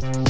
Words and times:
St. 0.00 0.29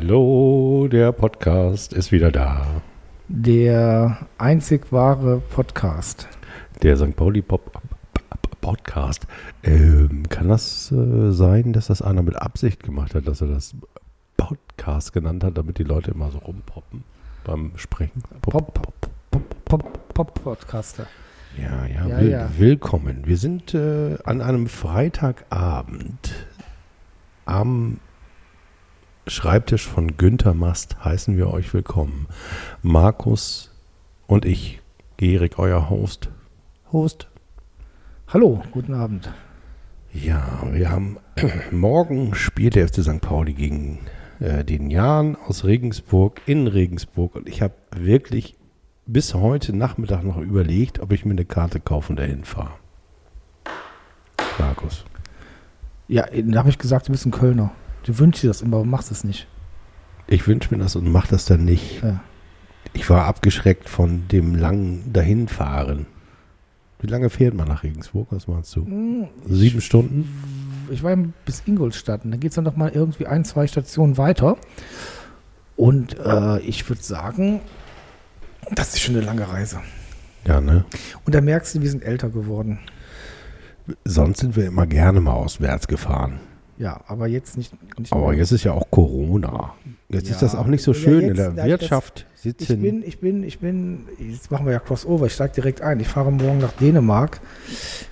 Hallo, 0.00 0.86
der 0.88 1.10
Podcast 1.10 1.92
ist 1.92 2.12
wieder 2.12 2.30
da. 2.30 2.64
Der 3.26 4.28
einzig 4.38 4.92
wahre 4.92 5.42
Podcast. 5.50 6.28
Der 6.84 6.96
St. 6.96 7.16
Pauli 7.16 7.42
Pop 7.42 7.72
Podcast. 8.60 9.26
Ähm, 9.64 10.22
kann 10.28 10.48
das 10.48 10.92
äh, 10.92 11.32
sein, 11.32 11.72
dass 11.72 11.88
das 11.88 12.00
einer 12.00 12.22
mit 12.22 12.36
Absicht 12.36 12.84
gemacht 12.84 13.16
hat, 13.16 13.26
dass 13.26 13.40
er 13.40 13.48
das 13.48 13.74
Podcast 14.36 15.12
genannt 15.12 15.42
hat, 15.42 15.58
damit 15.58 15.78
die 15.78 15.84
Leute 15.84 16.12
immer 16.12 16.30
so 16.30 16.38
rumpoppen 16.38 17.02
beim 17.42 17.72
Sprechen? 17.74 18.22
Pop, 18.40 18.72
Pop, 18.72 18.92
Pop, 19.32 19.64
Pop, 19.64 20.14
Pop 20.14 20.44
Podcaster. 20.44 21.08
Ja, 21.60 21.86
ja, 21.86 22.06
Ja, 22.06 22.20
will, 22.20 22.30
ja. 22.30 22.50
willkommen. 22.56 23.22
Wir 23.24 23.36
sind 23.36 23.74
äh, 23.74 24.16
an 24.22 24.42
einem 24.42 24.68
Freitagabend 24.68 26.46
am 27.46 27.98
Schreibtisch 29.30 29.86
von 29.86 30.16
Günther 30.16 30.54
Mast 30.54 31.04
heißen 31.04 31.36
wir 31.36 31.52
euch 31.52 31.74
willkommen. 31.74 32.28
Markus 32.82 33.70
und 34.26 34.46
ich, 34.46 34.80
Gerig, 35.18 35.58
euer 35.58 35.90
Host. 35.90 36.30
Host. 36.92 37.28
Hallo, 38.28 38.62
guten 38.70 38.94
Abend. 38.94 39.30
Ja, 40.14 40.62
wir 40.70 40.90
haben 40.90 41.18
morgen 41.70 42.34
spielt 42.34 42.74
der 42.74 42.88
FC 42.88 43.02
St. 43.02 43.20
Pauli 43.20 43.52
gegen 43.52 43.98
äh, 44.40 44.64
den 44.64 44.88
Jan 44.90 45.36
aus 45.36 45.64
Regensburg 45.64 46.40
in 46.46 46.66
Regensburg 46.66 47.34
und 47.34 47.48
ich 47.50 47.60
habe 47.60 47.74
wirklich 47.94 48.56
bis 49.04 49.34
heute 49.34 49.76
Nachmittag 49.76 50.24
noch 50.24 50.38
überlegt, 50.38 51.00
ob 51.00 51.12
ich 51.12 51.26
mir 51.26 51.32
eine 51.32 51.44
Karte 51.44 51.80
kaufe 51.80 52.10
und 52.10 52.18
dahin 52.18 52.44
fahre. 52.44 52.72
Markus. 54.58 55.04
Ja, 56.06 56.24
da 56.32 56.60
habe 56.60 56.70
ich 56.70 56.78
gesagt, 56.78 57.08
du 57.08 57.12
bist 57.12 57.26
ein 57.26 57.30
Kölner. 57.30 57.72
Du 58.04 58.18
wünschst 58.18 58.42
dir 58.42 58.48
das 58.48 58.62
immer, 58.62 58.76
aber 58.78 58.86
machst 58.86 59.10
es 59.10 59.24
nicht. 59.24 59.46
Ich 60.26 60.46
wünsche 60.46 60.74
mir 60.74 60.82
das 60.82 60.96
und 60.96 61.10
mache 61.10 61.28
das 61.28 61.46
dann 61.46 61.64
nicht. 61.64 62.02
Ja. 62.02 62.20
Ich 62.92 63.08
war 63.10 63.24
abgeschreckt 63.26 63.88
von 63.88 64.28
dem 64.28 64.54
langen 64.54 65.12
Dahinfahren. 65.12 66.06
Wie 67.00 67.06
lange 67.06 67.30
fährt 67.30 67.54
man 67.54 67.68
nach 67.68 67.84
Regensburg? 67.84 68.28
Was 68.30 68.48
meinst 68.48 68.74
du? 68.74 68.84
Hm, 68.84 69.28
Sieben 69.46 69.80
Stunden? 69.80 70.28
Ich 70.90 71.02
war 71.02 71.16
bis 71.44 71.62
Ingolstadt 71.66 72.24
und 72.24 72.32
dann 72.32 72.40
geht 72.40 72.50
es 72.50 72.56
dann 72.56 72.64
noch 72.64 72.76
mal 72.76 72.90
irgendwie 72.90 73.26
ein, 73.26 73.44
zwei 73.44 73.66
Stationen 73.66 74.18
weiter. 74.18 74.56
Und 75.76 76.18
äh, 76.18 76.58
ich 76.60 76.88
würde 76.88 77.02
sagen, 77.02 77.60
das 78.74 78.94
ist 78.94 79.00
schon 79.00 79.14
eine 79.16 79.24
lange 79.24 79.48
Reise. 79.48 79.80
Ja, 80.46 80.60
ne? 80.60 80.84
Und 81.24 81.34
da 81.34 81.40
merkst 81.40 81.74
du, 81.74 81.82
wir 81.82 81.90
sind 81.90 82.02
älter 82.02 82.30
geworden. 82.30 82.80
Sonst 84.04 84.40
sind 84.40 84.56
wir 84.56 84.66
immer 84.66 84.86
gerne 84.86 85.20
mal 85.20 85.32
auswärts 85.32 85.86
gefahren. 85.86 86.40
Ja, 86.78 87.00
aber 87.08 87.26
jetzt 87.26 87.56
nicht. 87.56 87.72
nicht 87.98 88.12
Aber 88.12 88.32
jetzt 88.34 88.52
ist 88.52 88.62
ja 88.64 88.72
auch 88.72 88.88
Corona. 88.90 89.74
Jetzt 90.08 90.28
Ja. 90.28 90.34
ist 90.34 90.42
das 90.42 90.54
auch 90.54 90.66
nicht 90.66 90.82
so 90.82 90.92
Ja, 90.92 90.98
schön. 90.98 91.20
jetzt- 91.22 91.30
In 91.30 91.36
der 91.36 91.46
ja, 91.46 91.52
das- 91.54 91.66
Wirtschaft 91.66 92.26
Ich 92.36 92.40
sitzen. 92.42 92.80
bin, 92.80 93.02
ich 93.02 93.18
bin, 93.20 93.42
ich 93.42 93.58
bin, 93.58 94.04
jetzt 94.18 94.50
machen 94.50 94.64
wir 94.64 94.72
ja 94.72 94.78
Crossover, 94.78 95.26
ich 95.26 95.32
steige 95.34 95.54
direkt 95.54 95.82
ein. 95.82 95.98
Ich 96.00 96.06
fahre 96.08 96.30
morgen 96.30 96.58
nach 96.58 96.72
Dänemark, 96.72 97.40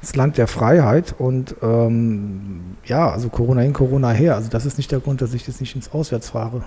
das 0.00 0.16
Land 0.16 0.36
der 0.36 0.48
Freiheit. 0.48 1.14
Und 1.16 1.54
ähm, 1.62 2.76
ja, 2.84 3.08
also 3.10 3.28
Corona 3.28 3.60
hin, 3.62 3.72
Corona 3.72 4.10
her. 4.10 4.34
Also 4.34 4.50
das 4.50 4.66
ist 4.66 4.78
nicht 4.78 4.90
der 4.90 4.98
Grund, 5.00 5.22
dass 5.22 5.32
ich 5.32 5.46
jetzt 5.46 5.60
nicht 5.60 5.76
ins 5.76 5.92
Auswärts 5.92 6.30
fahre. 6.30 6.64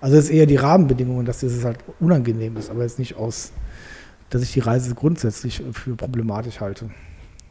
Also 0.00 0.16
es 0.16 0.24
ist 0.24 0.30
eher 0.30 0.46
die 0.46 0.56
Rahmenbedingungen, 0.56 1.24
dass 1.24 1.40
das 1.40 1.64
halt 1.64 1.78
unangenehm 2.00 2.56
ist, 2.56 2.70
aber 2.70 2.82
jetzt 2.82 2.98
nicht 2.98 3.16
aus, 3.16 3.52
dass 4.30 4.42
ich 4.42 4.52
die 4.52 4.60
Reise 4.60 4.94
grundsätzlich 4.94 5.62
für 5.72 5.94
problematisch 5.94 6.60
halte. 6.60 6.90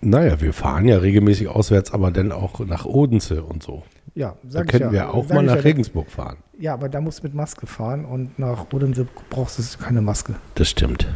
Naja, 0.03 0.41
wir 0.41 0.53
fahren 0.53 0.85
ja 0.85 0.97
regelmäßig 0.97 1.47
auswärts, 1.47 1.93
aber 1.93 2.11
dann 2.11 2.31
auch 2.31 2.59
nach 2.59 2.85
Odense 2.85 3.43
und 3.43 3.63
so. 3.63 3.83
Ja, 4.15 4.35
Da 4.43 4.49
sag 4.49 4.65
ich 4.65 4.71
können 4.71 4.85
ja. 4.85 4.91
wir 4.91 5.13
auch 5.13 5.25
Sag 5.27 5.35
mal 5.35 5.43
nach 5.43 5.55
ja, 5.55 5.61
Regensburg 5.61 6.09
fahren. 6.09 6.37
Ja, 6.59 6.73
aber 6.73 6.89
da 6.89 7.01
musst 7.01 7.19
du 7.19 7.23
mit 7.23 7.33
Maske 7.33 7.65
fahren 7.65 8.05
und 8.05 8.37
nach 8.37 8.71
Odense 8.71 9.07
brauchst 9.29 9.59
du 9.59 9.83
keine 9.83 10.01
Maske. 10.01 10.35
Das 10.55 10.69
stimmt. 10.69 11.07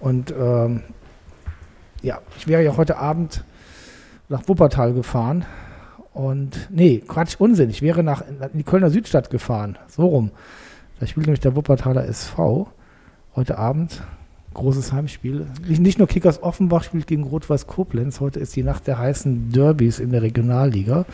Und 0.00 0.34
ähm, 0.36 0.82
ja, 2.02 2.20
ich 2.36 2.48
wäre 2.48 2.64
ja 2.64 2.76
heute 2.76 2.98
Abend 2.98 3.44
nach 4.28 4.48
Wuppertal 4.48 4.92
gefahren. 4.92 5.44
Und 6.12 6.68
nee, 6.70 7.02
Quatsch, 7.06 7.36
Unsinn. 7.38 7.70
Ich 7.70 7.80
wäre 7.80 8.02
nach 8.02 8.22
in 8.22 8.58
die 8.58 8.64
Kölner 8.64 8.90
Südstadt 8.90 9.30
gefahren. 9.30 9.78
So 9.88 10.06
rum. 10.06 10.30
Da 10.98 11.06
spielt 11.06 11.26
nämlich 11.26 11.40
der 11.40 11.56
Wuppertaler 11.56 12.06
SV 12.06 12.68
heute 13.34 13.58
Abend. 13.58 14.02
Großes 14.54 14.92
Heimspiel. 14.92 15.46
Nicht, 15.66 15.80
nicht 15.80 15.98
nur 15.98 16.08
Kickers 16.08 16.42
Offenbach 16.42 16.84
spielt 16.84 17.06
gegen 17.06 17.24
Rot-Weiß 17.24 17.66
Koblenz. 17.66 18.20
Heute 18.20 18.40
ist 18.40 18.54
die 18.56 18.62
Nacht 18.62 18.86
der 18.86 18.98
heißen 18.98 19.50
Derbys 19.50 19.98
in 19.98 20.12
der 20.12 20.22
Regionalliga. 20.22 21.04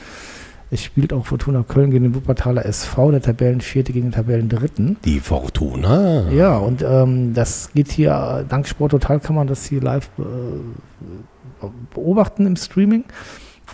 Es 0.71 0.83
spielt 0.83 1.15
auch 1.15 1.25
Fortuna 1.25 1.65
Köln 1.67 1.91
gegen 1.91 2.05
den 2.05 2.15
Wuppertaler 2.15 2.67
SV, 2.67 3.11
der 3.13 3.23
Tabellenvierte 3.23 3.93
gegen 3.93 4.09
den 4.09 4.13
Tabellendritten. 4.13 4.99
Die 5.05 5.21
Fortuna. 5.21 6.31
Ja, 6.31 6.59
und 6.59 6.85
ähm, 6.87 7.33
das 7.33 7.71
geht 7.73 7.91
hier, 7.91 8.45
dank 8.49 8.69
Sport 8.69 8.91
Total 8.91 9.19
kann 9.19 9.35
man 9.35 9.47
das 9.47 9.65
hier 9.65 9.81
live 9.81 10.11
äh, 10.19 11.67
beobachten 11.95 12.47
im 12.47 12.57
Streaming. 12.57 13.05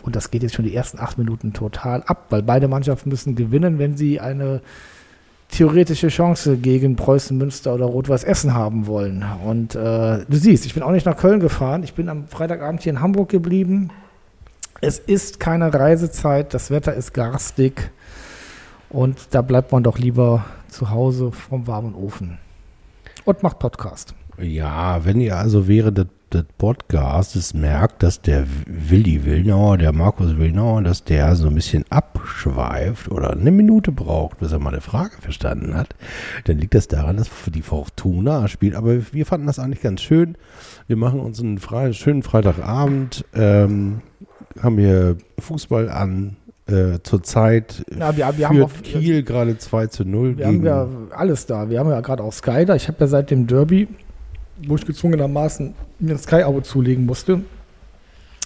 Und 0.02 0.14
das 0.14 0.30
geht 0.30 0.42
jetzt 0.42 0.54
schon 0.54 0.64
die 0.64 0.74
ersten 0.74 0.98
acht 0.98 1.18
Minuten 1.18 1.52
total 1.52 2.02
ab, 2.04 2.26
weil 2.30 2.42
beide 2.42 2.68
Mannschaften 2.68 3.08
müssen 3.08 3.34
gewinnen, 3.34 3.78
wenn 3.78 3.96
sie 3.96 4.20
eine 4.20 4.60
theoretische 5.50 6.08
Chance 6.08 6.56
gegen 6.56 6.96
Preußen 6.96 7.36
Münster 7.36 7.74
oder 7.74 7.86
Rot-Weiß 7.86 8.24
Essen 8.24 8.54
haben 8.54 8.86
wollen. 8.86 9.24
Und 9.44 9.74
äh, 9.74 10.24
du 10.28 10.36
siehst, 10.36 10.66
ich 10.66 10.74
bin 10.74 10.82
auch 10.82 10.90
nicht 10.90 11.06
nach 11.06 11.16
Köln 11.16 11.40
gefahren. 11.40 11.82
Ich 11.82 11.94
bin 11.94 12.08
am 12.08 12.26
Freitagabend 12.26 12.82
hier 12.82 12.92
in 12.92 13.00
Hamburg 13.00 13.28
geblieben. 13.28 13.90
Es 14.80 14.98
ist 14.98 15.40
keine 15.40 15.72
Reisezeit, 15.72 16.52
das 16.52 16.70
Wetter 16.70 16.94
ist 16.94 17.14
garstig 17.14 17.90
und 18.90 19.28
da 19.30 19.40
bleibt 19.42 19.72
man 19.72 19.82
doch 19.82 19.98
lieber 19.98 20.44
zu 20.68 20.90
Hause 20.90 21.32
vom 21.32 21.66
warmen 21.66 21.94
Ofen. 21.94 22.38
Und 23.24 23.42
macht 23.42 23.58
Podcast. 23.58 24.14
Ja, 24.38 25.04
wenn 25.04 25.20
ihr 25.20 25.36
also 25.36 25.66
während 25.68 25.98
des, 25.98 26.06
des 26.34 26.44
Podcasts 26.58 27.54
merkt, 27.54 28.02
dass 28.02 28.20
der 28.20 28.44
Willi 28.66 29.24
Willnauer, 29.24 29.78
der 29.78 29.92
Markus 29.92 30.36
Willnauer, 30.36 30.82
dass 30.82 31.04
der 31.04 31.34
so 31.36 31.46
ein 31.48 31.54
bisschen 31.54 31.84
abschweift 31.90 33.10
oder 33.10 33.30
eine 33.32 33.50
Minute 33.50 33.92
braucht, 33.92 34.38
bis 34.40 34.52
er 34.52 34.58
mal 34.58 34.70
eine 34.70 34.80
Frage 34.80 35.16
verstanden 35.20 35.74
hat, 35.76 35.94
dann 36.44 36.58
liegt 36.58 36.74
das 36.74 36.88
daran, 36.88 37.16
dass 37.16 37.30
die 37.46 37.62
Fortuna 37.62 38.48
spielt. 38.48 38.74
Aber 38.74 38.96
wir 39.12 39.26
fanden 39.26 39.46
das 39.46 39.58
eigentlich 39.58 39.80
ganz 39.82 40.02
schön. 40.02 40.36
Wir 40.86 40.96
machen 40.96 41.20
uns 41.20 41.40
einen 41.40 41.58
frei, 41.58 41.92
schönen 41.92 42.22
Freitagabend, 42.22 43.24
ähm, 43.34 44.00
haben 44.60 44.78
hier 44.78 45.16
Fußball 45.38 45.88
an. 45.88 46.36
Äh, 46.66 47.00
Zurzeit 47.02 47.84
Ja, 47.98 48.16
wir- 48.16 48.24
wir 48.26 48.32
führt 48.32 48.48
haben 48.48 48.62
auf- 48.62 48.82
Kiel 48.82 49.22
gerade 49.22 49.58
2 49.58 49.86
zu 49.88 50.02
0 50.06 50.38
Wir 50.38 50.46
haben 50.46 50.64
ja 50.64 50.88
alles 51.14 51.44
da. 51.44 51.68
Wir 51.68 51.78
haben 51.78 51.90
ja 51.90 52.00
gerade 52.00 52.22
auch 52.22 52.32
Sky 52.32 52.64
da. 52.64 52.74
Ich 52.74 52.88
habe 52.88 52.96
ja 53.00 53.06
seit 53.06 53.30
dem 53.30 53.46
Derby, 53.46 53.86
wo 54.58 54.76
ich 54.76 54.86
gezwungenermaßen 54.86 55.74
mir 55.98 56.12
ein 56.12 56.18
Sky-Abo 56.18 56.60
zulegen 56.60 57.06
musste, 57.06 57.40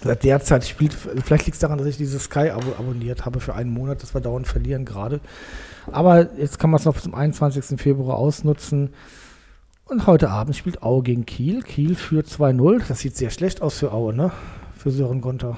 seit 0.03 0.23
der 0.23 0.39
Zeit 0.41 0.65
spielt, 0.65 0.93
vielleicht 0.93 1.45
liegt 1.45 1.55
es 1.55 1.59
daran, 1.59 1.77
dass 1.77 1.87
ich 1.87 1.97
dieses 1.97 2.23
Sky-Abo 2.23 2.73
abonniert 2.77 3.25
habe 3.25 3.39
für 3.39 3.55
einen 3.55 3.71
Monat, 3.71 4.01
das 4.01 4.13
wir 4.13 4.21
dauernd 4.21 4.47
verlieren 4.47 4.85
gerade. 4.85 5.19
Aber 5.91 6.35
jetzt 6.37 6.59
kann 6.59 6.69
man 6.69 6.79
es 6.79 6.85
noch 6.85 6.93
bis 6.93 7.03
zum 7.03 7.15
21. 7.15 7.79
Februar 7.79 8.17
ausnutzen. 8.17 8.89
Und 9.85 10.05
heute 10.05 10.29
Abend 10.29 10.55
spielt 10.55 10.83
Aue 10.83 11.01
gegen 11.01 11.25
Kiel. 11.25 11.63
Kiel 11.63 11.95
führt 11.95 12.27
2-0. 12.27 12.83
Das 12.87 12.99
sieht 12.99 13.17
sehr 13.17 13.31
schlecht 13.31 13.61
aus 13.61 13.79
für 13.79 13.91
Aue, 13.91 14.13
ne? 14.13 14.31
Für 14.77 14.91
Sören 14.91 15.19
Gonter. 15.19 15.57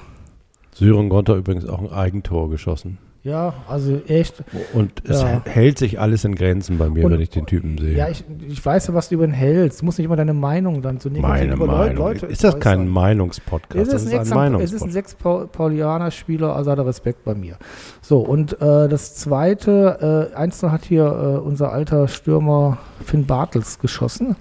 Sören 0.74 1.10
Gonter 1.10 1.36
übrigens 1.36 1.66
auch 1.66 1.80
ein 1.80 1.90
Eigentor 1.90 2.48
geschossen. 2.48 2.96
Ja, 3.24 3.54
also 3.68 4.00
echt. 4.08 4.42
Und 4.74 5.08
es 5.08 5.22
Ja. 5.22 5.42
hält 5.44 5.78
sich 5.78 6.00
alles 6.00 6.24
in 6.24 6.34
Grenzen 6.34 6.78
bei 6.78 6.88
mir, 6.90 7.04
Und- 7.04 7.12
wenn 7.12 7.20
ich 7.20 7.30
den 7.30 7.46
Typen 7.46 7.78
sehe. 7.78 7.96
Ja, 7.96 8.08
ich, 8.08 8.24
ich 8.48 8.64
weiß 8.66 8.88
ja, 8.88 8.94
was 8.94 9.10
du 9.10 9.14
über 9.14 9.24
ihn 9.24 9.30
hältst. 9.32 9.80
Du 9.80 9.84
musst 9.84 9.98
nicht 9.98 10.06
immer 10.06 10.16
deine 10.16 10.34
Meinung 10.34 10.82
dann 10.82 10.98
so 10.98 11.08
negativ 11.08 11.28
Meine 11.28 11.54
Meinung. 11.56 11.96
Leute 11.96 12.26
ist 12.26 12.42
das 12.42 12.58
kein. 12.58 12.88
Meinungspodcast? 12.88 13.80
Es 13.80 13.88
Das 13.90 14.02
ist, 14.02 14.12
ist 14.12 14.32
ein 14.32 14.38
ein 14.38 14.54
Ex- 14.54 14.64
es 14.64 14.72
ist 14.72 14.82
ein 14.82 14.88
Meinungspodcast. 14.90 14.92
Sechs-Paulaner-Spieler, 14.92 16.56
also 16.56 16.70
hat 16.72 16.78
er 16.78 16.86
Respekt 16.86 17.24
bei 17.24 17.36
mir. 17.36 17.58
So, 18.00 18.18
und 18.18 18.54
äh, 18.60 18.88
das 18.88 19.14
zweite, 19.14 20.30
äh, 20.32 20.36
einzeln 20.36 20.72
hat 20.72 20.84
hier 20.84 21.04
äh, 21.04 21.38
unser 21.46 21.70
alter 21.72 22.08
Stürmer 22.08 22.78
Finn 23.04 23.26
Bartels 23.26 23.78
geschossen. 23.78 24.34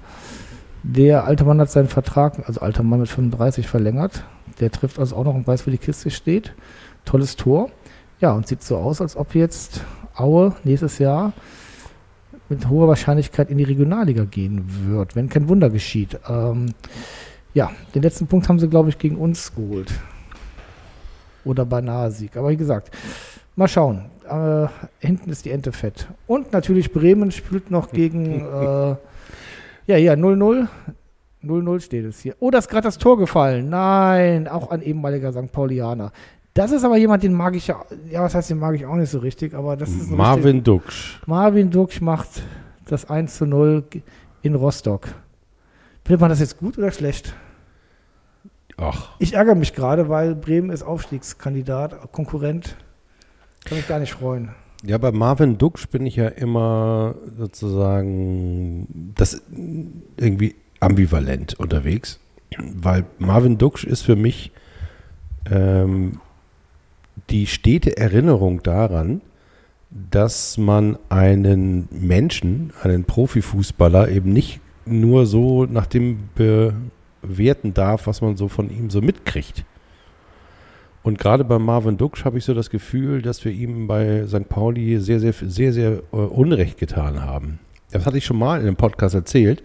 Der 0.81 1.25
alte 1.25 1.44
Mann 1.45 1.62
hat 1.62 1.69
seinen 1.69 1.88
Vertrag, 1.88 2.48
also 2.48 2.62
alter 2.62 2.81
Mann 2.81 3.00
mit 3.01 3.10
35, 3.10 3.68
verlängert. 3.68 4.24
Der 4.60 4.72
trifft 4.72 4.98
also 4.98 5.16
auch 5.18 5.24
noch 5.24 5.36
und 5.36 5.45
weiß, 5.45 5.68
wo 5.68 5.72
die 5.72 5.78
Kiste 5.78 6.10
steht. 6.10 6.54
Tolles 7.06 7.36
Tor. 7.36 7.69
Ja, 8.21 8.33
und 8.33 8.47
sieht 8.47 8.62
so 8.62 8.77
aus, 8.77 9.01
als 9.01 9.18
ob 9.18 9.33
jetzt 9.33 9.81
Aue 10.15 10.56
nächstes 10.63 11.00
Jahr 11.00 11.33
mit 12.50 12.69
hoher 12.69 12.88
Wahrscheinlichkeit 12.88 13.50
in 13.50 13.57
die 13.57 13.63
Regionalliga 13.63 14.25
gehen 14.25 14.63
wird, 14.85 15.15
wenn 15.15 15.27
kein 15.27 15.50
Wunder 15.50 15.71
geschieht. 15.71 16.19
Ähm, 16.29 16.73
ja, 17.56 17.71
den 17.95 18.03
letzten 18.03 18.27
Punkt 18.27 18.47
haben 18.47 18.59
sie, 18.59 18.69
glaube 18.69 18.89
ich, 18.89 19.00
gegen 19.00 19.15
uns 19.15 19.56
geholt. 19.56 19.91
Oder 21.45 21.65
beinahe 21.65 22.12
Sieg. 22.12 22.38
Aber 22.38 22.50
wie 22.50 22.57
gesagt, 22.57 22.91
mal 23.56 23.68
schauen. 23.68 24.06
Äh, 24.29 24.68
hinten 25.00 25.31
ist 25.31 25.45
die 25.45 25.50
Ente 25.50 25.71
fett. 25.71 26.07
Und 26.27 26.53
natürlich 26.53 26.94
Bremen 26.94 27.31
spielt 27.31 27.71
noch 27.71 27.89
gegen, 27.91 28.41
äh, 28.41 28.95
ja, 29.88 29.97
ja, 29.97 30.13
0-0. 30.13 30.68
0-0 31.44 31.79
steht 31.79 32.06
es 32.06 32.19
hier. 32.19 32.35
Oh, 32.39 32.51
da 32.51 32.59
ist 32.59 32.69
gerade 32.69 32.83
das 32.83 33.00
Tor 33.00 33.18
gefallen. 33.18 33.69
Nein, 33.69 34.47
auch 34.47 34.69
ein 34.69 34.83
ehemaliger 34.83 35.31
St. 35.31 35.51
Paulianer. 35.51 36.12
Das 36.53 36.71
ist 36.71 36.83
aber 36.83 36.98
jemand, 36.98 37.24
den 37.24 37.33
mag 37.33 37.56
ich 37.56 37.68
ja, 37.68 37.83
ja, 38.09 38.24
was 38.24 38.36
heißt, 38.36 38.50
den 38.50 38.59
mag 38.59 38.75
ich 38.75 38.86
auch 38.86 38.95
nicht 38.95 39.09
so 39.09 39.19
richtig, 39.19 39.53
aber 39.53 39.77
das 39.77 39.89
ist 39.89 40.09
Marvin 40.12 40.63
Duksch. 40.63 41.19
Marvin 41.25 41.71
Duksch 41.71 42.01
macht 42.01 42.27
das 42.86 43.09
1 43.09 43.38
zu 43.38 43.45
0 43.45 43.83
in 44.42 44.56
Rostock. 44.56 45.07
Findet 46.03 46.19
man 46.21 46.30
das 46.30 46.39
jetzt 46.42 46.57
gut 46.57 46.77
oder 46.77 46.92
schlecht? 46.92 47.33
Ach, 48.75 49.12
Ich 49.19 49.33
ärgere 49.33 49.56
mich 49.56 49.74
gerade, 49.74 50.09
weil 50.09 50.36
Bremen 50.36 50.71
ist 50.71 50.83
Aufstiegskandidat, 50.83 52.12
Konkurrent. 52.12 52.75
Kann 53.63 53.77
mich 53.77 53.88
gar 53.88 54.00
nicht 54.00 54.13
freuen. 54.13 54.50
ja, 54.83 54.97
bei 54.97 55.12
Marvin 55.12 55.57
Duksch 55.57 55.88
bin 55.88 56.06
ich 56.06 56.15
ja 56.15 56.27
immer 56.27 57.15
sozusagen 57.38 59.13
das 59.15 59.42
irgendwie 60.18 60.56
ambivalent 60.80 61.59
unterwegs, 61.59 62.19
weil 62.57 63.06
Marvin 63.19 63.57
Duksch 63.57 63.83
ist 63.86 64.01
für 64.01 64.15
mich 64.15 64.51
ähm, 65.50 66.19
die 67.30 67.48
stete 67.48 67.98
Erinnerung 67.98 68.63
daran, 68.63 69.22
dass 69.90 70.58
man 70.58 70.98
einen 71.10 71.88
Menschen, 71.92 72.72
einen 72.81 73.04
Profifußballer 73.04 74.10
eben 74.10 74.31
nicht 74.31 74.62
nur 74.86 75.25
so 75.25 75.66
nach 75.66 75.86
dem 75.86 76.30
bewerten 76.36 77.74
darf, 77.74 78.08
was 78.08 78.22
man 78.22 78.38
so 78.38 78.48
von 78.48 78.69
ihm 78.69 78.90
so 78.90 79.02
mitkriegt. 79.02 79.66
Und 81.04 81.18
gerade 81.18 81.44
bei 81.44 81.58
Marvin 81.58 81.98
Duksch 81.98 82.25
habe 82.25 82.38
ich 82.38 82.46
so 82.46 82.54
das 82.54 82.69
Gefühl, 82.69 83.22
dass 83.22 83.44
wir 83.44 83.52
ihm 83.52 83.88
bei 83.88 84.25
St. 84.28 84.48
Pauli 84.48 85.00
sehr, 85.00 85.19
sehr, 85.19 85.34
sehr, 85.34 85.74
sehr 85.74 86.04
äh, 86.12 86.16
Unrecht 86.16 86.78
getan 86.78 87.22
haben. 87.22 87.60
Das 87.92 88.06
hatte 88.06 88.18
ich 88.18 88.25
schon 88.25 88.38
mal 88.38 88.62
in 88.62 88.68
einem 88.68 88.75
Podcast 88.75 89.16
erzählt, 89.16 89.64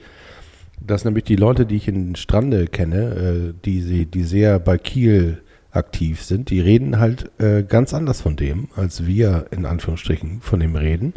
dass 0.80 1.04
nämlich 1.04 1.24
die 1.24 1.36
Leute, 1.36 1.66
die 1.66 1.76
ich 1.76 1.88
in 1.88 2.16
Strande 2.16 2.66
kenne, 2.66 3.52
äh, 3.52 3.54
die, 3.64 4.06
die 4.06 4.24
sehr 4.24 4.58
bei 4.58 4.78
Kiel 4.78 5.42
aktiv 5.76 6.22
sind, 6.22 6.50
die 6.50 6.60
reden 6.60 6.98
halt 6.98 7.30
äh, 7.38 7.62
ganz 7.62 7.94
anders 7.94 8.20
von 8.20 8.36
dem, 8.36 8.68
als 8.76 9.06
wir 9.06 9.46
in 9.50 9.66
Anführungsstrichen 9.66 10.40
von 10.40 10.60
dem 10.60 10.74
reden. 10.76 11.14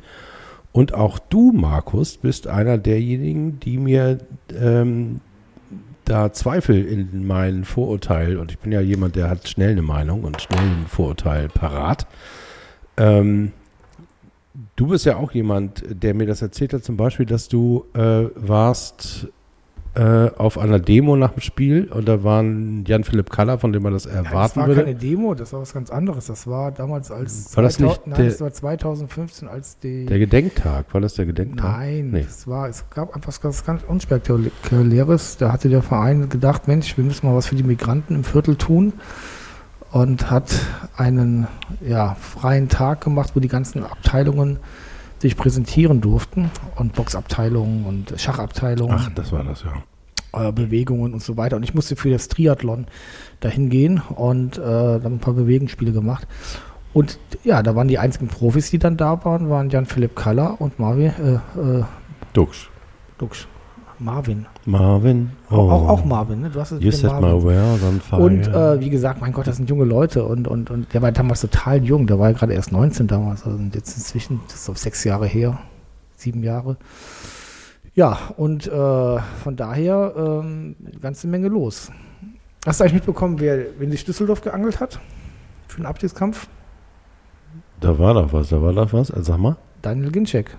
Und 0.71 0.93
auch 0.93 1.17
du, 1.17 1.51
Markus, 1.51 2.17
bist 2.17 2.47
einer 2.47 2.77
derjenigen, 2.77 3.59
die 3.59 3.77
mir 3.77 4.19
ähm, 4.55 5.21
da 6.05 6.31
Zweifel 6.33 6.85
in 6.85 7.25
meinen 7.25 7.65
Vorurteil, 7.65 8.37
und 8.37 8.51
ich 8.51 8.59
bin 8.59 8.71
ja 8.71 8.81
jemand, 8.81 9.15
der 9.15 9.29
hat 9.29 9.47
schnell 9.47 9.71
eine 9.71 9.81
Meinung 9.81 10.23
und 10.23 10.41
schnell 10.41 10.61
ein 10.61 10.85
Vorurteil 10.87 11.49
parat. 11.49 12.07
Ähm, 12.97 13.51
du 14.75 14.87
bist 14.87 15.05
ja 15.05 15.17
auch 15.17 15.31
jemand, 15.31 15.83
der 15.87 16.13
mir 16.13 16.25
das 16.25 16.41
erzählt 16.41 16.73
hat, 16.73 16.83
zum 16.83 16.97
Beispiel, 16.97 17.25
dass 17.25 17.47
du 17.47 17.85
äh, 17.93 18.25
warst 18.35 19.27
äh, 19.95 20.29
auf 20.37 20.57
einer 20.59 20.77
Demo 20.79 21.15
nach 21.15 21.31
dem 21.31 21.41
Spiel 21.41 21.85
und 21.91 22.07
da 22.07 22.23
waren 22.23 22.83
Jan-Philipp 22.85 23.31
Kaller, 23.31 23.57
von 23.57 23.73
dem 23.73 23.81
man 23.83 23.93
das 23.93 24.05
Ja, 24.05 24.11
das 24.21 24.25
erwarten 24.27 24.59
war 24.61 24.67
würde. 24.67 24.83
keine 24.83 24.95
Demo, 24.95 25.33
das 25.33 25.51
war 25.51 25.61
was 25.61 25.73
ganz 25.73 25.89
anderes. 25.89 26.27
Das 26.27 26.45
war 26.47 26.71
damals 26.71 27.09
als 27.11 27.55
War 27.55 27.63
das 27.63 27.79
nicht 27.79 28.05
nein, 28.05 28.15
der- 28.17 28.25
das 28.27 28.39
war 28.39 28.53
2015 28.53 29.47
als 29.47 29.79
die 29.79 30.05
Der 30.05 30.19
Gedenktag, 30.19 30.93
war 30.93 31.01
das 31.01 31.15
der 31.15 31.25
Gedenktag? 31.25 31.77
Nein, 31.79 32.11
Nee. 32.11 32.19
es 32.27 32.47
war, 32.47 32.69
es 32.69 32.85
gab 32.91 33.15
einfach 33.15 33.29
was 33.43 33.65
ganz 33.65 33.81
unspektakuläres. 33.87 35.37
Da 35.37 35.51
hatte 35.51 35.69
der 35.69 35.81
Verein 35.81 36.29
gedacht, 36.29 36.67
Mensch, 36.67 36.95
wir 36.97 37.03
müssen 37.03 37.25
mal 37.27 37.35
was 37.35 37.47
für 37.47 37.55
die 37.55 37.63
Migranten 37.63 38.15
im 38.15 38.23
Viertel 38.23 38.55
tun 38.55 38.93
und 39.91 40.29
hat 40.29 40.53
einen 40.97 41.47
ja, 41.81 42.15
freien 42.15 42.69
Tag 42.69 43.01
gemacht, 43.01 43.31
wo 43.33 43.39
die 43.39 43.47
ganzen 43.47 43.83
Abteilungen 43.83 44.57
sich 45.19 45.35
präsentieren 45.35 46.01
durften 46.01 46.49
und 46.75 46.93
Boxabteilungen 46.93 47.85
und 47.85 48.13
Schachabteilungen, 48.17 48.97
Ach, 48.97 49.09
das 49.13 49.31
war 49.31 49.43
das, 49.43 49.63
ja. 49.63 50.47
äh, 50.47 50.51
Bewegungen 50.51 51.13
und 51.13 51.21
so 51.21 51.37
weiter. 51.37 51.57
Und 51.57 51.63
ich 51.63 51.73
musste 51.73 51.95
für 51.95 52.09
das 52.09 52.27
Triathlon 52.27 52.87
dahin 53.39 53.69
gehen 53.69 54.01
und 54.15 54.57
äh, 54.57 54.61
dann 54.61 55.15
ein 55.15 55.19
paar 55.19 55.33
Bewegungsspiele 55.33 55.91
gemacht. 55.91 56.27
Und 56.93 57.19
ja, 57.43 57.61
da 57.61 57.75
waren 57.75 57.87
die 57.87 57.99
einzigen 57.99 58.27
Profis, 58.27 58.71
die 58.71 58.79
dann 58.79 58.97
da 58.97 59.23
waren, 59.23 59.49
waren 59.49 59.69
Jan-Philipp 59.69 60.15
Kaller 60.15 60.59
und 60.59 60.79
Marvin, 60.79 61.13
äh, 61.19 61.79
äh, 61.79 61.83
Dux. 62.33 62.67
Dux. 63.17 63.47
Marvin. 63.99 64.45
Marvin. 64.65 65.31
Oh. 65.49 65.55
Auch, 65.55 65.89
auch 65.89 66.05
Marvin, 66.05 66.41
ne? 66.41 66.49
Du 66.49 66.59
hast 66.59 66.71
es 66.71 66.81
You 66.81 66.91
set 66.91 67.11
Marvin. 67.11 67.29
my 67.29 67.43
world 67.43 67.83
on 67.83 68.01
fire. 68.01 68.21
Und 68.21 68.47
äh, 68.47 68.79
wie 68.79 68.89
gesagt, 68.89 69.19
mein 69.21 69.33
Gott, 69.33 69.47
das 69.47 69.57
sind 69.57 69.69
junge 69.69 69.85
Leute 69.85 70.23
und, 70.23 70.47
und, 70.47 70.69
und 70.71 70.93
der 70.93 71.01
war 71.01 71.11
damals 71.11 71.41
total 71.41 71.83
jung, 71.83 72.07
der 72.07 72.17
war 72.19 72.29
ja 72.29 72.37
gerade 72.37 72.53
erst 72.53 72.71
19 72.71 73.07
damals, 73.07 73.45
also 73.45 73.59
jetzt 73.73 73.97
inzwischen, 73.97 74.39
das 74.47 74.55
ist 74.55 74.65
so 74.65 74.73
sechs 74.73 75.03
Jahre 75.03 75.27
her, 75.27 75.59
sieben 76.15 76.43
Jahre. 76.43 76.77
Ja, 77.93 78.17
und 78.37 78.67
äh, 78.67 79.19
von 79.43 79.55
daher 79.55 80.13
ähm, 80.15 80.75
eine 80.85 80.99
ganze 80.99 81.27
Menge 81.27 81.49
los. 81.49 81.91
Hast 82.65 82.79
du 82.79 82.83
eigentlich 82.83 82.93
mitbekommen, 82.95 83.39
wer 83.39 83.65
wen 83.79 83.91
sich 83.91 84.05
Düsseldorf 84.05 84.41
geangelt 84.41 84.79
hat 84.79 84.99
für 85.67 85.77
den 85.77 85.85
Abstiegskampf? 85.85 86.47
da 87.79 87.97
war 87.97 88.13
doch 88.13 88.31
was, 88.33 88.49
da 88.49 88.61
war 88.61 88.73
doch 88.73 88.91
was. 88.93 89.11
Also, 89.11 89.31
sag 89.31 89.39
mal. 89.39 89.57
Daniel 89.81 90.11
Ginczek, 90.11 90.57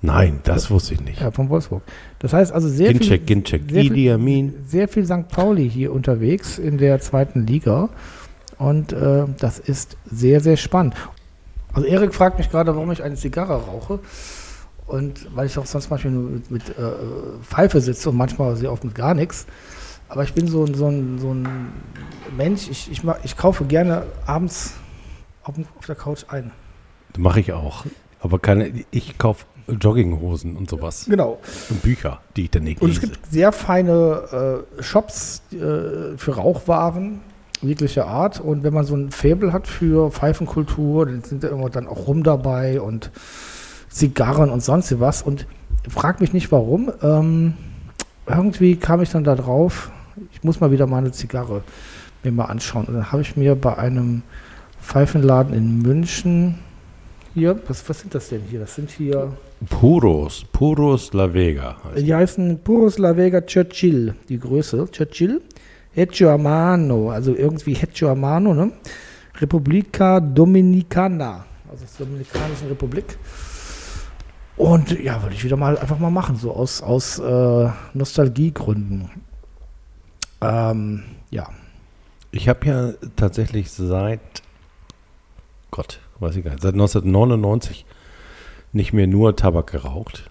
Nein, 0.00 0.40
das 0.44 0.70
wusste 0.70 0.94
ich 0.94 1.00
nicht. 1.00 1.20
ja, 1.20 1.30
von 1.32 1.48
Wolfsburg. 1.48 1.82
Das 2.20 2.32
heißt 2.32 2.52
also 2.52 2.68
sehr 2.68 2.92
Ginczek, 2.92 3.08
viel, 3.20 3.26
Ginczek, 3.26 3.62
sehr 3.68 3.82
Idi 3.82 4.10
Amin. 4.12 4.54
sehr 4.66 4.86
viel 4.88 5.04
St. 5.04 5.28
Pauli 5.28 5.68
hier 5.68 5.92
unterwegs 5.92 6.58
in 6.58 6.78
der 6.78 7.00
zweiten 7.00 7.46
Liga. 7.46 7.88
Und 8.58 8.92
äh, 8.92 9.24
das 9.38 9.58
ist 9.58 9.96
sehr, 10.04 10.40
sehr 10.40 10.56
spannend. 10.56 10.94
Also 11.72 11.86
Erik 11.88 12.14
fragt 12.14 12.38
mich 12.38 12.48
gerade, 12.50 12.74
warum 12.74 12.90
ich 12.92 13.02
eine 13.02 13.16
Zigarre 13.16 13.54
rauche. 13.54 13.98
Und 14.86 15.28
weil 15.34 15.46
ich 15.46 15.58
auch 15.58 15.66
sonst 15.66 15.90
manchmal 15.90 16.12
nur 16.14 16.30
mit, 16.30 16.50
mit 16.50 16.68
äh, 16.70 16.72
Pfeife 17.42 17.80
sitze 17.80 18.10
und 18.10 18.16
manchmal 18.16 18.56
sehr 18.56 18.72
oft 18.72 18.84
mit 18.84 18.94
gar 18.94 19.14
nichts. 19.14 19.46
Aber 20.08 20.22
ich 20.22 20.32
bin 20.32 20.46
so, 20.48 20.64
ein- 20.64 20.74
so, 20.74 20.86
ein, 20.88 21.18
so 21.18 21.34
ein 21.34 21.46
Mensch, 22.36 22.68
ich, 22.70 22.90
ich, 22.90 23.04
mag, 23.04 23.18
ich 23.24 23.36
kaufe 23.36 23.64
gerne 23.64 24.04
abends 24.26 24.74
auf, 25.42 25.56
auf 25.76 25.86
der 25.86 25.94
Couch 25.96 26.24
ein. 26.28 26.52
Mache 27.18 27.40
ich 27.40 27.52
auch. 27.52 27.84
Aber 28.20 28.38
keine, 28.38 28.72
ich 28.90 29.18
kaufe 29.18 29.44
Jogginghosen 29.80 30.56
und 30.56 30.70
sowas. 30.70 31.06
Genau. 31.08 31.38
Und 31.68 31.82
Bücher, 31.82 32.20
die 32.36 32.44
ich 32.44 32.50
dann 32.50 32.64
nicht 32.64 32.80
Und 32.80 32.90
es 32.90 33.00
lese. 33.00 33.12
gibt 33.12 33.26
sehr 33.30 33.52
feine 33.52 34.64
äh, 34.78 34.82
Shops 34.82 35.42
äh, 35.52 36.16
für 36.16 36.36
Rauchwaren 36.36 37.20
jeglicher 37.60 38.06
Art. 38.06 38.40
Und 38.40 38.62
wenn 38.62 38.72
man 38.72 38.84
so 38.84 38.94
ein 38.94 39.10
Faible 39.10 39.52
hat 39.52 39.66
für 39.66 40.10
Pfeifenkultur, 40.10 41.06
dann 41.06 41.22
sind 41.22 41.44
da 41.44 41.48
immer 41.48 41.70
dann 41.70 41.86
auch 41.86 42.06
Rum 42.06 42.22
dabei 42.22 42.80
und 42.80 43.10
Zigarren 43.88 44.50
und 44.50 44.62
sonst 44.62 44.98
was. 45.00 45.22
Und 45.22 45.46
frag 45.88 46.20
mich 46.20 46.32
nicht 46.32 46.52
warum. 46.52 46.92
Ähm, 47.02 47.54
irgendwie 48.26 48.76
kam 48.76 49.00
ich 49.00 49.10
dann 49.10 49.24
da 49.24 49.34
drauf, 49.34 49.90
ich 50.32 50.44
muss 50.44 50.60
mal 50.60 50.70
wieder 50.70 50.86
mal 50.86 50.98
eine 50.98 51.12
Zigarre 51.12 51.62
mir 52.22 52.32
mal 52.32 52.46
anschauen. 52.46 52.86
Und 52.86 52.94
dann 52.94 53.12
habe 53.12 53.22
ich 53.22 53.36
mir 53.36 53.54
bei 53.54 53.76
einem 53.76 54.22
Pfeifenladen 54.82 55.54
in 55.54 55.78
München 55.82 56.58
hier, 57.34 57.60
was, 57.68 57.88
was 57.88 58.00
sind 58.00 58.14
das 58.14 58.28
denn 58.28 58.42
hier? 58.48 58.60
Das 58.60 58.74
sind 58.74 58.90
hier. 58.90 59.32
Puros, 59.66 60.44
Puros 60.52 61.12
La 61.12 61.32
Vega. 61.32 61.76
heißt 61.84 62.06
Die 62.06 62.14
heißen 62.14 62.60
Puros 62.62 62.98
La 62.98 63.16
Vega 63.16 63.40
Churchill, 63.40 64.14
die 64.28 64.38
Größe. 64.38 64.88
Churchill. 64.90 65.40
Hecho 65.94 66.30
a 66.30 66.38
mano, 66.38 67.10
also 67.10 67.34
irgendwie 67.34 67.74
Hecho 67.74 68.08
a 68.08 68.14
mano, 68.14 68.54
ne? 68.54 68.70
Republica 69.40 70.20
Dominicana, 70.20 71.44
also 71.68 71.84
der 71.98 72.06
Dominikanischen 72.06 72.68
Republik. 72.68 73.18
Und 74.56 74.90
ja, 75.00 75.22
würde 75.22 75.34
ich 75.34 75.44
wieder 75.44 75.56
mal 75.56 75.78
einfach 75.78 75.98
mal 75.98 76.10
machen, 76.10 76.36
so 76.36 76.52
aus, 76.52 76.82
aus 76.82 77.18
äh, 77.18 77.68
Nostalgiegründen. 77.94 79.10
Ähm, 80.40 81.04
ja. 81.30 81.48
Ich 82.30 82.48
habe 82.48 82.66
ja 82.66 82.92
tatsächlich 83.16 83.70
seit 83.70 84.20
Gott, 85.70 86.00
weiß 86.18 86.36
ich 86.36 86.44
gar 86.44 86.52
nicht, 86.52 86.62
seit 86.62 86.74
1999 86.74 87.86
nicht 88.72 88.92
mehr 88.92 89.06
nur 89.06 89.36
Tabak 89.36 89.70
geraucht. 89.72 90.30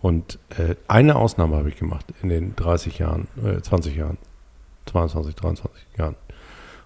Und 0.00 0.38
äh, 0.50 0.74
eine 0.86 1.16
Ausnahme 1.16 1.56
habe 1.56 1.68
ich 1.68 1.76
gemacht 1.76 2.06
in 2.22 2.28
den 2.28 2.54
30 2.56 2.98
Jahren, 2.98 3.26
äh, 3.44 3.60
20 3.60 3.96
Jahren, 3.96 4.16
22, 4.86 5.34
23 5.34 5.82
Jahren. 5.98 6.14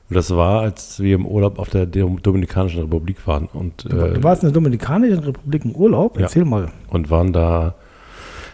Und 0.08 0.16
das 0.16 0.34
war, 0.34 0.60
als 0.62 1.00
wir 1.00 1.14
im 1.14 1.26
Urlaub 1.26 1.58
auf 1.58 1.70
der 1.70 1.86
Dom- 1.86 2.20
Dominikanischen 2.22 2.80
Republik 2.82 3.26
waren 3.26 3.46
und, 3.52 3.84
Du, 3.90 3.96
äh, 3.96 4.14
du 4.14 4.22
warst 4.22 4.42
in 4.42 4.48
der 4.48 4.54
Dominikanischen 4.54 5.20
Republik 5.20 5.64
im 5.64 5.72
Urlaub, 5.72 6.16
Ja. 6.16 6.22
erzähl 6.22 6.44
mal. 6.44 6.68
und 6.88 7.10
waren 7.10 7.32
da, 7.32 7.74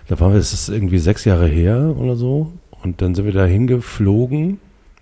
da 0.09 0.18
waren 0.21 0.33
wir, 0.33 0.38
das 0.38 0.52
ist 0.52 0.68
irgendwie 0.68 0.99
sechs 0.99 1.25
Jahre 1.25 1.47
her 1.47 1.95
oder 1.99 2.16
so. 2.16 2.52
Und 2.83 3.00
dann 3.02 3.14
sind 3.14 3.25
wir 3.25 3.33
da 3.33 3.45
hingeflogen 3.45 4.61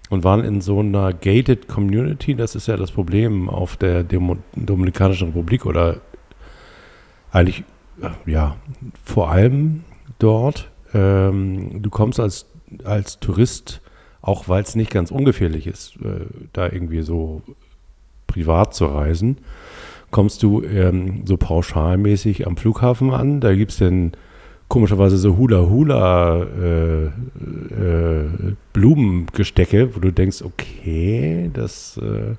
und 0.08 0.24
waren 0.24 0.44
in 0.44 0.60
so 0.60 0.80
einer 0.80 1.12
gated 1.12 1.68
Community. 1.68 2.34
Das 2.34 2.54
ist 2.54 2.68
ja 2.68 2.76
das 2.76 2.90
Problem 2.90 3.48
auf 3.50 3.76
der 3.76 4.02
Demo 4.02 4.36
Dominikanischen 4.54 5.28
Republik 5.28 5.66
oder 5.66 5.96
eigentlich, 7.36 7.64
ja, 8.24 8.56
vor 9.04 9.30
allem 9.30 9.84
dort. 10.18 10.70
Ähm, 10.94 11.82
du 11.82 11.90
kommst 11.90 12.18
als, 12.18 12.46
als 12.84 13.20
Tourist, 13.20 13.82
auch 14.22 14.48
weil 14.48 14.62
es 14.62 14.74
nicht 14.74 14.90
ganz 14.90 15.10
ungefährlich 15.10 15.66
ist, 15.66 15.96
äh, 15.96 16.26
da 16.54 16.64
irgendwie 16.64 17.02
so 17.02 17.42
privat 18.26 18.74
zu 18.74 18.86
reisen, 18.86 19.38
kommst 20.10 20.42
du 20.42 20.62
ähm, 20.62 21.26
so 21.26 21.36
pauschalmäßig 21.36 22.46
am 22.46 22.56
Flughafen 22.56 23.10
an. 23.10 23.40
Da 23.40 23.54
gibt 23.54 23.72
es 23.72 23.78
dann 23.78 24.12
komischerweise 24.68 25.18
so 25.18 25.36
Hula-Hula 25.36 26.42
äh, 26.42 27.04
äh, 27.06 28.56
wo 29.94 30.00
du 30.00 30.10
denkst, 30.10 30.42
okay, 30.42 31.50
das 31.52 31.98
äh, 31.98 32.34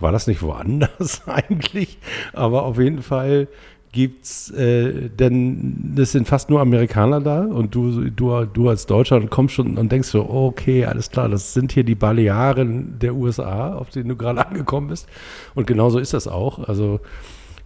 war 0.00 0.12
das 0.12 0.26
nicht 0.26 0.40
woanders 0.40 1.22
eigentlich, 1.28 1.98
aber 2.32 2.64
auf 2.64 2.78
jeden 2.78 3.02
Fall 3.02 3.48
gibt's, 3.92 4.50
äh, 4.50 5.08
denn 5.08 5.94
es 5.98 6.12
sind 6.12 6.28
fast 6.28 6.48
nur 6.48 6.60
Amerikaner 6.60 7.20
da 7.20 7.44
und 7.44 7.74
du, 7.74 8.10
du, 8.10 8.44
du 8.44 8.68
als 8.68 8.86
Deutscher 8.86 9.20
kommst 9.26 9.54
schon 9.54 9.78
und 9.78 9.90
denkst 9.90 10.08
so, 10.08 10.28
okay, 10.28 10.84
alles 10.84 11.10
klar, 11.10 11.28
das 11.28 11.54
sind 11.54 11.72
hier 11.72 11.82
die 11.82 11.96
Balearen 11.96 12.98
der 13.00 13.14
USA, 13.14 13.74
auf 13.74 13.90
denen 13.90 14.08
du 14.08 14.16
gerade 14.16 14.46
angekommen 14.46 14.88
bist. 14.88 15.08
Und 15.54 15.66
genauso 15.66 15.98
ist 15.98 16.14
das 16.14 16.28
auch. 16.28 16.68
Also 16.68 17.00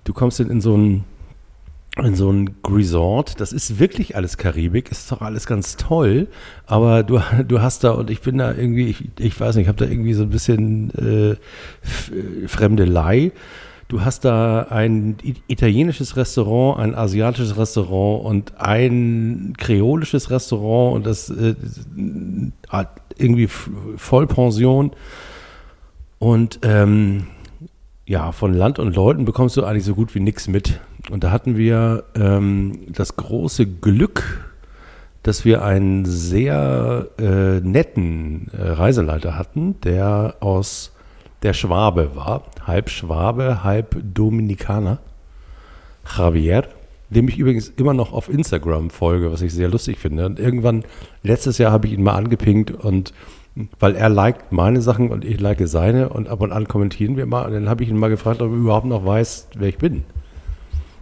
du 0.04 0.12
kommst 0.12 0.40
in, 0.40 0.50
in 0.50 0.61
so 0.61 0.76
ein 0.76 1.04
in 2.02 2.16
so 2.16 2.28
ein 2.28 2.57
Resort, 2.69 3.40
das 3.40 3.52
ist 3.52 3.78
wirklich 3.78 4.16
alles 4.16 4.37
Karibik, 4.37 4.90
ist 4.90 5.12
doch 5.12 5.21
alles 5.21 5.47
ganz 5.47 5.76
toll, 5.76 6.26
aber 6.66 7.04
du, 7.04 7.21
du 7.47 7.62
hast 7.62 7.85
da, 7.85 7.93
und 7.93 8.11
ich 8.11 8.21
bin 8.21 8.38
da 8.38 8.52
irgendwie, 8.52 8.87
ich, 8.88 9.04
ich 9.21 9.38
weiß 9.38 9.54
nicht, 9.54 9.64
ich 9.64 9.69
habe 9.69 9.78
da 9.78 9.88
irgendwie 9.88 10.14
so 10.14 10.25
ein 10.25 10.31
bisschen 10.31 10.90
äh, 10.90 12.49
Fremdelei. 12.49 13.31
Du 13.88 14.04
hast 14.04 14.24
da 14.24 14.62
ein 14.70 15.16
italienisches 15.46 16.16
Restaurant, 16.16 16.80
ein 16.80 16.94
asiatisches 16.94 17.56
Restaurant 17.56 18.24
und 18.24 18.58
ein 18.58 19.54
kreolisches 19.58 20.30
Restaurant 20.30 20.96
und 20.96 21.06
das 21.06 21.28
äh, 21.30 21.54
irgendwie 23.18 23.48
Vollpension. 23.48 24.92
Und 26.18 26.60
ähm, 26.62 27.26
ja, 28.06 28.32
von 28.32 28.54
Land 28.54 28.78
und 28.78 28.94
Leuten 28.94 29.24
bekommst 29.24 29.56
du 29.56 29.64
eigentlich 29.64 29.84
so 29.84 29.94
gut 29.94 30.14
wie 30.14 30.20
nichts 30.20 30.48
mit. 30.48 30.80
Und 31.10 31.24
da 31.24 31.30
hatten 31.30 31.56
wir 31.56 32.04
ähm, 32.14 32.86
das 32.88 33.16
große 33.16 33.66
Glück, 33.66 34.50
dass 35.22 35.44
wir 35.44 35.62
einen 35.62 36.04
sehr 36.06 37.08
äh, 37.18 37.60
netten 37.60 38.48
äh, 38.52 38.62
Reiseleiter 38.62 39.36
hatten, 39.36 39.80
der 39.82 40.36
aus 40.40 40.93
der 41.44 41.52
Schwabe 41.52 42.16
war, 42.16 42.42
halb 42.66 42.88
Schwabe, 42.88 43.62
halb 43.62 43.96
Dominikaner, 44.02 44.98
Javier, 46.16 46.64
dem 47.10 47.28
ich 47.28 47.38
übrigens 47.38 47.68
immer 47.68 47.94
noch 47.94 48.12
auf 48.12 48.30
Instagram 48.30 48.90
folge, 48.90 49.30
was 49.30 49.42
ich 49.42 49.52
sehr 49.52 49.68
lustig 49.68 49.98
finde. 49.98 50.24
Und 50.26 50.40
irgendwann, 50.40 50.84
letztes 51.22 51.58
Jahr 51.58 51.70
habe 51.70 51.86
ich 51.86 51.92
ihn 51.92 52.02
mal 52.02 52.14
angepinkt 52.14 52.70
und 52.72 53.12
weil 53.78 53.94
er 53.94 54.08
liked 54.08 54.50
meine 54.50 54.80
Sachen 54.80 55.10
und 55.10 55.24
ich 55.24 55.38
like 55.38 55.60
seine 55.68 56.08
und 56.08 56.28
ab 56.28 56.40
und 56.40 56.50
an 56.50 56.66
kommentieren 56.66 57.16
wir 57.16 57.26
mal. 57.26 57.46
Und 57.46 57.52
dann 57.52 57.68
habe 57.68 57.84
ich 57.84 57.90
ihn 57.90 57.96
mal 57.96 58.10
gefragt, 58.10 58.42
ob 58.42 58.50
er 58.50 58.56
überhaupt 58.56 58.86
noch 58.86 59.06
weiß, 59.06 59.48
wer 59.56 59.68
ich 59.68 59.78
bin. 59.78 60.04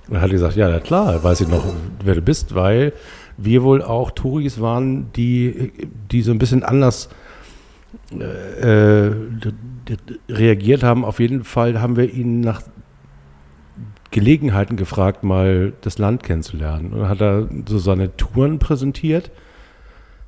Und 0.08 0.16
er 0.16 0.20
hat 0.20 0.30
gesagt, 0.30 0.56
ja, 0.56 0.80
klar, 0.80 1.22
weiß 1.22 1.40
ich 1.42 1.48
noch, 1.48 1.64
wer 2.04 2.16
du 2.16 2.20
bist, 2.20 2.54
weil 2.54 2.92
wir 3.38 3.62
wohl 3.62 3.80
auch 3.80 4.10
Touris 4.10 4.60
waren, 4.60 5.10
die, 5.14 5.72
die 6.10 6.20
so 6.20 6.32
ein 6.32 6.38
bisschen 6.38 6.62
anders 6.62 7.08
äh, 8.18 9.10
reagiert 10.28 10.82
haben. 10.82 11.04
Auf 11.04 11.20
jeden 11.20 11.44
Fall 11.44 11.80
haben 11.80 11.96
wir 11.96 12.12
ihn 12.12 12.40
nach 12.40 12.62
Gelegenheiten 14.10 14.76
gefragt, 14.76 15.24
mal 15.24 15.72
das 15.80 15.98
Land 15.98 16.22
kennenzulernen. 16.22 16.92
Und 16.92 17.00
dann 17.00 17.08
hat 17.08 17.20
er 17.20 17.48
so 17.66 17.78
seine 17.78 18.16
Touren 18.16 18.58
präsentiert, 18.58 19.30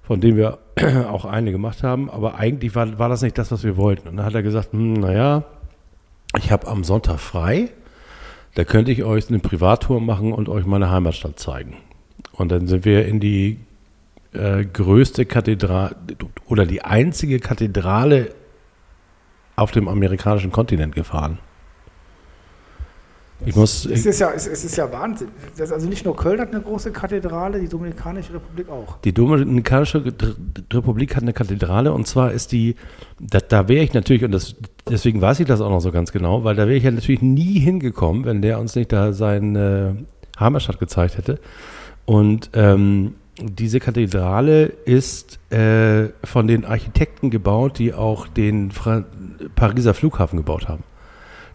von 0.02 0.20
denen 0.20 0.36
wir 0.36 0.58
auch 1.10 1.24
eine 1.24 1.52
gemacht 1.52 1.82
haben. 1.82 2.10
Aber 2.10 2.36
eigentlich 2.36 2.74
war, 2.74 2.98
war 2.98 3.08
das 3.08 3.22
nicht 3.22 3.38
das, 3.38 3.52
was 3.52 3.62
wir 3.62 3.76
wollten. 3.76 4.08
Und 4.08 4.16
dann 4.16 4.26
hat 4.26 4.34
er 4.34 4.42
gesagt, 4.42 4.72
hm, 4.72 4.94
naja, 4.94 5.44
ich 6.38 6.50
habe 6.50 6.66
am 6.66 6.82
Sonntag 6.82 7.20
frei. 7.20 7.68
Da 8.54 8.64
könnte 8.64 8.92
ich 8.92 9.04
euch 9.04 9.28
eine 9.28 9.40
Privattour 9.40 10.00
machen 10.00 10.32
und 10.32 10.48
euch 10.48 10.64
meine 10.64 10.90
Heimatstadt 10.90 11.38
zeigen. 11.38 11.76
Und 12.32 12.50
dann 12.50 12.66
sind 12.66 12.84
wir 12.84 13.06
in 13.06 13.20
die 13.20 13.58
äh, 14.34 14.64
größte 14.64 15.24
Kathedrale 15.26 15.96
oder 16.46 16.66
die 16.66 16.82
einzige 16.82 17.38
Kathedrale 17.38 18.30
auf 19.56 19.70
dem 19.70 19.88
amerikanischen 19.88 20.52
Kontinent 20.52 20.94
gefahren. 20.94 21.38
Ich 23.46 23.56
muss, 23.56 23.84
es, 23.84 24.06
ist 24.06 24.20
ja, 24.20 24.30
es, 24.34 24.46
ist 24.46 24.76
ja 24.76 24.90
Wahnsinn. 24.90 25.28
Das 25.56 25.70
also 25.70 25.88
nicht 25.88 26.04
nur 26.04 26.16
Köln 26.16 26.40
hat 26.40 26.52
eine 26.52 26.62
große 26.62 26.92
Kathedrale, 26.92 27.60
die 27.60 27.68
Dominikanische 27.68 28.34
Republik 28.34 28.68
auch. 28.70 28.98
Die 29.00 29.12
Dominikanische 29.12 30.02
Republik 30.72 31.14
hat 31.14 31.24
eine 31.24 31.32
Kathedrale 31.32 31.92
und 31.92 32.06
zwar 32.06 32.32
ist 32.32 32.52
die, 32.52 32.76
da, 33.20 33.40
da 33.40 33.68
wäre 33.68 33.84
ich 33.84 33.92
natürlich, 33.92 34.24
und 34.24 34.32
das, 34.32 34.54
deswegen 34.88 35.20
weiß 35.20 35.40
ich 35.40 35.46
das 35.46 35.60
auch 35.60 35.68
noch 35.68 35.80
so 35.80 35.92
ganz 35.92 36.12
genau, 36.12 36.44
weil 36.44 36.54
da 36.54 36.66
wäre 36.66 36.76
ich 36.76 36.84
ja 36.84 36.90
natürlich 36.90 37.22
nie 37.22 37.58
hingekommen, 37.58 38.24
wenn 38.24 38.40
der 38.40 38.58
uns 38.60 38.76
nicht 38.76 38.92
da 38.92 39.12
seine 39.12 40.04
Heimatstadt 40.38 40.78
gezeigt 40.78 41.18
hätte. 41.18 41.38
Und 42.06 42.50
ähm, 42.54 43.14
diese 43.40 43.80
Kathedrale 43.80 44.66
ist 44.66 45.38
äh, 45.52 46.10
von 46.22 46.46
den 46.46 46.64
Architekten 46.64 47.30
gebaut, 47.30 47.78
die 47.78 47.92
auch 47.92 48.28
den 48.28 48.70
Fra 48.70 49.04
Pariser 49.56 49.94
Flughafen 49.94 50.36
gebaut 50.36 50.68
haben. 50.68 50.84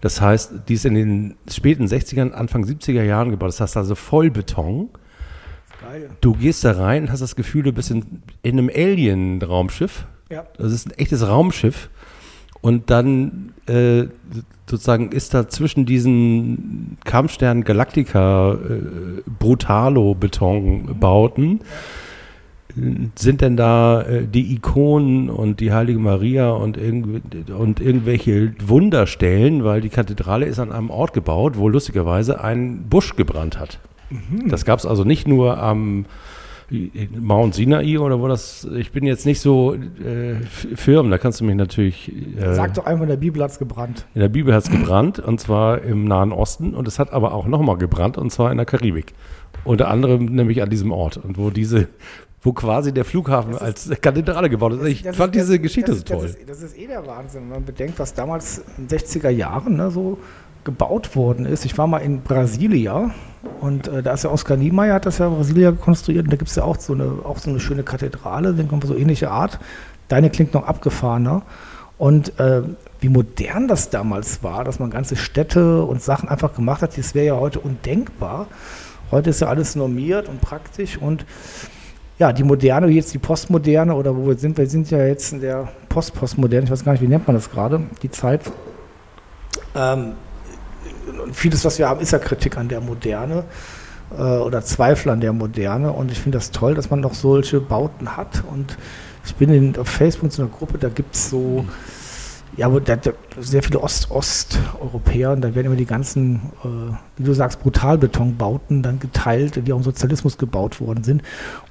Das 0.02 0.22
heißt, 0.22 0.54
die 0.68 0.74
ist 0.76 0.86
in 0.86 0.96
den 0.96 1.36
späten 1.50 1.86
60ern, 1.86 2.32
Anfang 2.32 2.64
70er 2.64 3.04
Jahren 3.04 3.32
gebaut. 3.32 3.50
Das 3.50 3.62
heißt 3.62 3.78
also 3.78 3.96
Vollbeton. 3.96 4.90
Geil. 5.82 6.10
Du 6.22 6.34
gehst 6.34 6.64
da 6.64 6.72
rein 6.72 7.04
und 7.04 7.12
hast 7.12 7.22
das 7.22 7.36
Gefühl, 7.36 7.64
du 7.64 7.74
bist 7.74 7.92
in, 7.92 8.22
in 8.42 8.58
einem 8.58 8.70
Alien-Raumschiff. 8.74 10.06
Ja. 10.30 10.46
Das 10.58 10.72
ist 10.72 10.88
ein 10.88 10.92
echtes 10.92 11.28
Raumschiff. 11.28 11.90
Und 12.62 12.90
dann 12.90 13.54
äh, 13.68 14.06
sozusagen 14.68 15.12
ist 15.12 15.34
da 15.34 15.48
zwischen 15.48 15.86
diesen 15.86 16.98
Kampfsternen 17.06 17.64
Galactica 17.64 18.54
äh, 18.54 18.58
Brutalo-Betonbauten. 19.40 21.60
Ja 21.60 21.66
sind 23.16 23.42
denn 23.42 23.58
da 23.58 24.02
äh, 24.02 24.28
die 24.28 24.54
Ikonen 24.54 25.30
und 25.30 25.60
die 25.60 25.74
Heilige 25.74 26.00
Maria 26.00 26.52
und, 26.52 26.78
irg 26.78 27.06
und 27.58 27.80
irgendwelche 27.80 28.54
Wunderstellen, 28.66 29.64
weil 29.64 29.82
die 29.82 29.90
Kathedrale 29.90 30.46
ist 30.46 30.60
an 30.60 30.72
einem 30.72 30.90
Ort 30.90 31.14
gebaut, 31.14 31.58
wo 31.58 31.68
lustigerweise 31.68 32.44
ein 32.44 32.86
Busch 32.90 33.16
gebrannt 33.16 33.60
hat. 33.60 33.80
Mhm. 34.10 34.50
Das 34.50 34.66
gab 34.66 34.80
es 34.80 34.86
also 34.86 35.04
nicht 35.04 35.28
nur 35.28 35.62
am 35.62 36.06
Mount 37.18 37.56
Sinai 37.56 38.00
oder 38.00 38.20
wo 38.20 38.28
das, 38.28 38.68
ich 38.76 38.92
bin 38.92 39.06
jetzt 39.06 39.26
nicht 39.26 39.40
so 39.42 39.74
äh, 39.74 40.36
firm, 40.76 41.10
da 41.10 41.18
kannst 41.18 41.42
du 41.42 41.46
mich 41.46 41.56
natürlich. 41.56 42.12
Äh, 42.38 42.54
Sag 42.54 42.76
doch 42.76 42.86
einfach, 42.86 43.04
in 43.04 43.10
der 43.10 43.18
Bibel 43.18 43.42
hat 43.42 43.52
es 43.52 43.60
gebrannt. 43.60 44.06
In 44.14 44.22
der 44.22 44.30
Bibel 44.30 44.54
hat 44.54 44.64
es 44.64 44.70
gebrannt 44.70 45.20
und 45.20 45.40
zwar 45.40 45.82
im 45.82 46.06
Nahen 46.06 46.32
Osten 46.32 46.76
und 46.76 46.88
es 46.88 47.00
hat 47.00 47.12
aber 47.12 47.34
auch 47.34 47.48
nochmal 47.48 47.78
gebrannt 47.78 48.18
und 48.18 48.32
zwar 48.32 48.52
in 48.52 48.58
der 48.58 48.66
Karibik. 48.66 49.14
Unter 49.64 49.88
anderem 49.88 50.26
nämlich 50.26 50.62
an 50.62 50.70
diesem 50.70 50.92
Ort 50.92 51.18
und 51.18 51.38
wo 51.38 51.50
diese 51.50 51.88
wo 52.42 52.54
quasi 52.54 52.94
der 52.94 53.04
Flughafen 53.04 53.52
ist, 53.52 53.62
als 53.62 53.90
Kathedrale 54.02 54.50
gebaut 54.50 54.74
ist. 54.74 54.86
Ich 54.86 55.04
fand 55.04 55.36
ist, 55.36 55.42
diese 55.42 55.60
Geschichte 55.60 55.92
das, 55.92 56.00
so 56.00 56.06
toll. 56.06 56.22
Das 56.22 56.36
ist, 56.36 56.50
das 56.50 56.62
ist, 56.62 56.78
eh 56.78 56.88
der 56.88 57.06
Wahnsinn, 57.06 57.42
wenn 57.44 57.50
man 57.50 57.66
bedenkt, 57.66 58.00
was 58.00 58.14
damals 58.14 58.64
in 58.78 58.88
den 58.88 58.98
60er 58.98 59.30
Jahren 59.30 59.76
ne, 59.76 59.92
so 59.92 60.18
gebaut 60.70 61.16
worden 61.16 61.48
ist. 61.48 61.66
Ich 61.66 61.78
war 61.80 61.88
mal 61.88 61.98
in 61.98 62.22
Brasilia 62.22 63.10
und 63.60 63.88
äh, 63.88 64.04
da 64.04 64.14
ist 64.14 64.24
ja 64.24 64.30
Oskar 64.30 64.56
Niemeyer, 64.56 64.94
hat 64.94 65.08
das 65.08 65.18
ja 65.18 65.28
Brasilia 65.28 65.72
konstruiert 65.72 66.26
und 66.26 66.32
da 66.32 66.38
gibt 66.38 66.50
es 66.50 66.56
ja 66.56 66.64
auch 66.64 66.78
so, 66.78 66.94
eine, 66.94 67.12
auch 67.24 67.40
so 67.40 67.50
eine 67.50 67.60
schöne 67.60 67.82
Kathedrale, 67.82 68.54
denke 68.54 68.76
mal 68.76 68.86
so 68.86 68.96
ähnliche 68.96 69.32
Art. 69.32 69.60
Deine 70.10 70.30
klingt 70.30 70.54
noch 70.54 70.64
abgefahrener. 70.64 71.42
Und 71.98 72.40
äh, 72.40 72.62
wie 73.02 73.10
modern 73.10 73.68
das 73.68 73.90
damals 73.90 74.44
war, 74.44 74.64
dass 74.64 74.80
man 74.80 74.90
ganze 74.90 75.16
Städte 75.16 75.84
und 75.84 76.02
Sachen 76.02 76.30
einfach 76.30 76.54
gemacht 76.54 76.82
hat, 76.84 76.98
das 76.98 77.16
wäre 77.16 77.26
ja 77.26 77.36
heute 77.38 77.60
undenkbar. 77.60 78.48
Heute 79.12 79.32
ist 79.32 79.42
ja 79.42 79.48
alles 79.48 79.76
normiert 79.76 80.30
und 80.30 80.40
praktisch 80.40 80.98
und 80.98 81.26
ja, 82.20 82.32
die 82.32 82.44
Moderne, 82.44 82.88
jetzt 82.88 83.14
die 83.14 83.18
Postmoderne 83.18 83.96
oder 83.96 84.16
wo 84.16 84.28
wir 84.28 84.38
sind, 84.38 84.58
wir 84.58 84.68
sind 84.68 84.92
ja 84.92 85.00
jetzt 85.06 85.34
in 85.34 85.42
der 85.42 85.70
Post-Postmoderne, 85.88 86.66
ich 86.66 86.72
weiß 86.72 86.86
gar 86.86 86.92
nicht, 86.92 87.02
wie 87.02 87.08
nennt 87.08 87.26
man 87.26 87.36
das 87.36 87.50
gerade, 87.50 87.82
die 88.04 88.12
Zeit. 88.12 88.42
Ähm, 89.76 90.14
vieles, 91.32 91.66
was 91.66 91.80
wir 91.80 91.88
haben, 91.88 92.00
ist 92.00 92.12
ja 92.12 92.20
Kritik 92.20 92.58
an 92.58 92.68
der 92.68 92.82
Moderne 92.82 93.44
äh, 94.18 94.22
oder 94.22 94.62
Zweifel 94.62 95.10
an 95.10 95.22
der 95.22 95.34
Moderne 95.34 95.92
und 95.92 96.12
ich 96.12 96.20
finde 96.20 96.38
das 96.38 96.52
toll, 96.52 96.76
dass 96.76 96.90
man 96.90 97.00
noch 97.00 97.14
solche 97.14 97.60
Bauten 97.60 98.18
hat 98.18 98.44
und 98.52 98.78
ich 99.26 99.36
bin 99.36 99.50
in, 99.50 99.78
auf 99.78 99.88
Facebook 99.88 100.32
so 100.32 100.42
einer 100.42 100.52
Gruppe, 100.52 100.78
da 100.78 100.90
gibt 100.90 101.16
es 101.16 101.30
so 101.30 101.66
Ja, 102.58 102.66
aber 102.66 102.82
da, 102.82 102.96
da, 102.96 103.12
sehr 103.40 103.64
viele 103.64 103.80
Ost 103.80 104.10
Osteuropäer, 104.12 105.32
und 105.32 105.42
da 105.42 105.54
werden 105.56 105.68
immer 105.68 105.76
die 105.76 105.86
ganzen, 105.86 106.52
äh, 106.64 106.94
wie 107.18 107.24
du 107.24 107.34
sagst, 107.34 107.62
Brutalbetonbauten 107.62 108.82
dann 108.82 109.00
geteilt, 109.00 109.66
die 109.66 109.72
auch 109.72 109.78
im 109.78 109.84
Sozialismus 109.84 110.38
gebaut 110.38 110.82
worden 110.82 111.04
sind. 111.04 111.22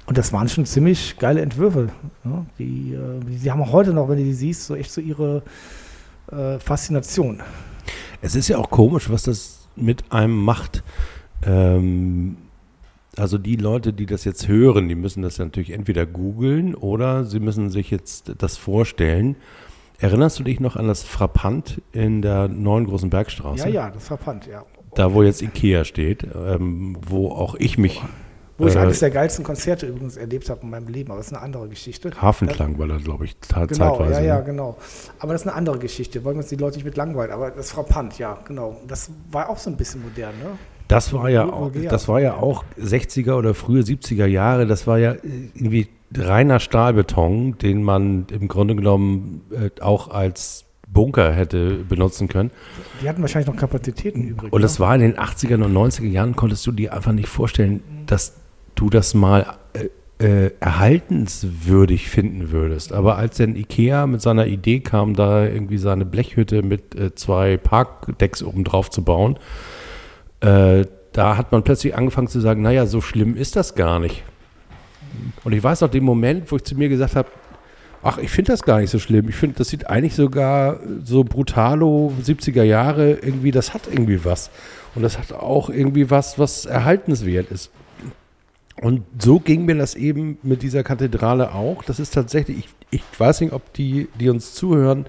Und 0.05 0.17
das 0.17 0.31
waren 0.33 0.47
schon 0.47 0.65
ziemlich 0.65 1.17
geile 1.19 1.41
Entwürfe. 1.41 1.89
Ne? 2.23 2.45
Die, 2.57 2.93
äh, 2.93 3.19
die 3.23 3.51
haben 3.51 3.61
auch 3.61 3.71
heute 3.71 3.93
noch, 3.93 4.09
wenn 4.09 4.17
du 4.17 4.23
die 4.23 4.33
siehst, 4.33 4.65
so 4.65 4.75
echt 4.75 4.91
so 4.91 5.01
ihre 5.01 5.43
äh, 6.31 6.57
Faszination. 6.59 7.41
Es 8.21 8.35
ist 8.35 8.47
ja 8.47 8.57
auch 8.57 8.69
komisch, 8.69 9.09
was 9.09 9.23
das 9.23 9.67
mit 9.75 10.11
einem 10.11 10.37
macht. 10.37 10.83
Ähm, 11.45 12.37
also 13.17 13.37
die 13.37 13.55
Leute, 13.55 13.93
die 13.93 14.05
das 14.05 14.23
jetzt 14.23 14.47
hören, 14.47 14.87
die 14.87 14.95
müssen 14.95 15.21
das 15.21 15.37
ja 15.37 15.45
natürlich 15.45 15.71
entweder 15.71 16.05
googeln 16.05 16.75
oder 16.75 17.25
sie 17.25 17.39
müssen 17.39 17.69
sich 17.69 17.91
jetzt 17.91 18.33
das 18.37 18.57
vorstellen. 18.57 19.35
Erinnerst 19.99 20.39
du 20.39 20.43
dich 20.43 20.59
noch 20.59 20.77
an 20.77 20.87
das 20.87 21.03
Frappant 21.03 21.81
in 21.91 22.21
der 22.21 22.47
neuen 22.47 22.85
großen 22.85 23.09
Bergstraße? 23.09 23.67
Ja, 23.67 23.85
ja, 23.85 23.89
das 23.89 24.07
Frappant, 24.07 24.47
ja. 24.47 24.63
Da, 24.95 25.13
wo 25.13 25.23
jetzt 25.23 25.41
Ikea 25.41 25.83
steht, 25.83 26.25
ähm, 26.33 26.97
wo 27.05 27.29
auch 27.29 27.55
ich 27.55 27.77
mich. 27.77 28.01
Wo 28.59 28.67
ich 28.67 28.75
äh, 28.75 28.79
eines 28.79 28.99
der 28.99 29.09
geilsten 29.09 29.43
Konzerte 29.43 29.87
übrigens 29.87 30.17
erlebt 30.17 30.49
habe 30.49 30.61
in 30.61 30.69
meinem 30.69 30.87
Leben, 30.87 31.11
aber 31.11 31.19
das 31.19 31.27
ist 31.27 31.33
eine 31.33 31.41
andere 31.41 31.67
Geschichte. 31.69 32.11
Hafenklang 32.21 32.77
war 32.77 32.87
da, 32.87 32.97
glaube 32.97 33.25
ich, 33.25 33.35
genau, 33.41 33.65
zeitweise. 33.67 34.21
Ja, 34.21 34.21
ja, 34.21 34.39
genau. 34.41 34.77
Aber 35.17 35.33
das 35.33 35.41
ist 35.41 35.47
eine 35.47 35.55
andere 35.55 35.79
Geschichte, 35.79 36.23
wollen 36.23 36.35
wir 36.35 36.41
uns 36.41 36.49
die 36.49 36.57
Leute 36.57 36.75
nicht 36.75 36.85
mit 36.85 36.97
langweilen. 36.97 37.31
Aber 37.31 37.51
das 37.51 37.71
Frappant, 37.71 38.19
ja, 38.19 38.37
genau. 38.45 38.77
Das 38.87 39.09
war 39.31 39.49
auch 39.49 39.57
so 39.57 39.69
ein 39.69 39.77
bisschen 39.77 40.03
modern, 40.03 40.37
ne? 40.37 40.51
Das 40.89 41.13
war 41.13 41.29
ja 41.29 41.45
auch, 41.45 41.71
das 41.71 42.07
war 42.07 42.19
ja 42.19 42.37
auch 42.37 42.63
60er 42.81 43.33
oder 43.33 43.53
frühe 43.53 43.83
70er 43.83 44.25
Jahre. 44.25 44.65
Das 44.65 44.87
war 44.87 44.97
ja 44.97 45.15
irgendwie 45.21 45.87
reiner 46.15 46.59
Stahlbeton, 46.59 47.59
den 47.59 47.83
man 47.83 48.25
im 48.31 48.47
Grunde 48.47 48.75
genommen 48.75 49.41
äh, 49.51 49.69
auch 49.81 50.09
als 50.09 50.65
Bunker 50.91 51.31
hätte 51.31 51.83
benutzen 51.87 52.27
können. 52.27 52.51
Die 53.01 53.07
hatten 53.07 53.21
wahrscheinlich 53.21 53.47
noch 53.47 53.55
Kapazitäten 53.55 54.23
übrig. 54.23 54.51
Und 54.51 54.61
das 54.61 54.79
ne? 54.79 54.85
war 54.85 54.95
in 54.95 55.01
den 55.01 55.15
80er 55.17 55.63
und 55.63 55.75
90er 55.75 56.07
Jahren, 56.07 56.35
konntest 56.35 56.65
du 56.65 56.71
dir 56.71 56.93
einfach 56.93 57.11
nicht 57.11 57.29
vorstellen, 57.29 57.83
dass 58.07 58.33
du 58.75 58.89
das 58.89 59.13
mal 59.13 59.57
äh, 59.73 59.89
äh, 60.25 60.51
erhaltenswürdig 60.59 62.09
finden 62.09 62.51
würdest. 62.51 62.93
Aber 62.93 63.17
als 63.17 63.37
dann 63.37 63.55
Ikea 63.55 64.07
mit 64.07 64.21
seiner 64.21 64.47
Idee 64.47 64.81
kam, 64.81 65.15
da 65.15 65.45
irgendwie 65.45 65.77
seine 65.77 66.05
Blechhütte 66.05 66.61
mit 66.61 66.95
äh, 66.95 67.15
zwei 67.15 67.57
Parkdecks 67.57 68.43
oben 68.43 68.63
drauf 68.63 68.89
zu 68.89 69.03
bauen, 69.03 69.37
äh, 70.41 70.85
da 71.13 71.37
hat 71.37 71.51
man 71.51 71.63
plötzlich 71.63 71.95
angefangen 71.95 72.27
zu 72.27 72.39
sagen, 72.39 72.61
naja, 72.61 72.85
so 72.85 73.01
schlimm 73.01 73.35
ist 73.35 73.55
das 73.55 73.75
gar 73.75 73.99
nicht. 73.99 74.23
Und 75.43 75.53
ich 75.53 75.63
weiß 75.63 75.81
noch 75.81 75.89
den 75.89 76.03
Moment, 76.03 76.51
wo 76.51 76.57
ich 76.57 76.63
zu 76.63 76.75
mir 76.75 76.89
gesagt 76.89 77.15
habe, 77.15 77.29
ach, 78.03 78.17
ich 78.17 78.29
finde 78.29 78.51
das 78.51 78.63
gar 78.63 78.79
nicht 78.79 78.89
so 78.89 78.99
schlimm. 78.99 79.29
Ich 79.29 79.35
finde, 79.35 79.57
das 79.57 79.69
sieht 79.69 79.89
eigentlich 79.89 80.15
sogar 80.15 80.79
so 81.03 81.23
brutalo 81.23 82.13
70er 82.23 82.63
Jahre 82.63 83.11
irgendwie, 83.13 83.51
das 83.51 83.73
hat 83.73 83.83
irgendwie 83.91 84.23
was. 84.23 84.49
Und 84.95 85.01
das 85.01 85.17
hat 85.17 85.33
auch 85.33 85.69
irgendwie 85.69 86.09
was, 86.09 86.39
was 86.39 86.65
erhaltenswert 86.65 87.51
ist. 87.51 87.71
Und 88.81 89.03
so 89.21 89.39
ging 89.39 89.65
mir 89.65 89.75
das 89.75 89.95
eben 89.95 90.37
mit 90.41 90.61
dieser 90.61 90.83
Kathedrale 90.83 91.53
auch. 91.53 91.83
Das 91.83 91.99
ist 91.99 92.13
tatsächlich, 92.13 92.59
ich, 92.59 92.69
ich 92.91 93.19
weiß 93.19 93.41
nicht, 93.41 93.53
ob 93.53 93.73
die, 93.73 94.07
die 94.19 94.29
uns 94.29 94.53
zuhören, 94.53 95.05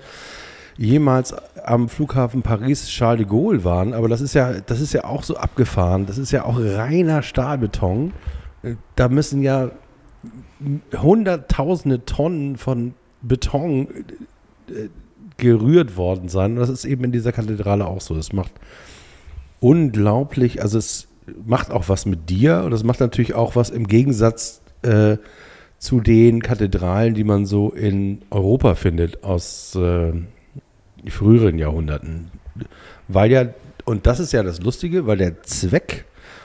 jemals 0.77 1.35
am 1.65 1.89
Flughafen 1.89 2.43
Paris 2.43 2.89
Charles 2.89 3.27
de 3.27 3.31
Gaulle 3.31 3.65
waren, 3.65 3.93
aber 3.93 4.09
das 4.09 4.21
ist 4.21 4.35
ja, 4.35 4.55
das 4.61 4.81
ist 4.81 4.93
ja 4.93 5.05
auch 5.05 5.23
so 5.23 5.37
abgefahren. 5.37 6.07
Das 6.07 6.19
ist 6.19 6.33
ja 6.33 6.45
auch 6.45 6.59
reiner 6.59 7.23
Stahlbeton. 7.23 8.13
Da 8.97 9.09
müssen 9.09 9.43
ja 9.43 9.71
hunderttausende 10.97 12.05
Tonnen 12.05 12.57
von 12.57 12.95
Beton 13.23 13.89
äh, 14.69 14.89
gerührt 15.37 15.97
worden 15.97 16.29
sein. 16.29 16.53
Und 16.53 16.59
das 16.59 16.69
ist 16.69 16.85
eben 16.85 17.05
in 17.05 17.13
dieser 17.13 17.33
Kathedrale 17.33 17.87
auch 17.87 18.01
so. 18.01 18.15
Das 18.15 18.33
macht 18.33 18.53
unglaublich, 19.61 20.63
also 20.63 20.79
es 20.79 21.10
macht 21.45 21.71
auch 21.71 21.89
was 21.89 22.07
mit 22.07 22.31
dir 22.31 22.63
und 22.65 22.73
es 22.73 22.85
macht 22.85 23.01
natürlich 23.01 23.35
auch 23.35 23.57
was 23.57 23.71
im 23.71 23.87
Gegensatz 23.87 24.61
äh, 24.83 25.17
zu 25.79 26.01
den 26.01 26.43
Kathedralen, 26.43 27.15
die 27.15 27.25
man 27.25 27.47
so 27.47 27.71
in 27.71 28.23
Europa 28.31 28.75
findet 28.75 29.25
aus 29.25 29.75
äh, 29.77 30.13
früheren 31.09 31.59
Jahrhunderten. 31.59 32.31
Weil 33.09 33.31
ja, 33.31 33.47
und 33.85 34.07
das 34.07 34.21
ist 34.21 34.33
ja 34.33 34.43
das 34.43 34.61
Lustige, 34.61 35.07
weil 35.07 35.19
der 35.19 35.43
Zweck 35.43 36.05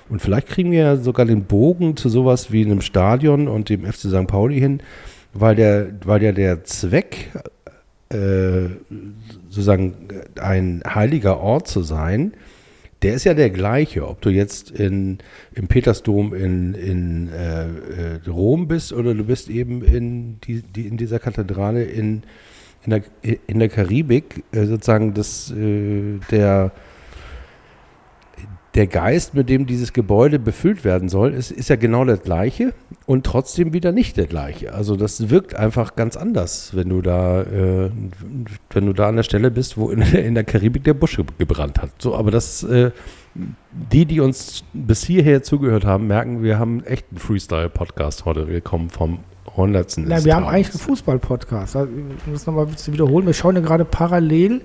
und 0.09 0.21
vielleicht 0.21 0.47
kriegen 0.47 0.71
wir 0.71 0.79
ja 0.79 0.97
sogar 0.97 1.25
den 1.25 1.45
Bogen 1.45 1.97
zu 1.97 2.09
sowas 2.09 2.51
wie 2.51 2.63
einem 2.63 2.81
Stadion 2.81 3.47
und 3.47 3.69
dem 3.69 3.85
FC 3.85 4.01
St. 4.09 4.27
Pauli 4.27 4.59
hin, 4.59 4.81
weil 5.33 5.55
der, 5.55 5.89
weil 6.05 6.21
ja 6.21 6.31
der 6.31 6.63
Zweck, 6.63 7.31
äh, 8.09 8.69
sozusagen 9.49 9.95
ein 10.39 10.83
heiliger 10.85 11.39
Ort 11.39 11.67
zu 11.67 11.81
sein, 11.81 12.33
der 13.01 13.13
ist 13.13 13.25
ja 13.25 13.34
der 13.34 13.49
gleiche, 13.49 14.08
ob 14.08 14.21
du 14.21 14.29
jetzt 14.29 14.71
in, 14.71 15.19
im 15.53 15.67
Petersdom 15.67 16.34
in, 16.34 16.73
in 16.73 17.29
äh, 17.29 17.65
äh 17.65 18.19
Rom 18.27 18.67
bist 18.67 18.93
oder 18.93 19.13
du 19.13 19.25
bist 19.25 19.49
eben 19.49 19.84
in, 19.84 20.39
die, 20.41 20.62
die, 20.62 20.88
in 20.88 20.97
dieser 20.97 21.19
Kathedrale 21.19 21.84
in, 21.84 22.23
in, 22.86 22.89
der, 22.89 23.03
in 23.47 23.60
der 23.60 23.69
Karibik, 23.69 24.43
äh, 24.51 24.65
sozusagen 24.65 25.13
das, 25.13 25.51
äh, 25.51 26.19
der 26.31 26.71
der 28.75 28.88
Geist, 28.88 29.33
mit 29.33 29.47
dem 29.49 29.65
dieses 29.65 29.93
Gebäude 29.93 30.38
befüllt 30.38 30.83
werden 30.83 31.07
soll, 31.07 31.33
ist, 31.33 31.49
ist 31.49 31.69
ja 31.69 31.77
genau 31.77 32.03
das 32.03 32.21
gleiche 32.21 32.73
und 33.05 33.25
trotzdem 33.25 33.71
wieder 33.71 33.93
nicht 33.93 34.17
der 34.17 34.27
gleiche. 34.27 34.73
Also 34.73 34.97
das 34.97 35.29
wirkt 35.29 35.55
einfach 35.55 35.95
ganz 35.95 36.17
anders, 36.17 36.75
wenn 36.75 36.89
du 36.89 37.01
da, 37.01 37.41
äh, 37.41 37.89
wenn 38.71 38.85
du 38.85 38.93
da 38.93 39.07
an 39.07 39.15
der 39.15 39.23
Stelle 39.23 39.49
bist, 39.49 39.77
wo 39.77 39.89
in, 39.89 40.01
in 40.13 40.35
der 40.35 40.43
Karibik 40.43 40.83
der 40.83 40.93
Busch 40.93 41.17
gebrannt 41.38 41.81
hat. 41.81 41.89
So, 41.99 42.15
aber 42.15 42.31
das, 42.31 42.63
äh, 42.63 42.91
die, 43.71 44.05
die 44.05 44.19
uns 44.19 44.65
bis 44.73 45.05
hierher 45.05 45.41
zugehört 45.41 45.85
haben, 45.85 46.07
merken, 46.07 46.43
wir 46.43 46.59
haben 46.59 46.83
echt 46.83 47.05
einen 47.11 47.19
Freestyle-Podcast 47.19 48.25
heute. 48.25 48.49
Wir 48.49 48.59
kommen 48.59 48.89
vom 48.89 49.19
100. 49.51 49.99
Na, 49.99 50.23
wir 50.25 50.35
haben 50.35 50.45
eigentlich 50.45 50.71
einen 50.71 50.79
Fußball-Podcast. 50.79 51.75
Ich 51.75 52.27
muss 52.27 52.45
nochmal 52.45 52.67
wiederholen. 52.88 53.25
Wir 53.25 53.33
schauen 53.33 53.55
ja 53.55 53.61
gerade 53.61 53.85
parallel 53.85 54.61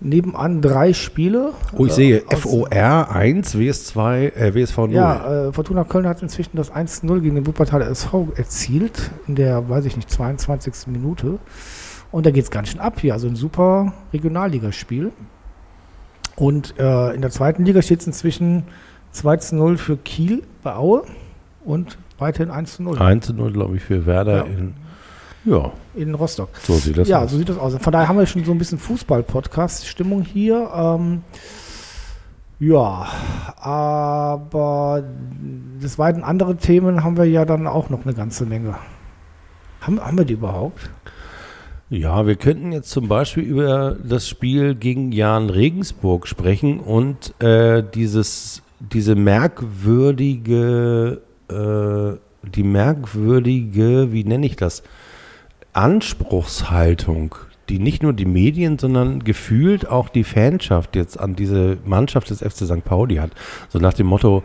nebenan 0.00 0.60
drei 0.60 0.92
Spiele. 0.92 1.52
Oh, 1.76 1.86
ich 1.86 1.92
sehe 1.92 2.22
äh, 2.28 2.36
FOR 2.36 2.70
1, 2.70 3.54
WS2, 3.54 4.34
äh, 4.34 4.54
WSV 4.54 4.76
0. 4.76 4.90
Ja, 4.92 5.48
äh, 5.48 5.52
Fortuna 5.52 5.84
Köln 5.84 6.06
hat 6.06 6.22
inzwischen 6.22 6.56
das 6.56 6.72
1-0 6.72 7.20
gegen 7.20 7.34
den 7.34 7.46
Wuppertaler 7.46 7.88
SV 7.88 8.28
erzielt, 8.36 9.10
in 9.26 9.36
der, 9.36 9.68
weiß 9.68 9.84
ich 9.86 9.96
nicht, 9.96 10.10
22. 10.10 10.88
Minute. 10.88 11.38
Und 12.12 12.26
da 12.26 12.30
geht 12.30 12.44
es 12.44 12.50
ganz 12.50 12.68
schön 12.68 12.80
ab 12.80 13.00
hier. 13.00 13.14
Also 13.14 13.26
ein 13.26 13.36
super 13.36 13.92
Regionalligaspiel. 14.12 15.12
Und 16.36 16.78
äh, 16.78 17.14
in 17.14 17.22
der 17.22 17.30
zweiten 17.30 17.64
Liga 17.64 17.80
steht 17.82 18.00
es 18.00 18.06
inzwischen 18.06 18.64
2-0 19.14 19.78
für 19.78 19.96
Kiel 19.96 20.42
bei 20.62 20.74
Aue 20.74 21.04
und 21.64 21.98
weiterhin 22.18 22.52
1-0. 22.52 22.98
1-0, 22.98 23.52
glaube 23.52 23.76
ich, 23.76 23.82
für 23.82 24.04
Werder 24.04 24.36
ja. 24.36 24.44
in 24.44 24.74
ja. 25.46 25.72
In 25.94 26.14
Rostock. 26.14 26.50
So 26.62 26.74
sieht 26.74 26.98
das 26.98 27.08
ja, 27.08 27.18
aus. 27.18 27.24
Ja, 27.24 27.28
so 27.28 27.38
sieht 27.38 27.48
das 27.48 27.58
aus. 27.58 27.76
Von 27.76 27.92
daher 27.92 28.08
haben 28.08 28.18
wir 28.18 28.26
schon 28.26 28.44
so 28.44 28.52
ein 28.52 28.58
bisschen 28.58 28.78
Fußball-Podcast-Stimmung 28.78 30.22
hier. 30.22 30.70
Ähm, 30.74 31.22
ja, 32.58 33.06
aber 33.56 35.04
des 35.82 35.98
Weiteren 35.98 36.24
andere 36.24 36.56
Themen 36.56 37.04
haben 37.04 37.16
wir 37.16 37.24
ja 37.24 37.44
dann 37.44 37.66
auch 37.66 37.90
noch 37.90 38.04
eine 38.04 38.14
ganze 38.14 38.46
Menge. 38.46 38.76
Haben, 39.80 40.00
haben 40.00 40.18
wir 40.18 40.24
die 40.24 40.34
überhaupt? 40.34 40.90
Ja, 41.88 42.26
wir 42.26 42.34
könnten 42.34 42.72
jetzt 42.72 42.90
zum 42.90 43.06
Beispiel 43.06 43.44
über 43.44 43.96
das 44.02 44.28
Spiel 44.28 44.74
gegen 44.74 45.12
Jan 45.12 45.50
Regensburg 45.50 46.26
sprechen 46.26 46.80
und 46.80 47.40
äh, 47.40 47.84
dieses, 47.94 48.62
diese 48.80 49.14
merkwürdige, 49.14 51.20
äh, 51.48 52.48
die 52.48 52.64
merkwürdige, 52.64 54.12
wie 54.12 54.24
nenne 54.24 54.46
ich 54.46 54.56
das? 54.56 54.82
Anspruchshaltung, 55.76 57.34
die 57.68 57.78
nicht 57.78 58.02
nur 58.02 58.12
die 58.12 58.24
Medien, 58.24 58.78
sondern 58.78 59.22
gefühlt 59.24 59.88
auch 59.88 60.08
die 60.08 60.24
Fanschaft 60.24 60.96
jetzt 60.96 61.20
an 61.20 61.36
diese 61.36 61.78
Mannschaft 61.84 62.30
des 62.30 62.38
FC 62.38 62.64
St. 62.64 62.84
Pauli 62.84 63.16
hat. 63.16 63.32
So 63.68 63.78
nach 63.78 63.92
dem 63.92 64.06
Motto, 64.06 64.42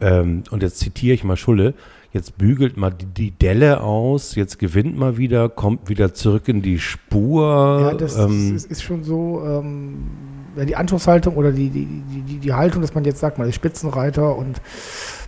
ähm, 0.00 0.42
und 0.50 0.62
jetzt 0.62 0.78
zitiere 0.78 1.14
ich 1.14 1.22
mal 1.22 1.36
Schulle, 1.36 1.74
jetzt 2.12 2.38
bügelt 2.38 2.76
mal 2.76 2.90
die, 2.90 3.06
die, 3.06 3.30
Delle 3.30 3.82
aus, 3.82 4.34
jetzt 4.34 4.58
gewinnt 4.58 4.98
mal 4.98 5.16
wieder, 5.16 5.48
kommt 5.48 5.88
wieder 5.88 6.12
zurück 6.12 6.48
in 6.48 6.60
die 6.60 6.78
Spur. 6.78 7.80
Ja, 7.80 7.94
das, 7.94 8.16
ähm, 8.16 8.56
ist, 8.56 8.70
ist, 8.70 8.82
schon 8.82 9.04
so, 9.04 9.42
ähm, 9.46 10.10
die 10.56 10.76
Anspruchshaltung 10.76 11.36
oder 11.36 11.52
die, 11.52 11.70
die, 11.70 11.86
die, 11.86 12.38
die 12.38 12.52
Haltung, 12.52 12.82
dass 12.82 12.94
man 12.94 13.04
jetzt 13.04 13.20
sagt, 13.20 13.38
man 13.38 13.48
ist 13.48 13.54
Spitzenreiter 13.54 14.36
und 14.36 14.60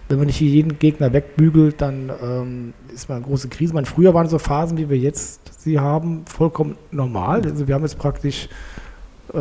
wenn 0.09 0.19
man 0.19 0.27
nicht 0.27 0.41
jeden 0.41 0.79
Gegner 0.79 1.13
wegbügelt, 1.13 1.81
dann 1.81 2.13
ähm, 2.23 2.75
ist 2.97 3.09
man 3.09 3.19
eine 3.19 3.27
große 3.27 3.49
Krise. 3.49 3.75
Man, 3.75 3.85
früher 3.85 4.15
waren 4.15 4.29
so 4.29 4.39
Phasen, 4.39 4.79
wie 4.79 4.89
wir 4.89 4.97
jetzt 4.97 5.53
sie 5.59 5.79
haben, 5.79 6.25
vollkommen 6.27 6.77
normal. 6.91 7.43
Also 7.45 7.69
wir 7.69 7.75
haben 7.75 7.83
jetzt 7.83 7.99
praktisch 7.99 8.49
äh, 9.35 9.39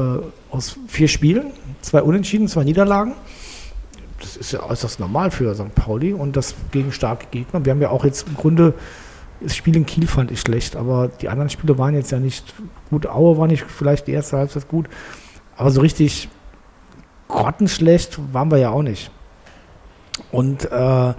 aus 0.51 0.77
vier 0.87 1.07
Spielen, 1.07 1.51
zwei 1.81 2.01
Unentschieden, 2.01 2.47
zwei 2.47 2.65
Niederlagen. 2.65 3.13
Das 4.19 4.35
ist 4.35 4.51
ja 4.51 4.61
äußerst 4.61 4.99
normal 4.99 5.31
für 5.31 5.55
St. 5.55 5.73
Pauli 5.73 6.13
und 6.13 6.35
das 6.35 6.53
gegen 6.71 6.91
starke 6.91 7.27
Gegner. 7.31 7.63
Wir 7.63 7.71
haben 7.71 7.81
ja 7.81 7.89
auch 7.89 8.03
jetzt 8.03 8.27
im 8.27 8.35
Grunde 8.35 8.73
Das 9.41 9.55
Spiel 9.55 9.75
in 9.75 9.85
Kiel 9.85 10.07
fand 10.07 10.31
ich 10.31 10.41
schlecht, 10.41 10.75
aber 10.75 11.07
die 11.07 11.29
anderen 11.29 11.49
Spiele 11.49 11.77
waren 11.77 11.93
jetzt 11.93 12.11
ja 12.11 12.19
nicht 12.19 12.53
gut. 12.89 13.05
Aue 13.05 13.37
war 13.37 13.47
nicht 13.47 13.63
vielleicht 13.63 14.07
die 14.07 14.13
erste 14.13 14.37
Halbzeit 14.37 14.67
gut, 14.67 14.87
aber 15.55 15.71
so 15.71 15.81
richtig 15.81 16.29
grottenschlecht 17.27 18.19
waren 18.33 18.51
wir 18.51 18.57
ja 18.57 18.69
auch 18.69 18.83
nicht. 18.83 19.11
Und 20.31 20.71
äh, 20.71 21.13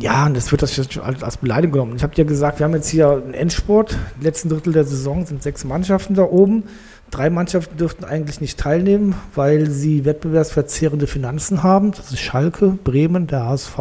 ja, 0.00 0.26
und 0.26 0.36
das 0.36 0.50
wird 0.50 0.62
das 0.62 0.74
schon 0.74 1.02
als 1.02 1.36
Beleidigung 1.36 1.72
genommen. 1.72 1.96
Ich 1.96 2.02
habe 2.02 2.14
dir 2.14 2.24
gesagt, 2.24 2.58
wir 2.58 2.64
haben 2.64 2.74
jetzt 2.74 2.88
hier 2.88 3.10
einen 3.10 3.34
Endsport. 3.34 3.96
Im 4.16 4.22
letzten 4.22 4.48
Drittel 4.48 4.72
der 4.72 4.84
Saison 4.84 5.26
sind 5.26 5.42
sechs 5.42 5.64
Mannschaften 5.64 6.14
da 6.14 6.22
oben. 6.22 6.64
Drei 7.10 7.30
Mannschaften 7.30 7.78
dürften 7.78 8.04
eigentlich 8.04 8.40
nicht 8.40 8.58
teilnehmen, 8.58 9.14
weil 9.34 9.70
sie 9.70 10.04
wettbewerbsverzehrende 10.04 11.06
Finanzen 11.06 11.62
haben. 11.62 11.92
Das 11.92 12.12
ist 12.12 12.20
Schalke, 12.20 12.78
Bremen, 12.84 13.26
der 13.26 13.46
HSV. 13.46 13.78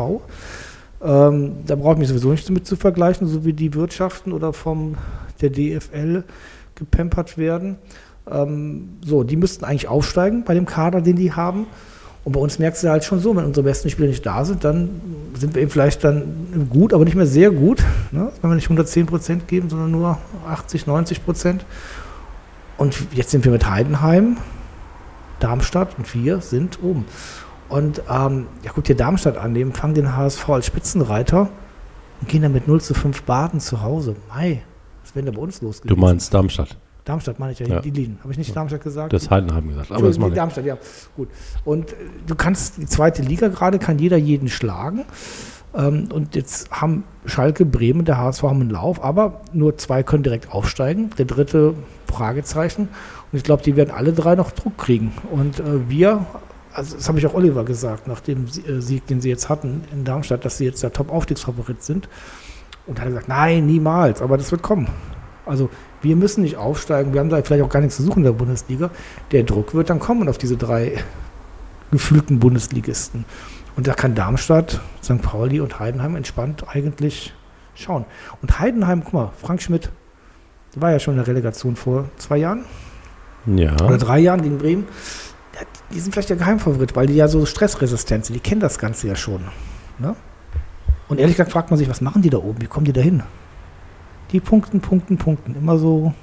Ähm, 1.03 1.57
da 1.65 1.75
brauche 1.75 1.93
ich 1.93 1.99
mich 1.99 2.07
sowieso 2.07 2.31
nicht 2.31 2.47
damit 2.47 2.65
zu 2.65 2.75
vergleichen, 2.77 3.27
so 3.27 3.45
wie 3.45 3.53
die 3.53 3.73
Wirtschaften 3.73 4.31
oder 4.31 4.53
vom 4.53 4.95
der 5.41 5.49
DFL 5.49 6.23
gepempert 6.75 7.37
werden. 7.37 7.77
Ähm, 8.29 8.97
so, 9.05 9.23
die 9.23 9.35
müssten 9.35 9.65
eigentlich 9.65 9.87
aufsteigen 9.87 10.43
bei 10.43 10.53
dem 10.53 10.65
Kader, 10.65 11.01
den 11.01 11.15
die 11.17 11.33
haben. 11.33 11.67
Und 12.27 12.33
bei 12.33 12.41
uns 12.41 12.59
merkst 12.59 12.83
du 12.83 12.89
halt 12.89 13.05
schon 13.05 13.21
so, 13.21 13.33
wenn 13.37 13.45
unsere 13.45 13.63
besten 13.63 13.89
Spieler 13.89 14.09
nicht 14.09 14.25
da 14.25 14.43
sind, 14.43 14.65
dann 14.65 14.89
sind 15.39 15.55
wir 15.55 15.61
eben 15.61 15.71
vielleicht 15.71 16.03
dann 16.03 16.67
gut, 16.69 16.93
aber 16.93 17.05
nicht 17.05 17.15
mehr 17.15 17.25
sehr 17.25 17.51
gut. 17.51 17.81
Ne? 18.11 18.33
Wenn 18.41 18.51
wir 18.51 18.55
nicht 18.55 18.65
110 18.65 19.05
Prozent 19.05 19.47
geben, 19.47 19.69
sondern 19.69 19.91
nur 19.91 20.17
80, 20.45 20.87
90 20.87 21.23
Prozent. 21.23 21.63
Und 22.75 22.97
jetzt 23.13 23.31
sind 23.31 23.45
wir 23.45 23.51
mit 23.53 23.69
Heidenheim, 23.69 24.35
Darmstadt 25.39 25.97
und 25.97 26.13
wir 26.13 26.41
sind 26.41 26.83
oben. 26.83 27.05
Und 27.69 28.01
ähm, 28.09 28.47
ja, 28.61 28.71
guck 28.75 28.83
dir 28.83 28.97
Darmstadt 28.97 29.37
an, 29.37 29.53
die 29.53 29.61
empfangen 29.61 29.95
den 29.95 30.13
HSV 30.13 30.49
als 30.49 30.65
Spitzenreiter 30.65 31.47
und 32.19 32.27
gehen 32.27 32.41
dann 32.41 32.51
mit 32.51 32.67
0 32.67 32.81
zu 32.81 32.93
5 32.93 33.23
baden 33.23 33.61
zu 33.61 33.83
Hause. 33.83 34.17
Mai, 34.27 34.63
was 35.01 35.15
wäre 35.15 35.23
denn 35.23 35.33
da 35.33 35.39
bei 35.39 35.43
uns 35.45 35.61
los 35.61 35.81
gewesen? 35.81 35.95
Du 35.95 36.01
meinst 36.01 36.33
Darmstadt? 36.33 36.75
Darmstadt 37.07 37.39
meine 37.39 37.53
ich 37.53 37.59
ja, 37.59 37.67
ja. 37.67 37.79
die 37.79 37.91
Lieden. 37.91 38.19
Habe 38.21 38.31
ich 38.33 38.37
nicht 38.37 38.55
Darmstadt 38.55 38.83
gesagt? 38.83 39.13
Das 39.13 39.29
Heidenheim 39.29 39.69
gesagt. 39.69 39.91
Aber 39.91 40.07
das 40.07 40.17
die 40.17 40.31
Darmstadt, 40.31 40.65
ja. 40.65 40.77
Gut. 41.15 41.29
Und 41.63 41.91
äh, 41.91 41.95
du 42.25 42.35
kannst, 42.35 42.77
die 42.77 42.85
zweite 42.85 43.21
Liga 43.21 43.47
gerade, 43.47 43.79
kann 43.79 43.97
jeder 43.97 44.17
jeden 44.17 44.49
schlagen. 44.49 45.05
Ähm, 45.73 46.09
und 46.11 46.35
jetzt 46.35 46.69
haben 46.71 47.05
Schalke, 47.25 47.65
Bremen, 47.65 48.03
der 48.03 48.17
HSV 48.17 48.43
haben 48.43 48.61
einen 48.61 48.69
Lauf, 48.71 49.03
aber 49.03 49.41
nur 49.53 49.77
zwei 49.77 50.03
können 50.03 50.23
direkt 50.23 50.51
aufsteigen. 50.51 51.11
Der 51.17 51.25
dritte 51.25 51.75
Fragezeichen. 52.07 52.89
Und 53.31 53.37
ich 53.37 53.43
glaube, 53.43 53.63
die 53.63 53.75
werden 53.75 53.91
alle 53.91 54.11
drei 54.11 54.35
noch 54.35 54.51
Druck 54.51 54.77
kriegen. 54.77 55.13
Und 55.31 55.59
äh, 55.59 55.89
wir, 55.89 56.25
also 56.73 56.97
das 56.97 57.07
habe 57.07 57.19
ich 57.19 57.27
auch 57.27 57.33
Oliver 57.33 57.63
gesagt, 57.63 58.07
nach 58.07 58.19
dem 58.19 58.45
äh, 58.45 58.81
Sieg, 58.81 59.07
den 59.07 59.21
sie 59.21 59.29
jetzt 59.29 59.47
hatten 59.47 59.83
in 59.93 60.03
Darmstadt, 60.03 60.43
dass 60.43 60.57
sie 60.57 60.65
jetzt 60.65 60.83
der 60.83 60.91
Top-Aufstiegsfavorit 60.91 61.83
sind. 61.83 62.09
Und 62.85 62.99
er 62.99 63.01
hat 63.01 63.09
gesagt, 63.09 63.27
nein, 63.27 63.65
niemals, 63.65 64.21
aber 64.21 64.37
das 64.37 64.51
wird 64.51 64.61
kommen. 64.61 64.87
Also 65.47 65.69
wir 66.01 66.15
müssen 66.15 66.43
nicht 66.43 66.57
aufsteigen, 66.57 67.13
wir 67.13 67.19
haben 67.19 67.29
da 67.29 67.41
vielleicht 67.41 67.63
auch 67.63 67.69
gar 67.69 67.79
nichts 67.79 67.95
zu 67.97 68.03
suchen 68.03 68.19
in 68.19 68.25
der 68.25 68.31
Bundesliga. 68.31 68.89
Der 69.31 69.43
Druck 69.43 69.73
wird 69.73 69.89
dann 69.89 69.99
kommen 69.99 70.29
auf 70.29 70.37
diese 70.37 70.57
drei 70.57 70.97
gefühlten 71.91 72.39
Bundesligisten. 72.39 73.25
Und 73.75 73.87
da 73.87 73.93
kann 73.93 74.15
Darmstadt, 74.15 74.81
St. 75.03 75.21
Pauli 75.21 75.59
und 75.59 75.79
Heidenheim 75.79 76.15
entspannt 76.15 76.65
eigentlich 76.67 77.33
schauen. 77.75 78.05
Und 78.41 78.59
Heidenheim, 78.59 79.03
guck 79.03 79.13
mal, 79.13 79.31
Frank 79.37 79.61
Schmidt, 79.61 79.91
war 80.75 80.91
ja 80.91 80.99
schon 80.99 81.13
in 81.13 81.19
der 81.19 81.27
Relegation 81.27 81.75
vor 81.75 82.09
zwei 82.17 82.37
Jahren. 82.37 82.65
Ja. 83.45 83.73
Oder 83.83 83.97
drei 83.97 84.19
Jahren 84.19 84.41
gegen 84.41 84.57
Bremen. 84.57 84.87
Die 85.91 85.99
sind 85.99 86.11
vielleicht 86.11 86.29
der 86.29 86.37
Geheimfavorit, 86.37 86.95
weil 86.95 87.07
die 87.07 87.15
ja 87.15 87.27
so 87.27 87.45
stressresistent 87.45 88.25
sind. 88.25 88.35
Die 88.35 88.39
kennen 88.39 88.61
das 88.61 88.77
Ganze 88.77 89.07
ja 89.07 89.15
schon. 89.15 89.41
Ne? 89.99 90.15
Und 91.07 91.19
ehrlich 91.19 91.35
gesagt 91.35 91.51
fragt 91.51 91.69
man 91.69 91.77
sich, 91.77 91.89
was 91.89 92.01
machen 92.01 92.21
die 92.21 92.29
da 92.29 92.37
oben? 92.37 92.61
Wie 92.61 92.67
kommen 92.67 92.85
die 92.85 92.93
da 92.93 93.01
hin? 93.01 93.23
Die 94.31 94.39
punkten, 94.39 94.81
punkten, 94.81 95.17
punkten. 95.17 95.55
Immer 95.55 95.77
so. 95.77 96.13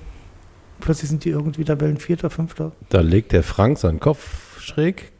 Plötzlich 0.80 1.10
sind 1.10 1.24
die 1.24 1.30
irgendwie 1.30 1.64
Tabellen 1.64 1.96
Vierter, 1.96 2.30
Fünfter. 2.30 2.72
Da 2.90 3.00
legt 3.00 3.32
der 3.32 3.42
Frank 3.42 3.78
seinen 3.78 4.00
Kopf 4.00 4.60
schräg. 4.60 5.12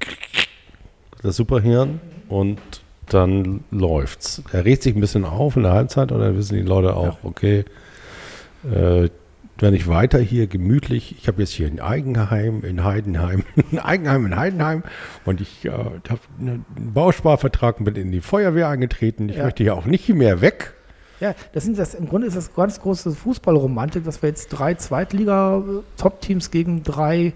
Das 1.23 1.37
Superhirn 1.37 2.01
und 2.29 2.59
dann 3.09 3.65
läuft's. 3.71 4.43
Er 4.53 4.65
regt 4.65 4.83
sich 4.83 4.95
ein 4.95 5.01
bisschen 5.01 5.25
auf 5.25 5.57
in 5.57 5.63
der 5.63 5.73
Halbzeit 5.73 6.13
und 6.13 6.21
dann 6.21 6.37
wissen 6.37 6.57
die 6.57 6.63
Leute 6.63 6.97
auch, 6.97 7.05
ja. 7.05 7.19
okay, 7.23 7.65
äh, 8.71 9.09
wenn 9.59 9.75
ich 9.75 9.87
weiter 9.87 10.19
hier 10.19 10.47
gemütlich, 10.47 11.15
ich 11.19 11.29
habe 11.29 11.43
jetzt 11.43 11.53
hier 11.53 11.67
ein 11.67 11.81
Eigenheim 11.81 12.65
in 12.65 12.83
Heidenheim, 12.83 13.45
ein 13.73 13.79
Eigenheim 13.79 14.27
in 14.27 14.37
Heidenheim 14.37 14.83
und 15.25 15.41
ich 15.41 15.65
äh, 15.65 15.71
habe 15.71 16.21
einen 16.39 16.65
Bausparvertrag 16.77 17.81
mit 17.81 17.97
in 17.97 18.11
die 18.11 18.21
Feuerwehr 18.21 18.69
eingetreten. 18.69 19.29
Ich 19.29 19.37
ja. 19.37 19.45
möchte 19.45 19.63
hier 19.63 19.75
auch 19.75 19.87
nicht 19.87 20.09
mehr 20.09 20.41
weg. 20.41 20.74
Ja, 21.25 21.35
das 21.55 21.65
sind 21.65 21.79
das, 21.79 21.95
im 21.95 22.07
Grunde 22.07 22.27
ist 22.27 22.37
das 22.37 22.53
ganz 22.53 22.79
große 22.79 23.13
Fußballromantik, 23.13 24.05
dass 24.05 24.21
wir 24.21 24.29
jetzt 24.29 24.49
drei 24.49 24.75
Zweitliga-Top-Teams 24.75 26.51
gegen 26.51 26.83
drei 26.83 27.33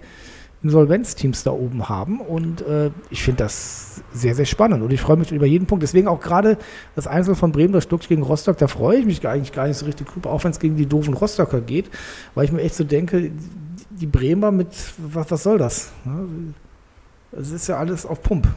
Insolvenzteams 0.61 1.41
da 1.41 1.49
oben 1.49 1.89
haben. 1.89 2.21
Und 2.21 2.61
äh, 2.61 2.91
ich 3.09 3.23
finde 3.23 3.45
das 3.45 4.03
sehr, 4.13 4.35
sehr 4.35 4.45
spannend. 4.45 4.83
Und 4.83 4.93
ich 4.93 5.01
freue 5.01 5.17
mich 5.17 5.31
über 5.31 5.47
jeden 5.47 5.65
Punkt. 5.65 5.81
Deswegen 5.81 6.07
auch 6.07 6.19
gerade 6.19 6.59
das 6.95 7.07
Einzel 7.07 7.33
von 7.33 7.51
Bremen, 7.51 7.73
das 7.73 7.85
Stuck 7.85 8.01
gegen 8.07 8.21
Rostock, 8.21 8.59
da 8.59 8.67
freue 8.67 8.99
ich 8.99 9.07
mich 9.07 9.27
eigentlich 9.27 9.53
gar 9.53 9.67
nicht 9.67 9.77
so 9.77 9.87
richtig 9.87 10.07
drüber, 10.07 10.29
auch 10.29 10.43
wenn 10.43 10.51
es 10.51 10.59
gegen 10.59 10.75
die 10.75 10.85
doofen 10.85 11.15
Rostocker 11.15 11.59
geht, 11.59 11.89
weil 12.35 12.45
ich 12.45 12.51
mir 12.51 12.61
echt 12.61 12.75
so 12.75 12.83
denke, 12.83 13.31
die 13.89 14.05
Bremer 14.05 14.51
mit, 14.51 14.67
was, 14.99 15.31
was 15.31 15.41
soll 15.41 15.57
das? 15.57 15.91
Es 17.31 17.49
ist 17.49 17.65
ja 17.65 17.77
alles 17.77 18.05
auf 18.05 18.21
Pump. 18.21 18.47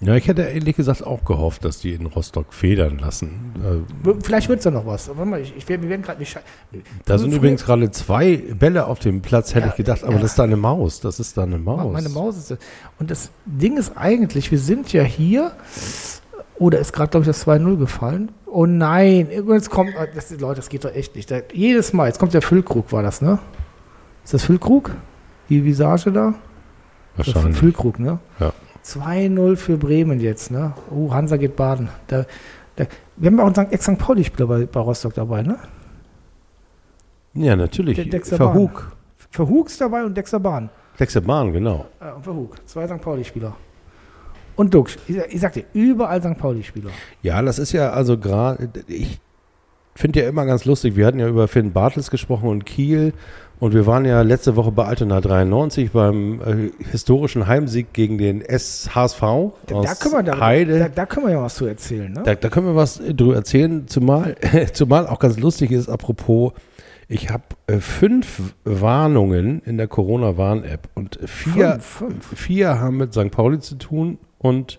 Ja, 0.00 0.14
ich 0.14 0.28
hätte 0.28 0.42
ehrlich 0.42 0.76
gesagt 0.76 1.04
auch 1.04 1.24
gehofft, 1.24 1.64
dass 1.64 1.80
die 1.80 1.92
in 1.92 2.06
Rostock 2.06 2.54
federn 2.54 2.98
lassen. 2.98 3.84
Äh, 4.04 4.12
Vielleicht 4.22 4.48
wird 4.48 4.60
es 4.60 4.64
ja 4.64 4.70
noch 4.70 4.86
was. 4.86 5.08
Warte 5.08 5.24
mal, 5.24 5.40
ich, 5.40 5.56
ich, 5.56 5.68
wir 5.68 5.82
werden 5.82 6.02
gerade 6.02 6.20
nicht. 6.20 6.38
Da 7.04 7.18
sind 7.18 7.32
übrigens 7.32 7.64
gerade 7.64 7.90
zwei 7.90 8.36
Bälle 8.36 8.86
auf 8.86 9.00
dem 9.00 9.22
Platz, 9.22 9.54
hätte 9.54 9.66
ja, 9.66 9.70
ich 9.72 9.76
gedacht, 9.76 10.04
aber 10.04 10.14
ja. 10.14 10.20
das 10.20 10.30
ist 10.30 10.38
da 10.38 10.44
eine 10.44 10.56
Maus. 10.56 11.00
Das 11.00 11.18
ist 11.18 11.36
da 11.36 11.42
eine 11.42 11.58
Maus. 11.58 11.92
Meine 11.92 12.10
Maus 12.10 12.36
ist 12.36 12.52
das. 12.52 12.58
Und 13.00 13.10
das 13.10 13.32
Ding 13.44 13.76
ist 13.76 13.96
eigentlich, 13.96 14.52
wir 14.52 14.60
sind 14.60 14.92
ja 14.92 15.02
hier. 15.02 15.52
Oder 16.58 16.78
oh, 16.78 16.80
ist 16.80 16.92
gerade, 16.92 17.10
glaube 17.10 17.22
ich, 17.22 17.28
das 17.28 17.46
2-0 17.46 17.76
gefallen? 17.78 18.32
Oh 18.46 18.66
nein, 18.66 19.28
jetzt 19.30 19.70
kommt. 19.70 19.94
Ah, 19.96 20.06
das, 20.12 20.30
Leute, 20.30 20.56
das 20.56 20.68
geht 20.68 20.84
doch 20.84 20.94
echt 20.94 21.16
nicht. 21.16 21.30
Da, 21.30 21.40
jedes 21.52 21.92
Mal, 21.92 22.06
jetzt 22.06 22.18
kommt 22.18 22.34
der 22.34 22.42
Füllkrug, 22.42 22.92
war 22.92 23.02
das, 23.02 23.20
ne? 23.20 23.38
Ist 24.24 24.34
das 24.34 24.44
Füllkrug? 24.44 24.90
Die 25.48 25.64
Visage 25.64 26.12
da? 26.12 26.34
Wahrscheinlich. 27.16 27.56
Füllkrug, 27.56 27.98
ne? 27.98 28.18
Ja. 28.38 28.52
2-0 28.88 29.56
für 29.56 29.76
Bremen 29.76 30.20
jetzt, 30.20 30.50
ne? 30.50 30.72
Oh, 30.90 31.12
Hansa 31.12 31.36
geht 31.36 31.56
baden. 31.56 31.88
Da, 32.06 32.24
da, 32.76 32.86
wir 33.16 33.30
haben 33.30 33.40
auch 33.40 33.54
einen 33.54 33.70
Ex-St. 33.70 33.98
Pauli-Spieler 33.98 34.46
bei, 34.46 34.66
bei 34.66 34.80
Rostock 34.80 35.14
dabei, 35.14 35.42
ne? 35.42 35.58
Ja, 37.34 37.54
natürlich. 37.54 38.08
Dexter 38.08 38.36
Verhug. 38.36 38.96
Verhug 39.30 39.68
ist 39.68 39.80
dabei 39.80 40.04
und 40.04 40.16
Dexter 40.16 40.40
Bahn. 40.40 40.70
Dexter 40.98 41.20
Bahn, 41.20 41.52
genau. 41.52 41.86
Ja, 42.00 42.14
und 42.14 42.24
Verhug. 42.24 42.56
Zwei 42.66 42.86
St. 42.86 43.00
Pauli-Spieler. 43.00 43.54
Und 44.56 44.74
Dux. 44.74 44.96
Ich, 45.06 45.16
ich 45.16 45.40
sag 45.40 45.52
dir, 45.52 45.64
überall 45.72 46.20
St. 46.20 46.38
Pauli-Spieler. 46.38 46.90
Ja, 47.22 47.40
das 47.42 47.58
ist 47.58 47.72
ja 47.72 47.90
also 47.90 48.18
gerade, 48.18 48.70
ich 48.88 49.20
finde 49.94 50.20
ja 50.22 50.28
immer 50.28 50.46
ganz 50.46 50.64
lustig, 50.64 50.96
wir 50.96 51.06
hatten 51.06 51.20
ja 51.20 51.28
über 51.28 51.46
Finn 51.46 51.72
Bartels 51.72 52.10
gesprochen 52.10 52.48
und 52.48 52.66
Kiel 52.66 53.12
und 53.60 53.74
wir 53.74 53.86
waren 53.86 54.04
ja 54.04 54.22
letzte 54.22 54.56
Woche 54.56 54.70
bei 54.70 54.84
Altona 54.84 55.20
93 55.20 55.90
beim 55.90 56.40
äh, 56.40 56.84
historischen 56.90 57.46
Heimsieg 57.46 57.92
gegen 57.92 58.18
den 58.18 58.42
SHSV 58.42 59.20
da, 59.66 59.82
da, 59.82 59.94
können 59.94 60.14
wir 60.14 60.22
da, 60.22 60.40
Heide. 60.40 60.78
Da, 60.78 60.88
da, 60.88 61.06
können 61.06 61.26
wir 61.26 61.32
ja 61.32 61.42
was 61.42 61.56
zu 61.56 61.66
erzählen. 61.66 62.12
Ne? 62.12 62.22
Da, 62.24 62.34
da, 62.34 62.48
können 62.48 62.66
wir 62.66 62.76
was 62.76 62.98
drüber 62.98 63.34
erzählen, 63.34 63.88
zumal, 63.88 64.36
zumal 64.72 65.06
auch 65.06 65.18
ganz 65.18 65.38
lustig 65.38 65.72
ist, 65.72 65.88
apropos, 65.88 66.52
ich 67.08 67.30
habe 67.30 67.44
äh, 67.66 67.78
fünf 67.78 68.54
Warnungen 68.64 69.62
in 69.64 69.78
der 69.78 69.88
Corona-Warn-App 69.88 70.88
und 70.94 71.18
vier, 71.24 71.78
fünf, 71.80 72.26
fünf. 72.26 72.38
vier 72.38 72.78
haben 72.78 72.98
mit 72.98 73.14
St. 73.14 73.30
Pauli 73.30 73.60
zu 73.60 73.76
tun 73.76 74.18
und 74.38 74.78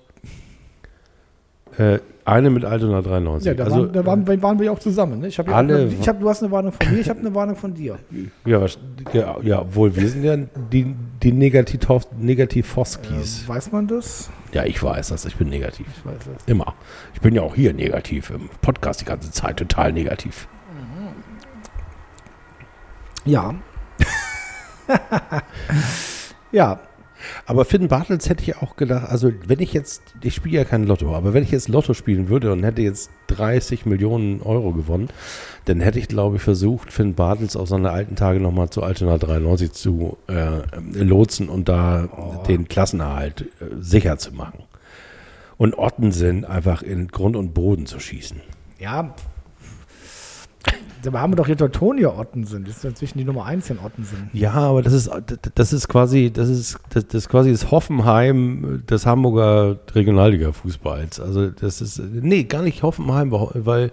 äh, 1.77 1.99
eine 2.29 2.49
mit 2.49 2.65
Altona 2.65 3.01
93. 3.01 3.47
Ja, 3.47 3.53
da, 3.53 3.63
also, 3.65 3.81
waren, 3.81 3.93
da 3.93 4.05
waren, 4.05 4.41
waren, 4.41 4.59
wir 4.59 4.71
auch 4.71 4.79
zusammen. 4.79 5.19
Ne? 5.19 5.27
Ich 5.27 5.39
hab 5.39 5.49
alle, 5.53 5.87
ich 5.87 6.07
hab, 6.07 6.19
du 6.19 6.29
hast 6.29 6.43
eine 6.43 6.51
Warnung 6.51 6.71
von 6.71 6.91
mir, 6.91 6.99
ich 6.99 7.09
habe 7.09 7.19
eine 7.19 7.33
Warnung 7.33 7.55
von 7.55 7.73
dir. 7.73 7.97
Ja, 8.45 8.65
ja, 9.13 9.37
ja, 9.41 9.61
obwohl 9.61 9.95
wir 9.95 10.07
sind 10.07 10.23
ja 10.23 10.37
die, 10.71 10.95
die 11.23 11.31
Negativ 11.31 11.79
Negativ-Foskis. 12.17 13.45
Äh, 13.45 13.49
weiß 13.49 13.71
man 13.71 13.87
das? 13.87 14.29
Ja, 14.51 14.65
ich 14.65 14.81
weiß 14.81 15.09
das. 15.09 15.25
Ich 15.25 15.35
bin 15.35 15.49
negativ. 15.49 15.87
Ich 15.97 16.05
weiß 16.05 16.17
das. 16.17 16.43
Immer. 16.47 16.73
Ich 17.13 17.21
bin 17.21 17.35
ja 17.35 17.41
auch 17.41 17.55
hier 17.55 17.73
negativ 17.73 18.29
im 18.29 18.49
Podcast 18.61 19.01
die 19.01 19.05
ganze 19.05 19.31
Zeit 19.31 19.57
total 19.57 19.93
negativ. 19.93 20.47
Ja. 23.25 23.53
ja, 26.51 26.79
aber 27.45 27.65
Finn 27.65 27.87
Bartels 27.87 28.29
hätte 28.29 28.43
ich 28.43 28.57
auch 28.57 28.75
gedacht, 28.75 29.09
also 29.09 29.31
wenn 29.45 29.59
ich 29.59 29.73
jetzt, 29.73 30.01
ich 30.21 30.35
spiele 30.35 30.57
ja 30.57 30.63
kein 30.63 30.85
Lotto, 30.85 31.15
aber 31.15 31.33
wenn 31.33 31.43
ich 31.43 31.51
jetzt 31.51 31.67
Lotto 31.67 31.93
spielen 31.93 32.29
würde 32.29 32.51
und 32.51 32.63
hätte 32.63 32.81
jetzt 32.81 33.09
30 33.27 33.85
Millionen 33.85 34.41
Euro 34.41 34.71
gewonnen, 34.71 35.09
dann 35.65 35.81
hätte 35.81 35.99
ich, 35.99 36.07
glaube 36.07 36.37
ich, 36.37 36.41
versucht, 36.41 36.91
Finn 36.91 37.15
Bartels 37.15 37.55
auf 37.55 37.69
seine 37.69 37.91
alten 37.91 38.15
Tage 38.15 38.39
nochmal 38.39 38.69
zu 38.69 38.83
Altona 38.83 39.17
93 39.17 39.71
zu 39.71 40.17
äh, 40.27 40.61
lotsen 40.93 41.49
und 41.49 41.69
da 41.69 42.09
oh. 42.11 42.43
den 42.47 42.67
Klassenerhalt 42.67 43.41
äh, 43.41 43.75
sicher 43.79 44.17
zu 44.17 44.33
machen. 44.33 44.63
Und 45.57 45.77
Ottensen 45.77 46.45
einfach 46.45 46.81
in 46.81 47.09
Grund 47.09 47.35
und 47.35 47.53
Boden 47.53 47.85
zu 47.85 47.99
schießen. 47.99 48.41
Ja, 48.79 49.13
Dabei 51.01 51.19
haben 51.19 51.31
wir 51.31 51.37
doch 51.37 51.45
hier 51.45 51.55
Teutonia 51.55 52.09
Ottensen. 52.09 52.65
Das 52.65 52.77
ist 52.77 52.85
inzwischen 52.85 53.19
die 53.19 53.23
Nummer 53.23 53.45
1 53.45 53.69
in 53.69 53.79
Ottensen. 53.79 54.29
Ja, 54.33 54.51
aber 54.51 54.81
das 54.81 54.91
ist, 54.91 55.09
das 55.55 55.71
ist 55.71 55.87
quasi, 55.87 56.29
das 56.31 56.49
ist, 56.49 56.77
das, 56.89 57.07
das 57.07 57.29
quasi 57.29 57.51
das 57.51 57.71
Hoffenheim 57.71 58.83
des 58.89 59.05
Hamburger 59.05 59.79
Regionalliga-Fußballs. 59.93 61.21
Also 61.21 61.51
das 61.51 61.79
ist, 61.79 61.99
nee, 61.99 62.43
gar 62.43 62.63
nicht 62.63 62.83
Hoffenheim, 62.83 63.31
weil 63.31 63.91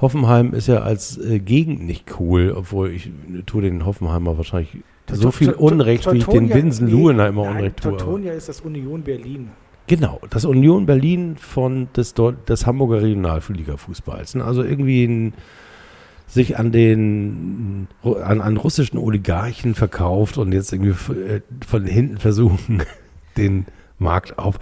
Hoffenheim 0.00 0.52
ist 0.52 0.66
ja 0.66 0.78
als 0.78 1.18
äh, 1.18 1.38
Gegend 1.38 1.84
nicht 1.84 2.18
cool, 2.18 2.52
obwohl 2.56 2.90
ich 2.90 3.10
tue 3.46 3.62
den 3.62 3.86
Hoffenheimer 3.86 4.36
wahrscheinlich 4.36 4.78
so 5.12 5.30
viel 5.30 5.52
Unrecht, 5.52 6.10
wie 6.12 6.18
ich 6.18 6.26
den 6.26 6.52
Winsen 6.52 6.88
immer 6.88 7.42
Unrecht 7.42 7.82
tue. 7.82 7.96
Teutonia 7.96 8.32
ist 8.32 8.48
das 8.48 8.60
Union 8.60 9.02
Berlin. 9.02 9.50
Genau, 9.86 10.20
das 10.30 10.44
Union 10.44 10.86
Berlin 10.86 11.36
von 11.36 11.88
des, 11.96 12.14
Hamburger 12.66 13.02
Regionalliga-Fußballs. 13.02 14.40
Also 14.40 14.62
irgendwie 14.62 15.04
ein, 15.04 15.34
sich 16.30 16.58
an 16.58 16.72
den 16.72 17.88
an, 18.02 18.40
an 18.40 18.56
russischen 18.56 18.98
Oligarchen 18.98 19.74
verkauft 19.74 20.38
und 20.38 20.52
jetzt 20.52 20.72
irgendwie 20.72 21.12
äh, 21.12 21.40
von 21.66 21.84
hinten 21.84 22.18
versuchen, 22.18 22.82
den 23.36 23.66
Markt 23.98 24.38
auf. 24.38 24.58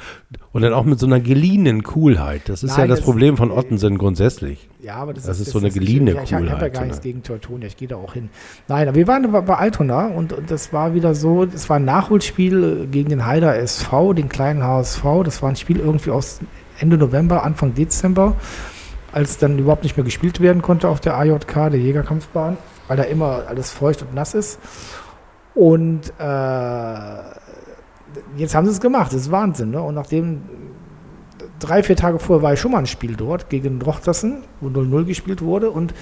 Und 0.52 0.62
dann 0.62 0.72
auch 0.72 0.85
mit 0.85 0.98
so 0.98 1.07
einer 1.07 1.20
geliehenen 1.20 1.85
Coolheit. 1.85 2.48
Das 2.48 2.64
ist 2.64 2.72
ja 2.72 2.78
Nein, 2.78 2.88
das 2.88 2.98
das- 2.98 3.04
Problem 3.04 3.37
von 3.37 3.52
Ottensen 3.52 3.96
grundsätzlich. 3.96 4.68
Ja, 4.81 4.96
aber 4.96 5.14
das, 5.14 5.24
Das 5.24 5.38
ist 5.38 5.50
so 5.50 5.59
eine 5.59 5.70
geliehene 5.70 6.12
Ich, 6.12 6.22
ich 6.22 6.35
habe 6.35 6.46
ja 6.46 6.54
Coolheit, 6.54 6.74
gar 6.74 6.83
nichts 6.83 6.98
ne? 6.98 7.02
gegen 7.04 7.22
Teutonia, 7.22 7.68
ich 7.68 7.76
gehe 7.76 7.87
da 7.87 7.96
auch 7.96 8.14
hin. 8.14 8.31
Nein, 8.66 8.88
aber 8.88 8.96
wir 8.96 9.07
waren 9.07 9.31
bei, 9.31 9.54
Altona 9.54 10.07
und, 10.09 10.33
und 10.33 10.50
das 10.50 10.72
war 10.72 10.94
wieder 10.94 11.14
so, 11.14 11.44
das 11.44 11.68
war 11.68 11.76
ein 11.76 11.85
Nachholspiel 11.85 12.83
äh, 12.85 12.87
gegen 12.87 13.11
den 13.11 13.26
Heider 13.26 13.57
SV, 13.57 14.14
den 14.14 14.28
kleinen 14.28 14.64
HSV. 14.64 15.02
Das 15.24 15.40
war 15.42 15.50
ein 15.50 15.57
Spiel 15.57 15.78
irgendwie 15.78 16.11
aus 16.11 16.40
Ende 16.81 16.96
November, 16.98 17.44
Anfang 17.44 17.74
Dezember, 17.74 18.35
als 19.12 19.38
dann 19.38 19.59
überhaupt 19.59 19.83
nicht 19.83 19.97
mehr 19.97 20.05
gespielt 20.05 20.40
werden 20.40 20.62
konnte 20.62 20.88
auf 20.88 21.01
der 21.01 21.16
AJK, 21.16 21.71
der 21.71 21.81
Jägerkampfbahn, 21.81 22.57
weil 22.87 22.97
da 22.97 23.05
immer 23.05 23.44
alles 23.49 23.71
feucht 23.71 24.03
und 24.03 24.14
nass 24.14 24.35
ist. 24.35 24.59
Und 25.55 26.12
äh, 26.18 27.18
jetzt 28.37 28.55
haben 28.55 28.66
sie 28.66 28.73
es 28.73 28.81
gemacht, 28.81 29.12
das 29.12 29.23
ist 29.23 29.31
Wahnsinn. 29.31 29.71
Ne? 29.71 29.83
Und 29.83 29.94
nachdem 29.94 30.42
drei, 31.59 31.83
vier 31.83 31.97
Tage 31.97 32.18
vorher 32.18 32.42
war 32.42 32.53
ich 32.53 32.61
schon 32.61 32.73
mal 32.73 32.79
ein 32.79 32.87
Spiel 32.87 33.16
dort 33.16 33.51
gegen 33.51 33.81
Rochtersen, 33.83 34.42
wo 34.61 34.68
0-0 34.68 35.05
gespielt 35.05 35.42
wurde. 35.42 35.71
Und 35.71 35.94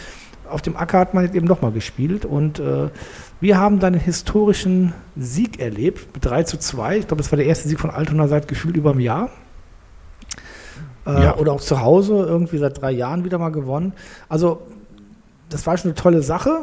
auf 0.49 0.63
dem 0.63 0.77
Acker 0.77 0.99
hat 0.99 1.15
man 1.15 1.25
jetzt 1.25 1.35
eben 1.35 1.47
nochmal 1.47 1.73
gespielt. 1.73 2.25
Und 2.25 2.59
äh, 2.59 2.89
wir 3.41 3.59
haben 3.59 3.79
dann 3.79 3.95
einen 3.95 4.03
historischen 4.03 4.93
Sieg 5.17 5.61
erlebt 5.61 6.09
mit 6.15 6.25
3 6.25 6.43
zu 6.45 6.59
2. 6.59 6.99
Ich 6.99 7.09
glaube, 7.09 7.23
das 7.23 7.33
war 7.33 7.37
der 7.37 7.47
erste 7.47 7.69
Sieg 7.69 7.81
von 7.81 7.91
Altona 7.91 8.29
seit 8.29 8.49
gefühlt 8.49 8.77
über 8.77 8.91
einem 8.91 9.01
Jahr. 9.01 9.31
Äh, 11.07 11.23
Ja. 11.25 11.37
Oder 11.37 11.53
auch 11.53 11.61
zu 11.61 11.81
Hause, 11.81 12.15
irgendwie 12.27 12.59
seit 12.59 12.81
drei 12.81 12.91
Jahren 12.93 13.25
wieder 13.25 13.39
mal 13.39 13.51
gewonnen. 13.51 13.93
Also, 14.29 14.61
das 15.49 15.67
war 15.67 15.77
schon 15.79 15.91
eine 15.91 15.95
tolle 15.95 16.23
Sache. 16.23 16.61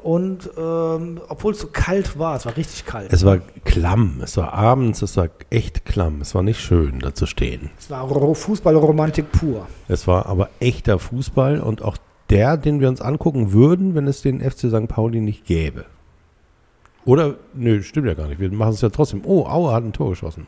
Und 0.00 0.48
ähm, 0.56 1.20
obwohl 1.28 1.52
es 1.52 1.58
so 1.60 1.66
kalt 1.72 2.18
war, 2.18 2.36
es 2.36 2.46
war 2.46 2.56
richtig 2.56 2.86
kalt. 2.86 3.12
Es 3.12 3.24
war 3.24 3.38
klamm, 3.64 4.20
es 4.22 4.36
war 4.36 4.52
abends, 4.54 5.02
es 5.02 5.16
war 5.16 5.28
echt 5.50 5.84
klamm. 5.84 6.20
Es 6.20 6.36
war 6.36 6.44
nicht 6.44 6.60
schön, 6.60 7.00
da 7.00 7.14
zu 7.14 7.26
stehen. 7.26 7.70
Es 7.78 7.90
war 7.90 8.02
Ro- 8.02 8.32
Fußballromantik 8.34 9.32
pur. 9.32 9.66
Es 9.88 10.06
war 10.06 10.26
aber 10.26 10.50
echter 10.60 11.00
Fußball 11.00 11.60
und 11.60 11.82
auch 11.82 11.96
der, 12.30 12.56
den 12.56 12.78
wir 12.80 12.88
uns 12.88 13.00
angucken 13.00 13.52
würden, 13.52 13.96
wenn 13.96 14.06
es 14.06 14.22
den 14.22 14.40
FC 14.40 14.68
St. 14.70 14.86
Pauli 14.86 15.20
nicht 15.20 15.44
gäbe. 15.46 15.84
Oder, 17.04 17.34
nö, 17.54 17.82
stimmt 17.82 18.06
ja 18.06 18.14
gar 18.14 18.28
nicht. 18.28 18.38
Wir 18.38 18.52
machen 18.52 18.74
es 18.74 18.80
ja 18.80 18.90
trotzdem. 18.90 19.22
Oh, 19.24 19.46
Aue 19.46 19.72
hat 19.72 19.82
ein 19.82 19.92
Tor 19.92 20.10
geschossen. 20.10 20.46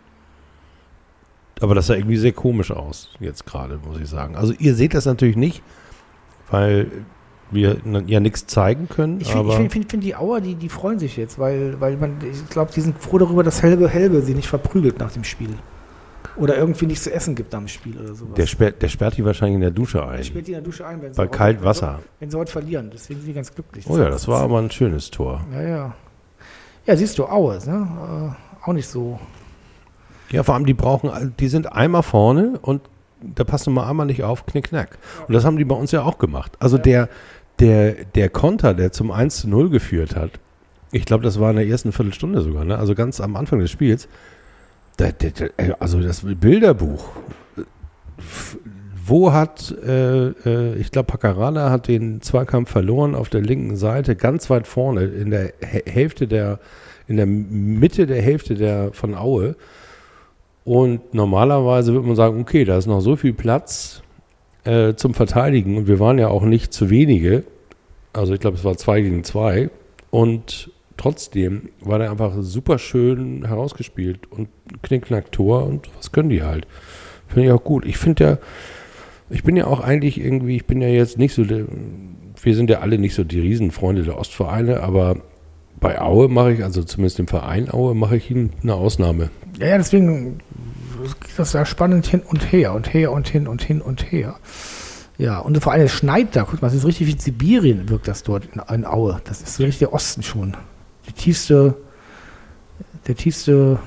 Aber 1.60 1.74
das 1.74 1.86
sah 1.88 1.94
irgendwie 1.94 2.16
sehr 2.16 2.32
komisch 2.32 2.70
aus, 2.70 3.10
jetzt 3.20 3.44
gerade, 3.46 3.78
muss 3.86 4.00
ich 4.00 4.08
sagen. 4.08 4.34
Also 4.36 4.52
ihr 4.58 4.74
seht 4.74 4.94
das 4.94 5.04
natürlich 5.06 5.36
nicht, 5.36 5.62
weil 6.50 6.90
wir 7.50 7.78
ja 8.06 8.20
nichts 8.20 8.46
zeigen 8.46 8.88
können. 8.88 9.20
Ich 9.20 9.30
finde 9.32 9.52
find, 9.52 9.72
find, 9.72 9.90
find 9.90 10.04
die 10.04 10.14
Auer, 10.16 10.40
die, 10.40 10.54
die 10.54 10.68
freuen 10.68 10.98
sich 10.98 11.16
jetzt, 11.16 11.38
weil, 11.38 11.80
weil 11.80 11.96
man, 11.96 12.16
ich 12.22 12.48
glaube, 12.48 12.70
die 12.74 12.80
sind 12.80 12.96
froh 12.98 13.18
darüber, 13.18 13.42
dass 13.42 13.62
Helge 13.62 13.88
Helge 13.88 14.22
sie 14.22 14.34
nicht 14.34 14.48
verprügelt 14.48 14.98
nach 14.98 15.12
dem 15.12 15.24
Spiel. 15.24 15.50
Oder 16.36 16.56
irgendwie 16.56 16.86
nichts 16.86 17.04
zu 17.04 17.12
essen 17.12 17.34
gibt 17.34 17.54
am 17.54 17.66
Spiel 17.66 17.98
oder 17.98 18.14
sowas. 18.14 18.34
der, 18.36 18.46
sperrt, 18.46 18.80
der 18.80 18.88
sperrt 18.88 19.16
die 19.16 19.24
wahrscheinlich 19.24 19.56
in 19.56 19.60
der 19.62 19.70
Dusche 19.72 19.98
Der 19.98 20.08
ein. 20.10 20.24
sperrt 20.24 20.46
die 20.46 20.52
in 20.52 20.56
der 20.58 20.62
Dusche 20.64 20.86
ein, 20.86 21.02
wenn 21.02 21.12
sie, 21.12 21.16
Bei 21.16 21.26
kalt 21.26 21.62
Wasser. 21.64 21.98
wenn 22.20 22.30
sie 22.30 22.38
heute 22.38 22.52
verlieren. 22.52 22.90
Deswegen 22.92 23.20
sind 23.20 23.28
die 23.28 23.34
ganz 23.34 23.52
glücklich. 23.52 23.84
Oh 23.88 23.98
ja, 23.98 24.08
das 24.08 24.28
war 24.28 24.40
aber 24.40 24.58
ein 24.60 24.70
schönes 24.70 25.10
Tor. 25.10 25.44
Ja, 25.52 25.62
ja. 25.62 25.94
Ja, 26.86 26.96
siehst 26.96 27.18
du, 27.18 27.24
Aue, 27.26 27.58
ne? 27.66 28.36
Äh, 28.64 28.66
auch 28.68 28.72
nicht 28.72 28.86
so. 28.88 29.18
Ja, 30.32 30.42
vor 30.42 30.54
allem, 30.54 30.66
die 30.66 30.74
brauchen, 30.74 31.34
die 31.40 31.48
sind 31.48 31.72
einmal 31.72 32.02
vorne 32.02 32.58
und 32.62 32.82
da 33.22 33.44
passt 33.44 33.66
du 33.66 33.70
mal 33.70 33.88
einmal 33.88 34.06
nicht 34.06 34.22
auf, 34.22 34.46
knick, 34.46 34.68
knack. 34.68 34.98
Und 35.28 35.34
das 35.34 35.44
haben 35.44 35.56
die 35.58 35.64
bei 35.64 35.74
uns 35.74 35.90
ja 35.92 36.02
auch 36.02 36.18
gemacht. 36.18 36.52
Also 36.60 36.78
der, 36.78 37.08
der, 37.58 37.92
der 38.14 38.28
Konter, 38.30 38.72
der 38.74 38.92
zum 38.92 39.10
1 39.10 39.36
zu 39.42 39.48
0 39.48 39.70
geführt 39.70 40.16
hat, 40.16 40.30
ich 40.92 41.04
glaube, 41.04 41.22
das 41.22 41.38
war 41.38 41.50
in 41.50 41.56
der 41.56 41.66
ersten 41.68 41.92
Viertelstunde 41.92 42.40
sogar, 42.42 42.64
ne? 42.64 42.78
also 42.78 42.94
ganz 42.94 43.20
am 43.20 43.36
Anfang 43.36 43.58
des 43.60 43.70
Spiels, 43.70 44.08
da, 44.96 45.10
da, 45.12 45.28
da, 45.30 45.74
also 45.78 46.00
das 46.00 46.22
Bilderbuch, 46.24 47.04
wo 49.06 49.32
hat, 49.32 49.74
äh, 49.86 50.28
äh, 50.28 50.74
ich 50.76 50.90
glaube, 50.90 51.06
Paccarada 51.06 51.70
hat 51.70 51.88
den 51.88 52.20
Zweikampf 52.22 52.70
verloren 52.70 53.14
auf 53.14 53.28
der 53.28 53.40
linken 53.40 53.76
Seite, 53.76 54.14
ganz 54.16 54.50
weit 54.50 54.66
vorne, 54.66 55.04
in 55.04 55.30
der 55.30 55.52
Hä- 55.60 55.88
Hälfte 55.88 56.26
der, 56.28 56.58
in 57.06 57.16
der 57.16 57.26
Mitte 57.26 58.06
der 58.06 58.22
Hälfte 58.22 58.54
der 58.54 58.92
von 58.92 59.14
Aue. 59.14 59.56
Und 60.64 61.14
normalerweise 61.14 61.92
würde 61.92 62.06
man 62.06 62.16
sagen, 62.16 62.40
okay, 62.40 62.64
da 62.64 62.76
ist 62.76 62.86
noch 62.86 63.00
so 63.00 63.16
viel 63.16 63.32
Platz 63.32 64.02
äh, 64.64 64.94
zum 64.94 65.14
Verteidigen. 65.14 65.76
Und 65.76 65.88
wir 65.88 65.98
waren 65.98 66.18
ja 66.18 66.28
auch 66.28 66.42
nicht 66.42 66.72
zu 66.72 66.90
wenige. 66.90 67.44
Also 68.12 68.34
ich 68.34 68.40
glaube, 68.40 68.56
es 68.56 68.64
war 68.64 68.76
zwei 68.76 69.00
gegen 69.00 69.24
zwei. 69.24 69.70
Und 70.10 70.70
trotzdem 70.96 71.70
war 71.80 71.98
der 71.98 72.10
einfach 72.10 72.34
super 72.40 72.78
schön 72.78 73.46
herausgespielt 73.46 74.30
und 74.30 74.48
Knickknack-Tor 74.82 75.64
und 75.64 75.88
was 75.96 76.12
können 76.12 76.28
die 76.28 76.42
halt. 76.42 76.66
Finde 77.26 77.46
ich 77.46 77.52
auch 77.52 77.64
gut. 77.64 77.86
Ich 77.86 77.96
finde 77.96 78.24
ja, 78.24 78.38
ich 79.30 79.42
bin 79.42 79.56
ja 79.56 79.66
auch 79.66 79.80
eigentlich 79.80 80.20
irgendwie, 80.20 80.56
ich 80.56 80.66
bin 80.66 80.82
ja 80.82 80.88
jetzt 80.88 81.16
nicht 81.16 81.32
so, 81.32 81.44
wir 81.48 82.54
sind 82.54 82.68
ja 82.68 82.80
alle 82.80 82.98
nicht 82.98 83.14
so 83.14 83.24
die 83.24 83.40
Riesenfreunde 83.40 84.02
der 84.02 84.18
Ostvereine, 84.18 84.80
aber 84.82 85.16
bei 85.80 86.00
Aue 86.00 86.28
mache 86.28 86.52
ich, 86.52 86.62
also 86.62 86.84
zumindest 86.84 87.18
im 87.18 87.26
Verein 87.26 87.70
Aue, 87.72 87.94
mache 87.94 88.16
ich 88.16 88.30
ihnen 88.30 88.52
eine 88.62 88.74
Ausnahme. 88.74 89.30
Ja, 89.58 89.68
ja, 89.68 89.78
deswegen 89.78 90.38
geht 91.20 91.38
das 91.38 91.54
ja 91.54 91.64
spannend 91.64 92.06
hin 92.06 92.20
und 92.20 92.52
her 92.52 92.74
und 92.74 92.92
her 92.92 93.12
und 93.12 93.28
hin 93.28 93.48
und 93.48 93.62
hin 93.62 93.80
und 93.80 94.12
her. 94.12 94.36
Ja, 95.16 95.38
und 95.38 95.58
vor 95.62 95.72
allem 95.72 95.84
es 95.84 95.92
schneit 95.92 96.36
da. 96.36 96.44
Guck 96.44 96.62
mal, 96.62 96.68
das 96.68 96.76
ist 96.76 96.86
richtig 96.86 97.06
wie 97.06 97.18
Sibirien 97.18 97.88
wirkt 97.88 98.08
das 98.08 98.22
dort 98.22 98.46
in, 98.54 98.60
in 98.74 98.86
Aue. 98.86 99.20
Das 99.24 99.42
ist 99.42 99.58
richtig 99.58 99.80
der 99.80 99.92
Osten 99.92 100.22
schon. 100.22 100.56
Die 101.06 101.12
tiefste, 101.12 101.74
der 103.06 103.16
tiefste 103.16 103.78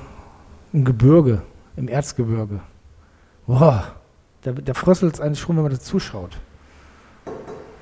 Gebirge, 0.72 1.42
im 1.76 1.88
Erzgebirge. 1.88 2.60
Boah, 3.46 3.94
da, 4.42 4.52
da 4.52 4.74
fröstelt 4.74 5.14
es 5.14 5.20
eigentlich 5.20 5.40
schon, 5.40 5.56
wenn 5.56 5.62
man 5.64 5.72
das 5.72 5.82
zuschaut. 5.82 6.38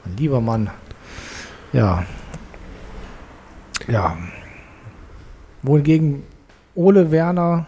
Mein 0.04 0.16
lieber 0.16 0.40
Mann. 0.40 0.70
Ja. 1.72 2.04
Ja. 3.88 4.16
Wohingegen 5.62 6.24
Ole 6.74 7.10
Werner, 7.10 7.66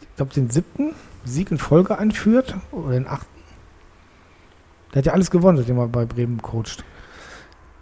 ich 0.00 0.16
glaube, 0.16 0.34
den 0.34 0.50
siebten 0.50 0.94
Sieg 1.24 1.50
in 1.50 1.58
Folge 1.58 1.98
einführt 1.98 2.56
oder 2.70 2.92
den 2.92 3.06
achten. 3.06 3.26
Der 4.92 5.00
hat 5.00 5.06
ja 5.06 5.12
alles 5.12 5.30
gewonnen, 5.30 5.58
seitdem 5.58 5.78
er 5.78 5.88
bei 5.88 6.04
Bremen 6.04 6.40
coacht. 6.40 6.84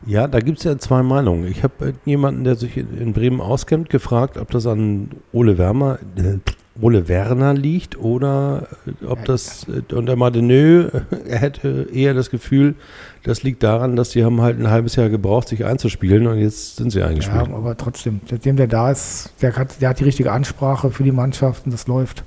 Ja, 0.07 0.27
da 0.27 0.41
gibt 0.41 0.59
es 0.59 0.65
ja 0.65 0.79
zwei 0.79 1.03
Meinungen. 1.03 1.47
Ich 1.47 1.63
habe 1.63 1.89
äh, 1.89 1.93
jemanden, 2.05 2.45
der 2.45 2.57
sich 2.57 2.77
in, 2.77 3.13
Bremen 3.13 3.41
auskennt, 3.41 3.89
gefragt, 3.91 4.37
ob 4.37 4.51
das 4.51 4.67
an 4.67 5.11
Ole 5.33 5.59
Werner, 5.59 5.99
äh, 6.17 6.39
Ole 6.81 7.07
Werner 7.07 7.55
liegt 7.55 7.99
oder 7.99 8.69
äh, 8.87 9.05
ob 9.05 9.25
das, 9.25 9.67
äh, 9.69 9.95
und 9.95 10.09
er 10.09 10.17
meinte, 10.17 10.43
nö, 10.43 10.89
er 11.29 11.39
hätte 11.39 11.89
eher 11.93 12.15
das 12.15 12.31
Gefühl, 12.31 12.75
das 13.23 13.43
liegt 13.43 13.63
daran, 13.63 13.95
dass 13.95 14.11
die 14.11 14.25
haben 14.25 14.41
halt 14.41 14.59
ein 14.59 14.71
halbes 14.71 14.97
Jahr 14.97 15.09
gebraucht, 15.09 15.49
sich 15.49 15.65
einzuspielen 15.65 16.27
und 16.27 16.39
jetzt 16.39 16.77
sind 16.77 16.91
sie 16.91 17.03
eingespielt. 17.03 17.49
Ja, 17.49 17.55
aber 17.55 17.77
trotzdem, 17.77 18.21
seitdem 18.29 18.57
der 18.57 18.67
da 18.67 18.91
ist, 18.91 19.33
der 19.41 19.55
hat, 19.57 19.81
der 19.81 19.91
hat 19.91 20.01
die 20.01 20.05
richtige 20.05 20.33
Ansprache 20.33 20.91
für 20.91 21.05
die 21.05 21.13
Mannschaften, 21.13 21.71
das 21.71 21.87
läuft. 21.87 22.25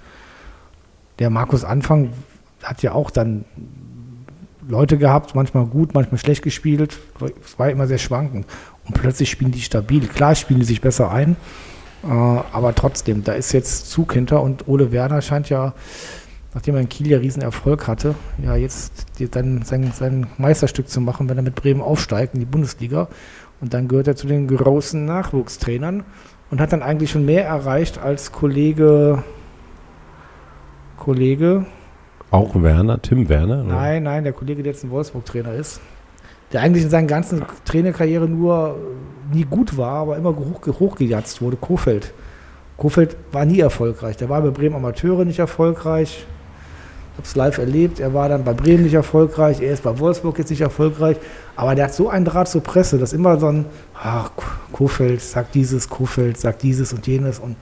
Der 1.20 1.30
Markus 1.30 1.64
Anfang 1.64 2.12
hat 2.64 2.82
ja 2.82 2.94
auch 2.94 3.12
dann 3.12 3.46
Leute 4.68 4.98
gehabt, 4.98 5.36
manchmal 5.36 5.66
gut, 5.66 5.94
manchmal 5.94 6.18
schlecht 6.18 6.44
gespielt. 6.44 6.98
Es 7.44 7.60
war 7.60 7.70
immer 7.70 7.88
sehr 7.88 7.98
schwankend. 7.98 8.46
Und 8.86 8.94
plötzlich 8.94 9.30
spielen 9.30 9.52
die 9.52 9.62
stabil. 9.62 10.08
Klar 10.08 10.36
spielen 10.36 10.60
die 10.60 10.66
sich 10.66 10.82
besser 10.82 11.12
ein, 11.12 11.36
äh, 12.04 12.08
aber 12.08 12.74
trotzdem, 12.76 13.24
da 13.24 13.34
ist 13.34 13.52
jetzt 13.52 13.90
Zug 13.90 14.14
hinter 14.14 14.42
und 14.42 14.68
Ole 14.68 14.92
Werner 14.92 15.22
scheint 15.22 15.50
ja, 15.50 15.74
nachdem 16.54 16.76
er 16.76 16.82
in 16.82 16.90
Kiel 16.90 17.08
ja 17.08 17.18
riesen 17.18 17.42
Erfolg 17.42 17.88
hatte, 17.88 18.16
ja 18.42 18.56
jetzt 18.56 19.06
dann 19.32 19.64
sein, 19.64 19.92
sein 19.94 20.28
Meisterstück 20.38 20.90
zu 20.90 21.02
machen, 21.02 21.30
wenn 21.30 21.38
er 21.38 21.44
mit 21.44 21.56
Bremen 21.56 21.82
aufsteigt 21.82 22.34
in 22.34 22.40
die 22.40 22.46
Bundesliga. 22.46 23.08
Und 23.62 23.74
dann 23.74 23.88
gehört 23.88 24.08
er 24.08 24.16
zu 24.16 24.28
den 24.28 24.48
großen 24.48 25.06
Nachwuchstrainern 25.06 26.04
und 26.52 26.62
hat 26.62 26.74
dann 26.74 26.84
eigentlich 26.84 27.12
schon 27.12 27.26
mehr 27.26 27.46
erreicht 27.46 27.98
als 27.98 28.32
Kollege 28.32 29.24
Kollege 30.98 31.66
Auch 32.36 32.62
Werner, 32.62 33.02
Tim 33.02 33.30
Werner? 33.30 33.64
oder? 33.64 33.76
Nein, 33.76 34.04
nein, 34.04 34.24
der 34.26 34.34
Kollege, 34.34 34.62
der 34.62 34.74
jetzt 34.74 34.84
ein 34.84 34.92
Wolfsburg-Trainer 34.92 35.54
ist. 35.54 35.80
der 36.52 36.62
eigentlich 36.62 36.84
in 36.84 36.90
seiner 36.90 37.08
ganzen 37.08 37.44
Trainerkarriere 37.66 38.28
nur 38.28 38.78
nie 39.34 39.46
gut 39.46 39.78
war, 39.78 40.02
aber 40.02 40.18
immer 40.18 40.36
hoch, 40.36 40.62
hochgejatzt 40.80 41.42
wurde, 41.42 41.58
Kofeld. 41.58 42.14
Kofeld 42.78 43.16
war 43.32 43.46
nie 43.46 43.60
erfolgreich. 43.60 44.18
Der 44.18 44.28
war 44.30 44.42
bei 44.42 44.50
Bremen 44.50 44.76
Amateure 44.76 45.24
nicht 45.26 45.40
erfolgreich. 45.40 46.26
Ich 47.14 47.18
habe 47.18 47.24
es 47.28 47.36
live 47.36 47.58
erlebt. 47.58 48.00
Er 48.02 48.14
war 48.14 48.28
dann 48.28 48.44
bei 48.44 48.54
Bremen 48.54 48.84
nicht 48.84 48.94
erfolgreich. 48.94 49.62
Er 49.62 49.72
ist 49.72 49.84
bei 49.84 49.98
Wolfsburg 49.98 50.38
jetzt 50.38 50.50
nicht 50.50 50.62
erfolgreich. 50.62 51.16
Aber 51.56 51.74
der 51.74 51.86
hat 51.86 51.94
so 51.94 52.10
einen 52.10 52.26
Draht 52.26 52.50
zur 52.50 52.62
Presse, 52.62 52.98
dass 52.98 53.14
immer 53.14 53.40
so 53.40 53.48
ein, 53.48 53.66
ach, 53.94 54.32
Kofeld 54.74 55.22
sagt 55.22 55.56
dieses, 55.56 55.88
Kofeld 55.88 56.38
sagt 56.38 56.62
dieses 56.64 56.92
und 56.92 57.08
jenes. 57.08 57.40
Und 57.40 57.56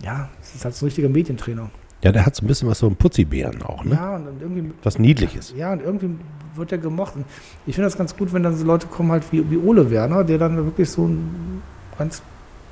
ja, 0.00 0.28
es 0.40 0.54
ist 0.54 0.64
halt 0.64 0.76
so 0.76 0.84
ein 0.84 0.88
richtiger 0.88 1.08
Medientrainer. 1.08 1.68
Ja, 2.06 2.12
der 2.12 2.24
hat 2.24 2.36
so 2.36 2.44
ein 2.44 2.46
bisschen 2.46 2.68
was 2.68 2.78
so 2.78 2.86
ein 2.86 2.94
Putzibären 2.94 3.62
auch, 3.62 3.82
ne? 3.82 3.96
Ja, 3.96 4.14
und 4.14 4.40
irgendwie. 4.40 4.70
Was 4.84 4.96
Niedliches. 4.96 5.52
Ja, 5.56 5.72
und 5.72 5.82
irgendwie 5.82 6.10
wird 6.54 6.70
er 6.70 6.78
gemocht. 6.78 7.16
Und 7.16 7.24
ich 7.66 7.74
finde 7.74 7.88
das 7.88 7.98
ganz 7.98 8.16
gut, 8.16 8.32
wenn 8.32 8.44
dann 8.44 8.56
so 8.56 8.64
Leute 8.64 8.86
kommen 8.86 9.10
halt 9.10 9.24
wie, 9.32 9.50
wie 9.50 9.56
Ole 9.56 9.90
Werner, 9.90 10.22
der 10.22 10.38
dann 10.38 10.54
wirklich 10.56 10.88
so 10.88 11.08
ein 11.08 11.62
ganz 11.98 12.22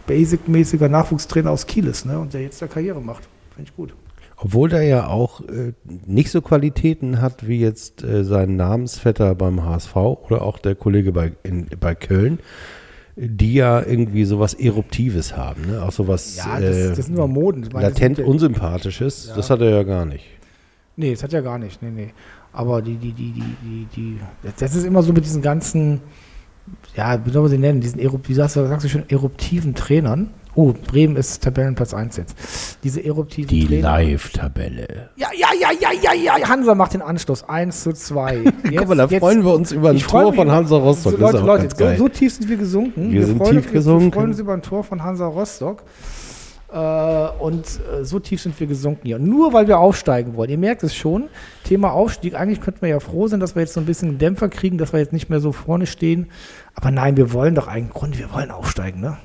basic-mäßiger 0.06 0.88
Nachwuchstrainer 0.88 1.50
aus 1.50 1.66
Kiel 1.66 1.88
ist, 1.88 2.06
ne? 2.06 2.16
Und 2.16 2.32
der 2.32 2.42
jetzt 2.42 2.62
da 2.62 2.68
Karriere 2.68 3.00
macht. 3.00 3.24
Finde 3.56 3.68
ich 3.68 3.74
gut. 3.74 3.92
Obwohl 4.36 4.68
der 4.68 4.84
ja 4.84 5.08
auch 5.08 5.40
äh, 5.40 5.72
nicht 6.06 6.30
so 6.30 6.40
Qualitäten 6.40 7.20
hat 7.20 7.48
wie 7.48 7.58
jetzt 7.58 8.04
äh, 8.04 8.22
sein 8.22 8.54
Namensvetter 8.54 9.34
beim 9.34 9.64
HSV 9.64 9.96
oder 9.96 10.42
auch 10.42 10.60
der 10.60 10.76
Kollege 10.76 11.10
bei, 11.10 11.32
in, 11.42 11.66
bei 11.80 11.96
Köln, 11.96 12.38
die 13.16 13.54
ja 13.54 13.80
irgendwie 13.84 14.24
sowas 14.24 14.54
Eruptives 14.54 15.36
haben, 15.36 15.66
ne? 15.66 15.82
Auch 15.82 15.92
sowas 15.92 16.36
Ja, 16.36 16.58
das, 16.60 16.76
äh, 16.76 16.88
das 16.96 17.06
sind 17.06 17.14
nur 17.16 17.28
Moden. 17.28 17.68
Meine, 17.72 17.88
latent 17.88 18.18
ja- 18.18 18.24
Unsympathisches. 18.24 19.28
Ja. 19.28 19.36
Das 19.36 19.50
hat 19.50 19.60
er 19.60 19.70
ja 19.70 19.82
gar 19.84 20.04
nicht. 20.04 20.24
Nee, 20.96 21.12
das 21.12 21.22
hat 21.22 21.32
ja 21.32 21.40
gar 21.40 21.58
nicht. 21.58 21.80
Nee, 21.82 21.90
nee. 21.90 22.12
Aber 22.52 22.82
die, 22.82 22.96
die, 22.96 23.12
die, 23.12 23.32
die, 23.32 23.56
die, 23.62 23.86
die, 23.96 24.18
das- 24.58 24.74
ist 24.74 24.84
immer 24.84 25.02
so 25.02 25.12
mit 25.12 25.24
diesen 25.24 25.42
ganzen, 25.42 26.00
ja, 26.96 27.24
wie 27.24 27.30
soll 27.30 27.42
man 27.42 27.50
sie 27.50 27.58
nennen, 27.58 27.80
diesen, 27.80 28.00
wie 28.00 28.34
sagst 28.34 28.56
du, 28.56 28.66
sagst 28.66 28.84
du 28.84 28.88
schon, 28.88 29.08
eruptiven 29.08 29.74
Trainern. 29.74 30.30
Oh, 30.56 30.72
Bremen 30.72 31.16
ist 31.16 31.42
Tabellenplatz 31.42 31.94
1 31.94 32.16
jetzt. 32.16 32.36
Diese 32.84 33.04
eruptiven 33.04 33.48
Die. 33.48 33.66
Live-Tabelle. 33.66 35.10
Ja, 35.16 35.28
ja, 35.36 35.48
ja, 35.60 35.70
ja, 35.80 35.90
ja, 36.00 36.38
ja. 36.38 36.48
Hansa 36.48 36.74
macht 36.74 36.94
den 36.94 37.02
Anschluss. 37.02 37.48
1 37.48 37.82
zu 37.82 37.92
2. 37.92 38.44
Guck 38.76 38.88
mal, 38.88 38.96
da 38.96 39.08
freuen 39.08 39.44
wir 39.44 39.54
uns 39.54 39.72
über 39.72 39.90
ein 39.90 39.98
Tor 39.98 40.26
mich 40.26 40.36
von 40.36 40.50
Hansa 40.50 40.76
Rostock. 40.76 41.12
So, 41.12 41.18
Das 41.18 41.34
ist 41.34 41.40
Leute, 41.40 41.64
Leute, 41.64 41.96
so, 41.96 42.04
so 42.04 42.08
tief 42.08 42.34
sind 42.34 42.48
wir 42.48 42.56
gesunken. 42.56 43.10
Wir 43.10 43.26
sind 43.26 43.42
tief 43.42 43.56
uns, 43.56 43.72
gesunken. 43.72 44.04
Wir 44.06 44.12
freuen 44.12 44.30
uns 44.30 44.38
über 44.38 44.52
ein 44.52 44.62
Tor 44.62 44.84
von 44.84 45.02
Hansa 45.02 45.26
Rostock. 45.26 45.82
Äh, 46.72 47.28
und 47.40 47.64
äh, 47.66 48.04
so 48.04 48.18
tief 48.20 48.40
sind 48.40 48.58
wir 48.58 48.66
gesunken 48.66 49.02
hier. 49.04 49.18
Nur 49.18 49.52
weil 49.52 49.66
wir 49.66 49.78
aufsteigen 49.78 50.36
wollen. 50.36 50.50
Ihr 50.50 50.58
merkt 50.58 50.82
es 50.82 50.94
schon. 50.94 51.28
Thema 51.64 51.92
Aufstieg. 51.92 52.34
Eigentlich 52.34 52.60
könnten 52.60 52.82
wir 52.82 52.88
ja 52.88 53.00
froh 53.00 53.26
sein, 53.26 53.40
dass 53.40 53.54
wir 53.56 53.62
jetzt 53.62 53.74
so 53.74 53.80
ein 53.80 53.86
bisschen 53.86 54.10
einen 54.10 54.18
Dämpfer 54.18 54.48
kriegen, 54.48 54.78
dass 54.78 54.92
wir 54.92 55.00
jetzt 55.00 55.12
nicht 55.12 55.30
mehr 55.30 55.40
so 55.40 55.52
vorne 55.52 55.86
stehen. 55.86 56.30
Aber 56.74 56.90
nein, 56.90 57.16
wir 57.16 57.32
wollen 57.32 57.54
doch 57.54 57.66
eigentlich, 57.68 57.94
Grund, 57.94 58.18
wir 58.18 58.32
wollen 58.32 58.50
aufsteigen, 58.50 59.00
ne? 59.00 59.18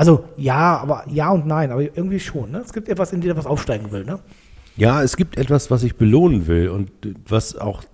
Also 0.00 0.24
ja, 0.38 0.78
aber 0.78 1.04
ja 1.10 1.28
und 1.30 1.46
nein, 1.46 1.70
aber 1.70 1.82
irgendwie 1.82 2.20
schon. 2.20 2.52
Ne? 2.52 2.62
Es 2.64 2.72
gibt 2.72 2.88
etwas 2.88 3.12
in 3.12 3.20
dir, 3.20 3.36
was 3.36 3.44
aufsteigen 3.44 3.92
will. 3.92 4.06
Ne? 4.06 4.18
Ja, 4.78 5.02
es 5.02 5.14
gibt 5.14 5.36
etwas, 5.36 5.70
was 5.70 5.82
ich 5.82 5.96
belohnen 5.96 6.46
will 6.46 6.70
und 6.70 6.90
was 7.28 7.54
auch 7.54 7.84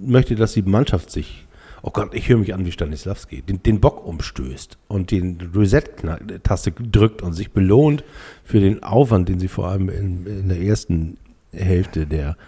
möchte, 0.00 0.34
dass 0.34 0.54
die 0.54 0.62
Mannschaft 0.62 1.10
sich, 1.10 1.46
oh 1.82 1.90
Gott, 1.90 2.14
ich 2.14 2.30
höre 2.30 2.38
mich 2.38 2.54
an 2.54 2.64
wie 2.64 2.72
Stanislavski, 2.72 3.42
den, 3.42 3.62
den 3.62 3.80
Bock 3.80 4.02
umstößt 4.06 4.78
und 4.88 5.10
den 5.10 5.50
Reset-Taste 5.54 6.72
drückt 6.72 7.20
und 7.20 7.34
sich 7.34 7.52
belohnt 7.52 8.02
für 8.42 8.60
den 8.60 8.82
Aufwand, 8.82 9.28
den 9.28 9.40
sie 9.40 9.48
vor 9.48 9.68
allem 9.68 9.90
in, 9.90 10.24
in 10.24 10.48
der 10.48 10.62
ersten 10.62 11.18
Hälfte 11.52 12.06
der 12.06 12.38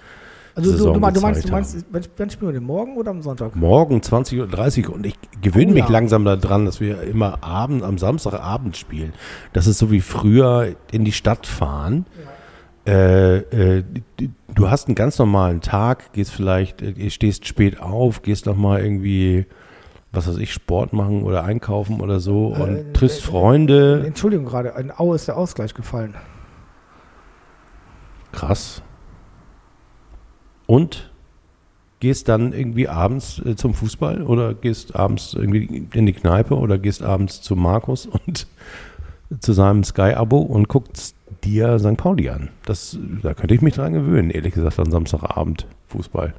Also 0.55 0.77
du, 0.77 0.93
du, 0.93 1.01
meinst- 1.01 1.17
du 1.17 1.51
meinst, 1.51 1.87
wann, 1.91 2.05
spielen 2.31 2.51
wir 2.51 2.53
den 2.61 2.65
morgen 2.67 2.97
oder 2.97 3.11
am 3.11 3.23
Sonntag? 3.23 3.57
Morgen 3.57 4.01
20.30 4.01 4.89
Uhr 4.89 4.95
und 4.95 5.07
ich 5.07 5.15
gewöhne 5.41 5.71
Oh 5.71 5.75
mich 5.75 5.85
ja. 5.85 5.91
langsam 5.91 6.25
daran, 6.27 6.67
dass 6.67 6.81
wir 6.81 7.03
immer 7.03 7.43
Abend, 7.43 7.83
am 7.83 7.97
Samstagabend 7.97 8.77
spielen. 8.77 9.15
Das 9.55 9.67
ist 9.67 9.79
so 9.79 9.91
wie 9.91 10.01
früher 10.03 10.75
in 10.91 11.05
die 11.07 11.13
Stadt 11.13 11.47
fahren. 11.47 12.05
Äh, 12.87 13.37
äh, 13.39 13.85
d- 14.21 14.31
du 14.55 14.69
hast 14.69 14.89
einen 14.89 14.95
ganz 14.97 15.19
normalen 15.19 15.61
Tag, 15.61 16.13
gehst 16.13 16.33
vielleicht, 16.33 16.83
äh, 16.83 17.09
stehst 17.11 17.47
spät 17.47 17.81
auf, 17.81 18.23
gehst 18.23 18.45
nochmal 18.47 18.83
irgendwie, 18.83 19.47
was 20.11 20.27
weiß 20.29 20.37
ich, 20.39 20.53
Sport 20.53 20.93
machen 20.93 21.23
oder 21.23 21.45
einkaufen 21.45 22.01
oder 22.01 22.19
so 22.21 22.49
und 22.49 22.77
Äh, 22.77 22.93
triffst 22.93 23.21
äh, 23.21 23.23
Freunde. 23.23 24.03
Entschuldigung 24.05 24.45
gerade, 24.47 24.75
in 24.79 24.91
Aue 24.95 25.15
ist 25.15 25.29
der 25.29 25.37
Ausgleich 25.37 25.73
gefallen. 25.75 26.15
Krass. 28.33 28.83
Und 30.73 31.11
gehst 32.01 32.31
dann 32.31 32.55
irgendwie 32.55 32.89
abends 32.89 33.43
äh, 33.45 33.57
zum 33.57 33.75
Fußball 33.75 34.23
oder 34.23 34.55
gehst 34.55 34.97
abends 34.97 35.35
irgendwie 35.35 35.87
in 35.93 36.07
die 36.07 36.15
Kneipe 36.15 36.57
oder 36.57 36.79
gehst 36.79 37.03
abends 37.03 37.43
zu 37.43 37.57
Markus 37.57 38.07
und 38.27 38.47
zu 39.39 39.53
seinem 39.53 39.85
Sky-Abo 39.85 40.39
und 40.39 40.69
guckst 40.69 41.15
dir 41.45 41.79
St. 41.79 41.99
Pauli 41.99 42.31
an. 42.31 42.49
Das, 42.65 42.97
da 43.23 43.35
könnte 43.35 43.55
ich 43.55 43.61
mich 43.61 43.75
dran 43.75 43.93
gewöhnen, 43.93 44.31
ehrlich 44.31 44.55
gesagt, 44.55 44.79
an 44.79 44.91
Samstagabend 44.91 45.67
Fußball. 45.89 46.33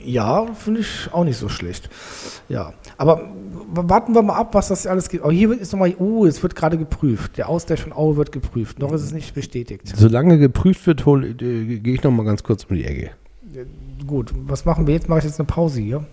Ja, 0.00 0.46
finde 0.54 0.80
ich 0.80 1.10
auch 1.12 1.24
nicht 1.24 1.36
so 1.36 1.50
schlecht. 1.50 1.90
Ja, 2.48 2.72
aber 2.96 3.28
warten 3.74 4.14
wir 4.14 4.22
mal 4.22 4.36
ab, 4.36 4.54
was 4.54 4.68
das 4.68 4.86
alles 4.86 5.10
geht. 5.10 5.22
Oh, 5.22 5.30
hier 5.30 5.52
ist 5.52 5.74
nochmal, 5.74 5.94
oh, 5.98 6.24
es 6.24 6.42
wird 6.42 6.54
gerade 6.54 6.78
geprüft. 6.78 7.36
Der 7.36 7.50
Ausgleich 7.50 7.82
von 7.82 7.92
Aue 7.92 8.16
wird 8.16 8.32
geprüft. 8.32 8.78
Noch 8.78 8.92
ist 8.92 9.02
es 9.02 9.12
nicht 9.12 9.34
bestätigt. 9.34 9.92
Solange 9.94 10.38
geprüft 10.38 10.86
wird, 10.86 11.06
äh, 11.06 11.34
gehe 11.78 11.94
ich 11.94 12.02
noch 12.02 12.10
mal 12.10 12.24
ganz 12.24 12.42
kurz 12.42 12.64
um 12.64 12.74
die 12.74 12.86
Ecke. 12.86 13.10
Gut, 14.04 14.32
was 14.46 14.64
machen 14.64 14.86
wir 14.86 14.94
jetzt? 14.94 15.08
Mache 15.08 15.20
ich 15.20 15.24
jetzt 15.26 15.38
eine 15.38 15.46
Pause 15.46 15.80
hier. 15.80 16.04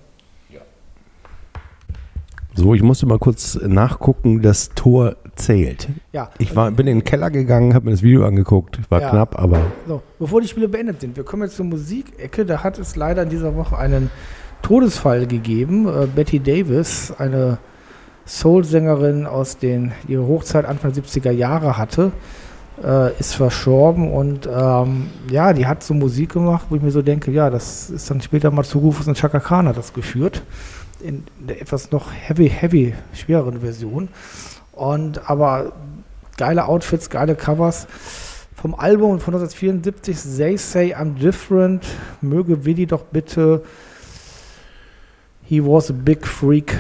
So, 2.56 2.76
ich 2.76 2.84
musste 2.84 3.08
mal 3.08 3.18
kurz 3.18 3.60
nachgucken, 3.64 4.44
das 4.44 4.70
Tor 4.76 5.16
zählt. 5.36 5.90
Ja, 6.12 6.30
Ich 6.38 6.56
war, 6.56 6.70
bin 6.70 6.86
in 6.86 7.00
den 7.00 7.04
Keller 7.04 7.32
gegangen, 7.32 7.74
habe 7.74 7.86
mir 7.86 7.92
das 7.92 8.04
Video 8.04 8.26
angeguckt. 8.28 8.80
War 8.92 9.02
Ja. 9.02 9.10
knapp, 9.10 9.40
aber 9.42 9.60
so, 9.88 10.04
bevor 10.20 10.40
die 10.40 10.48
Spiele 10.48 10.68
beendet 10.70 11.02
sind, 11.02 11.18
wir 11.18 11.24
kommen 11.24 11.42
jetzt 11.44 11.56
zur 11.56 11.66
Musikecke. 11.66 12.46
Da 12.46 12.64
hat 12.64 12.78
es 12.78 12.96
leider 12.96 13.24
in 13.24 13.30
dieser 13.30 13.56
Woche 13.56 13.76
einen 13.76 14.12
Todesfall 14.62 15.26
gegeben. 15.26 15.88
Äh, 15.88 16.06
Betty 16.06 16.40
Davis, 16.40 17.12
eine 17.18 17.58
Soul-Sängerin 18.28 19.26
aus 19.26 19.58
den 19.58 19.92
ihre 20.08 20.28
Hochzeit 20.28 20.66
Anfang 20.66 20.92
70er 20.92 21.32
Jahre 21.32 21.76
hatte, 21.80 22.12
äh, 22.84 23.18
ist 23.20 23.36
verstorben 23.36 24.12
und 24.12 24.48
ähm, 24.48 25.10
ja, 25.30 25.54
die 25.54 25.66
hat 25.66 25.84
so 25.84 25.94
Musik 25.94 26.34
gemacht, 26.34 26.66
wo 26.70 26.76
ich 26.76 26.82
mir 26.82 26.92
so 26.92 27.02
denke, 27.02 27.32
ja, 27.32 27.50
das 27.50 27.90
ist 27.90 28.10
dann 28.10 28.22
später 28.22 28.52
mal 28.52 28.64
zu 28.64 28.80
Rufus 28.80 29.08
und 29.08 29.18
Chaka 29.18 29.40
Khan 29.40 29.68
hat 29.68 29.78
das 29.78 29.94
geführt 29.94 30.44
in 31.02 31.24
der 31.40 31.62
etwas 31.62 31.92
noch 31.92 32.12
heavy, 32.14 32.50
heavy, 32.50 32.94
schwereren 33.14 33.60
Version. 33.60 34.08
Und 34.72 35.30
aber 35.30 35.74
geile 36.38 36.66
Outfits, 36.66 37.10
geile 37.10 37.36
Covers. 37.36 37.88
Vom 38.56 38.74
Album 38.76 39.20
von 39.20 39.34
1974, 39.36 40.38
They 40.38 40.58
Say 40.58 40.96
I'm 40.96 41.16
Different, 41.16 41.86
möge 42.22 42.64
Willi 42.64 42.86
doch 42.86 43.04
bitte 43.04 43.64
He 45.42 45.62
Was 45.62 45.90
a 45.90 45.94
Big 45.94 46.26
Freak 46.26 46.80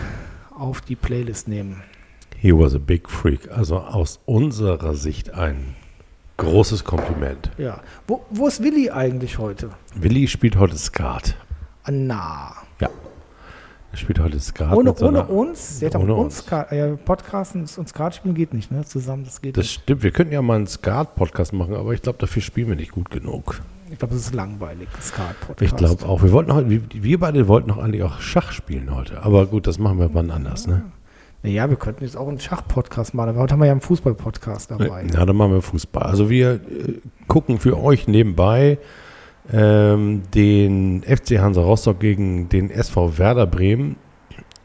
auf 0.57 0.79
die 0.79 0.95
Playlist 0.95 1.49
nehmen. 1.49 1.83
he 2.43 2.51
was 2.51 2.75
a 2.75 2.79
big 2.79 3.09
freak. 3.09 3.49
Also 3.51 3.77
aus 3.77 4.19
unserer 4.25 4.95
Sicht 4.95 5.33
ein 5.33 5.75
großes 6.37 6.83
Kompliment. 6.83 7.51
Ja. 7.57 7.79
Wo, 8.07 8.25
wo 8.29 8.47
ist 8.47 8.61
Willi 8.63 8.89
eigentlich 8.89 9.37
heute? 9.37 9.69
Willi 9.95 10.27
spielt 10.27 10.57
heute 10.57 10.77
Skat. 10.77 11.35
Ah, 11.83 11.91
na. 11.91 12.53
Ja. 12.79 12.89
Er 13.91 13.97
spielt 13.97 14.19
heute 14.19 14.39
Skat. 14.39 14.73
Ohne, 14.75 14.93
ohne 14.95 15.25
uns, 15.25 15.79
der 15.79 15.89
hat 15.91 15.95
ohne 15.97 16.15
uns, 16.15 16.39
uns. 16.39 16.47
Ska- 16.47 16.71
äh, 16.71 16.95
Podcasten 16.97 17.65
und 17.77 17.87
Skat 17.89 18.15
spielen 18.15 18.33
geht 18.33 18.53
nicht, 18.53 18.71
ne? 18.71 18.83
Zusammen, 18.85 19.23
das 19.23 19.41
geht 19.41 19.55
Das 19.55 19.65
nicht. 19.65 19.81
stimmt. 19.83 20.01
Wir 20.03 20.11
könnten 20.11 20.33
ja 20.33 20.41
mal 20.41 20.55
einen 20.55 20.67
Skat-Podcast 20.67 21.53
machen, 21.53 21.75
aber 21.75 21.93
ich 21.93 22.01
glaube, 22.01 22.17
dafür 22.17 22.41
spielen 22.41 22.69
wir 22.69 22.75
nicht 22.75 22.91
gut 22.91 23.11
genug. 23.11 23.61
Ich 23.91 23.99
glaube, 23.99 24.15
das 24.15 24.23
ist 24.25 24.33
langweilig, 24.33 24.87
Skat-Podcast. 24.99 25.61
Ich 25.61 25.75
glaube 25.77 26.03
auch. 26.05 26.23
Wir 26.23 26.31
wollten 26.31 26.51
heute, 26.53 26.69
wir, 26.71 26.81
wir 26.91 27.19
beide 27.19 27.47
wollten 27.47 27.67
noch 27.69 27.77
eigentlich 27.77 28.01
auch 28.01 28.19
Schach 28.19 28.51
spielen 28.51 28.95
heute. 28.95 29.21
Aber 29.21 29.45
gut, 29.45 29.67
das 29.67 29.77
machen 29.77 29.99
wir 29.99 30.11
wann 30.15 30.31
anders, 30.31 30.65
ne? 30.65 30.81
Naja, 31.43 31.69
wir 31.69 31.75
könnten 31.75 32.05
jetzt 32.05 32.15
auch 32.15 32.29
einen 32.29 32.39
Schach-Podcast 32.39 33.13
machen, 33.13 33.29
aber 33.29 33.39
heute 33.39 33.53
haben 33.53 33.59
wir 33.59 33.65
ja 33.65 33.73
einen 33.73 33.81
Fußball-Podcast 33.81 34.71
dabei. 34.71 35.05
Ja, 35.13 35.25
dann 35.25 35.35
machen 35.35 35.51
wir 35.51 35.61
Fußball. 35.61 36.03
Also 36.03 36.29
wir 36.29 36.53
äh, 36.53 37.01
gucken 37.27 37.59
für 37.59 37.77
euch 37.77 38.07
nebenbei 38.07 38.77
ähm, 39.51 40.23
den 40.33 41.03
FC 41.03 41.39
Hansa 41.39 41.61
Rostock 41.61 41.99
gegen 41.99 42.47
den 42.47 42.71
SV 42.71 43.17
Werder 43.17 43.45
Bremen. 43.45 43.97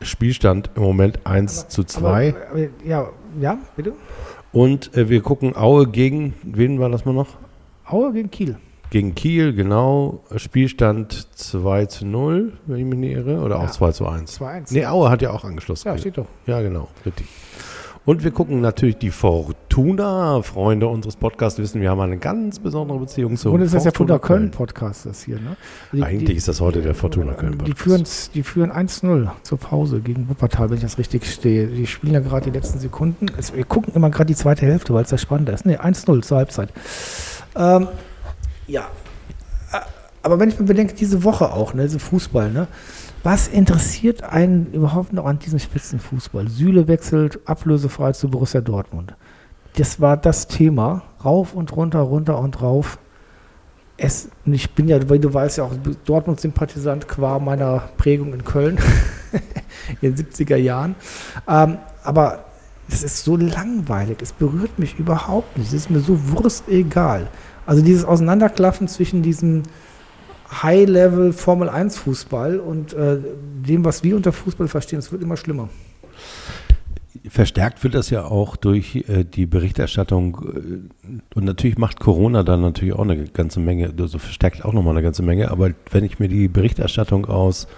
Spielstand 0.03 0.70
im 0.76 0.85
Moment 0.85 1.26
1 1.26 1.66
zu 1.66 1.83
2. 1.83 2.29
Aber, 2.29 2.51
aber, 2.51 2.68
ja, 2.85 3.09
ja, 3.41 3.59
bitte? 3.74 3.95
Und 4.53 4.97
äh, 4.97 5.09
wir 5.09 5.20
gucken 5.20 5.57
Aue 5.57 5.89
gegen, 5.89 6.35
wen 6.45 6.79
war 6.79 6.91
das 6.91 7.05
mal 7.05 7.12
noch? 7.12 7.39
Aue 7.87 8.12
gegen 8.12 8.31
Kiel. 8.31 8.57
Gegen 8.91 9.14
Kiel, 9.14 9.53
genau. 9.53 10.24
Spielstand 10.36 11.28
2 11.36 11.86
zu 11.86 12.07
0, 12.07 12.53
wenn 12.66 12.76
ich 12.78 12.84
mich 12.84 12.99
nicht 12.99 13.12
irre. 13.16 13.41
Oder 13.41 13.59
auch 13.59 13.64
Ja. 13.64 13.70
2 13.70 13.93
zu 13.93 14.07
1. 14.07 14.41
2-1. 14.41 14.72
Nee, 14.72 14.86
Aue 14.86 15.11
hat 15.11 15.20
ja 15.20 15.30
auch 15.30 15.45
angeschlossen. 15.45 15.89
Ja, 15.89 15.99
steht 15.99 16.16
doch. 16.16 16.26
Ja, 16.47 16.62
genau, 16.62 16.89
richtig. 17.05 17.26
Und 18.07 18.24
wir 18.24 18.30
gucken 18.30 18.62
natürlich 18.62 18.97
die 18.97 19.11
Fortuna. 19.11 20.41
Freunde 20.41 20.89
unseres 20.89 21.16
Podcasts 21.16 21.59
wissen, 21.59 21.82
wir 21.82 21.91
haben 21.91 22.01
eine 22.01 22.16
ganz 22.16 22.59
besondere 22.59 22.99
Beziehung 22.99 23.36
zu 23.36 23.53
Und 23.53 23.61
es 23.61 23.74
ist 23.74 23.84
ja 23.84 23.91
Fortuna 23.91 24.18
Köln-Podcast, 24.18 25.05
das 25.05 25.22
hier. 25.24 25.36
Ne? 25.36 25.57
Die, 25.93 26.03
Eigentlich 26.03 26.30
die, 26.30 26.36
ist 26.36 26.49
das 26.49 26.62
heute 26.62 26.80
der 26.80 26.95
Fortuna 26.95 27.34
Köln-Podcast. 27.34 27.68
Die 27.68 27.82
führen, 27.82 28.05
die 28.34 28.43
führen 28.43 28.72
1-0 28.72 29.28
zur 29.43 29.59
Pause 29.59 30.01
gegen 30.01 30.26
Wuppertal, 30.30 30.70
wenn 30.70 30.78
ich 30.78 30.82
das 30.82 30.97
richtig 30.97 31.26
stehe. 31.30 31.66
Die 31.66 31.86
spielen 31.86 32.14
ja 32.14 32.20
gerade 32.20 32.51
die 32.51 32.57
letzten 32.59 32.78
Sekunden. 32.78 33.26
Wir 33.55 33.64
gucken 33.64 33.93
immer 33.95 34.09
gerade 34.09 34.26
die 34.28 34.34
zweite 34.36 34.64
Hälfte, 34.64 34.95
weil 34.95 35.05
es 35.05 35.11
ja 35.11 35.18
spannender 35.18 35.53
ist. 35.53 35.66
Ne, 35.66 35.78
1-0 35.84 36.22
zur 36.22 36.39
Halbzeit. 36.39 36.72
Ähm, 37.55 37.89
ja. 38.69 38.89
Äh, 39.73 39.81
aber 40.23 40.39
wenn 40.39 40.51
ich 40.51 40.59
mir 40.61 40.66
bedenke, 40.66 40.95
diese 40.95 41.25
Woche 41.25 41.53
auch, 41.53 41.75
ne, 41.75 41.83
diese 41.83 41.99
Fußball, 41.99 42.53
ne? 42.53 42.69
Was 43.25 43.49
interessiert 43.49 44.23
einen 44.23 44.73
überhaupt 44.73 45.12
noch 45.12 45.25
an 45.25 45.41
diesem 45.41 45.59
Spitzenfußball? 45.59 46.49
Süle 46.49 46.87
wechselt 46.87 47.41
ablösefrei 47.47 48.12
zu 48.12 48.31
Borussia 48.31 48.61
Dortmund. 48.61 49.14
Das 49.77 50.01
war 50.01 50.16
das 50.16 50.47
Thema. 50.47 51.03
Rauf 51.25 51.53
und 51.55 51.75
runter, 51.75 52.01
runter 52.01 52.39
und 52.39 52.62
rauf. 52.62 52.99
Es, 53.97 54.29
ich 54.45 54.73
bin 54.75 54.87
ja, 54.87 55.09
weil 55.09 55.19
du 55.19 55.35
weißt 55.35 55.59
ja 55.59 55.64
auch, 55.64 55.73
Dortmund-Sympathisant 56.05 57.09
qua 57.09 57.41
meiner 57.41 57.89
Prägung 57.97 58.33
in 58.33 58.45
Köln 58.45 58.79
in 60.01 60.14
den 60.14 60.16
70er 60.16 60.57
Jahren. 60.57 60.95
Ähm, 61.49 61.79
aber 62.05 62.45
es 62.89 63.03
ist 63.03 63.25
so 63.25 63.37
langweilig. 63.37 64.19
Es 64.23 64.33
berührt 64.33 64.79
mich 64.79 64.99
überhaupt 64.99 65.59
nicht. 65.59 65.69
Es 65.69 65.75
ist 65.75 65.91
mir 65.91 66.01
so 66.01 66.31
wurstegal. 66.31 67.29
Also 67.69 67.85
dieses 67.85 68.07
Auseinanderklaffen 68.07 68.89
zwischen 68.89 69.21
diesem 69.21 69.64
High-Level 70.51 71.35
Formel 71.35 71.69
1 71.69 71.99
Fußball 71.99 72.61
und 72.61 72.95
äh, 72.95 73.19
dem, 73.66 73.85
was 73.85 74.03
wir 74.03 74.16
unter 74.16 74.33
Fußball 74.33 74.69
verstehen, 74.69 75.01
es 75.01 75.12
wird 75.12 75.23
immer 75.23 75.37
schlimmer. 75.37 75.69
Verstärkt 77.29 77.85
wird 77.85 77.93
das 77.93 78.09
ja 78.09 78.25
auch 78.25 78.57
durch 78.57 79.05
äh, 79.07 79.25
die 79.25 79.45
Berichterstattung 79.45 80.89
äh, 81.05 81.19
und 81.35 81.45
natürlich 81.45 81.77
macht 81.77 82.01
Corona 82.01 82.43
dann 82.43 82.62
natürlich 82.62 82.95
auch 82.95 83.03
eine 83.03 83.25
ganze 83.25 83.61
Menge, 83.61 83.93
also 84.01 84.19
verstärkt 84.19 84.64
auch 84.64 84.73
nochmal 84.73 84.95
eine 84.95 85.03
ganze 85.03 85.23
Menge, 85.23 85.51
aber 85.51 85.73
wenn 85.91 86.05
ich 86.05 86.19
mir 86.19 86.29
die 86.29 86.49
Berichterstattung 86.49 87.27
aus 87.27 87.69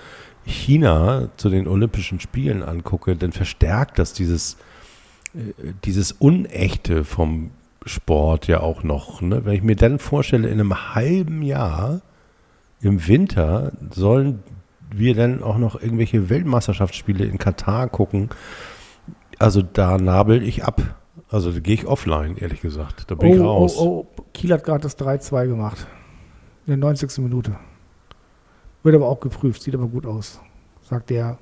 China 0.44 1.30
zu 1.36 1.50
den 1.50 1.66
Olympischen 1.66 2.20
Spielen 2.20 2.62
angucke, 2.62 3.16
dann 3.16 3.32
verstärkt 3.32 3.98
das 3.98 4.12
dieses, 4.12 4.56
äh, 5.34 5.72
dieses 5.82 6.12
Unechte 6.12 7.04
vom 7.04 7.50
Sport 7.86 8.46
ja 8.46 8.60
auch 8.60 8.82
noch. 8.82 9.20
Ne? 9.20 9.44
Wenn 9.44 9.54
ich 9.54 9.62
mir 9.62 9.76
dann 9.76 9.98
vorstelle, 9.98 10.48
in 10.48 10.60
einem 10.60 10.94
halben 10.94 11.42
Jahr 11.42 12.02
im 12.80 13.06
Winter 13.06 13.72
sollen 13.90 14.42
wir 14.90 15.14
dann 15.14 15.42
auch 15.42 15.58
noch 15.58 15.80
irgendwelche 15.80 16.28
Weltmeisterschaftsspiele 16.28 17.24
in 17.24 17.38
Katar 17.38 17.88
gucken. 17.88 18.30
Also 19.38 19.62
da 19.62 19.98
nabel 19.98 20.42
ich 20.42 20.64
ab. 20.64 20.82
Also 21.30 21.52
da 21.52 21.60
gehe 21.60 21.74
ich 21.74 21.86
offline, 21.86 22.36
ehrlich 22.36 22.60
gesagt. 22.60 23.10
Da 23.10 23.14
bin 23.14 23.30
oh, 23.30 23.34
ich 23.34 23.40
raus. 23.40 23.76
Oh, 23.78 24.06
oh, 24.16 24.22
Kiel 24.34 24.52
hat 24.52 24.64
gerade 24.64 24.82
das 24.82 24.98
3-2 24.98 25.46
gemacht. 25.46 25.86
In 26.66 26.72
der 26.72 26.76
90. 26.78 27.18
Minute. 27.18 27.56
Wird 28.82 28.94
aber 28.94 29.08
auch 29.08 29.20
geprüft, 29.20 29.62
sieht 29.62 29.74
aber 29.74 29.86
gut 29.86 30.06
aus. 30.06 30.40
Sagt 30.82 31.10
der, 31.10 31.38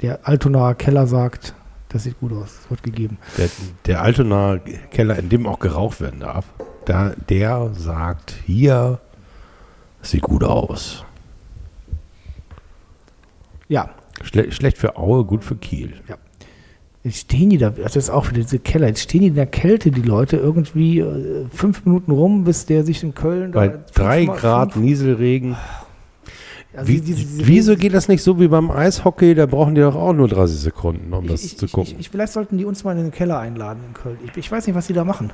der 0.00 0.26
Altonaer 0.26 0.74
Keller 0.74 1.06
sagt, 1.06 1.54
das 1.88 2.04
sieht 2.04 2.18
gut 2.20 2.32
aus, 2.32 2.56
das 2.60 2.70
wird 2.70 2.82
gegeben. 2.82 3.18
Der, 3.38 3.48
der 3.86 4.02
Altonaer 4.02 4.58
Keller, 4.90 5.18
in 5.18 5.28
dem 5.28 5.46
auch 5.46 5.58
geraucht 5.58 6.00
werden 6.00 6.20
darf, 6.20 6.44
da, 6.84 7.14
der 7.28 7.70
sagt, 7.74 8.34
hier 8.46 9.00
Sieht 10.06 10.22
gut 10.22 10.44
aus. 10.44 11.04
Ja. 13.68 13.90
Schle 14.22 14.52
schlecht 14.52 14.78
für 14.78 14.96
Aue, 14.96 15.24
gut 15.24 15.42
für 15.42 15.56
Kiel. 15.56 15.94
Ja. 16.08 16.16
Jetzt 17.02 17.18
stehen 17.18 17.50
die 17.50 17.58
da, 17.58 17.70
das 17.70 17.96
ist 17.96 18.10
auch 18.10 18.30
wieder 18.30 18.40
diese 18.40 18.58
Keller, 18.58 18.88
jetzt 18.88 19.02
stehen 19.02 19.20
die 19.20 19.28
in 19.28 19.34
der 19.34 19.46
Kälte, 19.46 19.90
die 19.90 20.02
Leute, 20.02 20.36
irgendwie 20.36 21.00
äh, 21.00 21.46
fünf 21.50 21.84
Minuten 21.84 22.12
rum, 22.12 22.44
bis 22.44 22.66
der 22.66 22.84
sich 22.84 23.02
in 23.02 23.14
Köln. 23.14 23.52
Bei 23.52 23.78
drei 23.94 24.26
Grad 24.26 24.72
fünf. 24.72 24.84
Nieselregen. 24.84 25.56
Also 26.76 26.88
wie, 26.88 27.00
diese, 27.00 27.24
diese 27.24 27.46
wieso 27.46 27.76
geht 27.76 27.94
das 27.94 28.08
nicht 28.08 28.22
so 28.22 28.38
wie 28.38 28.48
beim 28.48 28.70
Eishockey? 28.70 29.34
Da 29.34 29.46
brauchen 29.46 29.74
die 29.74 29.80
doch 29.80 29.94
auch 29.94 30.12
nur 30.12 30.28
30 30.28 30.58
Sekunden, 30.58 31.12
um 31.12 31.26
das 31.26 31.44
ich, 31.44 31.58
zu 31.58 31.66
gucken. 31.66 31.94
Ich, 31.94 32.00
ich, 32.00 32.10
vielleicht 32.10 32.32
sollten 32.32 32.58
die 32.58 32.64
uns 32.64 32.84
mal 32.84 32.92
in 32.92 33.04
den 33.04 33.10
Keller 33.10 33.38
einladen 33.38 33.80
in 33.88 33.94
Köln. 33.94 34.18
Ich, 34.36 34.50
weiß 34.50 34.66
nicht, 34.66 34.76
was 34.76 34.86
die 34.86 34.92
da 34.92 35.04
machen 35.04 35.30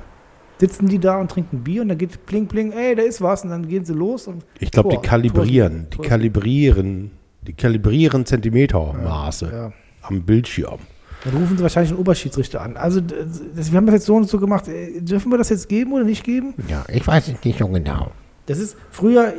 sitzen 0.63 0.87
die 0.87 1.01
da 1.01 1.19
und 1.19 1.29
trinken 1.29 1.65
Bier 1.65 1.83
und 1.83 1.89
dann 1.89 1.99
geht 1.99 2.25
pling 2.25 2.47
pling, 2.47 2.71
ey, 2.71 2.95
da 2.95 3.03
ist 3.03 3.21
was 3.21 3.43
und 3.43 3.51
dann 3.51 3.67
gehen 3.67 3.85
sie 3.85 3.95
los 3.95 4.29
und 4.29 4.45
Ich 4.61 4.71
glaube, 4.71 4.91
die 4.91 4.99
kalibrieren, 4.99 5.89
Tor, 5.91 6.05
die 6.05 6.09
kalibrieren, 6.09 7.11
die 7.41 7.53
kalibrieren 7.53 8.25
Zentimetermaße 8.25 9.47
ja, 9.47 9.53
ja. 9.53 9.73
am 10.03 10.23
Bildschirm. 10.23 10.79
Dann 11.25 11.35
rufen 11.35 11.57
sie 11.57 11.63
wahrscheinlich 11.65 11.91
einen 11.91 12.01
Oberschiedsrichter 12.01 12.61
an. 12.61 12.77
Also 12.77 13.01
das, 13.01 13.73
wir 13.73 13.77
haben 13.77 13.87
das 13.87 13.95
jetzt 13.95 14.07
so 14.07 14.15
und 14.15 14.29
so 14.29 14.39
gemacht. 14.39 14.69
Äh, 14.69 15.01
dürfen 15.01 15.33
wir 15.33 15.39
das 15.39 15.49
jetzt 15.49 15.69
geben 15.69 15.93
oder 15.93 16.05
nicht 16.05 16.23
geben? 16.23 16.55
Ja, 16.69 16.85
ich 16.89 17.05
weiß 17.05 17.29
es 17.29 17.45
nicht 17.45 17.59
so 17.59 17.67
genau. 17.67 18.13
Das 18.53 18.61
ist 18.61 18.77
früher, 18.91 19.33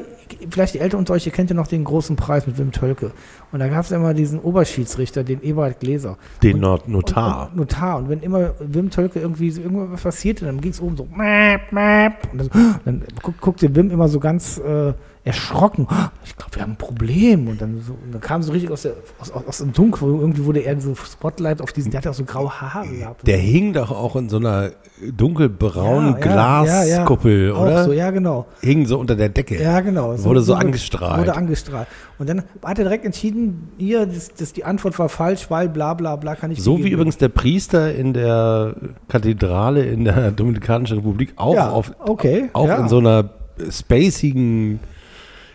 vielleicht 0.50 0.74
die 0.74 0.80
Älteren 0.80 1.00
unter 1.00 1.14
euch, 1.14 1.26
ihr 1.26 1.32
kennt 1.32 1.50
ja 1.50 1.56
noch 1.56 1.68
den 1.68 1.84
großen 1.84 2.16
Preis 2.16 2.48
mit 2.48 2.58
Wim 2.58 2.72
Tölke. 2.72 3.12
Und 3.52 3.60
da 3.60 3.68
gab 3.68 3.86
es 3.86 3.92
immer 3.92 4.14
diesen 4.14 4.40
Oberschiedsrichter, 4.40 5.24
den 5.24 5.44
Eberhard 5.44 5.80
Gläser. 5.80 6.18
Den 6.42 6.64
und, 6.64 6.88
Notar. 6.88 7.44
Und, 7.44 7.52
und 7.52 7.58
Notar. 7.58 7.98
Und 7.98 8.10
wenn 8.10 8.20
immer 8.22 8.56
Wim 8.60 8.90
Tölke 8.90 9.20
irgendwie 9.20 9.52
so 9.52 9.62
irgendwas 9.62 10.02
passierte, 10.02 10.46
dann 10.46 10.60
ging 10.62 10.72
es 10.72 10.82
oben 10.82 10.98
so, 10.98 11.08
mäp, 11.16 11.72
mäp. 11.72 12.14
Und 12.32 12.40
dann, 12.40 12.80
dann 12.86 13.04
guckte 13.40 13.76
Wim 13.76 13.92
immer 13.92 14.08
so 14.08 14.20
ganz 14.20 14.58
äh, 14.58 14.94
erschrocken. 15.26 15.88
Ich 16.26 16.36
glaube, 16.36 16.56
wir 16.56 16.62
haben 16.64 16.72
ein 16.72 16.78
Problem. 16.78 17.48
Und 17.48 17.62
dann, 17.62 17.82
so, 17.82 17.94
und 17.94 18.12
dann 18.12 18.20
kam 18.20 18.44
so 18.44 18.52
richtig 18.52 18.72
aus, 18.72 18.82
der, 18.82 18.94
aus, 19.20 19.32
aus 19.32 19.58
dem 19.60 19.72
Dunkel, 19.72 20.10
irgendwie 20.10 20.44
wurde 20.44 20.60
er 20.60 20.80
so 20.82 20.96
Spotlight 20.96 21.62
auf 21.62 21.72
diesen, 21.72 21.92
der 21.92 22.00
hatte 22.00 22.10
auch 22.10 22.16
so 22.16 22.26
graue 22.26 22.50
Haare 22.50 22.88
gehabt. 22.88 23.26
Der 23.26 23.38
hing 23.38 23.72
doch 23.72 23.92
auch 23.92 24.18
in 24.18 24.28
so 24.28 24.38
einer 24.38 24.72
dunkelbraunen 25.02 26.14
ja, 26.14 26.20
Glaskuppel, 26.20 27.48
ja, 27.48 27.54
ja. 27.54 27.62
oder? 27.62 27.84
So, 27.86 27.94
ja, 27.94 28.12
genau. 28.12 28.48
Hing 28.62 28.86
so 28.86 29.00
unter 29.00 29.16
der 29.16 29.30
Decke. 29.30 29.62
Ja, 29.62 29.80
genau. 29.80 30.16
So 30.18 30.26
wurde 30.26 30.42
so 30.42 30.56
angestrahlt. 30.56 31.22
Wurde 31.22 31.36
angestrahlt. 31.36 31.88
Und 32.20 32.28
dann 32.28 32.44
hat 32.64 32.78
er 32.80 32.84
direkt 32.84 33.06
entschieden, 33.06 33.70
hier, 33.78 34.06
das, 34.06 34.34
das, 34.34 34.52
die 34.52 34.66
Antwort 34.66 35.00
war 35.00 35.08
falsch, 35.08 35.50
weil 35.50 35.70
bla 35.70 35.94
bla 35.94 36.18
bla 36.18 36.36
kann 36.36 36.52
ich 36.52 36.62
So 36.62 36.84
wie 36.84 36.90
übrigens 36.90 37.18
der 37.18 37.30
Priester 37.30 37.96
in 37.96 38.14
der 38.14 38.76
Kathedrale 39.08 39.86
in 39.86 40.04
der 40.04 40.32
Dominikanischen 40.36 40.98
Republik 40.98 41.34
auch 41.38 41.58
auf, 41.58 41.94
okay, 42.00 42.50
auch 42.52 42.70
in 42.78 42.90
so 42.90 42.98
einer 42.98 43.30
spacigen 43.70 44.80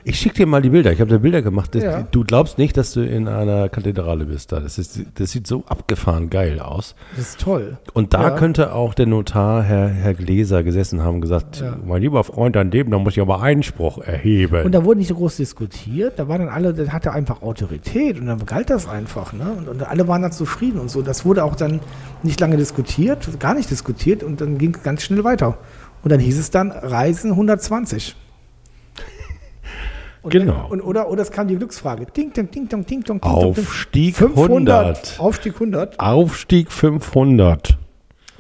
ich 0.05 0.19
schicke 0.19 0.37
dir 0.37 0.47
mal 0.47 0.63
die 0.63 0.71
Bilder. 0.71 0.93
Ich 0.93 1.01
habe 1.01 1.11
da 1.11 1.19
Bilder 1.19 1.43
gemacht. 1.43 1.75
Das, 1.75 1.83
ja. 1.83 2.03
Du 2.11 2.25
glaubst 2.25 2.59
nicht, 2.59 2.77
dass 2.77 2.93
du 2.93 3.01
in 3.01 3.29
einer 3.29 3.69
Kathedrale 3.69 4.25
bist 4.27 4.53
da. 4.53 4.61
Das, 4.61 4.79
ist, 4.79 5.01
das 5.15 5.33
sieht 5.33 5.47
so 5.47 5.65
abgefahren 5.67 6.31
geil 6.31 6.61
aus. 6.61 6.95
Das 7.17 7.31
ist 7.31 7.41
toll. 7.41 7.79
Und 7.95 8.15
da 8.15 8.23
ja. 8.23 8.31
könnte 8.31 8.73
auch 8.73 8.95
der 8.95 9.07
Notar, 9.07 9.63
Herr, 9.63 9.89
Herr 9.89 10.15
Gläser, 10.15 10.63
gesessen 10.63 11.03
haben 11.03 11.17
und 11.17 11.21
gesagt, 11.21 11.61
ja. 11.61 11.77
mein 11.85 12.03
lieber 12.03 12.23
Freund, 12.25 12.57
an 12.57 12.71
dem, 12.71 12.91
da 12.91 12.99
muss 12.99 13.15
ich 13.15 13.21
aber 13.21 13.43
Einspruch 13.43 13.99
erheben. 13.99 14.65
Und 14.65 14.73
da 14.73 14.85
wurde 14.85 14.99
nicht 14.99 15.09
so 15.09 15.15
groß 15.15 15.37
diskutiert. 15.37 16.19
Da 16.19 16.29
waren 16.29 16.41
dann 16.41 16.51
alle, 16.51 16.73
da 16.73 16.93
hatte 16.93 17.13
einfach 17.13 17.43
Autorität 17.43 18.19
und 18.21 18.27
dann 18.27 18.47
galt 18.47 18.71
das 18.71 18.89
einfach. 18.89 19.33
Ne? 19.33 19.53
Und, 19.59 19.69
und 19.69 19.83
alle 19.83 20.09
waren 20.09 20.23
dann 20.23 20.33
zufrieden 20.33 20.79
und 20.79 20.91
so. 20.91 21.03
Das 21.03 21.25
wurde 21.25 21.45
auch 21.45 21.57
dann 21.57 21.81
nicht 22.23 22.41
lange 22.41 22.57
diskutiert, 22.57 23.29
gar 23.41 23.55
nicht 23.55 23.71
diskutiert 23.71 24.23
und 24.23 24.41
dann 24.41 24.59
ging 24.59 24.75
es 24.75 24.83
ganz 24.83 25.03
schnell 25.03 25.25
weiter. 25.25 25.59
Und 26.03 26.13
dann 26.13 26.21
hieß 26.21 26.39
es 26.39 26.51
dann 26.51 26.71
Reisen 26.71 27.33
120. 27.33 28.17
Und 30.29 30.33
genau. 30.33 30.65
Wenn, 30.71 30.81
und, 30.81 30.87
oder, 30.87 31.11
oder 31.11 31.23
es 31.23 31.31
kam 31.31 31.49
die 31.49 31.57
Glücksfrage. 31.57 32.07
Ding, 32.07 32.33
ding, 32.33 32.51
ding, 32.51 32.69
ding, 32.69 32.85
ding, 32.85 33.03
ding, 33.03 33.23
Aufstieg 33.23 34.17
500. 34.17 34.49
100. 34.51 35.17
Aufstieg 35.19 35.55
100. 35.55 35.99
Aufstieg 35.99 36.71
500. 36.71 37.79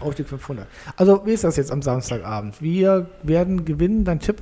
Aufstieg 0.00 0.28
500. 0.28 0.66
Also, 0.96 1.22
wie 1.24 1.32
ist 1.32 1.44
das 1.44 1.56
jetzt 1.56 1.72
am 1.72 1.82
Samstagabend? 1.82 2.60
Wir 2.60 3.06
werden 3.22 3.64
gewinnen, 3.64 4.04
dein 4.04 4.20
Tipp? 4.20 4.36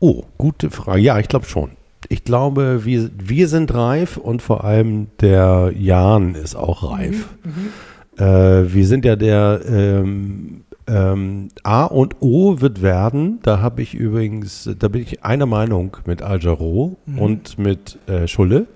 Oh, 0.00 0.24
gute 0.36 0.70
Frage. 0.70 1.00
Ja, 1.00 1.18
ich 1.18 1.28
glaube 1.28 1.46
schon. 1.46 1.70
Ich 2.08 2.24
glaube, 2.24 2.84
wir, 2.84 3.10
wir 3.16 3.48
sind 3.48 3.72
reif 3.72 4.18
und 4.18 4.42
vor 4.42 4.64
allem 4.64 5.08
der 5.20 5.72
Jan 5.74 6.34
ist 6.34 6.54
auch 6.54 6.92
reif. 6.92 7.28
Mhm, 7.42 7.50
mhm. 8.18 8.22
äh, 8.22 8.74
wir 8.74 8.86
sind 8.86 9.06
ja 9.06 9.16
der 9.16 9.62
ähm, 9.66 10.63
ähm, 10.86 11.48
A 11.62 11.84
und 11.84 12.16
O 12.20 12.60
wird 12.60 12.82
werden, 12.82 13.38
da 13.42 13.60
habe 13.60 13.82
ich 13.82 13.94
übrigens, 13.94 14.68
da 14.78 14.88
bin 14.88 15.02
ich 15.02 15.24
einer 15.24 15.46
Meinung 15.46 15.96
mit 16.06 16.22
Al 16.22 16.42
Jarreau 16.42 16.96
mhm. 17.06 17.18
und 17.18 17.58
mit 17.58 17.98
äh, 18.06 18.26
Schulle. 18.28 18.66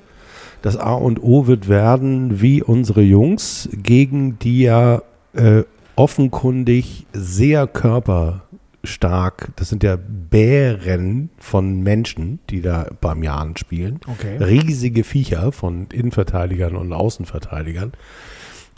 Das 0.63 0.77
A 0.77 0.95
und 0.95 1.23
O 1.23 1.47
wird 1.47 1.69
werden 1.69 2.41
wie 2.41 2.63
unsere 2.63 3.03
Jungs, 3.03 3.69
gegen 3.73 4.39
die 4.39 4.63
ja 4.63 5.03
äh, 5.35 5.63
offenkundig 5.97 7.07
sehr 7.13 7.67
körperstark, 7.67 9.51
das 9.57 9.69
sind 9.69 9.83
ja 9.83 9.97
Bären 9.97 11.31
von 11.39 11.81
Menschen, 11.83 12.39
die 12.51 12.63
da 12.63 12.87
beim 13.01 13.23
Jahren 13.23 13.57
spielen. 13.57 14.01
Okay. 14.07 14.37
Riesige 14.43 15.05
Viecher 15.05 15.53
von 15.53 15.87
Innenverteidigern 15.93 16.77
und 16.77 16.93
Außenverteidigern. 16.93 17.93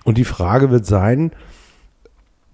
Und 0.04 0.16
die 0.16 0.24
Frage 0.24 0.70
wird 0.70 0.86
sein, 0.86 1.32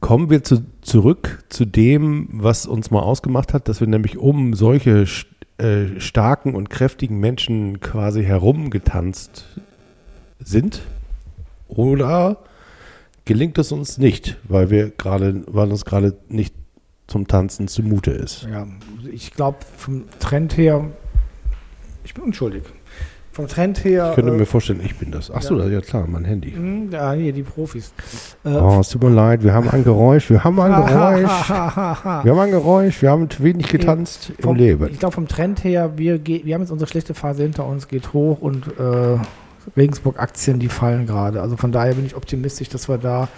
kommen 0.07 0.31
wir 0.31 0.45
zu, 0.45 0.65
zurück 0.83 1.43
zu 1.49 1.65
dem, 1.65 2.29
was 2.31 2.65
uns 2.67 2.93
mal 2.93 3.01
ausgemacht 3.01 3.53
hat, 3.53 3.69
dass 3.69 3.81
wir 3.81 3.89
nämlich 3.89 4.17
um 4.17 4.55
solche 4.55 5.05
äh, 5.59 5.99
starken 5.99 6.55
und 6.55 6.71
kräftigen 6.71 7.19
Menschen 7.19 7.81
quasi 7.81 8.23
herumgetanzt 8.23 9.47
sind? 10.39 10.83
Oder 11.67 12.45
gelingt 13.25 13.59
es 13.59 13.73
uns 13.73 13.99
nicht, 13.99 14.37
weil 14.45 14.71
wir 14.71 14.91
gerade, 14.91 15.43
weil 15.49 15.73
uns 15.73 15.85
gerade 15.85 16.17
nicht 16.29 16.55
zum 17.09 17.27
Tanzen 17.27 17.67
zumute 17.67 18.13
ist. 18.13 18.47
Ja, 18.49 18.65
ich 19.11 19.33
glaube, 19.33 19.59
vom 19.77 20.05
Trend 20.21 20.57
her, 20.57 20.89
ich 22.05 22.15
bin 22.15 22.23
unschuldig. 22.23 22.63
Vom 23.37 23.49
Trend 23.49 23.85
her. 23.85 24.09
Ich 24.09 24.15
könnte 24.15 24.33
äh, 24.33 24.35
mir 24.39 24.47
vorstellen, 24.47 24.81
ich 24.83 24.97
bin 24.97 25.11
das. 25.11 25.31
Achso, 25.31 25.59
ja. 25.59 25.67
ja 25.69 25.81
klar, 25.83 26.07
mein 26.09 26.25
Handy. 26.25 26.53
hm, 26.53 26.91
Ja, 26.91 27.13
hier, 27.13 27.35
die 27.35 27.43
Profis. 27.43 27.93
Äh, 28.47 28.49
Oh, 28.49 28.79
es 28.81 28.89
tut 28.89 29.03
mir 29.03 29.11
leid, 29.11 29.45
wir 29.45 29.53
haben 29.53 29.69
ein 29.69 29.85
Geräusch, 29.85 30.31
wir 30.31 30.43
haben 30.43 30.59
ein 30.59 30.73
Geräusch. 30.73 31.51
Wir 31.51 32.33
haben 32.33 32.39
ein 32.39 32.51
Geräusch, 32.51 33.03
wir 33.03 33.11
haben 33.11 33.29
wenig 33.39 33.69
getanzt 33.69 34.33
im 34.39 34.43
vom, 34.43 34.57
Leben. 34.57 34.89
Ich 34.91 34.99
glaube, 34.99 35.15
vom 35.15 35.29
Trend 35.29 35.65
her, 35.65 35.99
wir, 35.99 36.27
wir 36.27 36.55
haben 36.55 36.63
jetzt 36.63 36.71
unsere 36.71 36.89
schlechte 36.91 37.13
Phase 37.13 37.43
hinter 37.43 37.67
uns, 37.67 37.89
geht 37.89 38.15
hoch 38.15 38.41
und 38.41 38.69
äh, 38.79 39.19
Regensburg-Aktien, 39.77 40.59
die 40.59 40.69
fallen 40.69 41.05
gerade. 41.05 41.43
Also 41.43 41.59
von 41.59 41.73
daher 41.73 41.93
bin 41.93 42.07
ich 42.07 42.17
optimistisch, 42.17 42.71
dass 42.71 42.89
wir 42.89 42.97
da 42.97 43.29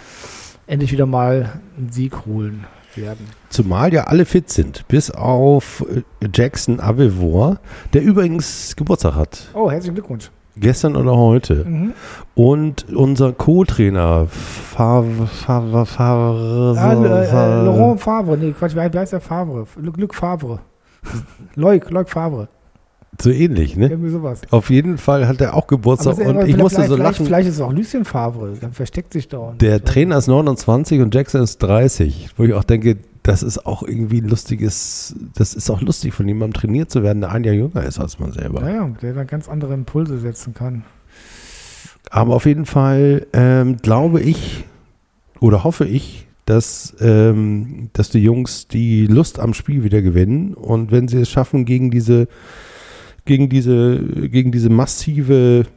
endlich 0.65 0.93
wieder 0.93 1.07
mal 1.07 1.59
einen 1.77 1.91
Sieg 1.91 2.25
holen 2.25 2.65
werden. 3.01 3.27
Zumal 3.49 3.93
ja 3.93 4.05
alle 4.05 4.25
fit 4.25 4.49
sind, 4.49 4.87
bis 4.87 5.11
auf 5.11 5.85
äh, 5.89 6.01
Jackson 6.33 6.79
Avevor, 6.79 7.59
der 7.93 8.01
übrigens 8.03 8.75
Geburtstag 8.75 9.15
hat. 9.15 9.49
Oh, 9.53 9.69
herzlichen 9.71 9.95
Glückwunsch. 9.95 10.31
Gestern 10.55 10.95
oder 10.97 11.15
heute. 11.15 11.63
Mhm. 11.65 11.93
Und 12.35 12.85
unser 12.93 13.31
Co-Trainer, 13.31 14.27
Favre, 14.27 15.27
Favre, 15.27 15.85
Favre, 15.85 16.75
Ah, 16.77 16.91
äh, 16.93 17.63
Laurent 17.65 18.01
Favre, 18.01 18.37
nee, 18.37 18.51
Quatsch, 18.51 18.75
wie 18.75 18.79
heißt 18.97 19.13
der 19.13 19.21
Favre? 19.21 19.65
Luc, 19.77 19.97
Luc 19.97 20.13
Favre. 20.15 20.59
Leuk, 21.55 21.89
Leuk 21.91 22.09
Favre. 22.09 22.49
So 23.21 23.29
ähnlich, 23.29 23.75
ne? 23.75 23.89
Irgendwie 23.89 24.09
sowas. 24.09 24.41
Auf 24.49 24.69
jeden 24.69 24.97
Fall 24.97 25.27
hat 25.27 25.41
er 25.41 25.55
auch 25.55 25.67
Geburtstag 25.67 26.17
und 26.17 26.47
ich 26.47 26.57
musste 26.57 26.83
so 26.87 26.95
lachen. 26.95 27.25
Vielleicht 27.25 27.49
ist 27.49 27.55
es 27.55 27.61
auch 27.61 27.73
Lucien 27.73 28.05
Favre, 28.05 28.53
dann 28.59 28.71
versteckt 28.71 29.13
sich 29.13 29.27
da. 29.27 29.53
Der 29.59 29.83
Trainer 29.83 30.17
ist 30.17 30.27
29 30.27 31.01
und 31.01 31.13
Jackson 31.13 31.41
ist 31.41 31.59
30, 31.59 32.29
wo 32.37 32.43
ich 32.43 32.53
auch 32.53 32.63
denke, 32.63 32.97
das 33.23 33.43
ist 33.43 33.65
auch 33.65 33.83
irgendwie 33.83 34.21
ein 34.21 34.27
lustiges, 34.27 35.15
das 35.35 35.53
ist 35.53 35.69
auch 35.69 35.81
lustig, 35.81 36.13
von 36.13 36.27
jemandem 36.27 36.59
trainiert 36.59 36.89
zu 36.89 37.03
werden, 37.03 37.21
der 37.21 37.31
ein 37.31 37.43
Jahr 37.43 37.55
jünger 37.55 37.83
ist 37.83 37.99
als 37.99 38.19
man 38.19 38.31
selber. 38.31 38.61
Ja, 38.61 38.75
ja, 38.75 38.89
der 39.01 39.13
dann 39.13 39.27
ganz 39.27 39.49
andere 39.49 39.73
Impulse 39.73 40.17
setzen 40.17 40.53
kann. 40.53 40.83
Aber 42.09 42.35
auf 42.35 42.45
jeden 42.45 42.65
Fall 42.65 43.27
ähm, 43.33 43.77
glaube 43.77 44.21
ich 44.21 44.65
oder 45.39 45.63
hoffe 45.63 45.85
ich, 45.85 46.25
dass, 46.45 46.95
ähm, 46.99 47.89
dass 47.93 48.09
die 48.09 48.23
Jungs 48.23 48.67
die 48.67 49.05
Lust 49.05 49.39
am 49.39 49.53
Spiel 49.53 49.83
wieder 49.83 50.01
gewinnen 50.01 50.55
und 50.55 50.91
wenn 50.91 51.07
sie 51.07 51.19
es 51.19 51.29
schaffen, 51.29 51.65
gegen 51.65 51.91
diese, 51.91 52.27
gegen 53.29 53.47
diese, 53.47 53.99
gegen 54.29 54.51
diese 54.51 54.69
massive 54.71 55.67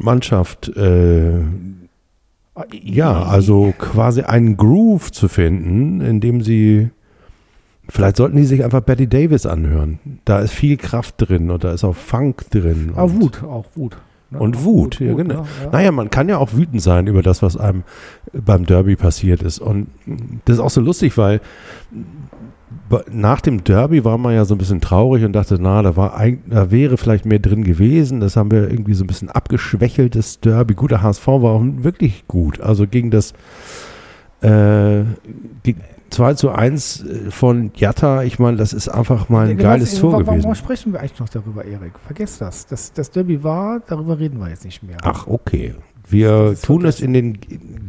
Mannschaft, 0.00 0.68
äh, 0.76 1.40
ja, 2.82 3.22
also 3.24 3.74
quasi 3.76 4.22
einen 4.22 4.56
Groove 4.56 5.10
zu 5.10 5.26
finden, 5.28 6.00
in 6.00 6.20
dem 6.20 6.40
sie 6.40 6.90
Vielleicht 7.88 8.16
sollten 8.16 8.36
die 8.36 8.44
sich 8.44 8.62
einfach 8.64 8.80
Betty 8.80 9.08
Davis 9.08 9.44
anhören. 9.44 9.98
Da 10.24 10.38
ist 10.38 10.52
viel 10.52 10.76
Kraft 10.76 11.16
drin 11.18 11.50
und 11.50 11.64
da 11.64 11.72
ist 11.72 11.82
auch 11.82 11.96
Funk 11.96 12.48
drin. 12.50 12.90
Und- 12.90 13.20
Wut, 13.20 13.42
auch 13.42 13.66
Wut. 13.74 13.96
ne? 14.30 14.38
Und 14.38 14.56
Auch 14.56 14.62
Wut, 14.62 15.00
ja, 15.00 15.12
genau. 15.14 15.34
ja, 15.34 15.46
ja. 15.64 15.70
Naja, 15.72 15.92
man 15.92 16.08
kann 16.08 16.28
ja 16.28 16.38
auch 16.38 16.52
wütend 16.54 16.80
sein 16.80 17.08
über 17.08 17.22
das, 17.22 17.42
was 17.42 17.56
einem 17.56 17.82
beim 18.32 18.66
Derby 18.66 18.94
passiert 18.94 19.42
ist. 19.42 19.58
Und 19.58 19.88
das 20.44 20.56
ist 20.56 20.60
auch 20.62 20.70
so 20.70 20.80
lustig, 20.80 21.18
weil 21.18 21.40
nach 23.10 23.40
dem 23.40 23.64
Derby 23.64 24.04
war 24.04 24.18
man 24.18 24.34
ja 24.34 24.44
so 24.44 24.54
ein 24.54 24.58
bisschen 24.58 24.80
traurig 24.80 25.24
und 25.24 25.32
dachte, 25.32 25.58
na, 25.60 25.82
da, 25.82 25.96
war 25.96 26.20
da 26.46 26.70
wäre 26.70 26.96
vielleicht 26.96 27.24
mehr 27.24 27.38
drin 27.38 27.64
gewesen. 27.64 28.20
Das 28.20 28.36
haben 28.36 28.50
wir 28.50 28.70
irgendwie 28.70 28.94
so 28.94 29.04
ein 29.04 29.06
bisschen 29.06 29.30
abgeschwächeltes 29.30 30.40
Derby. 30.40 30.74
Gut, 30.74 30.90
der 30.90 31.02
HSV 31.02 31.26
war 31.26 31.52
auch 31.52 31.62
wirklich 31.64 32.26
gut. 32.28 32.60
Also 32.60 32.86
gegen 32.86 33.10
das 33.10 33.32
äh, 34.42 35.04
gegen 35.62 35.80
2 36.10 36.34
zu 36.34 36.50
1 36.50 37.04
von 37.30 37.70
Jatta, 37.74 38.22
ich 38.22 38.38
meine, 38.38 38.58
das 38.58 38.72
ist 38.72 38.88
einfach 38.88 39.28
mal 39.28 39.48
ein 39.48 39.58
Ja, 39.58 39.62
geiles 39.62 39.98
Tor 39.98 40.12
warum, 40.12 40.26
gewesen. 40.26 40.42
Warum 40.44 40.54
sprechen 40.54 40.92
wir 40.92 41.00
eigentlich 41.00 41.18
noch 41.18 41.28
darüber, 41.28 41.64
Erik? 41.64 41.92
Vergiss 42.04 42.38
das. 42.38 42.66
das. 42.66 42.92
Das 42.92 43.10
Derby 43.10 43.42
war, 43.42 43.80
darüber 43.86 44.18
reden 44.18 44.38
wir 44.38 44.48
jetzt 44.50 44.64
nicht 44.64 44.82
mehr. 44.82 44.98
Ach, 45.02 45.26
okay. 45.26 45.74
Wir 46.12 46.50
ist 46.52 46.64
tun 46.64 46.84
es 46.84 47.00
in 47.00 47.12
den 47.12 47.38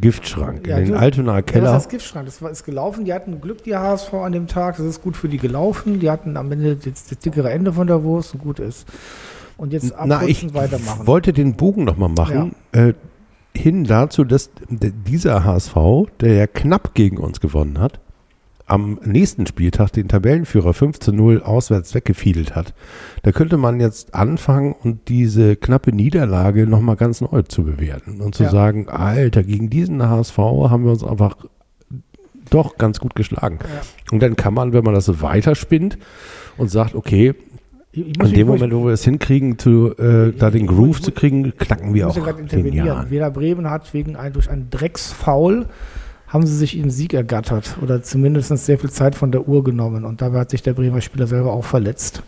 Giftschrank, 0.00 0.66
Ja, 0.66 0.78
in 0.78 0.86
den 0.86 0.94
Altonaer 0.96 1.36
Ja, 1.36 1.42
das 1.42 1.52
Keller. 1.52 1.72
heißt 1.74 1.88
Giftschrank. 1.90 2.26
Das 2.26 2.42
war, 2.42 2.50
ist 2.50 2.64
gelaufen. 2.64 3.04
Die 3.04 3.12
hatten 3.14 3.40
Glück, 3.40 3.62
die 3.64 3.76
HSV 3.76 4.12
an 4.14 4.32
dem 4.32 4.46
Tag. 4.46 4.76
Das 4.76 4.86
ist 4.86 5.02
gut 5.02 5.16
für 5.16 5.28
die 5.28 5.38
gelaufen. 5.38 6.00
Die 6.00 6.10
hatten 6.10 6.36
am 6.36 6.50
Ende 6.52 6.76
das, 6.76 7.06
das 7.06 7.18
dickere 7.18 7.50
Ende 7.50 7.72
von 7.72 7.86
der 7.86 8.02
Wurst 8.02 8.34
und 8.34 8.40
gut 8.42 8.58
ist. 8.58 8.86
Und 9.56 9.72
jetzt 9.72 9.94
Na, 10.04 10.24
ich 10.24 10.52
weitermachen. 10.52 11.06
wollte 11.06 11.32
den 11.32 11.54
Bogen 11.54 11.84
nochmal 11.84 12.08
machen, 12.08 12.54
äh, 12.72 12.92
hin 13.56 13.84
dazu, 13.84 14.24
dass 14.24 14.50
dieser 14.68 15.44
HSV, 15.44 15.76
der 16.20 16.34
ja 16.34 16.46
knapp 16.48 16.94
gegen 16.94 17.18
uns 17.18 17.40
gewonnen 17.40 17.78
hat, 17.78 18.00
am 18.66 18.98
nächsten 19.04 19.46
Spieltag 19.46 19.90
den 19.92 20.08
Tabellenführer 20.08 20.72
5 20.72 20.98
zu 20.98 21.12
0 21.12 21.42
auswärts 21.42 21.94
weggefiedelt 21.94 22.54
hat. 22.56 22.72
Da 23.22 23.30
könnte 23.32 23.56
man 23.58 23.78
jetzt 23.78 24.14
anfangen 24.14 24.72
und 24.82 25.08
diese 25.08 25.56
knappe 25.56 25.92
Niederlage 25.94 26.66
nochmal 26.66 26.96
ganz 26.96 27.20
neu 27.20 27.42
zu 27.42 27.64
bewerten 27.64 28.20
und 28.22 28.34
zu 28.34 28.44
Ja. 28.44 28.50
sagen, 28.50 28.88
Alter, 28.88 29.42
gegen 29.44 29.68
diesen 29.68 30.02
HSV 30.02 30.38
haben 30.38 30.84
wir 30.84 30.92
uns 30.92 31.04
einfach 31.04 31.36
doch 32.50 32.78
ganz 32.78 33.00
gut 33.00 33.14
geschlagen. 33.14 33.58
Ja. 33.62 33.82
Und 34.12 34.22
dann 34.22 34.36
kann 34.36 34.54
man, 34.54 34.72
wenn 34.72 34.84
man 34.84 34.94
das 34.94 35.04
so 35.06 35.20
weiterspinnt 35.20 35.98
und 36.56 36.70
sagt, 36.70 36.94
okay, 36.94 37.34
muss 38.18 38.30
in 38.30 38.34
dem 38.34 38.46
Moment, 38.48 38.72
wo 38.74 38.86
wir 38.86 38.92
es 38.92 39.04
hinkriegen, 39.04 39.58
zu, 39.58 39.96
äh, 39.98 40.32
da 40.36 40.50
den 40.50 40.66
Groove 40.66 40.98
ich- 40.98 41.04
zu 41.04 41.12
kriegen, 41.12 41.52
knacken 41.56 41.94
wir 41.94 42.06
muss 42.06 42.18
auch 42.18 42.32
den. 42.32 42.72
Jahren. 42.72 43.10
Werder 43.10 43.30
Bremen 43.30 43.70
hat 43.70 43.92
wegen 43.94 44.16
ein, 44.16 44.32
durch 44.32 44.50
einen 44.50 44.68
Drecksfoul 44.70 45.66
haben 46.34 46.46
sie 46.46 46.56
sich 46.56 46.76
ihren 46.76 46.90
Sieg 46.90 47.14
ergattert 47.14 47.76
oder 47.80 48.02
zumindest 48.02 48.48
sehr 48.48 48.76
viel 48.76 48.90
Zeit 48.90 49.14
von 49.14 49.30
der 49.30 49.46
Uhr 49.46 49.62
genommen 49.62 50.04
und 50.04 50.20
dabei 50.20 50.40
hat 50.40 50.50
sich 50.50 50.62
der 50.62 50.72
Bremer 50.72 51.00
Spieler 51.00 51.28
selber 51.28 51.52
auch 51.52 51.64
verletzt. 51.64 52.24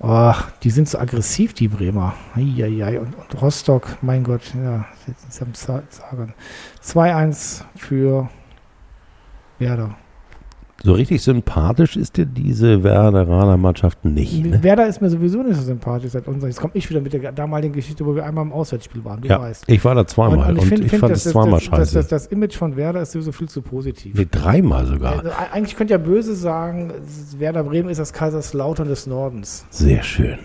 Ach, 0.00 0.50
die 0.64 0.70
sind 0.70 0.88
so 0.88 0.98
aggressiv, 0.98 1.54
die 1.54 1.68
Bremer. 1.68 2.14
Eieiei. 2.34 2.98
Und, 2.98 3.14
und 3.14 3.40
Rostock, 3.40 3.96
mein 4.02 4.24
Gott, 4.24 4.42
ja, 4.56 4.86
jetzt 5.06 5.40
am 5.40 5.54
sagen. 5.54 6.34
2-1 6.84 7.62
für 7.76 8.28
Werder. 9.60 9.94
So 10.84 10.94
richtig 10.94 11.22
sympathisch 11.22 11.96
ist 11.96 12.16
dir 12.16 12.26
diese 12.26 12.82
Werderaner 12.82 13.56
Mannschaft 13.56 14.04
nicht. 14.04 14.44
Ne? 14.44 14.62
Werder 14.64 14.88
ist 14.88 15.00
mir 15.00 15.10
sowieso 15.10 15.42
nicht 15.42 15.54
so 15.56 15.62
sympathisch 15.62 16.10
seit 16.10 16.26
uns. 16.26 16.42
Jetzt 16.42 16.60
komme 16.60 16.72
ich 16.74 16.90
wieder 16.90 17.00
mit 17.00 17.12
der 17.12 17.30
damaligen 17.30 17.72
Geschichte, 17.72 18.04
wo 18.04 18.16
wir 18.16 18.24
einmal 18.24 18.44
im 18.44 18.52
Auswärtsspiel 18.52 19.04
waren. 19.04 19.22
Ja, 19.22 19.40
weißt. 19.40 19.64
ich 19.68 19.84
war 19.84 19.94
da 19.94 20.04
zweimal 20.06 20.50
und, 20.50 20.58
ich, 20.58 20.64
find- 20.66 20.88
find, 20.88 21.00
fand 21.00 21.12
es 21.12 21.22
das- 21.24 21.32
zweimal 21.32 21.60
das, 21.60 21.62
scheiße. 21.64 21.94
Das, 21.94 22.08
das, 22.08 22.08
das 22.08 22.26
Image 22.26 22.56
von 22.56 22.76
Werder 22.76 23.02
ist 23.02 23.12
sowieso 23.12 23.30
viel 23.30 23.48
zu 23.48 23.62
positiv. 23.62 24.16
nee, 24.16 24.26
dreimal 24.28 24.86
sogar. 24.86 25.12
Also, 25.18 25.28
e- 25.28 25.32
eigentlich 25.52 25.76
könnte 25.76 25.92
ja 25.92 25.98
böse 25.98 26.34
sagen, 26.34 26.92
Werder 27.38 27.62
Bremen 27.62 27.88
ist 27.88 27.98
das 27.98 28.12
Kaiserslautern 28.12 28.88
des 28.88 29.06
Nordens. 29.06 29.64
Sehr 29.70 30.02
schön. 30.02 30.38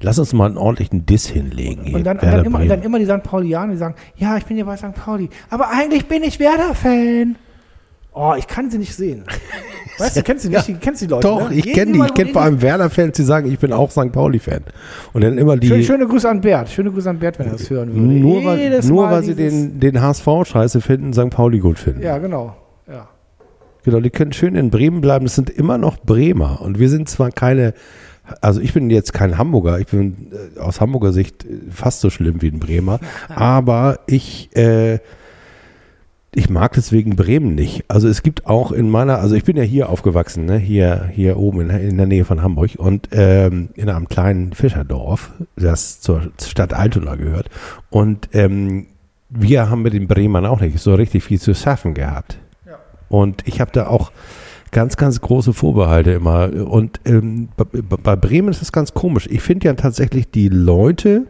Lass 0.00 0.18
uns 0.18 0.32
mal 0.32 0.46
einen 0.46 0.56
ordentlichen 0.56 1.06
Diss 1.06 1.26
hinlegen. 1.28 1.84
Hier. 1.84 1.96
Und 1.98 2.04
dann, 2.04 2.18
und 2.18 2.24
dann, 2.24 2.44
immer, 2.44 2.64
dann 2.66 2.82
immer 2.82 2.98
die 2.98 3.04
St. 3.06 3.22
Paulianer, 3.22 3.70
die 3.74 3.78
sagen, 3.78 3.94
ja, 4.16 4.36
ich 4.36 4.44
bin 4.44 4.56
ja 4.56 4.64
bei 4.64 4.76
St. 4.76 4.94
Pauli, 4.94 5.28
aber 5.50 5.68
eigentlich 5.70 6.06
bin 6.06 6.24
ich 6.24 6.40
Werder-Fan. 6.40 7.36
Oh, 8.14 8.34
ich 8.36 8.46
kann 8.46 8.70
sie 8.70 8.78
nicht 8.78 8.94
sehen. 8.94 9.24
Weißt 9.98 10.16
du, 10.16 10.22
kennst 10.22 10.44
du 10.44 10.48
nicht, 10.48 10.68
Ja. 10.68 10.76
kennst 10.80 11.02
die 11.02 11.06
Leute, 11.06 11.28
Doch, 11.28 11.48
ne? 11.50 11.56
ich 11.56 11.72
kenne 11.72 11.92
die. 11.92 11.98
Ich 12.00 12.14
kenne 12.14 12.30
vor 12.32 12.42
allem 12.42 12.60
Werder-Fans, 12.60 13.16
die 13.16 13.22
sagen, 13.22 13.50
ich 13.50 13.58
bin 13.58 13.72
auch 13.72 13.90
St. 13.90 14.10
Pauli-Fan. 14.12 14.62
Und 15.12 15.22
dann 15.24 15.38
immer 15.38 15.56
die. 15.56 15.68
Schöne, 15.68 15.82
schöne 15.84 16.06
Grüße 16.06 16.28
an 16.28 16.40
Bert, 16.40 16.68
schöne 16.70 16.90
Grüße 16.90 17.08
an 17.08 17.18
Bert, 17.18 17.38
wenn 17.38 17.46
er 17.46 17.52
das 17.52 17.68
hören 17.70 17.94
würde. 17.94 18.00
nur 18.06 18.44
weil, 18.44 18.58
Jedes 18.58 18.88
nur 18.88 19.04
Mal 19.06 19.12
weil 19.12 19.22
sie 19.22 19.34
den, 19.34 19.80
den 19.80 20.00
HSV 20.00 20.26
scheiße 20.44 20.80
finden, 20.80 21.12
St. 21.12 21.30
Pauli 21.30 21.58
gut 21.58 21.78
finden. 21.78 22.02
Ja, 22.02 22.18
genau. 22.18 22.56
Ja. 22.88 23.08
Genau, 23.84 24.00
die 24.00 24.10
können 24.10 24.32
schön 24.32 24.54
in 24.56 24.70
Bremen 24.70 25.00
bleiben. 25.00 25.24
Das 25.24 25.34
sind 25.34 25.50
immer 25.50 25.78
noch 25.78 25.98
Bremer. 25.98 26.60
Und 26.60 26.78
wir 26.78 26.88
sind 26.88 27.08
zwar 27.08 27.30
keine, 27.30 27.74
also 28.40 28.60
ich 28.60 28.72
bin 28.72 28.90
jetzt 28.90 29.12
kein 29.12 29.36
Hamburger, 29.38 29.78
ich 29.78 29.86
bin 29.88 30.28
äh, 30.56 30.60
aus 30.60 30.80
Hamburger 30.80 31.12
Sicht 31.12 31.44
äh, 31.44 31.48
fast 31.70 32.00
so 32.00 32.08
schlimm 32.10 32.40
wie 32.42 32.48
ein 32.48 32.60
Bremer, 32.60 33.00
aber 33.28 34.00
ich, 34.06 34.54
äh, 34.56 35.00
ich 36.34 36.48
mag 36.48 36.72
deswegen 36.72 37.14
Bremen 37.14 37.54
nicht. 37.54 37.84
Also 37.88 38.08
es 38.08 38.22
gibt 38.22 38.46
auch 38.46 38.72
in 38.72 38.88
meiner, 38.88 39.18
also 39.18 39.34
ich 39.34 39.44
bin 39.44 39.56
ja 39.56 39.62
hier 39.62 39.90
aufgewachsen, 39.90 40.46
ne? 40.46 40.56
hier, 40.56 41.10
hier 41.12 41.36
oben 41.36 41.60
in, 41.60 41.70
in 41.70 41.96
der 41.98 42.06
Nähe 42.06 42.24
von 42.24 42.42
Hamburg 42.42 42.72
und 42.78 43.08
ähm, 43.12 43.68
in 43.74 43.90
einem 43.90 44.08
kleinen 44.08 44.54
Fischerdorf, 44.54 45.32
das 45.56 46.00
zur 46.00 46.32
Stadt 46.42 46.72
Altona 46.72 47.16
gehört. 47.16 47.50
Und 47.90 48.30
ähm, 48.32 48.86
wir 49.28 49.68
haben 49.68 49.82
mit 49.82 49.92
den 49.92 50.08
Bremern 50.08 50.46
auch 50.46 50.60
nicht 50.60 50.78
so 50.78 50.94
richtig 50.94 51.24
viel 51.24 51.40
zu 51.40 51.54
schaffen 51.54 51.92
gehabt. 51.94 52.38
Und 53.08 53.46
ich 53.46 53.60
habe 53.60 53.70
da 53.72 53.88
auch 53.88 54.10
ganz, 54.70 54.96
ganz 54.96 55.20
große 55.20 55.52
Vorbehalte 55.52 56.12
immer. 56.12 56.50
Und 56.50 56.98
ähm, 57.04 57.50
bei, 57.58 57.64
bei 57.64 58.16
Bremen 58.16 58.48
ist 58.48 58.62
das 58.62 58.72
ganz 58.72 58.94
komisch. 58.94 59.28
Ich 59.30 59.42
finde 59.42 59.66
ja 59.66 59.74
tatsächlich 59.74 60.30
die 60.30 60.48
Leute 60.48 61.26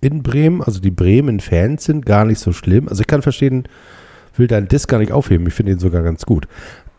in 0.00 0.22
Bremen, 0.22 0.62
also 0.62 0.80
die 0.80 0.90
Bremen-Fans 0.90 1.84
sind 1.84 2.06
gar 2.06 2.24
nicht 2.24 2.38
so 2.38 2.52
schlimm. 2.52 2.88
Also 2.88 3.02
ich 3.02 3.06
kann 3.06 3.20
verstehen, 3.20 3.68
will 4.38 4.46
deinen 4.46 4.68
Diss 4.68 4.86
gar 4.86 4.98
nicht 4.98 5.12
aufheben. 5.12 5.46
Ich 5.46 5.54
finde 5.54 5.72
ihn 5.72 5.78
sogar 5.78 6.02
ganz 6.02 6.26
gut. 6.26 6.48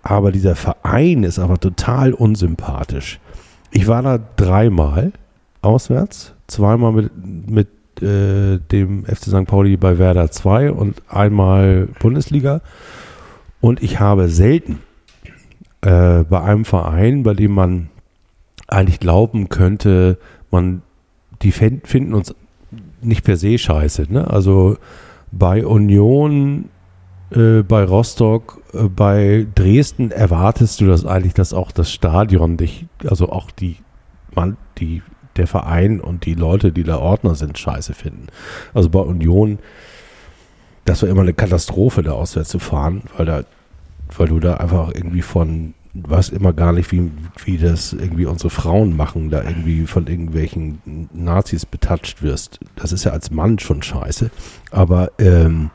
Aber 0.04 0.32
dieser 0.32 0.56
Verein 0.56 1.24
ist 1.24 1.40
aber 1.40 1.60
total 1.60 2.14
unsympathisch. 2.14 3.20
Ich 3.72 3.88
war 3.88 4.02
da 4.02 4.20
dreimal 4.38 5.12
auswärts, 5.62 6.34
zweimal 6.48 6.94
mit, 6.94 7.12
mit 7.50 7.68
äh, 8.02 8.60
dem 8.72 9.06
FC 9.06 9.26
St. 9.26 9.46
Pauli 9.46 9.76
bei 9.76 9.98
Werder 9.98 10.32
2 10.32 10.72
und 10.72 11.02
einmal 11.10 11.88
Bundesliga. 12.00 12.62
Und 13.60 13.84
ich 13.84 14.00
habe 14.00 14.30
selten 14.30 14.80
äh, 15.82 16.24
bei 16.24 16.42
einem 16.42 16.64
Verein, 16.64 17.24
bei 17.24 17.34
dem 17.34 17.52
man 17.52 17.90
eigentlich 18.68 19.00
glauben 19.00 19.50
könnte, 19.50 20.18
man, 20.52 20.82
die 21.42 21.52
finden 21.52 22.14
uns 22.14 22.34
nicht 23.02 23.24
per 23.24 23.38
se 23.38 23.58
scheiße. 23.58 24.08
Ne? 24.10 24.30
Also 24.30 24.78
bei 25.32 25.66
Union, 25.66 26.66
äh, 27.32 27.62
bei 27.64 27.84
Rostock, 27.84 28.62
äh, 28.74 28.84
bei 28.84 29.48
Dresden 29.56 30.12
erwartest 30.12 30.82
du 30.82 30.86
das 30.88 31.06
eigentlich, 31.06 31.34
dass 31.34 31.54
auch 31.54 31.72
das 31.72 31.92
Stadion 31.92 32.58
dich, 32.58 32.86
also 33.06 33.30
auch 33.30 33.52
die, 33.52 33.78
man, 34.34 34.58
die, 34.78 35.02
der 35.36 35.48
Verein 35.48 36.00
und 36.00 36.26
die 36.26 36.34
Leute, 36.34 36.72
die 36.72 36.84
da 36.84 36.98
Ordner 36.98 37.36
sind, 37.36 37.58
scheiße 37.58 37.94
finden. 37.94 38.28
Also 38.74 38.90
bei 38.90 39.00
Union, 39.00 39.60
das 40.86 41.02
war 41.02 41.10
immer 41.10 41.22
eine 41.22 41.34
Katastrophe, 41.34 42.02
da 42.02 42.14
auswärts 42.14 42.50
zu 42.50 42.60
fahren, 42.60 43.04
weil 43.18 43.26
da, 43.26 43.44
weil 44.18 44.28
du 44.28 44.40
da 44.40 44.56
einfach 44.56 44.92
irgendwie 44.94 45.22
von 45.22 45.74
weiß 46.04 46.30
immer 46.30 46.54
gar 46.54 46.74
nicht, 46.74 46.92
wie, 46.92 47.12
wie 47.44 47.58
das 47.58 47.94
irgendwie 47.94 48.26
unsere 48.26 48.50
Frauen 48.50 48.96
machen, 48.96 49.30
da 49.30 49.44
irgendwie 49.44 49.86
von 49.86 50.08
irgendwelchen 50.08 51.10
Nazis 51.14 51.66
betatscht 51.66 52.22
wirst. 52.22 52.60
Das 52.76 52.92
ist 52.92 53.04
ja 53.04 53.12
als 53.12 53.32
Mann 53.32 53.60
schon 53.60 53.82
scheiße. 53.82 54.30
Aber 54.72 55.12
ähm, 55.18 55.72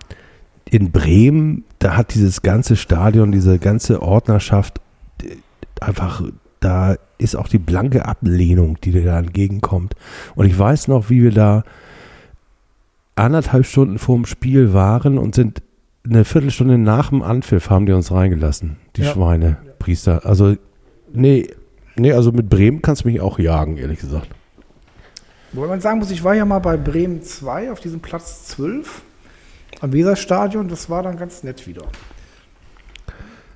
in 0.73 0.91
Bremen, 0.91 1.65
da 1.81 1.99
hat 1.99 2.15
dieses 2.15 2.41
ganze 2.41 2.77
Stadion, 2.77 3.31
diese 3.31 3.59
ganze 3.59 4.01
Ordnerschaft 4.01 4.81
einfach, 5.81 6.23
da 6.61 6.97
ist 7.19 7.37
auch 7.37 7.47
die 7.47 7.59
blanke 7.59 8.07
Ablehnung, 8.07 8.79
die 8.83 8.91
dir 8.91 9.05
da 9.05 9.19
entgegenkommt. 9.19 9.95
Und 10.35 10.47
ich 10.47 10.59
weiß 10.59 10.89
noch, 10.89 11.11
wie 11.11 11.23
wir 11.23 11.31
da 11.31 11.65
anderthalb 13.17 13.67
Stunden 13.67 13.99
vor 13.99 14.17
dem 14.17 14.25
Spiel 14.25 14.73
waren 14.73 15.19
und 15.19 15.35
sind 15.35 15.61
eine 16.07 16.25
Viertelstunde 16.25 16.79
nach 16.79 17.11
dem 17.11 17.21
Anpfiff 17.21 17.69
haben 17.69 17.85
die 17.85 17.93
uns 17.93 18.11
reingelassen, 18.11 18.79
die 18.97 19.03
ja. 19.03 19.13
Schweine. 19.13 19.59
Priester. 19.79 20.25
Also, 20.25 20.57
nee, 21.13 21.49
nee, 21.97 22.13
also 22.15 22.33
mit 22.33 22.49
Bremen 22.49 22.81
kannst 22.81 23.05
du 23.05 23.09
mich 23.09 23.21
auch 23.21 23.39
jagen, 23.39 23.77
ehrlich 23.77 24.01
gesagt. 24.01 24.29
Wobei 25.53 25.67
man 25.67 25.83
sagen 25.83 25.99
muss, 25.99 26.11
ich 26.11 26.25
war 26.25 26.35
ja 26.35 26.47
mal 26.47 26.61
bei 26.61 26.79
Bremen 26.79 27.23
2 27.23 27.71
auf 27.71 27.81
diesem 27.81 28.01
Platz 28.01 28.47
12 28.47 29.03
am 29.83 29.93
Weserstadion. 29.93 30.69
Das 30.69 30.89
war 30.89 31.03
dann 31.03 31.17
ganz 31.17 31.43
nett 31.43 31.67
wieder. 31.67 31.83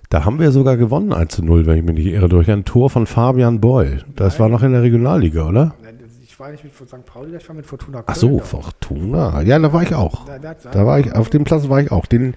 Da 0.09 0.24
haben 0.24 0.39
wir 0.39 0.53
sogar 0.53 0.77
gewonnen 0.77 1.12
1 1.12 1.35
zu 1.35 1.45
0, 1.45 1.66
wenn 1.66 1.79
ich 1.79 1.85
mich 1.85 1.97
nicht 1.97 2.07
irre, 2.07 2.29
durch 2.29 2.51
ein 2.51 2.64
Tor 2.64 2.91
von 2.91 3.07
Fabian 3.07 3.61
Boll. 3.61 4.05
Das 4.14 4.35
Nein. 4.35 4.41
war 4.41 4.49
noch 4.51 4.62
in 4.62 4.72
der 4.72 4.83
Regionalliga, 4.83 5.49
oder? 5.49 5.74
Ich 6.22 6.39
war 6.39 6.51
nicht 6.51 6.62
mit 6.64 6.74
St. 6.74 7.05
Pauli, 7.07 7.35
ich 7.37 7.49
war 7.49 7.57
mit 7.57 7.64
Fortuna 7.64 8.03
Köln. 8.03 8.05
Ach 8.09 8.14
so, 8.14 8.39
Fortuna. 8.39 9.41
Ja, 9.41 9.59
da 9.59 9.72
war 9.72 9.83
ich 9.83 9.95
auch. 9.95 10.27
Da, 10.70 10.87
war 10.87 11.01
ich, 11.01 11.12
auf 11.14 11.31
dem 11.31 11.45
Platz 11.45 11.68
war 11.68 11.81
ich 11.81 11.91
auch. 11.91 12.05
Den, 12.07 12.35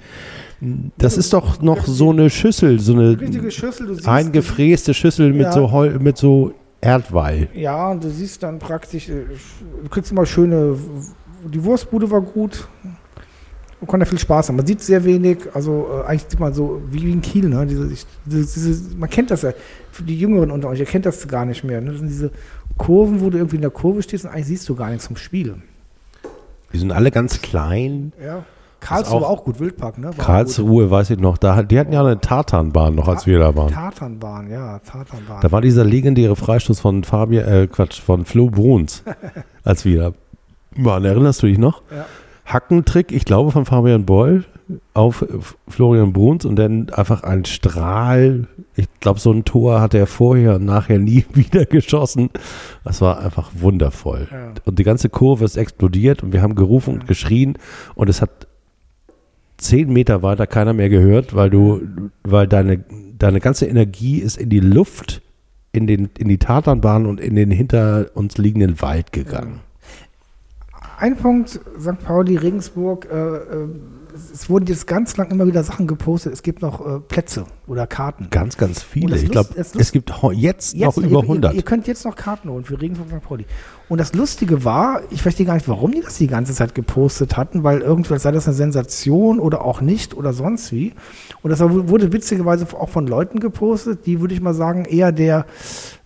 das 0.98 1.18
ist 1.18 1.34
doch 1.34 1.62
noch 1.62 1.86
so 1.86 2.12
eine 2.12 2.30
Schüssel, 2.30 2.80
so 2.80 2.94
eine 2.94 3.18
Schüssel, 3.52 3.94
siehst, 3.94 4.08
eingefräste 4.08 4.94
Schüssel 4.94 5.34
mit, 5.34 5.42
ja. 5.42 5.52
so 5.52 5.72
Heu, 5.72 6.00
mit 6.00 6.18
so 6.18 6.54
Erdwall. 6.82 7.50
Ja, 7.54 7.92
und 7.92 8.04
du 8.04 8.10
siehst 8.10 8.42
dann 8.42 8.58
praktisch, 8.58 9.10
äh, 9.10 9.26
du 9.84 9.90
kriegst 9.90 10.12
immer 10.12 10.26
schöne, 10.26 10.78
die 11.46 11.64
Wurstbude 11.64 12.10
war 12.10 12.22
gut, 12.22 12.68
man 13.82 13.88
konnte 13.88 14.06
viel 14.06 14.20
Spaß 14.20 14.50
haben. 14.50 14.58
Man 14.58 14.66
sieht 14.66 14.82
sehr 14.82 15.04
wenig, 15.06 15.38
also 15.54 15.88
äh, 15.90 16.08
eigentlich 16.08 16.26
sieht 16.30 16.40
man 16.40 16.54
so 16.54 16.82
wie 16.90 17.12
in 17.12 17.22
Kiel, 17.22 17.48
ne? 17.48 17.66
Diese, 17.66 17.88
diese, 17.88 18.06
diese, 18.26 18.98
man 18.98 19.10
kennt 19.10 19.32
das 19.32 19.44
ja, 19.44 19.52
für 19.92 20.04
die 20.04 20.20
Jüngeren 20.20 20.52
unter 20.52 20.70
euch, 20.70 20.80
ihr 20.80 20.86
kennt 20.86 21.06
das 21.06 21.28
gar 21.28 21.46
nicht 21.46 21.64
mehr. 21.64 21.80
Ne? 21.82 21.92
Das 21.92 22.00
sind 22.00 22.10
diese 22.10 22.32
Kurven, 22.78 23.22
wo 23.22 23.30
du 23.30 23.38
irgendwie 23.38 23.56
in 23.56 23.62
der 23.62 23.72
Kurve 23.72 24.02
stehst 24.04 24.26
und 24.26 24.32
eigentlich 24.32 24.48
siehst 24.48 24.68
du 24.70 24.76
gar 24.76 24.90
nichts 24.90 25.08
vom 25.08 25.16
Spiel. 25.16 25.56
Die 26.74 26.78
sind 26.78 26.92
alle 26.92 27.12
ganz 27.12 27.42
klein. 27.42 28.12
Ja. 28.24 28.44
Karlsruhe 28.82 29.26
auch, 29.26 29.30
auch, 29.40 29.44
gut, 29.44 29.60
Wildpark, 29.60 29.98
ne? 29.98 30.08
War 30.08 30.26
Karlsruhe, 30.26 30.84
gut. 30.84 30.92
weiß 30.92 31.10
ich 31.10 31.20
noch. 31.20 31.38
Da, 31.38 31.64
die 31.64 31.78
hatten 31.78 31.92
ja 31.92 32.00
eine 32.00 32.20
Tartanbahn 32.20 32.96
noch, 32.96 33.10
als 33.10 33.26
wir 33.26 33.40
da 33.40 33.56
waren. 33.56 33.74
Tartanbahn, 33.74 34.50
ja, 34.50 34.80
Tartanbahn. 34.80 35.42
Da 35.42 35.52
war 35.52 35.60
dieser 35.60 35.84
legendäre 35.84 36.36
Freistoß 36.36 36.80
von 36.80 37.04
Fabian, 37.04 37.46
äh, 37.46 37.68
Quatsch, 37.68 38.00
von 38.00 38.24
Flo 38.24 38.50
Bruns, 38.50 39.04
als 39.64 39.84
wir 39.84 40.00
da 40.00 40.14
waren. 40.78 41.04
Erinnerst 41.04 41.44
du 41.44 41.48
dich 41.48 41.58
noch? 41.58 41.82
Ja. 41.92 42.06
Hackentrick, 42.50 43.12
ich 43.12 43.26
glaube, 43.26 43.52
von 43.52 43.66
Fabian 43.66 44.06
Boll 44.06 44.44
auf 44.94 45.26
Florian 45.68 46.14
Bruns 46.14 46.46
und 46.46 46.56
dann 46.56 46.90
einfach 46.90 47.24
ein 47.24 47.46
Strahl. 47.46 48.48
Ich 48.76 48.88
glaube, 49.00 49.20
so 49.20 49.32
ein 49.32 49.46
Tor 49.46 49.82
hat 49.82 49.94
er 49.94 50.08
vorher 50.08 50.56
und 50.56 50.66
nachher 50.66 51.00
nie 51.00 51.26
wieder 51.34 51.66
geschossen. 51.66 52.30
Das 52.84 53.02
war 53.02 53.20
einfach 53.20 53.52
wundervoll. 53.54 54.28
Ja. 54.32 54.54
Und 54.66 54.80
die 54.80 54.84
ganze 54.84 55.10
Kurve 55.10 55.46
ist 55.46 55.58
explodiert 55.58 56.24
und 56.24 56.34
wir 56.34 56.42
haben 56.42 56.56
gerufen 56.56 56.96
und 56.96 57.08
geschrien 57.08 57.58
und 57.96 58.10
es 58.10 58.22
hat 58.22 58.48
zehn 59.58 59.92
Meter 59.92 60.24
weiter 60.24 60.48
keiner 60.48 60.74
mehr 60.74 60.90
gehört, 60.90 61.36
weil 61.36 61.50
du, 61.50 61.82
weil 62.24 62.48
deine, 62.48 62.84
deine 63.18 63.40
ganze 63.42 63.68
Energie 63.68 64.20
ist 64.20 64.38
in 64.38 64.50
die 64.50 64.60
Luft, 64.60 65.22
in, 65.72 65.86
den, 65.86 66.10
in 66.18 66.28
die 66.28 66.38
Tatanbahn 66.38 67.06
und 67.06 67.20
in 67.20 67.36
den 67.36 67.52
hinter 67.52 68.08
uns 68.16 68.38
liegenden 68.38 68.82
Wald 68.82 69.12
gegangen. 69.12 69.60
Ein 71.00 71.16
Punkt, 71.16 71.62
St. 71.80 71.98
Pauli, 72.04 72.36
Regensburg, 72.36 73.08
äh, 73.10 73.16
äh, 73.16 73.68
es 74.34 74.50
wurden 74.50 74.66
jetzt 74.66 74.86
ganz 74.86 75.16
lang 75.16 75.32
immer 75.32 75.48
wieder 75.48 75.64
Sachen 75.64 75.88
gepostet. 75.88 76.34
Es 76.34 76.44
gibt 76.44 76.62
noch 76.62 76.86
äh, 76.86 77.00
Plätze 77.00 77.46
oder 77.68 77.88
Karten. 77.88 78.28
Ganz, 78.32 78.58
ganz 78.58 78.84
viele. 78.84 79.16
Ich 79.16 79.32
glaube, 79.32 79.52
es 79.56 79.72
gibt 79.94 80.10
jetzt, 80.34 80.74
jetzt, 80.74 80.98
noch 80.98 80.98
über 80.98 81.22
100. 81.22 81.54
Ihr, 81.54 81.58
ihr, 81.58 81.64
könnt 81.64 81.88
jetzt 81.88 82.04
noch 82.04 82.18
Karten 82.18 82.50
holen 82.50 82.66
für 82.66 82.82
Regensburg 82.82 83.08
St. 83.08 83.22
Pauli. 83.26 83.46
Und 83.88 84.00
das 84.00 84.14
Lustige 84.14 84.66
war, 84.66 85.02
ich 85.10 85.22
verstehe 85.22 85.46
gar 85.46 85.54
nicht, 85.54 85.70
warum 85.70 85.94
die 85.94 86.02
das 86.02 86.18
die 86.18 86.28
ganze 86.28 86.54
Zeit 86.54 86.76
gepostet 86.76 87.38
hatten, 87.38 87.64
weil 87.64 87.80
irgendwie 87.80 88.20
sei 88.20 88.32
das 88.32 88.46
eine 88.48 88.56
Sensation 88.56 89.40
oder 89.40 89.64
auch 89.64 89.80
nicht 89.80 90.18
oder 90.18 90.34
sonst 90.34 90.74
wie. 90.74 90.94
Und 91.42 91.52
das 91.52 91.62
wurde 91.62 92.12
witzigerweise 92.12 92.68
auch 92.78 92.90
von 92.90 93.08
Leuten 93.08 93.40
gepostet, 93.40 94.06
die, 94.06 94.20
würde 94.20 94.34
ich 94.34 94.42
mal 94.42 94.54
sagen, 94.54 94.84
eher 94.84 95.14
der 95.14 95.46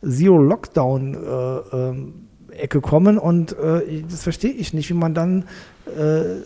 Zero-Lockdown 0.03 1.15
äh, 1.15 1.75
ähm, 1.75 2.13
Ecke 2.57 2.81
kommen 2.81 3.17
und 3.17 3.53
äh, 3.53 4.03
das 4.09 4.23
verstehe 4.23 4.51
ich 4.51 4.73
nicht, 4.73 4.89
wie 4.89 4.93
man 4.93 5.13
dann 5.13 5.45
äh, 5.85 6.41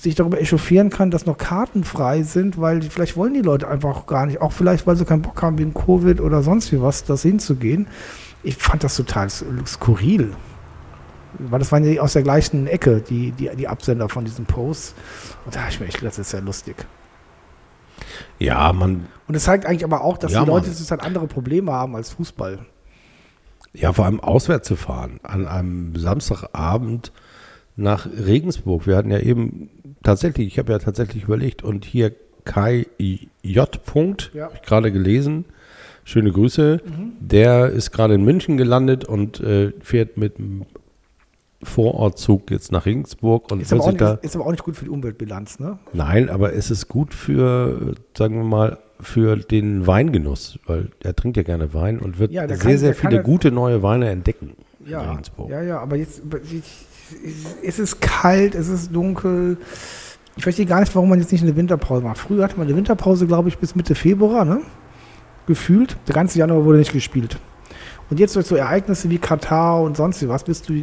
sich 0.00 0.14
darüber 0.14 0.40
echauffieren 0.40 0.90
kann, 0.90 1.10
dass 1.10 1.26
noch 1.26 1.38
Karten 1.38 1.84
frei 1.84 2.22
sind, 2.22 2.60
weil 2.60 2.82
vielleicht 2.82 3.16
wollen 3.16 3.34
die 3.34 3.42
Leute 3.42 3.68
einfach 3.68 4.06
gar 4.06 4.26
nicht, 4.26 4.40
auch 4.40 4.52
vielleicht, 4.52 4.86
weil 4.86 4.96
sie 4.96 5.04
keinen 5.04 5.22
Bock 5.22 5.40
haben 5.42 5.58
wegen 5.58 5.74
Covid 5.74 6.20
oder 6.20 6.42
sonst 6.42 6.72
wie 6.72 6.80
was, 6.80 7.04
das 7.04 7.22
hinzugehen. 7.22 7.88
Ich 8.42 8.56
fand 8.56 8.84
das 8.84 8.96
total 8.96 9.28
skurril. 9.30 10.32
Weil 11.38 11.58
das 11.58 11.70
waren 11.72 11.84
ja 11.84 12.00
aus 12.00 12.14
der 12.14 12.22
gleichen 12.22 12.66
Ecke, 12.66 13.00
die, 13.00 13.32
die, 13.32 13.50
die 13.54 13.68
Absender 13.68 14.08
von 14.08 14.24
diesen 14.24 14.46
Posts. 14.46 14.94
Und 15.44 15.54
da 15.54 15.60
habe 15.60 15.70
ich 15.70 15.80
mir 15.80 15.86
echt 15.86 15.98
gedacht, 15.98 16.18
das 16.18 16.26
ist 16.26 16.32
ja 16.32 16.40
lustig. 16.40 16.76
Ja, 18.38 18.72
man. 18.72 19.06
Und 19.26 19.34
es 19.34 19.44
zeigt 19.44 19.66
eigentlich 19.66 19.84
aber 19.84 20.02
auch, 20.02 20.16
dass 20.18 20.32
ja, 20.32 20.40
die 20.40 20.46
Leute 20.46 20.70
halt 20.70 21.02
andere 21.02 21.26
Probleme 21.26 21.72
haben 21.72 21.96
als 21.96 22.10
Fußball. 22.10 22.60
Ja, 23.74 23.92
vor 23.92 24.06
allem 24.06 24.20
auswärts 24.20 24.66
zu 24.66 24.76
fahren. 24.76 25.20
An 25.22 25.46
einem 25.46 25.94
Samstagabend 25.96 27.12
nach 27.76 28.06
Regensburg. 28.06 28.86
Wir 28.86 28.96
hatten 28.96 29.10
ja 29.10 29.20
eben 29.20 29.70
tatsächlich, 30.02 30.48
ich 30.48 30.58
habe 30.58 30.72
ja 30.72 30.78
tatsächlich 30.78 31.24
überlegt, 31.24 31.62
und 31.62 31.84
hier 31.84 32.14
Kai 32.44 32.86
J. 32.98 33.84
Punkt, 33.84 34.30
ja. 34.34 34.44
habe 34.44 34.54
ich 34.54 34.62
gerade 34.62 34.90
gelesen. 34.90 35.44
Schöne 36.04 36.32
Grüße. 36.32 36.80
Mhm. 36.84 37.12
Der 37.20 37.68
ist 37.68 37.90
gerade 37.90 38.14
in 38.14 38.24
München 38.24 38.56
gelandet 38.56 39.04
und 39.04 39.40
äh, 39.40 39.72
fährt 39.80 40.16
mit 40.16 40.38
einem 40.38 40.64
Vorortzug 41.62 42.50
jetzt 42.50 42.72
nach 42.72 42.86
Regensburg 42.86 43.50
und 43.52 43.60
ist 43.60 43.72
aber, 43.72 43.92
nicht, 43.92 44.24
ist 44.24 44.36
aber, 44.36 44.46
auch 44.46 44.50
nicht, 44.52 44.64
gut 44.64 44.76
für 44.76 44.84
die 44.84 44.90
Umweltbilanz, 44.90 45.58
ne? 45.58 45.78
Nein, 45.92 46.30
aber 46.30 46.54
es 46.54 46.70
ist 46.70 46.88
gut 46.88 47.12
für, 47.12 47.94
sagen 48.16 48.36
wir 48.36 48.44
mal, 48.44 48.78
für 49.00 49.36
den 49.36 49.86
Weingenuss, 49.86 50.58
weil 50.66 50.90
er 51.00 51.14
trinkt 51.14 51.36
ja 51.36 51.42
gerne 51.42 51.72
Wein 51.74 51.98
und 51.98 52.18
wird 52.18 52.32
ja, 52.32 52.46
sehr, 52.48 52.58
kann, 52.58 52.78
sehr 52.78 52.94
viele 52.94 53.22
gute 53.22 53.50
neue 53.50 53.82
Weine 53.82 54.08
entdecken 54.08 54.54
ja, 54.84 55.02
in 55.02 55.10
Regensburg. 55.10 55.50
Ja, 55.50 55.62
ja, 55.62 55.78
aber 55.80 55.96
jetzt 55.96 56.22
es 57.62 57.78
ist 57.78 58.00
kalt, 58.00 58.54
es 58.54 58.68
ist 58.68 58.94
dunkel. 58.94 59.56
Ich 60.36 60.42
verstehe 60.42 60.66
gar 60.66 60.80
nicht, 60.80 60.94
warum 60.94 61.08
man 61.08 61.18
jetzt 61.18 61.32
nicht 61.32 61.42
eine 61.42 61.56
Winterpause 61.56 62.02
macht. 62.02 62.18
Früher 62.18 62.44
hatte 62.44 62.58
man 62.58 62.66
eine 62.66 62.76
Winterpause, 62.76 63.26
glaube 63.26 63.48
ich, 63.48 63.58
bis 63.58 63.74
Mitte 63.74 63.94
Februar, 63.94 64.44
ne? 64.44 64.60
Gefühlt. 65.46 65.96
Der 66.06 66.14
ganze 66.14 66.38
Januar 66.38 66.64
wurde 66.64 66.78
nicht 66.78 66.92
gespielt. 66.92 67.38
Und 68.10 68.20
jetzt 68.20 68.36
durch 68.36 68.46
so 68.46 68.56
Ereignisse 68.56 69.10
wie 69.10 69.18
Katar 69.18 69.82
und 69.82 69.96
sonst 69.96 70.26
was, 70.28 70.44
bist 70.44 70.68
du, 70.68 70.82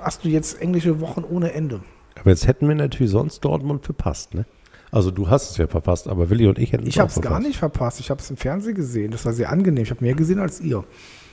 hast 0.00 0.24
du 0.24 0.28
jetzt 0.28 0.60
englische 0.60 1.00
Wochen 1.00 1.24
ohne 1.28 1.52
Ende. 1.52 1.80
Aber 2.18 2.30
jetzt 2.30 2.46
hätten 2.46 2.68
wir 2.68 2.74
natürlich 2.74 3.12
sonst 3.12 3.44
Dortmund 3.44 3.84
verpasst, 3.84 4.34
ne? 4.34 4.44
Also 4.92 5.10
du 5.10 5.28
hast 5.28 5.52
es 5.52 5.56
ja 5.56 5.66
verpasst, 5.66 6.08
aber 6.08 6.30
Willi 6.30 6.46
und 6.46 6.58
ich 6.58 6.72
hätten 6.72 6.84
es 6.84 6.90
Ich 6.90 6.98
habe 6.98 7.10
es 7.10 7.20
gar 7.20 7.40
nicht 7.40 7.58
verpasst. 7.58 8.00
Ich 8.00 8.10
habe 8.10 8.20
es 8.20 8.30
im 8.30 8.36
Fernsehen 8.36 8.74
gesehen. 8.74 9.12
Das 9.12 9.24
war 9.24 9.32
sehr 9.32 9.50
angenehm. 9.50 9.84
Ich 9.84 9.90
habe 9.90 10.04
mehr 10.04 10.14
gesehen 10.14 10.40
als 10.40 10.60
ihr. 10.60 10.84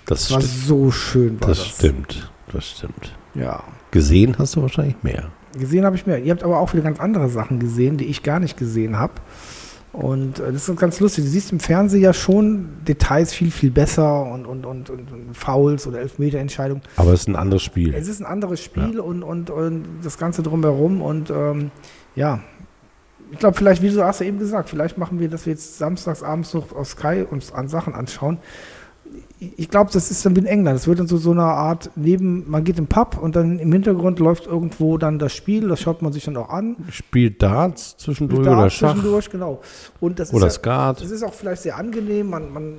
Das, 0.05 0.28
das 0.28 0.34
war 0.34 0.41
so 0.41 0.91
schön. 0.91 1.41
War 1.41 1.49
das, 1.49 1.58
das 1.60 1.68
stimmt. 1.68 2.32
Das 2.53 2.66
stimmt. 2.66 3.16
Ja. 3.34 3.64
Gesehen 3.91 4.38
hast 4.38 4.55
du 4.55 4.62
wahrscheinlich 4.62 4.95
mehr. 5.01 5.32
Gesehen 5.58 5.86
habe 5.86 5.95
ich 5.95 6.05
mehr. 6.05 6.20
Ihr 6.20 6.32
habt 6.32 6.43
aber 6.43 6.60
auch 6.60 6.70
viele 6.70 6.84
ganz 6.84 6.99
andere 6.99 7.30
Sachen 7.30 7.60
gesehen, 7.60 7.97
die 7.97 8.05
ich 8.05 8.22
gar 8.22 8.39
nicht 8.39 8.58
gesehen 8.58 8.97
habe. 8.97 9.14
Und 9.91 10.39
äh, 10.39 10.51
das 10.51 10.70
ist 10.70 10.80
ganz 10.80 10.99
lustig. 10.99 11.24
Du 11.24 11.30
siehst 11.30 11.51
im 11.51 11.60
Fernsehen 11.60 12.01
ja 12.01 12.14
schon 12.14 12.70
Details 12.88 13.34
viel, 13.34 13.49
viel 13.49 13.72
besser 13.72 14.32
und, 14.32 14.45
und, 14.45 14.66
und, 14.66 14.89
und, 14.91 15.12
und 15.12 15.36
Fouls 15.36 15.88
oder 15.88 15.99
Elfmeterentscheidungen. 15.99 16.84
Aber 16.97 17.14
es 17.14 17.22
ist 17.22 17.28
ein 17.28 17.36
anderes 17.36 17.64
Spiel. 17.64 17.95
Es 17.95 18.08
ist 18.08 18.20
ein 18.20 18.26
anderes 18.26 18.64
Spiel 18.64 18.95
ja. 18.95 19.01
und, 19.01 19.24
und, 19.24 19.49
und 19.49 19.86
das 20.03 20.20
Ganze 20.20 20.43
drumherum. 20.43 21.01
Und 21.01 21.32
ähm, 21.32 21.72
ja, 22.16 22.41
ich 23.32 23.39
glaube, 23.39 23.57
vielleicht, 23.57 23.82
wie 23.82 23.89
du 23.89 24.03
hast 24.03 24.19
ja 24.19 24.25
eben 24.25 24.39
gesagt, 24.39 24.69
vielleicht 24.69 24.97
machen 24.97 25.19
wir, 25.19 25.30
dass 25.30 25.45
wir 25.45 25.53
jetzt 25.53 25.78
samstags 25.78 26.23
abends 26.23 26.53
noch 26.53 26.73
auf 26.73 26.88
Sky 26.88 27.25
uns 27.30 27.51
an 27.51 27.67
Sachen 27.67 27.93
anschauen 27.93 28.39
ich 29.39 29.69
glaube, 29.69 29.91
das 29.93 30.09
ist 30.09 30.25
dann 30.25 30.36
wie 30.36 30.39
in 30.39 30.45
England. 30.45 30.78
Es 30.78 30.88
wird 30.88 30.99
dann 30.99 31.07
so, 31.07 31.17
so 31.17 31.32
eine 31.32 31.43
Art 31.43 31.91
neben, 31.95 32.49
man 32.49 32.63
geht 32.63 32.80
im 32.80 32.88
Pub 32.88 33.17
und 33.21 33.36
dann 33.36 33.59
im 33.59 33.71
Hintergrund 33.71 34.19
läuft 34.19 34.47
irgendwo 34.47 34.97
dann 34.97 35.19
das 35.19 35.34
Spiel, 35.34 35.67
das 35.67 35.80
schaut 35.80 36.01
man 36.01 36.11
sich 36.11 36.25
dann 36.25 36.38
auch 36.38 36.49
an. 36.49 36.75
Spielt 36.89 37.41
Darts 37.41 37.97
zwischendurch 37.97 38.45
Darts 38.45 38.59
oder 38.59 38.69
Schach. 38.69 38.93
Zwischendurch, 38.93 39.30
genau. 39.30 39.61
Und 39.99 40.19
das 40.19 40.34
oder 40.34 40.47
ist 40.47 40.55
Skat. 40.55 41.01
das 41.01 41.11
ist 41.11 41.23
auch 41.23 41.34
vielleicht 41.34 41.61
sehr 41.61 41.78
angenehm, 41.78 42.30
man, 42.30 42.51
man 42.51 42.78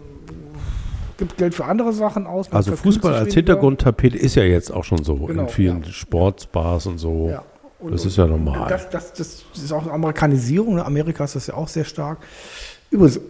gibt 1.16 1.36
Geld 1.36 1.54
für 1.54 1.64
andere 1.64 1.92
Sachen 1.92 2.26
aus. 2.26 2.50
Also 2.52 2.74
Fußball 2.74 3.14
als 3.14 3.34
Hintergrundtapete 3.34 4.16
ist 4.16 4.34
ja 4.34 4.42
jetzt 4.42 4.72
auch 4.72 4.84
schon 4.84 5.04
so 5.04 5.14
genau, 5.14 5.42
in 5.42 5.48
vielen 5.48 5.82
ja. 5.82 5.90
Sportsbars 5.90 6.86
und 6.86 6.98
so. 6.98 7.28
Ja. 7.30 7.44
Und, 7.80 7.92
das 7.92 8.04
ist 8.04 8.16
ja 8.16 8.26
normal. 8.26 8.68
Das, 8.68 8.90
das, 8.90 9.12
das 9.12 9.44
ist 9.54 9.72
auch 9.72 9.82
eine 9.82 9.92
Amerikanisierung. 9.92 10.78
In 10.78 10.84
Amerika 10.84 11.24
ist 11.24 11.36
das 11.36 11.46
ja 11.46 11.54
auch 11.54 11.68
sehr 11.68 11.84
stark. 11.84 12.18
Übrigens, 12.90 13.20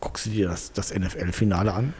guckst 0.00 0.26
du 0.26 0.30
dir 0.30 0.48
das, 0.48 0.72
das 0.72 0.94
NFL-Finale 0.94 1.72
an? 1.72 1.94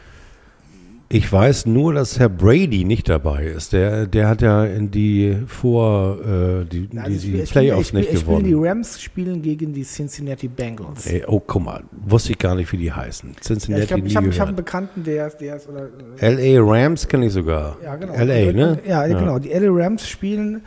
Ich 1.09 1.31
weiß 1.31 1.67
nur, 1.67 1.93
dass 1.93 2.17
Herr 2.17 2.29
Brady 2.29 2.85
nicht 2.85 3.07
dabei 3.07 3.45
ist. 3.45 3.71
Der, 3.71 4.07
der 4.07 4.27
hat 4.27 4.41
ja 4.41 4.65
in 4.65 4.89
die 4.89 5.37
vor 5.45 6.17
äh, 6.21 6.65
die, 6.65 6.89
also 6.97 7.27
die, 7.27 7.33
die 7.33 7.43
Playoffs 7.43 7.89
spiel, 7.89 7.99
nicht 7.99 8.13
ich 8.13 8.19
gewonnen. 8.21 8.45
Die 8.45 8.53
Rams 8.55 8.99
spielen 8.99 9.43
gegen 9.43 9.73
die 9.73 9.83
Cincinnati 9.83 10.47
Bengals. 10.47 11.05
Ey, 11.05 11.23
oh, 11.27 11.39
guck 11.39 11.63
mal, 11.63 11.83
wusste 11.91 12.31
ich 12.31 12.39
gar 12.39 12.55
nicht, 12.55 12.71
wie 12.71 12.77
die 12.77 12.91
heißen. 12.91 13.35
Cincinnati. 13.41 13.93
Ja, 13.93 13.97
ich 14.03 14.15
habe 14.15 14.27
hab, 14.27 14.39
hab 14.39 14.47
einen 14.47 14.55
Bekannten, 14.55 15.03
der, 15.03 15.29
der 15.29 15.57
ist 15.57 15.69
oder. 15.69 15.89
L.A. 16.17 16.59
Rams 16.63 17.07
kenne 17.07 17.27
ich 17.27 17.33
sogar. 17.33 17.77
Ja, 17.83 17.95
genau. 17.95 18.13
L.A. 18.13 18.49
Und, 18.49 18.55
ne? 18.55 18.71
Und, 18.71 18.87
ja, 18.87 19.05
ja, 19.05 19.19
genau. 19.19 19.37
Die 19.37 19.51
L.A. 19.51 19.69
Rams 19.71 20.07
spielen 20.07 20.63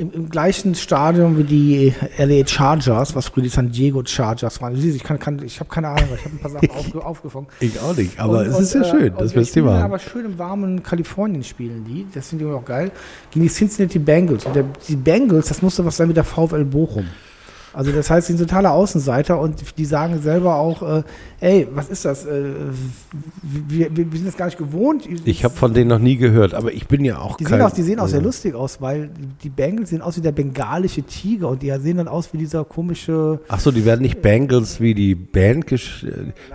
im, 0.00 0.10
im, 0.12 0.30
gleichen 0.30 0.74
Stadion 0.74 1.36
wie 1.36 1.44
die 1.44 1.94
LA 2.16 2.46
Chargers, 2.46 3.14
was 3.14 3.28
früher 3.28 3.42
die 3.42 3.50
San 3.50 3.70
Diego 3.70 4.02
Chargers 4.02 4.60
waren. 4.62 4.74
Siehst, 4.74 4.96
ich, 4.96 5.04
kann, 5.04 5.18
kann, 5.18 5.42
ich 5.44 5.60
habe 5.60 5.68
keine 5.68 5.88
Ahnung, 5.88 6.08
ich 6.14 6.24
habe 6.24 6.36
ein 6.36 6.38
paar 6.38 6.50
Sachen 6.50 6.70
aufge, 6.70 7.04
aufgefangen. 7.04 7.48
Ich 7.60 7.78
auch 7.78 7.94
nicht, 7.94 8.18
aber 8.18 8.40
und, 8.40 8.46
es 8.46 8.60
ist 8.60 8.74
ja 8.74 8.84
schön, 8.84 9.12
das 9.18 9.34
Festival. 9.34 9.82
Aber 9.82 9.98
schön 9.98 10.24
im 10.24 10.38
warmen 10.38 10.82
Kalifornien 10.82 11.44
spielen 11.44 11.84
die, 11.84 12.06
das 12.14 12.30
finde 12.30 12.46
ich 12.46 12.50
auch 12.50 12.64
geil, 12.64 12.90
gegen 13.30 13.44
die 13.44 13.52
Cincinnati 13.52 13.98
Bengals. 13.98 14.46
Und 14.46 14.56
der, 14.56 14.64
die 14.88 14.96
Bengals, 14.96 15.48
das 15.48 15.60
musste 15.60 15.84
was 15.84 15.98
sein 15.98 16.08
mit 16.08 16.16
der 16.16 16.24
VfL 16.24 16.64
Bochum. 16.64 17.04
Also 17.72 17.92
das 17.92 18.10
heißt, 18.10 18.26
sie 18.26 18.34
sind 18.34 18.48
totaler 18.48 18.72
Außenseiter 18.72 19.40
und 19.40 19.78
die 19.78 19.84
sagen 19.84 20.20
selber 20.20 20.56
auch, 20.56 20.82
äh, 20.82 21.02
ey, 21.40 21.68
was 21.72 21.88
ist 21.88 22.04
das? 22.04 22.26
Äh, 22.26 22.42
wir, 23.42 23.96
wir, 23.96 24.10
wir, 24.10 24.18
sind 24.18 24.26
das 24.26 24.36
gar 24.36 24.46
nicht 24.46 24.58
gewohnt. 24.58 25.08
Ich 25.24 25.44
habe 25.44 25.54
von 25.54 25.72
denen 25.72 25.88
noch 25.88 25.98
nie 25.98 26.16
gehört, 26.16 26.54
aber 26.54 26.72
ich 26.72 26.88
bin 26.88 27.04
ja 27.04 27.18
auch 27.18 27.36
die 27.36 27.44
kein... 27.44 27.58
Sehen 27.58 27.66
auch, 27.66 27.70
die 27.70 27.82
sehen 27.82 28.00
auch 28.00 28.08
sehr 28.08 28.22
lustig 28.22 28.54
aus, 28.54 28.80
weil 28.80 29.10
die 29.42 29.50
Bengals 29.50 29.90
sehen 29.90 30.02
aus 30.02 30.16
wie 30.16 30.20
der 30.20 30.32
bengalische 30.32 31.02
Tiger 31.02 31.48
und 31.48 31.62
die 31.62 31.72
sehen 31.78 31.98
dann 31.98 32.08
aus 32.08 32.32
wie 32.32 32.38
dieser 32.38 32.64
komische... 32.64 33.40
Ach 33.48 33.60
so, 33.60 33.70
die 33.70 33.84
werden 33.84 34.02
nicht 34.02 34.20
Bengals 34.20 34.80
wie 34.80 34.94
die 34.94 35.14
Band... 35.14 35.66
gesch 35.66 36.06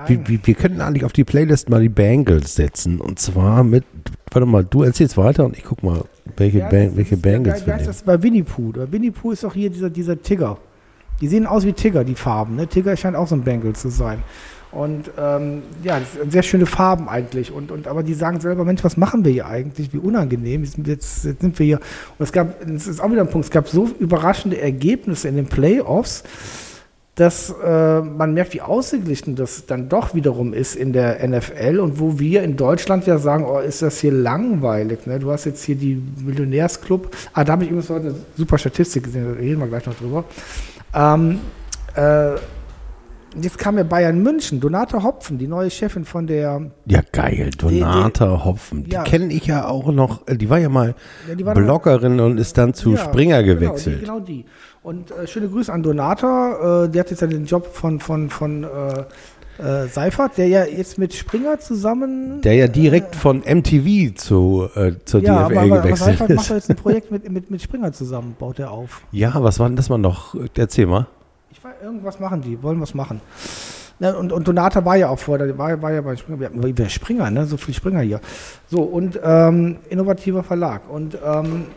wie, 0.08 0.20
wie, 0.28 0.40
wir 0.44 0.54
könnten 0.56 0.82
eigentlich 0.82 1.06
auf 1.06 1.14
die 1.14 1.24
Playlist 1.24 1.70
mal 1.70 1.82
die 1.82 1.90
Bengals 1.90 2.56
setzen 2.56 3.00
und 3.00 3.20
zwar 3.20 3.64
mit... 3.64 3.86
Warte 4.32 4.46
mal, 4.46 4.66
du 4.66 4.84
erzählst 4.84 5.16
weiter 5.16 5.46
und 5.46 5.58
ich 5.58 5.64
guck 5.64 5.82
mal, 5.82 6.04
welche, 6.36 6.60
ja, 6.60 6.68
Bang, 6.68 6.92
welche 6.96 7.16
Bengals 7.16 7.62
ja, 7.62 7.68
wir 7.68 7.86
das 7.86 8.04
bei 8.04 8.22
Winnie 8.22 8.44
Pooh. 8.44 8.74
Winnie 8.92 9.12
Pooh 9.12 9.32
ist 9.32 9.46
auch 9.46 9.54
hier 9.54 9.70
dieser, 9.70 9.90
dieser 9.90 10.22
Tiger. 10.22 10.58
Die 11.22 11.28
sehen 11.28 11.48
aus 11.48 11.66
wie 11.66 11.74
Tigger, 11.74 12.04
die 12.04 12.16
Farben. 12.16 12.56
Ne? 12.56 12.68
Tigger 12.68 12.96
scheint 12.98 13.16
auch 13.16 13.28
so 13.28 13.36
ein 13.36 13.44
Bengal 13.44 13.74
zu 13.74 13.90
sein. 13.90 14.24
Und 14.76 15.10
ähm, 15.18 15.64
ja, 15.84 16.02
sehr 16.28 16.44
schöne 16.44 16.66
Farben 16.66 17.08
eigentlich. 17.08 17.52
Und, 17.52 17.72
und, 17.72 17.88
aber 17.88 18.04
die 18.04 18.14
sagen 18.14 18.42
selber, 18.42 18.66
Mensch, 18.66 18.84
was 18.84 18.98
machen 18.98 19.24
wir 19.24 19.32
hier 19.32 19.46
eigentlich? 19.46 19.94
Wie 19.94 19.98
unangenehm. 19.98 20.64
Jetzt, 20.64 20.78
jetzt 21.24 21.24
sind 21.24 21.58
wir 21.58 21.66
hier. 21.66 21.80
Und 22.20 22.24
es 22.24 22.34
gab, 22.34 22.60
das 22.60 22.86
ist 22.86 23.00
auch 23.00 23.10
wieder 23.10 23.22
ein 23.22 23.30
Punkt, 23.30 23.46
es 23.46 23.52
gab 23.52 23.70
so 23.70 23.90
überraschende 24.00 24.60
Ergebnisse 24.60 25.30
in 25.30 25.38
den 25.38 25.46
Playoffs, 25.46 26.24
dass 27.16 27.56
äh, 27.64 28.02
man 28.02 28.34
merkt, 28.34 28.54
wie 28.54 28.62
ausgeglichen 28.62 29.38
das 29.38 29.66
dann 29.66 29.88
doch 29.88 30.14
wiederum 30.14 30.54
ist 30.54 30.76
in 30.76 30.92
der 30.92 31.26
NFL 31.26 31.80
und 31.80 31.98
wo 32.02 32.20
wir 32.20 32.44
in 32.44 32.58
Deutschland 32.58 33.08
ja 33.08 33.18
sagen, 33.18 33.46
oh, 33.46 33.60
ist 33.60 33.82
das 33.82 34.00
hier 34.00 34.12
langweilig. 34.12 35.08
Ne? 35.08 35.20
Du 35.20 35.32
hast 35.32 35.46
jetzt 35.46 35.64
hier 35.64 35.76
die 35.76 36.02
Millionärsclub. 36.26 37.16
Ah, 37.32 37.46
da 37.46 37.54
habe 37.54 37.64
ich 37.64 37.70
übrigens 37.70 37.90
heute 37.90 38.08
eine 38.08 38.16
super 38.36 38.58
Statistik 38.58 39.06
gesehen, 39.06 39.24
da 39.24 39.40
reden 39.40 39.62
wir 39.62 39.68
gleich 39.68 39.86
noch 39.86 39.96
drüber. 39.96 40.26
Ähm, 40.96 41.40
äh, 41.96 42.36
jetzt 43.42 43.58
kam 43.58 43.78
ja 43.78 43.84
Bayern 43.84 44.22
München, 44.22 44.60
Donata 44.60 45.04
Hopfen, 45.04 45.38
die 45.38 45.48
neue 45.48 45.70
Chefin 45.70 46.06
von 46.06 46.28
der. 46.28 46.72
Ja, 46.86 47.02
geil, 47.12 47.50
Donata 47.58 48.26
die, 48.26 48.32
die, 48.32 48.44
Hopfen. 48.46 48.84
Die 48.86 48.92
ja. 48.92 49.04
kenne 49.04 49.34
ich 49.34 49.46
ja 49.46 49.68
auch 49.68 49.92
noch. 49.92 50.28
Äh, 50.28 50.38
die 50.38 50.50
war 50.50 50.60
ja 50.60 50.70
mal 50.70 50.96
ja, 51.28 51.54
Bloggerin 51.54 52.20
und 52.20 52.38
ist 52.38 52.58
dann 52.58 52.74
zu 52.74 52.94
ja, 52.94 52.98
Springer 52.98 53.44
gewechselt. 53.44 54.02
Genau 54.02 54.20
die, 54.20 54.44
genau 54.44 54.44
die. 54.44 54.46
Und 54.84 55.12
äh, 55.12 55.28
schöne 55.28 55.50
Grüße 55.50 55.72
an 55.74 55.84
Donata. 55.84 56.86
Äh, 56.86 56.90
die 56.90 57.00
hat 57.00 57.10
jetzt 57.10 57.22
ja 57.22 57.28
den 57.28 57.46
Job 57.46 57.68
von, 57.74 58.00
von, 58.00 58.30
von 58.30 58.64
äh, 58.64 58.68
äh, 59.58 59.88
Seifert, 59.88 60.38
der 60.38 60.48
ja 60.48 60.66
jetzt 60.66 60.98
mit 60.98 61.14
Springer 61.14 61.60
zusammen. 61.60 62.42
Der 62.42 62.54
ja 62.54 62.68
direkt 62.68 63.16
äh, 63.16 63.18
von 63.18 63.40
MTV 63.40 64.16
zu, 64.16 64.70
äh, 64.76 64.94
zur 65.06 65.22
ja, 65.22 65.48
DFL 65.48 65.58
aber, 65.58 65.82
gewechselt 65.82 65.88
aber 65.88 65.96
Seifert 65.96 66.30
macht 66.32 66.50
jetzt 66.50 66.70
ein 66.70 66.76
Projekt 66.76 67.12
mit, 67.12 67.30
mit, 67.30 67.52
mit 67.52 67.62
Springer 67.62 67.94
zusammen, 67.94 68.36
baut 68.38 68.60
er 68.60 68.72
auf. 68.72 69.02
Ja, 69.12 69.32
was 69.36 69.60
war 69.60 69.68
denn 69.68 69.76
das 69.76 69.90
mal 69.90 69.98
noch? 69.98 70.36
Erzähl 70.56 70.86
mal. 70.86 71.08
Ich 71.52 71.64
weiß, 71.64 71.74
irgendwas 71.84 72.20
machen 72.20 72.42
die, 72.42 72.62
wollen 72.62 72.82
was 72.82 72.94
machen. 72.94 73.22
Ja, 74.00 74.14
und, 74.16 74.34
und 74.34 74.46
Donata 74.46 74.84
war 74.84 74.98
ja 74.98 75.08
auch 75.08 75.20
vorher, 75.20 75.58
war, 75.58 75.82
war 75.82 75.94
ja 75.94 76.02
bei 76.02 76.18
Springer, 76.18 76.50
wer 76.54 76.90
Springer, 76.90 77.32
ne? 77.32 77.46
So 77.46 77.56
viel 77.56 77.74
Springer 77.74 78.02
hier. 78.02 78.20
So, 78.68 78.82
und 78.82 79.18
ähm, 79.24 79.78
innovativer 79.90 80.44
Verlag 80.44 80.82
und 80.90 81.18
ähm, 81.26 81.68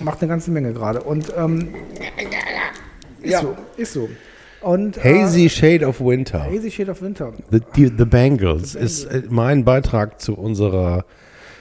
macht 0.00 0.20
eine 0.20 0.28
ganze 0.28 0.50
Menge 0.50 0.74
gerade. 0.74 1.02
Und 1.02 1.32
ähm, 1.36 1.74
ist 3.22 3.32
ja. 3.32 3.40
so, 3.40 3.56
ist 3.76 3.92
so. 3.94 4.08
Und, 4.66 5.02
Hazy 5.02 5.46
äh, 5.46 5.48
Shade 5.48 5.86
of 5.86 6.00
Winter. 6.00 6.42
Hazy 6.42 6.72
Shade 6.72 6.90
of 6.90 7.00
Winter. 7.00 7.32
The, 7.52 7.60
the, 7.76 7.92
the 7.96 8.04
Bangles 8.04 8.72
the 8.72 8.80
ist 8.80 9.04
äh, 9.04 9.22
mein 9.28 9.64
Beitrag 9.64 10.20
zu 10.20 10.34
unserer 10.34 11.04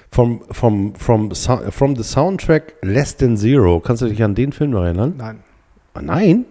vom, 0.10 0.42
vom, 0.50 0.96
vom, 0.96 1.32
from 1.36 1.96
the 1.96 2.04
Soundtrack 2.04 2.74
Less 2.82 3.16
Than 3.16 3.38
Zero. 3.38 3.80
Kannst 3.80 4.02
du 4.02 4.08
dich 4.08 4.24
an 4.24 4.34
den 4.34 4.52
Film 4.52 4.72
noch 4.72 4.84
erinnern? 4.84 5.14
Nein. 5.18 5.40
Ah, 5.94 6.02
nein? 6.02 6.46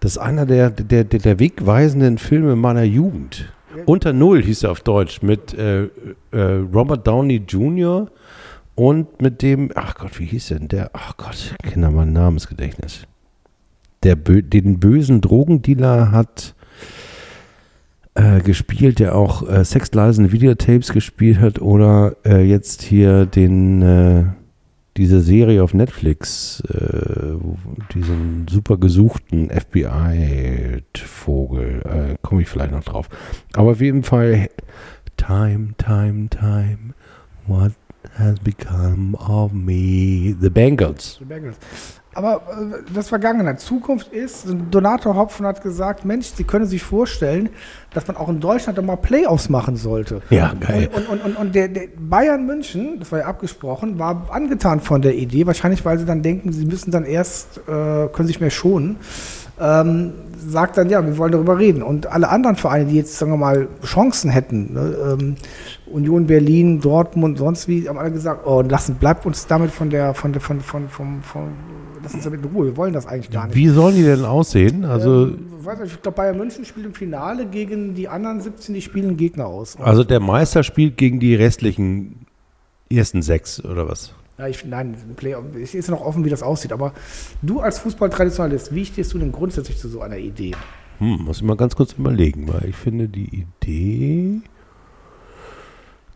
Das 0.00 0.12
ist 0.12 0.18
einer 0.18 0.46
der, 0.46 0.70
der, 0.70 1.04
der, 1.04 1.20
der 1.20 1.38
wegweisenden 1.38 2.18
Filme 2.18 2.56
meiner 2.56 2.82
Jugend. 2.82 3.52
Ja. 3.76 3.84
Unter 3.86 4.12
Null 4.12 4.42
hieß 4.42 4.64
er 4.64 4.72
auf 4.72 4.80
Deutsch 4.80 5.22
mit 5.22 5.54
äh, 5.54 5.84
äh, 5.84 5.90
Robert 6.74 7.06
Downey 7.06 7.44
Jr. 7.46 8.10
und 8.74 9.22
mit 9.22 9.42
dem, 9.42 9.70
ach 9.76 9.94
Gott, 9.94 10.18
wie 10.18 10.26
hieß 10.26 10.48
denn 10.48 10.66
der? 10.66 10.90
Ach 10.92 11.16
Gott, 11.16 11.54
Kinder, 11.62 11.92
mein 11.92 12.12
Namensgedächtnis 12.12 13.06
der 14.04 14.16
Bö 14.16 14.42
den 14.42 14.78
bösen 14.78 15.20
Drogendealer 15.20 16.12
hat 16.12 16.54
äh, 18.14 18.40
gespielt, 18.40 18.98
der 18.98 19.14
auch 19.14 19.48
äh, 19.48 19.64
Sexleisen 19.64 20.30
Videotapes 20.32 20.92
gespielt 20.92 21.40
hat 21.40 21.60
oder 21.60 22.16
äh, 22.24 22.42
jetzt 22.42 22.82
hier 22.82 23.26
den 23.26 23.82
äh, 23.82 24.24
diese 24.96 25.20
Serie 25.20 25.62
auf 25.64 25.74
Netflix, 25.74 26.62
äh, 26.68 27.32
diesen 27.92 28.46
super 28.48 28.76
gesuchten 28.76 29.50
FBI-Vogel, 29.50 30.82
äh, 31.84 32.14
komme 32.22 32.42
ich 32.42 32.48
vielleicht 32.48 32.70
noch 32.70 32.84
drauf. 32.84 33.08
Aber 33.54 33.72
auf 33.72 33.80
jeden 33.80 34.04
Fall 34.04 34.48
Time, 35.16 35.74
Time, 35.78 36.28
Time, 36.28 36.94
what 37.48 37.72
has 38.16 38.38
become 38.38 39.16
of 39.16 39.52
me? 39.52 40.36
The 40.40 40.50
Bengals. 40.50 41.16
The 41.18 41.24
Bengals. 41.24 41.56
Aber 42.14 42.36
äh, 42.36 42.92
das 42.94 43.08
Vergangene. 43.08 43.56
Zukunft 43.56 44.12
ist, 44.12 44.46
Donato 44.70 45.14
Hopfen 45.14 45.46
hat 45.46 45.62
gesagt, 45.62 46.04
Mensch, 46.04 46.26
Sie 46.34 46.44
können 46.44 46.66
sich 46.66 46.82
vorstellen, 46.82 47.50
dass 47.92 48.06
man 48.06 48.16
auch 48.16 48.28
in 48.28 48.40
Deutschland 48.40 48.78
doch 48.78 48.82
mal 48.82 48.96
Playoffs 48.96 49.48
machen 49.48 49.76
sollte. 49.76 50.22
Ja, 50.30 50.52
geil. 50.58 50.90
Und, 50.94 51.08
und, 51.08 51.24
und, 51.24 51.36
und 51.36 51.54
der, 51.54 51.68
der 51.68 51.88
Bayern 51.96 52.46
München, 52.46 52.98
das 52.98 53.12
war 53.12 53.20
ja 53.20 53.26
abgesprochen, 53.26 53.98
war 53.98 54.28
angetan 54.30 54.80
von 54.80 55.02
der 55.02 55.14
Idee, 55.14 55.46
wahrscheinlich 55.46 55.84
weil 55.84 55.98
sie 55.98 56.04
dann 56.04 56.22
denken, 56.22 56.52
sie 56.52 56.66
müssen 56.66 56.90
dann 56.90 57.04
erst, 57.04 57.58
äh, 57.68 58.08
können 58.08 58.26
sich 58.26 58.40
mehr 58.40 58.50
schonen. 58.50 58.96
Ähm, 59.60 60.14
sagt 60.36 60.76
dann, 60.76 60.90
ja, 60.90 61.04
wir 61.04 61.16
wollen 61.16 61.30
darüber 61.30 61.58
reden. 61.58 61.82
Und 61.82 62.06
alle 62.08 62.28
anderen 62.28 62.56
Vereine, 62.56 62.86
die 62.86 62.96
jetzt, 62.96 63.16
sagen 63.16 63.30
wir 63.30 63.36
mal, 63.36 63.68
Chancen 63.84 64.30
hätten, 64.30 64.72
ne, 64.74 64.96
ähm, 65.12 65.36
Union 65.86 66.26
Berlin, 66.26 66.80
Dortmund, 66.80 67.38
sonst 67.38 67.68
wie, 67.68 67.88
haben 67.88 67.98
alle 67.98 68.10
gesagt, 68.10 68.46
oh, 68.46 68.62
lassen, 68.62 68.96
bleibt 68.96 69.26
uns 69.26 69.46
damit 69.46 69.70
von 69.70 69.90
der, 69.90 70.12
von 70.14 70.32
der, 70.32 70.42
von, 70.42 70.60
von, 70.60 70.88
von, 70.88 71.22
von 71.22 71.52
lass 72.04 72.14
uns 72.14 72.24
damit 72.24 72.44
in 72.44 72.50
Ruhe, 72.50 72.66
wir 72.66 72.76
wollen 72.76 72.92
das 72.92 73.06
eigentlich 73.06 73.30
gar 73.30 73.46
nicht. 73.46 73.56
Wie 73.56 73.68
sollen 73.68 73.96
die 73.96 74.02
denn 74.02 74.24
aussehen? 74.24 74.84
Also, 74.84 75.26
ähm, 75.28 75.48
ich 75.84 76.02
glaube, 76.02 76.16
Bayern 76.16 76.36
München 76.36 76.64
spielt 76.64 76.86
im 76.86 76.94
Finale 76.94 77.46
gegen 77.46 77.94
die 77.94 78.08
anderen 78.08 78.40
17, 78.40 78.74
die 78.74 78.82
spielen 78.82 79.16
Gegner 79.16 79.46
aus. 79.46 79.76
Also 79.80 80.04
der 80.04 80.20
Meister 80.20 80.62
spielt 80.62 80.96
gegen 80.96 81.18
die 81.18 81.34
restlichen 81.34 82.26
ersten 82.90 83.22
sechs 83.22 83.64
oder 83.64 83.88
was? 83.88 84.14
Ja, 84.38 84.48
ich 84.48 84.64
nein, 84.64 84.96
es 85.62 85.74
ist 85.74 85.88
noch 85.90 86.00
offen, 86.00 86.24
wie 86.24 86.30
das 86.30 86.42
aussieht. 86.42 86.72
Aber 86.72 86.92
du 87.42 87.60
als 87.60 87.78
Fußballtraditionalist, 87.78 88.74
wie 88.74 88.84
stehst 88.84 89.12
du 89.14 89.18
denn 89.18 89.32
grundsätzlich 89.32 89.78
zu 89.78 89.88
so 89.88 90.00
einer 90.00 90.18
Idee? 90.18 90.52
Hm, 90.98 91.22
muss 91.24 91.38
ich 91.38 91.42
mal 91.42 91.56
ganz 91.56 91.74
kurz 91.74 91.92
überlegen, 91.92 92.48
weil 92.52 92.68
ich 92.68 92.76
finde 92.76 93.08
die 93.08 93.46
Idee 93.62 94.42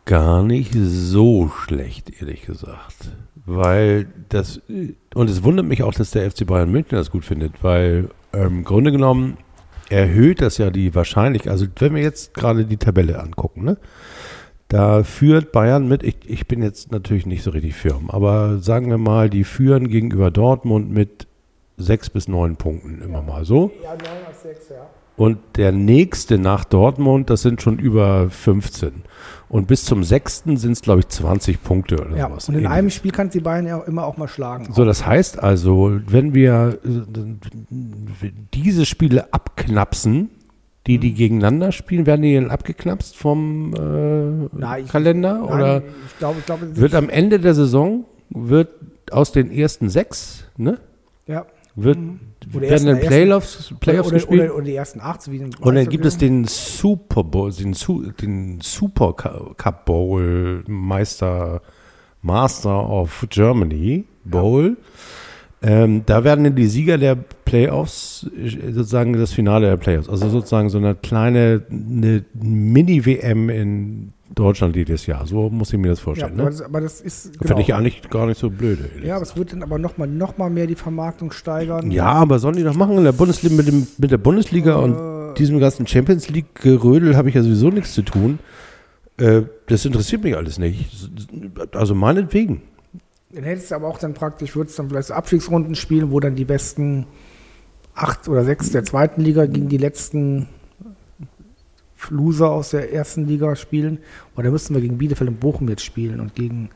gar 0.09 0.43
nicht 0.43 0.73
so 0.75 1.49
schlecht, 1.49 2.21
ehrlich 2.21 2.43
gesagt. 2.43 3.11
Weil 3.45 4.07
das, 4.31 4.61
und 5.15 5.31
es 5.31 5.45
wundert 5.45 5.67
mich 5.67 5.83
auch, 5.83 5.93
dass 5.93 6.11
der 6.13 6.31
FC 6.31 6.47
Bayern 6.47 6.73
München 6.73 6.97
das 6.97 7.11
gut 7.11 7.27
findet, 7.27 7.63
weil 7.63 8.09
ähm, 8.33 8.59
im 8.59 8.65
Grunde 8.65 8.91
genommen 8.91 9.37
erhöht 9.91 10.41
das 10.41 10.57
ja 10.57 10.71
die 10.71 10.95
Wahrscheinlichkeit, 10.95 11.53
also 11.53 11.67
wenn 11.77 11.95
wir 11.95 12.03
jetzt 12.03 12.33
gerade 12.35 12.65
die 12.65 12.79
Tabelle 12.79 13.21
angucken, 13.21 13.65
ne? 13.65 13.77
Da 14.69 15.03
führt 15.03 15.53
Bayern 15.53 15.89
mit, 15.89 16.03
ich, 16.03 16.17
ich 16.27 16.47
bin 16.47 16.63
jetzt 16.63 16.91
natürlich 16.93 17.25
nicht 17.25 17.43
so 17.43 17.51
richtig 17.51 17.75
firm, 17.75 18.11
aber 18.11 18.59
sagen 18.59 18.91
wir 18.91 18.99
mal, 18.99 19.31
die 19.31 19.45
führen 19.45 19.89
gegenüber 19.89 20.31
Dortmund 20.31 20.91
mit 20.91 21.27
sechs 21.79 22.11
bis 22.11 22.29
neun 22.29 22.57
Punkten 22.57 23.01
immer 23.03 23.23
mal 23.23 23.45
so. 23.45 23.71
Ja, 23.83 23.91
neun 23.91 24.27
aus 24.29 24.43
sechs, 24.43 24.69
ja. 24.69 24.87
Und 25.19 25.39
der 25.57 25.73
nächste 25.73 26.39
nach 26.39 26.65
Dortmund, 26.65 27.29
das 27.29 27.43
sind 27.43 27.61
schon 27.61 27.81
über 27.81 28.31
15. 28.31 29.03
Und 29.49 29.67
bis 29.67 29.85
zum 29.85 30.05
sechsten 30.05 30.57
sind 30.57 30.73
es, 30.73 30.81
glaube 30.81 31.01
ich, 31.01 31.09
20 31.09 31.61
Punkte 31.61 31.97
oder 31.97 32.17
ja, 32.17 32.29
sowas. 32.29 32.49
Und 32.49 32.55
in 32.55 32.61
ähnlich. 32.61 32.73
einem 32.73 32.91
Spiel 32.91 33.11
kannst 33.11 33.35
du 33.35 33.41
die 33.41 33.43
Bayern 33.43 33.67
ja 33.67 33.79
immer 33.81 34.07
auch 34.07 34.17
mal 34.17 34.29
schlagen. 34.29 34.73
So, 34.73 34.85
das 34.85 35.05
heißt 35.05 35.43
also, 35.43 35.99
wenn 36.07 36.35
wir 36.35 36.79
äh, 36.85 38.31
diese 38.55 38.87
Spiele 38.87 39.33
abknapsen, 39.33 40.31
die, 40.87 40.99
die 40.99 41.11
mhm. 41.11 41.17
gegeneinander 41.17 41.73
spielen, 41.73 42.07
werden 42.07 42.23
die 42.23 42.37
dann 42.37 42.53
abgeknapst 42.53 43.17
vom 43.17 43.75
äh, 43.75 44.49
Na, 44.57 44.79
ich, 44.79 44.87
Kalender? 44.87 45.35
Nein, 45.35 45.43
oder 45.43 45.83
ich 46.07 46.19
glaube, 46.19 46.39
ich 46.39 46.47
glaube, 46.47 46.77
wird 46.77 46.95
am 46.95 47.09
Ende 47.09 47.41
der 47.41 47.55
Saison, 47.55 48.05
wird 48.31 48.69
aus 49.11 49.33
den 49.33 49.51
ersten 49.51 49.89
sechs, 49.89 50.45
ne? 50.57 50.79
Ja. 51.27 51.45
Wird, 51.83 51.99
mhm. 51.99 52.21
werden 52.53 52.87
dann 52.87 53.01
Playoffs, 53.01 53.75
Playoffs 53.81 54.09
oder, 54.09 54.17
gespielt? 54.17 54.41
Oder, 54.43 54.55
oder, 54.55 54.65
die 54.65 54.75
ersten 54.75 55.01
acht. 55.01 55.31
Wie 55.31 55.41
und 55.41 55.75
dann 55.75 55.89
gibt 55.89 56.05
es 56.05 56.19
den 56.19 56.45
Super 56.45 57.25
Bowl, 57.25 57.53
den, 57.53 57.75
den 58.21 58.61
Super 58.61 59.13
Cup 59.13 59.85
Bowl 59.85 60.65
Meister, 60.67 61.63
Master 62.23 62.89
of 62.89 63.27
Germany 63.31 64.05
Bowl. 64.25 64.77
Ja. 64.77 64.85
Ähm, 65.61 66.03
da 66.07 66.23
werden 66.23 66.45
dann 66.45 66.55
die 66.55 66.67
Sieger 66.69 66.99
der 66.99 67.17
Playoffs 67.17 68.31
sozusagen 68.71 69.15
das 69.15 69.33
Finale 69.33 69.69
der 69.69 69.77
Playoffs. 69.77 70.09
Also 70.09 70.29
sozusagen 70.29 70.69
so 70.69 70.79
eine 70.79 70.95
kleine 70.95 71.63
eine 71.69 72.25
Mini-WM 72.35 73.51
in 73.51 74.13
Deutschland 74.35 74.77
jedes 74.77 75.07
Jahr. 75.07 75.27
So 75.27 75.49
muss 75.51 75.73
ich 75.73 75.79
mir 75.79 75.89
das 75.89 76.01
vorstellen. 76.01 76.37
Ja, 76.37 76.43
aber, 76.43 76.51
ne? 76.51 76.57
das, 76.57 76.63
aber 76.63 76.81
das 76.81 77.01
ist. 77.01 77.33
Genau. 77.33 77.47
Finde 77.47 77.63
ich 77.63 77.75
eigentlich 77.75 78.09
gar 78.11 78.27
nicht 78.27 78.39
so 78.39 78.51
blöde. 78.51 78.91
Ja, 79.03 79.17
aber 79.17 79.23
es 79.23 79.37
wird 79.37 79.53
dann 79.53 79.63
aber 79.63 79.79
nochmal 79.79 80.09
noch 80.09 80.39
mal 80.39 80.51
mehr 80.51 80.67
die 80.67 80.75
Vermarktung 80.75 81.33
steigern. 81.33 81.91
Ja, 81.91 82.07
aber 82.07 82.39
sollen 82.39 82.57
die 82.57 82.63
doch 82.63 82.75
machen 82.75 82.99
in 82.99 83.05
der 83.05 83.13
Bundesliga 83.13 83.55
mit, 83.55 83.69
dem, 83.69 83.87
mit 83.97 84.11
der 84.11 84.19
Bundesliga 84.19 84.73
äh, 84.73 84.83
und 84.83 85.35
diesem 85.39 85.59
ganzen 85.61 85.87
Champions 85.87 86.29
League-Gerödel 86.29 87.17
habe 87.17 87.29
ich 87.29 87.35
ja 87.35 87.43
sowieso 87.43 87.71
nichts 87.71 87.95
zu 87.95 88.03
tun. 88.03 88.39
Äh, 89.19 89.43
das 89.67 89.85
interessiert 89.85 90.23
mich 90.25 90.37
alles 90.37 90.59
nicht. 90.59 90.91
Also 91.73 91.95
meinetwegen. 91.95 92.63
Dann 93.31 93.45
hättest 93.45 93.71
du 93.71 93.75
aber 93.75 93.89
auch 93.89 93.99
dann 93.99 94.15
praktisch, 94.15 94.57
würdest 94.57 94.79
dann 94.79 94.89
vielleicht 94.89 95.09
so 95.09 95.15
Abstiegsrunden 95.15 95.75
spielen, 95.75 96.11
wo 96.11 96.21
dann 96.21 96.35
die 96.35 96.45
besten 96.45 97.07
acht 97.95 98.29
oder 98.29 98.45
sechs 98.45 98.71
der 98.71 98.85
zweiten 98.85 99.21
Liga 99.21 99.47
gegen 99.47 99.69
die 99.69 99.77
letzten 99.77 100.49
Loser 102.11 102.51
aus 102.51 102.71
der 102.71 102.93
ersten 102.93 103.27
Liga 103.27 103.57
spielen. 103.57 103.99
Oder 104.37 104.51
müssten 104.51 104.75
wir 104.75 104.81
gegen 104.81 104.99
Bielefeld 104.99 105.31
und 105.31 105.41
Bochum 105.41 105.69
jetzt 105.69 105.85
spielen 105.85 106.21
und 106.21 106.35
gegen, 106.35 106.71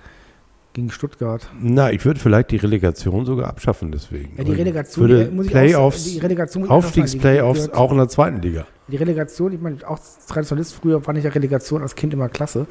gegen 0.73 0.91
Stuttgart. 0.91 1.47
Na, 1.61 1.91
ich 1.93 2.05
würde 2.05 2.19
vielleicht 2.19 2.51
die 2.51 2.57
Relegation 2.57 3.27
sogar 3.27 3.49
abschaffen 3.49 3.93
deswegen. 3.93 4.37
Ja, 4.37 4.45
die 4.45 4.53
Relegation, 4.53 5.09
würde 5.09 5.25
die, 5.27 5.31
muss 5.35 5.47
ich 5.47 5.53
Playoffs, 5.53 6.07
auch, 6.07 6.13
die 6.13 6.19
Relegation 6.19 6.69
Aufstiegsplayoffs 6.69 7.71
auch 7.71 7.93
in 7.93 7.99
der 7.99 8.09
zweiten 8.09 8.41
Liga. 8.41 8.67
Die 8.89 8.97
Relegation, 8.97 9.53
ich 9.53 9.61
meine, 9.61 9.77
auch 9.87 9.97
als 9.97 10.27
Traditionalist 10.27 10.75
früher 10.75 11.01
fand 11.01 11.17
ich 11.17 11.25
ja 11.25 11.31
Relegation 11.31 11.83
als 11.83 11.95
Kind 11.95 12.13
immer 12.13 12.29
klasse. 12.29 12.67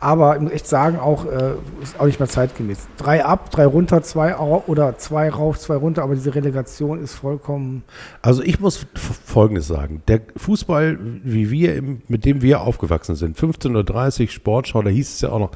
Aber 0.00 0.36
ich 0.36 0.40
muss 0.40 0.52
echt 0.52 0.68
sagen, 0.68 0.98
auch 0.98 1.26
äh, 1.26 1.54
ist 1.82 1.98
auch 1.98 2.06
nicht 2.06 2.20
mehr 2.20 2.28
zeitgemäß. 2.28 2.86
Drei 2.96 3.24
ab, 3.24 3.50
drei 3.50 3.66
runter, 3.66 4.02
zwei 4.02 4.36
oder 4.36 4.96
zwei 4.96 5.28
rauf, 5.28 5.58
zwei 5.58 5.76
runter, 5.76 6.02
aber 6.02 6.14
diese 6.14 6.34
Relegation 6.34 7.02
ist 7.02 7.14
vollkommen. 7.14 7.82
Also 8.22 8.42
ich 8.42 8.60
muss 8.60 8.86
Folgendes 8.94 9.66
sagen. 9.66 10.02
Der 10.06 10.20
Fußball, 10.36 10.98
wie 11.24 11.50
wir, 11.50 11.82
mit 12.06 12.24
dem 12.24 12.42
wir 12.42 12.60
aufgewachsen 12.60 13.16
sind, 13.16 13.36
15.30 13.36 14.22
Uhr 14.22 14.28
Sportschau, 14.28 14.82
da 14.82 14.90
hieß 14.90 15.14
es 15.14 15.20
ja 15.20 15.30
auch 15.30 15.40
noch, 15.40 15.50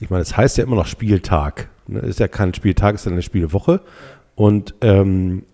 ich 0.00 0.10
meine, 0.10 0.22
es 0.22 0.36
heißt 0.36 0.58
ja 0.58 0.64
immer 0.64 0.76
noch 0.76 0.86
Spieltag. 0.86 1.68
Ne? 1.86 2.00
Ist 2.00 2.20
ja 2.20 2.28
kein 2.28 2.54
Spieltag, 2.54 2.94
ist 2.94 3.06
ja 3.06 3.12
eine 3.12 3.22
Spielwoche. 3.22 3.80
Und 4.34 4.74
ähm, 4.80 5.44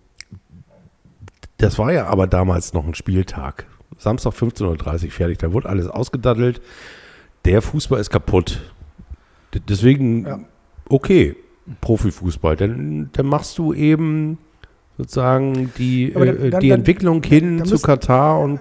das 1.57 1.79
war 1.79 1.91
ja 1.91 2.07
aber 2.07 2.27
damals 2.27 2.73
noch 2.73 2.85
ein 2.85 2.93
Spieltag. 2.93 3.65
Samstag 3.97 4.33
15.30 4.33 5.05
Uhr 5.05 5.11
fertig. 5.11 5.39
Da 5.39 5.53
wurde 5.53 5.69
alles 5.69 5.87
ausgedaddelt. 5.87 6.61
Der 7.45 7.61
Fußball 7.61 7.99
ist 7.99 8.09
kaputt. 8.09 8.61
D 9.53 9.61
deswegen, 9.67 10.25
ja. 10.25 10.39
okay, 10.89 11.35
Profifußball. 11.81 12.55
Dann, 12.55 13.09
dann 13.13 13.25
machst 13.25 13.57
du 13.57 13.73
eben 13.73 14.37
sozusagen 14.97 15.71
die, 15.77 16.11
dann, 16.11 16.27
äh, 16.27 16.49
dann, 16.51 16.59
die 16.59 16.69
Entwicklung 16.69 17.21
dann, 17.21 17.31
hin 17.31 17.65
zu 17.65 17.79
Katar 17.79 18.39
und 18.39 18.59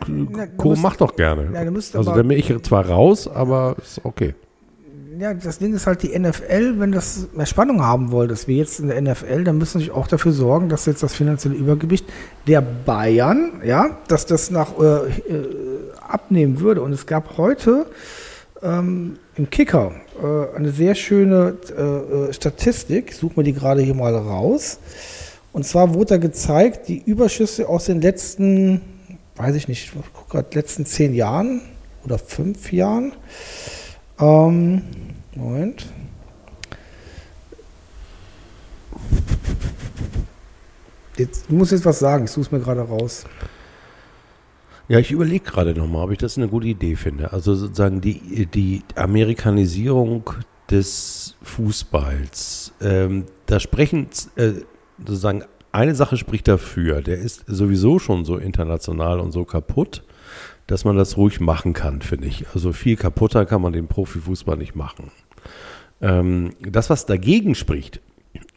Co. 0.56 0.76
Mach 0.76 0.96
doch 0.96 1.16
gerne. 1.16 1.50
Ja, 1.52 1.60
also 1.60 2.14
dann 2.14 2.28
bin 2.28 2.38
ich 2.38 2.56
zwar 2.62 2.86
raus, 2.88 3.28
aber 3.28 3.76
ist 3.82 4.00
okay 4.04 4.34
ja, 5.18 5.34
das 5.34 5.58
Ding 5.58 5.74
ist 5.74 5.86
halt 5.86 6.02
die 6.02 6.18
NFL, 6.18 6.78
wenn 6.78 6.92
das 6.92 7.28
mehr 7.34 7.46
Spannung 7.46 7.82
haben 7.82 8.10
wolltest, 8.10 8.48
wie 8.48 8.58
jetzt 8.58 8.80
in 8.80 8.88
der 8.88 9.00
NFL, 9.00 9.44
dann 9.44 9.58
müssen 9.58 9.80
sie 9.80 9.90
auch 9.90 10.06
dafür 10.06 10.32
sorgen, 10.32 10.68
dass 10.68 10.86
jetzt 10.86 11.02
das 11.02 11.14
finanzielle 11.14 11.54
Übergewicht 11.54 12.06
der 12.46 12.60
Bayern, 12.60 13.60
ja, 13.64 13.98
dass 14.08 14.26
das 14.26 14.50
nach 14.50 14.78
äh, 14.78 14.84
äh, 14.84 15.48
abnehmen 16.00 16.60
würde. 16.60 16.82
Und 16.82 16.92
es 16.92 17.06
gab 17.06 17.36
heute 17.36 17.86
ähm, 18.62 19.18
im 19.36 19.50
Kicker 19.50 19.92
äh, 20.22 20.56
eine 20.56 20.70
sehr 20.70 20.94
schöne 20.94 21.56
äh, 21.76 21.82
äh, 21.82 22.32
Statistik, 22.32 23.10
ich 23.10 23.16
suche 23.16 23.34
mir 23.36 23.44
die 23.44 23.52
gerade 23.52 23.82
hier 23.82 23.94
mal 23.94 24.14
raus. 24.14 24.78
Und 25.52 25.64
zwar 25.64 25.94
wurde 25.94 26.06
da 26.06 26.16
gezeigt, 26.16 26.88
die 26.88 27.02
Überschüsse 27.04 27.68
aus 27.68 27.84
den 27.84 28.00
letzten, 28.00 28.80
weiß 29.36 29.54
ich 29.54 29.68
nicht, 29.68 29.84
ich 29.94 30.12
gucke 30.12 30.30
gerade, 30.30 30.48
letzten 30.54 30.84
zehn 30.84 31.14
Jahren 31.14 31.60
oder 32.04 32.18
fünf 32.18 32.72
Jahren. 32.72 33.12
Ähm, 34.18 34.82
Moment. 35.36 35.86
Jetzt, 41.16 41.48
du 41.48 41.54
musst 41.54 41.72
jetzt 41.72 41.84
was 41.84 41.98
sagen, 41.98 42.24
ich 42.24 42.30
suche 42.30 42.46
es 42.46 42.52
mir 42.52 42.60
gerade 42.60 42.80
raus. 42.80 43.24
Ja, 44.88 44.98
ich 44.98 45.10
überlege 45.10 45.44
gerade 45.44 45.74
nochmal, 45.74 46.04
ob 46.04 46.10
ich 46.10 46.18
das 46.18 46.36
eine 46.36 46.48
gute 46.48 46.66
Idee 46.66 46.96
finde. 46.96 47.32
Also 47.32 47.54
sozusagen 47.54 48.00
die, 48.00 48.46
die 48.46 48.82
Amerikanisierung 48.96 50.30
des 50.70 51.36
Fußballs. 51.42 52.72
Ähm, 52.80 53.24
da 53.46 53.60
sprechen 53.60 54.08
äh, 54.36 54.52
sozusagen 54.98 55.44
eine 55.72 55.94
Sache 55.94 56.16
spricht 56.16 56.48
dafür. 56.48 57.00
Der 57.00 57.18
ist 57.18 57.44
sowieso 57.46 57.98
schon 57.98 58.24
so 58.24 58.36
international 58.36 59.20
und 59.20 59.32
so 59.32 59.44
kaputt 59.44 60.04
dass 60.66 60.84
man 60.84 60.96
das 60.96 61.16
ruhig 61.16 61.40
machen 61.40 61.72
kann, 61.72 62.00
finde 62.00 62.26
ich. 62.26 62.46
Also 62.54 62.72
viel 62.72 62.96
kaputter 62.96 63.44
kann 63.44 63.60
man 63.60 63.72
den 63.72 63.86
Profifußball 63.86 64.56
nicht 64.56 64.74
machen. 64.74 65.10
Ähm, 66.04 66.50
das, 66.60 66.90
was 66.90 67.06
dagegen 67.06 67.54
spricht, 67.54 68.00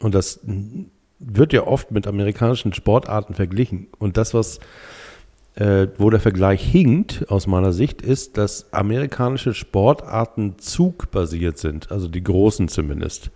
und 0.00 0.14
das 0.14 0.40
wird 1.18 1.52
ja 1.52 1.66
oft 1.66 1.90
mit 1.90 2.06
amerikanischen 2.06 2.74
Sportarten 2.74 3.34
verglichen, 3.34 3.88
und 3.98 4.16
das, 4.18 4.34
was 4.34 4.60
äh, 5.54 5.88
wo 5.96 6.10
der 6.10 6.20
Vergleich 6.20 6.62
hinkt, 6.62 7.24
aus 7.30 7.46
meiner 7.46 7.72
Sicht, 7.72 8.02
ist, 8.02 8.36
dass 8.36 8.72
amerikanische 8.72 9.54
Sportarten 9.54 10.58
zugbasiert 10.58 11.58
sind, 11.58 11.90
also 11.90 12.06
die 12.06 12.22
großen 12.22 12.68
zumindest 12.68 13.30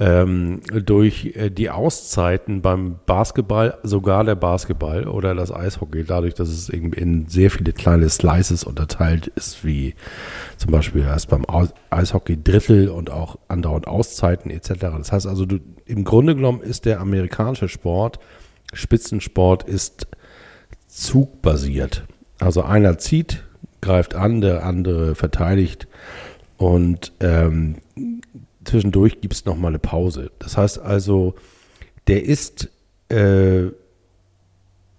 ähm, 0.00 0.62
durch 0.70 1.36
äh, 1.36 1.50
die 1.50 1.68
Auszeiten 1.68 2.62
beim 2.62 2.96
Basketball, 3.04 3.76
sogar 3.82 4.24
der 4.24 4.34
Basketball 4.34 5.06
oder 5.06 5.34
das 5.34 5.52
Eishockey, 5.52 6.04
dadurch, 6.04 6.32
dass 6.32 6.48
es 6.48 6.70
eben 6.70 6.94
in 6.94 7.28
sehr 7.28 7.50
viele 7.50 7.74
kleine 7.74 8.08
Slices 8.08 8.64
unterteilt 8.64 9.26
ist, 9.26 9.62
wie 9.62 9.94
zum 10.56 10.72
Beispiel 10.72 11.02
erst 11.02 11.28
beim 11.28 11.44
Eishockey 11.90 12.42
Drittel 12.42 12.88
und 12.88 13.10
auch 13.10 13.38
andauernd 13.48 13.86
Auszeiten 13.86 14.50
etc. 14.50 14.70
Das 14.96 15.12
heißt 15.12 15.26
also, 15.26 15.44
du, 15.44 15.58
im 15.84 16.04
Grunde 16.04 16.34
genommen 16.34 16.62
ist 16.62 16.86
der 16.86 17.00
amerikanische 17.00 17.68
Sport, 17.68 18.18
Spitzensport 18.72 19.64
ist 19.64 20.06
zugbasiert. 20.86 22.04
Also 22.38 22.62
einer 22.62 22.96
zieht, 22.96 23.44
greift 23.82 24.14
an, 24.14 24.40
der 24.40 24.64
andere 24.64 25.14
verteidigt 25.14 25.88
und 26.56 27.12
ähm, 27.20 27.76
zwischendurch 28.64 29.20
gibt 29.20 29.34
es 29.34 29.44
nochmal 29.44 29.70
eine 29.70 29.78
Pause. 29.78 30.30
Das 30.38 30.56
heißt 30.56 30.78
also, 30.78 31.34
der 32.06 32.24
ist 32.24 32.70
äh, 33.08 33.68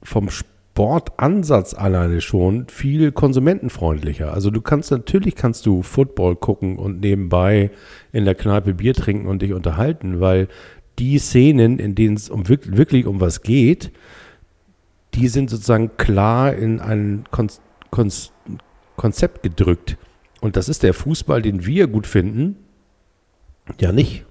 vom 0.03 0.29
Sportansatz 0.29 1.73
alleine 1.73 2.21
schon 2.21 2.67
viel 2.67 3.11
konsumentenfreundlicher. 3.11 4.33
Also 4.33 4.49
du 4.49 4.61
kannst 4.61 4.91
natürlich 4.91 5.35
kannst 5.35 5.65
du 5.65 5.83
Football 5.83 6.35
gucken 6.35 6.77
und 6.77 7.01
nebenbei 7.01 7.71
in 8.11 8.25
der 8.25 8.35
Kneipe 8.35 8.73
Bier 8.73 8.93
trinken 8.93 9.27
und 9.27 9.41
dich 9.41 9.53
unterhalten, 9.53 10.19
weil 10.19 10.47
die 10.99 11.17
Szenen, 11.19 11.79
in 11.79 11.95
denen 11.95 12.15
es 12.15 12.29
um 12.29 12.47
wirklich, 12.47 13.05
um 13.05 13.19
was 13.19 13.41
geht, 13.41 13.91
die 15.13 15.27
sind 15.27 15.49
sozusagen 15.49 15.97
klar 15.97 16.53
in 16.53 16.79
ein 16.79 17.25
Kon 17.31 17.49
Kon 17.89 18.11
Konzept 18.95 19.43
gedrückt. 19.43 19.97
Und 20.41 20.55
das 20.55 20.69
ist 20.69 20.83
der 20.83 20.93
Fußball, 20.93 21.41
den 21.41 21.65
wir 21.65 21.87
gut 21.87 22.07
finden, 22.07 22.57
ja 23.79 23.91
nicht. 23.91 24.25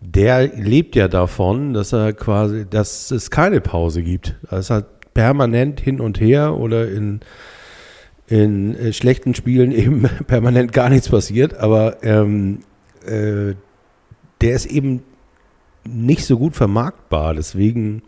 Der 0.00 0.48
lebt 0.48 0.96
ja 0.96 1.08
davon, 1.08 1.74
dass 1.74 1.92
er 1.92 2.12
quasi, 2.12 2.66
dass 2.68 3.10
es 3.10 3.30
keine 3.30 3.60
Pause 3.60 4.02
gibt. 4.02 4.36
Es 4.50 4.70
hat 4.70 5.14
permanent 5.14 5.80
hin 5.80 6.00
und 6.00 6.20
her 6.20 6.56
oder 6.56 6.88
in, 6.88 7.20
in 8.26 8.74
äh, 8.76 8.92
schlechten 8.92 9.34
Spielen 9.34 9.72
eben 9.72 10.08
permanent 10.26 10.72
gar 10.72 10.88
nichts 10.88 11.08
passiert, 11.08 11.54
aber 11.54 12.02
ähm, 12.02 12.60
äh, 13.06 13.54
der 14.40 14.54
ist 14.54 14.66
eben 14.66 15.02
nicht 15.84 16.24
so 16.24 16.38
gut 16.38 16.54
vermarktbar. 16.54 17.34
Deswegen 17.34 18.02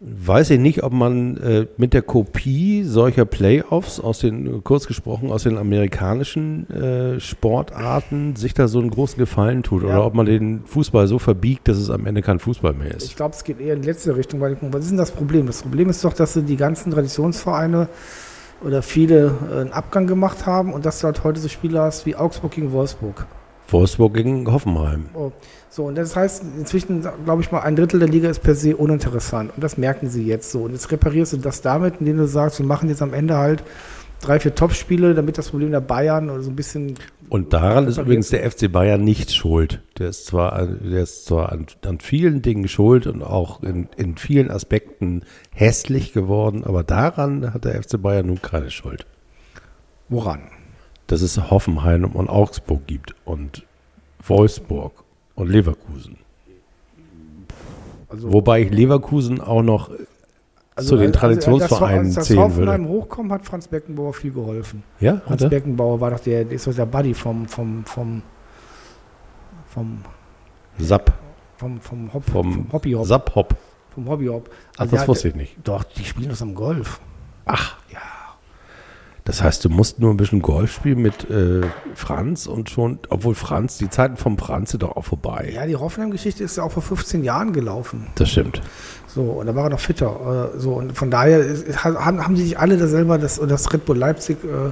weiß 0.00 0.50
ich 0.50 0.58
nicht, 0.58 0.82
ob 0.82 0.94
man 0.94 1.36
äh, 1.36 1.66
mit 1.76 1.92
der 1.92 2.00
Kopie 2.00 2.84
solcher 2.84 3.26
Playoffs 3.26 4.00
aus 4.00 4.20
den, 4.20 4.64
kurz 4.64 4.86
gesprochen, 4.86 5.30
aus 5.30 5.42
den 5.42 5.58
amerikanischen 5.58 6.68
äh, 6.70 7.20
Sportarten 7.20 8.34
sich 8.34 8.54
da 8.54 8.66
so 8.66 8.78
einen 8.78 8.90
großen 8.90 9.18
Gefallen 9.18 9.62
tut. 9.62 9.82
Ja. 9.82 9.88
Oder 9.88 10.06
ob 10.06 10.14
man 10.14 10.24
den 10.24 10.64
Fußball 10.64 11.06
so 11.06 11.18
verbiegt, 11.18 11.68
dass 11.68 11.76
es 11.76 11.90
am 11.90 12.06
Ende 12.06 12.22
kein 12.22 12.38
Fußball 12.38 12.72
mehr 12.72 12.94
ist. 12.94 13.04
Ich 13.04 13.16
glaube, 13.16 13.34
es 13.34 13.44
geht 13.44 13.60
eher 13.60 13.74
in 13.74 13.82
die 13.82 13.88
letzte 13.88 14.16
Richtung, 14.16 14.40
weil 14.40 14.56
was 14.60 14.84
ist 14.84 14.90
denn 14.90 14.98
das 14.98 15.10
Problem? 15.10 15.46
Das 15.46 15.62
Problem 15.62 15.90
ist 15.90 16.02
doch, 16.02 16.14
dass 16.14 16.32
die 16.32 16.56
ganzen 16.56 16.92
Traditionsvereine 16.92 17.88
oder 18.64 18.80
viele 18.80 19.34
äh, 19.50 19.60
einen 19.60 19.72
Abgang 19.72 20.06
gemacht 20.06 20.46
haben 20.46 20.72
und 20.72 20.86
dass 20.86 21.00
du 21.00 21.06
halt 21.06 21.24
heute 21.24 21.40
so 21.40 21.48
Spiele 21.48 21.78
hast 21.78 22.06
wie 22.06 22.16
Augsburg 22.16 22.52
gegen 22.52 22.72
Wolfsburg. 22.72 23.26
Wolfsburg 23.68 24.14
gegen 24.14 24.50
Hoffenheim. 24.50 25.10
Oh. 25.14 25.30
So, 25.72 25.84
und 25.84 25.94
das 25.94 26.16
heißt, 26.16 26.42
inzwischen, 26.58 27.06
glaube 27.24 27.42
ich 27.42 27.52
mal, 27.52 27.60
ein 27.60 27.76
Drittel 27.76 28.00
der 28.00 28.08
Liga 28.08 28.28
ist 28.28 28.42
per 28.42 28.56
se 28.56 28.76
uninteressant. 28.76 29.52
Und 29.54 29.62
das 29.62 29.78
merken 29.78 30.10
sie 30.10 30.26
jetzt 30.26 30.50
so. 30.50 30.64
Und 30.64 30.72
jetzt 30.72 30.90
reparierst 30.90 31.32
du 31.32 31.36
das 31.36 31.62
damit, 31.62 31.94
indem 32.00 32.16
du 32.16 32.26
sagst, 32.26 32.58
wir 32.58 32.66
machen 32.66 32.88
jetzt 32.88 33.02
am 33.02 33.14
Ende 33.14 33.36
halt 33.36 33.62
drei, 34.20 34.40
vier 34.40 34.52
Topspiele, 34.52 35.14
damit 35.14 35.38
das 35.38 35.50
Problem 35.50 35.70
der 35.70 35.80
Bayern 35.80 36.28
oder 36.28 36.42
so 36.42 36.50
ein 36.50 36.56
bisschen. 36.56 36.96
Und 37.28 37.52
daran 37.52 37.86
ist 37.86 37.98
übrigens 37.98 38.30
der 38.30 38.50
FC 38.50 38.70
Bayern 38.70 39.04
nicht 39.04 39.32
schuld. 39.32 39.80
Der 39.98 40.08
ist 40.08 40.26
zwar, 40.26 40.66
der 40.66 41.02
ist 41.04 41.26
zwar 41.26 41.52
an, 41.52 41.66
an 41.86 42.00
vielen 42.00 42.42
Dingen 42.42 42.66
schuld 42.66 43.06
und 43.06 43.22
auch 43.22 43.62
in, 43.62 43.88
in 43.96 44.16
vielen 44.16 44.50
Aspekten 44.50 45.22
hässlich 45.52 46.12
geworden, 46.12 46.64
aber 46.64 46.82
daran 46.82 47.54
hat 47.54 47.64
der 47.64 47.80
FC 47.80 48.02
Bayern 48.02 48.26
nun 48.26 48.42
keine 48.42 48.72
Schuld. 48.72 49.06
Woran? 50.08 50.42
Dass 51.06 51.22
es 51.22 51.50
Hoffenheim 51.50 52.04
und 52.04 52.28
Augsburg 52.28 52.88
gibt 52.88 53.14
und 53.24 53.64
Wolfsburg 54.26 55.04
und 55.40 55.48
Leverkusen. 55.48 56.18
Also, 58.08 58.32
Wobei 58.32 58.62
ich 58.62 58.70
Leverkusen 58.70 59.40
auch 59.40 59.62
noch 59.62 59.90
also, 60.74 60.90
zu 60.90 60.96
den 60.96 61.12
Traditionsvereinen 61.12 62.06
also, 62.06 62.08
als, 62.08 62.16
als 62.18 62.26
zählen 62.26 62.40
als 62.40 62.56
würde. 62.56 62.84
hochkommen, 62.88 63.32
hat 63.32 63.44
Franz 63.44 63.68
Beckenbauer 63.68 64.12
viel 64.12 64.32
geholfen. 64.32 64.82
Ja, 65.00 65.16
Franz 65.26 65.42
hatte? 65.42 65.48
Beckenbauer 65.48 66.00
war 66.00 66.10
doch 66.10 66.20
der, 66.20 66.50
ist 66.50 66.66
doch 66.66 66.74
der 66.74 66.86
Buddy 66.86 67.14
vom 67.14 67.46
vom 67.46 67.84
vom 67.84 68.22
vom 69.66 69.98
Sap. 70.78 71.12
Vom 71.56 71.80
vom 71.80 72.12
Hop, 72.12 72.24
vom, 72.24 72.52
vom 72.52 72.72
Hobby 72.72 72.92
Hop. 72.92 73.06
Sap 73.06 73.34
Hop. 73.34 73.54
Vom 73.94 74.08
Hobby 74.08 74.26
Hop. 74.26 74.50
Also 74.76 74.94
Ach, 74.94 74.98
das 74.98 75.08
wusste 75.08 75.28
ich 75.28 75.34
nicht. 75.34 75.56
Doch, 75.64 75.84
die 75.84 76.04
spielen 76.04 76.28
das 76.28 76.42
am 76.42 76.54
Golf. 76.54 77.00
Ach, 77.44 77.76
ja. 77.92 77.98
Das 79.30 79.44
heißt, 79.44 79.64
du 79.64 79.68
musst 79.68 80.00
nur 80.00 80.10
ein 80.10 80.16
bisschen 80.16 80.42
Golf 80.42 80.72
spielen 80.72 81.02
mit 81.02 81.30
äh, 81.30 81.60
Franz 81.94 82.48
und 82.48 82.68
schon, 82.68 82.98
obwohl 83.10 83.36
Franz, 83.36 83.78
die 83.78 83.88
Zeiten 83.88 84.16
vom 84.16 84.36
Franz 84.36 84.72
sind 84.72 84.82
doch 84.82 84.96
auch 84.96 85.04
vorbei. 85.04 85.52
Ja, 85.54 85.66
die 85.66 85.76
Hoffenheim-Geschichte 85.76 86.42
ist 86.42 86.56
ja 86.56 86.64
auch 86.64 86.72
vor 86.72 86.82
15 86.82 87.22
Jahren 87.22 87.52
gelaufen. 87.52 88.08
Das 88.16 88.28
stimmt. 88.28 88.60
So, 89.06 89.22
und 89.22 89.46
da 89.46 89.54
war 89.54 89.66
er 89.66 89.70
noch 89.70 89.78
fitter. 89.78 90.50
Äh, 90.56 90.58
so, 90.58 90.72
und 90.72 90.98
von 90.98 91.12
daher 91.12 91.44
haben, 91.76 92.24
haben 92.24 92.34
die 92.34 92.42
sich 92.42 92.58
alle 92.58 92.76
da 92.76 92.88
selber 92.88 93.18
das, 93.18 93.36
das 93.38 93.72
Red 93.72 93.84
Bull 93.84 93.98
Leipzig, 93.98 94.38
äh, 94.42 94.66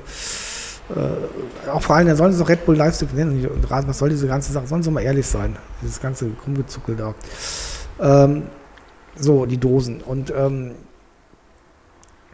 äh, 0.92 1.70
auch 1.70 1.82
vor 1.82 1.94
allem, 1.94 2.08
da 2.08 2.16
sollen 2.16 2.32
sie 2.32 2.40
doch 2.40 2.48
Red 2.48 2.66
Bull 2.66 2.74
Leipzig 2.74 3.14
nennen. 3.14 3.46
Und 3.46 3.70
was 3.70 3.98
soll 3.98 4.08
diese 4.08 4.26
ganze 4.26 4.50
Sache? 4.50 4.66
Sollen 4.66 4.82
sie 4.82 4.90
mal 4.90 5.02
ehrlich 5.02 5.28
sein? 5.28 5.54
Dieses 5.82 6.00
ganze 6.00 6.32
Rumgezuckel 6.44 6.96
da. 6.96 7.14
Ähm, 8.00 8.42
so, 9.14 9.46
die 9.46 9.58
Dosen. 9.58 10.00
Und 10.00 10.32
ähm, 10.36 10.72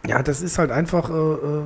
ja, 0.07 0.23
das 0.23 0.41
ist 0.41 0.57
halt 0.57 0.71
einfach. 0.71 1.11
Äh, 1.11 1.13
äh 1.13 1.61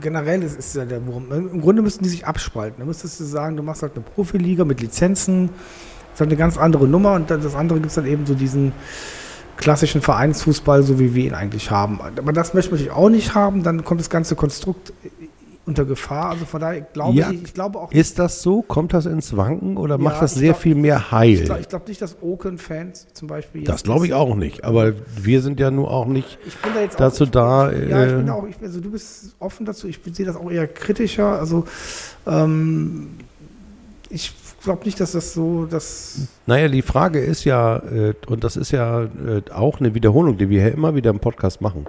generell 0.00 0.42
ist, 0.42 0.58
ist 0.58 0.76
ja 0.76 0.84
der 0.84 1.06
Wurm. 1.06 1.30
Im 1.30 1.60
Grunde 1.60 1.82
müssten 1.82 2.04
die 2.04 2.10
sich 2.10 2.26
abspalten. 2.26 2.80
Da 2.80 2.84
müsstest 2.84 3.20
du 3.20 3.24
sagen, 3.24 3.56
du 3.56 3.62
machst 3.62 3.82
halt 3.82 3.92
eine 3.94 4.04
Profiliga 4.04 4.64
mit 4.64 4.80
Lizenzen, 4.80 5.48
das 5.48 6.14
ist 6.14 6.20
halt 6.20 6.30
eine 6.30 6.36
ganz 6.36 6.56
andere 6.58 6.86
Nummer 6.86 7.14
und 7.14 7.30
das 7.30 7.54
andere 7.54 7.78
gibt 7.78 7.90
es 7.90 7.94
dann 7.94 8.06
eben 8.06 8.26
so 8.26 8.34
diesen 8.34 8.72
klassischen 9.56 10.00
Vereinsfußball, 10.00 10.82
so 10.82 10.98
wie 10.98 11.14
wir 11.14 11.24
ihn 11.24 11.34
eigentlich 11.34 11.70
haben. 11.70 12.00
Aber 12.00 12.32
das 12.32 12.54
möchte 12.54 12.70
natürlich 12.70 12.92
auch 12.92 13.10
nicht 13.10 13.34
haben, 13.34 13.62
dann 13.62 13.84
kommt 13.84 14.00
das 14.00 14.08
ganze 14.08 14.36
Konstrukt 14.36 14.92
unter 15.68 15.84
Gefahr. 15.84 16.30
Also 16.30 16.46
von 16.46 16.60
daher 16.60 16.80
glaube 16.80 17.18
ja. 17.18 17.30
ich, 17.30 17.44
ich 17.44 17.54
glaube 17.54 17.78
auch. 17.78 17.92
Ist 17.92 18.18
das 18.18 18.42
so? 18.42 18.62
Kommt 18.62 18.92
das 18.94 19.06
ins 19.06 19.36
Wanken 19.36 19.76
oder 19.76 19.96
ja, 19.96 20.02
macht 20.02 20.22
das 20.22 20.34
sehr 20.34 20.50
glaub, 20.50 20.62
viel 20.62 20.74
mehr 20.74 21.12
heil? 21.12 21.34
Ich 21.34 21.44
glaube 21.44 21.62
glaub 21.68 21.88
nicht, 21.88 22.02
dass 22.02 22.16
Oken-Fans 22.20 23.08
zum 23.12 23.28
Beispiel. 23.28 23.64
Das 23.64 23.84
glaube 23.84 24.06
ich 24.06 24.14
auch 24.14 24.34
nicht. 24.34 24.64
Aber 24.64 24.94
wir 25.20 25.42
sind 25.42 25.60
ja 25.60 25.70
nur 25.70 25.90
auch 25.90 26.06
nicht 26.06 26.38
da 26.62 26.86
dazu 26.96 27.24
auch, 27.24 27.28
da. 27.28 27.72
Ich, 27.72 27.88
ja, 27.88 28.06
ich 28.06 28.12
bin 28.14 28.28
äh, 28.28 28.30
auch. 28.30 28.46
Ich, 28.46 28.56
also 28.60 28.80
du 28.80 28.90
bist 28.90 29.36
offen 29.38 29.66
dazu. 29.66 29.86
Ich 29.86 30.00
sehe 30.12 30.26
das 30.26 30.36
auch 30.36 30.50
eher 30.50 30.66
kritischer. 30.66 31.38
Also 31.38 31.64
ähm, 32.26 33.10
ich 34.10 34.32
glaube 34.64 34.84
nicht, 34.84 34.98
dass 35.00 35.12
das 35.12 35.32
so. 35.32 35.66
Dass 35.66 36.28
naja, 36.46 36.68
die 36.68 36.82
Frage 36.82 37.20
ist 37.20 37.44
ja, 37.44 37.76
äh, 37.76 38.14
und 38.26 38.44
das 38.44 38.56
ist 38.56 38.70
ja 38.70 39.04
äh, 39.04 39.42
auch 39.52 39.80
eine 39.80 39.94
Wiederholung, 39.94 40.38
die 40.38 40.48
wir 40.48 40.62
hier 40.62 40.72
immer 40.72 40.94
wieder 40.94 41.10
im 41.10 41.20
Podcast 41.20 41.60
machen. 41.60 41.86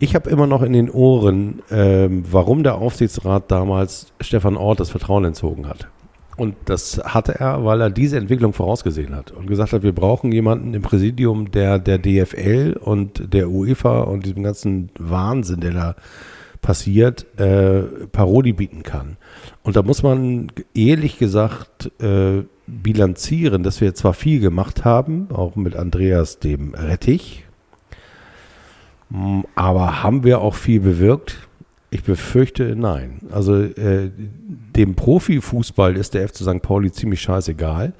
Ich 0.00 0.14
habe 0.14 0.30
immer 0.30 0.46
noch 0.46 0.62
in 0.62 0.72
den 0.72 0.90
Ohren, 0.90 1.62
ähm, 1.70 2.24
warum 2.30 2.62
der 2.62 2.76
Aufsichtsrat 2.76 3.50
damals 3.50 4.12
Stefan 4.20 4.56
Ort 4.56 4.78
das 4.78 4.90
Vertrauen 4.90 5.24
entzogen 5.24 5.68
hat. 5.68 5.88
Und 6.36 6.54
das 6.66 7.00
hatte 7.04 7.40
er, 7.40 7.64
weil 7.64 7.80
er 7.80 7.90
diese 7.90 8.16
Entwicklung 8.16 8.52
vorausgesehen 8.52 9.16
hat 9.16 9.32
und 9.32 9.48
gesagt 9.48 9.72
hat, 9.72 9.82
wir 9.82 9.92
brauchen 9.92 10.30
jemanden 10.30 10.72
im 10.72 10.82
Präsidium, 10.82 11.50
der 11.50 11.80
der 11.80 11.98
DFL 11.98 12.78
und 12.80 13.34
der 13.34 13.50
UEFA 13.50 14.02
und 14.02 14.24
diesem 14.24 14.44
ganzen 14.44 14.90
Wahnsinn, 15.00 15.60
der 15.60 15.72
da 15.72 15.96
passiert, 16.60 17.26
äh, 17.40 17.80
Parodie 18.12 18.52
bieten 18.52 18.84
kann. 18.84 19.16
Und 19.64 19.74
da 19.74 19.82
muss 19.82 20.04
man 20.04 20.52
ehrlich 20.74 21.18
gesagt 21.18 21.90
äh, 22.00 22.44
bilanzieren, 22.68 23.64
dass 23.64 23.80
wir 23.80 23.94
zwar 23.94 24.14
viel 24.14 24.38
gemacht 24.38 24.84
haben, 24.84 25.28
auch 25.32 25.56
mit 25.56 25.74
Andreas 25.74 26.38
dem 26.38 26.74
Rettich, 26.74 27.47
aber 29.54 30.02
haben 30.02 30.24
wir 30.24 30.40
auch 30.40 30.54
viel 30.54 30.80
bewirkt? 30.80 31.48
Ich 31.90 32.02
befürchte 32.02 32.76
nein. 32.76 33.20
Also 33.30 33.56
äh, 33.62 34.10
dem 34.76 34.94
Profifußball 34.94 35.96
ist 35.96 36.14
der 36.14 36.28
FC 36.28 36.36
St. 36.36 36.60
Pauli 36.60 36.92
ziemlich 36.92 37.22
scheißegal. 37.22 37.94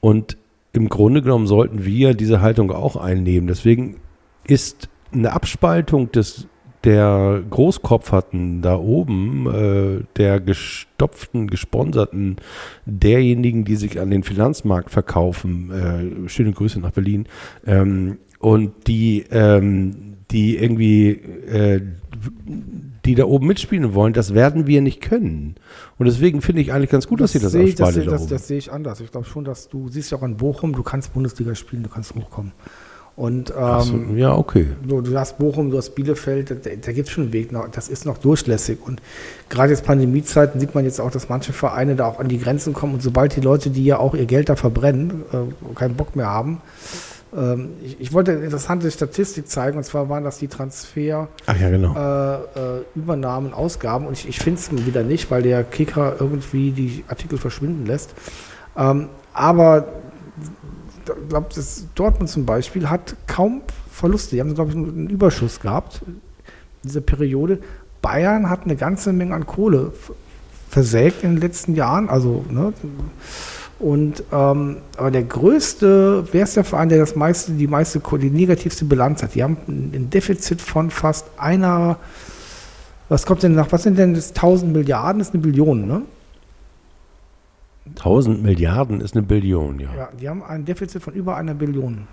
Und 0.00 0.36
im 0.72 0.88
Grunde 0.88 1.22
genommen 1.22 1.46
sollten 1.46 1.84
wir 1.84 2.14
diese 2.14 2.40
Haltung 2.42 2.70
auch 2.70 2.96
einnehmen. 2.96 3.46
Deswegen 3.46 3.96
ist 4.44 4.88
eine 5.12 5.32
Abspaltung 5.32 6.12
des 6.12 6.48
der 6.84 7.42
Großkopferten 7.48 8.60
da 8.60 8.76
oben, 8.76 9.46
äh, 9.46 10.04
der 10.16 10.40
gestopften, 10.40 11.46
gesponserten, 11.46 12.36
derjenigen, 12.86 13.64
die 13.64 13.76
sich 13.76 14.00
an 14.00 14.10
den 14.10 14.24
Finanzmarkt 14.24 14.90
verkaufen, 14.90 15.70
äh, 15.70 16.28
schöne 16.28 16.52
Grüße 16.52 16.80
nach 16.80 16.90
Berlin, 16.90 17.26
ähm, 17.66 18.18
und 18.40 18.88
die 18.88 19.24
ähm, 19.30 20.11
die 20.32 20.56
irgendwie, 20.56 21.10
äh, 21.10 21.80
die 23.04 23.14
da 23.14 23.24
oben 23.24 23.46
mitspielen 23.46 23.94
wollen, 23.94 24.12
das 24.12 24.34
werden 24.34 24.66
wir 24.66 24.80
nicht 24.80 25.00
können. 25.00 25.56
Und 25.98 26.06
deswegen 26.06 26.40
finde 26.40 26.62
ich 26.62 26.72
eigentlich 26.72 26.90
ganz 26.90 27.06
gut, 27.06 27.20
das 27.20 27.32
dass 27.32 27.40
sie 27.40 27.44
das 27.44 27.52
sehe, 27.52 27.74
das, 27.74 28.04
das, 28.04 28.26
das, 28.26 28.48
sehe 28.48 28.58
ich 28.58 28.72
anders. 28.72 29.00
Ich 29.00 29.10
glaube 29.10 29.26
schon, 29.26 29.44
dass 29.44 29.68
du 29.68 29.88
siehst 29.88 30.10
ja 30.10 30.18
auch 30.18 30.22
an 30.22 30.36
Bochum, 30.36 30.72
du 30.72 30.82
kannst 30.82 31.12
Bundesliga 31.12 31.54
spielen, 31.54 31.82
du 31.82 31.88
kannst 31.88 32.14
hochkommen. 32.14 32.52
Und 33.14 33.52
ähm, 33.56 33.80
so, 34.08 34.14
ja, 34.14 34.34
okay. 34.34 34.68
Du, 34.86 35.02
du, 35.02 35.18
hast 35.18 35.38
Bochum, 35.38 35.70
du 35.70 35.76
hast 35.76 35.90
Bielefeld, 35.90 36.50
da, 36.50 36.54
da 36.54 36.92
gibt 36.92 37.08
es 37.08 37.10
schon 37.12 37.24
einen 37.24 37.32
Weg 37.34 37.52
noch, 37.52 37.68
das 37.68 37.88
ist 37.88 38.06
noch 38.06 38.16
durchlässig. 38.16 38.78
Und 38.84 39.02
gerade 39.50 39.70
jetzt 39.70 39.84
Pandemiezeiten 39.84 40.58
sieht 40.58 40.74
man 40.74 40.84
jetzt 40.84 40.98
auch, 40.98 41.10
dass 41.10 41.28
manche 41.28 41.52
Vereine 41.52 41.94
da 41.94 42.06
auch 42.06 42.20
an 42.20 42.28
die 42.28 42.38
Grenzen 42.38 42.72
kommen. 42.72 42.94
Und 42.94 43.02
sobald 43.02 43.36
die 43.36 43.40
Leute, 43.40 43.68
die 43.68 43.84
ja 43.84 43.98
auch 43.98 44.14
ihr 44.14 44.24
Geld 44.24 44.48
da 44.48 44.56
verbrennen, 44.56 45.24
äh, 45.32 45.74
keinen 45.74 45.94
Bock 45.94 46.16
mehr 46.16 46.28
haben, 46.28 46.62
ich, 47.82 47.98
ich, 47.98 48.12
wollte 48.12 48.32
eine 48.32 48.44
interessante 48.44 48.90
Statistik 48.90 49.48
zeigen, 49.48 49.78
und 49.78 49.84
zwar 49.84 50.08
waren 50.10 50.22
das 50.22 50.38
die 50.38 50.48
Transfer, 50.48 51.28
ja, 51.46 51.70
genau. 51.70 51.94
äh, 51.94 52.78
äh, 52.78 52.84
Übernahmen, 52.94 53.54
Ausgaben. 53.54 54.06
Und 54.06 54.12
ich, 54.12 54.28
ich 54.28 54.38
finde 54.38 54.60
es 54.60 54.86
wieder 54.86 55.02
nicht, 55.02 55.30
weil 55.30 55.42
der 55.42 55.64
Kicker 55.64 56.16
irgendwie 56.20 56.72
die 56.72 57.04
Artikel 57.08 57.38
verschwinden 57.38 57.86
lässt. 57.86 58.14
Ähm, 58.76 59.08
aber 59.32 59.88
ich 61.06 61.28
glaube, 61.28 61.48
Dortmund 61.94 62.28
zum 62.28 62.44
Beispiel 62.44 62.90
hat 62.90 63.16
kaum 63.26 63.62
Verluste. 63.90 64.36
Die 64.36 64.40
haben, 64.40 64.54
glaube 64.54 64.70
ich, 64.70 64.76
einen 64.76 65.08
Überschuss 65.08 65.60
gehabt 65.60 66.02
in 66.06 66.20
dieser 66.84 67.00
Periode. 67.00 67.60
Bayern 68.02 68.50
hat 68.50 68.64
eine 68.64 68.76
ganze 68.76 69.12
Menge 69.12 69.34
an 69.34 69.46
Kohle 69.46 69.92
versägt 70.68 71.22
in 71.24 71.32
den 71.32 71.40
letzten 71.40 71.74
Jahren. 71.74 72.08
Also, 72.08 72.44
ne, 72.50 72.72
Und 73.82 74.22
ähm, 74.30 74.76
aber 74.96 75.10
der 75.10 75.24
größte, 75.24 76.24
wer 76.30 76.44
ist 76.44 76.56
der 76.56 76.62
Verein, 76.62 76.88
der 76.88 76.98
das 76.98 77.16
meiste, 77.16 77.50
die 77.50 77.66
meiste, 77.66 78.00
die 78.00 78.30
negativste 78.30 78.84
Bilanz 78.84 79.24
hat? 79.24 79.34
Die 79.34 79.42
haben 79.42 79.56
ein 79.66 80.08
Defizit 80.08 80.62
von 80.62 80.88
fast 80.88 81.26
einer, 81.36 81.96
was 83.08 83.26
kommt 83.26 83.42
denn 83.42 83.56
nach, 83.56 83.72
was 83.72 83.82
sind 83.82 83.98
denn 83.98 84.14
das 84.14 84.28
1000 84.28 84.72
Milliarden? 84.72 85.18
Das 85.18 85.28
ist 85.28 85.34
eine 85.34 85.42
Billion, 85.42 85.88
ne? 85.88 86.02
1000 87.96 88.40
Milliarden 88.40 89.00
ist 89.00 89.16
eine 89.16 89.26
Billion, 89.26 89.80
ja. 89.80 89.92
Ja, 89.96 90.08
die 90.18 90.28
haben 90.28 90.44
ein 90.44 90.64
Defizit 90.64 91.02
von 91.02 91.14
über 91.14 91.36
einer 91.36 91.54
Billion. 91.54 92.06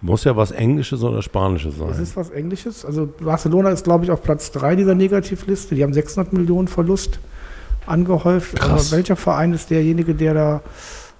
Muss 0.00 0.24
ja 0.24 0.34
was 0.34 0.50
Englisches 0.50 1.04
oder 1.04 1.22
Spanisches 1.22 1.78
sein. 1.78 1.86
Das 1.86 2.00
ist 2.00 2.16
was 2.16 2.30
Englisches. 2.30 2.84
Also 2.84 3.06
Barcelona 3.06 3.70
ist, 3.70 3.84
glaube 3.84 4.04
ich, 4.04 4.10
auf 4.10 4.24
Platz 4.24 4.50
3 4.50 4.74
dieser 4.74 4.96
Negativliste. 4.96 5.76
Die 5.76 5.84
haben 5.84 5.94
600 5.94 6.32
Millionen 6.32 6.66
Verlust 6.66 7.20
angehäuft. 7.90 8.56
Krass. 8.56 8.70
Aber 8.92 8.96
welcher 8.96 9.16
Verein 9.16 9.52
ist 9.52 9.70
derjenige, 9.70 10.14
der 10.14 10.34
da 10.34 10.62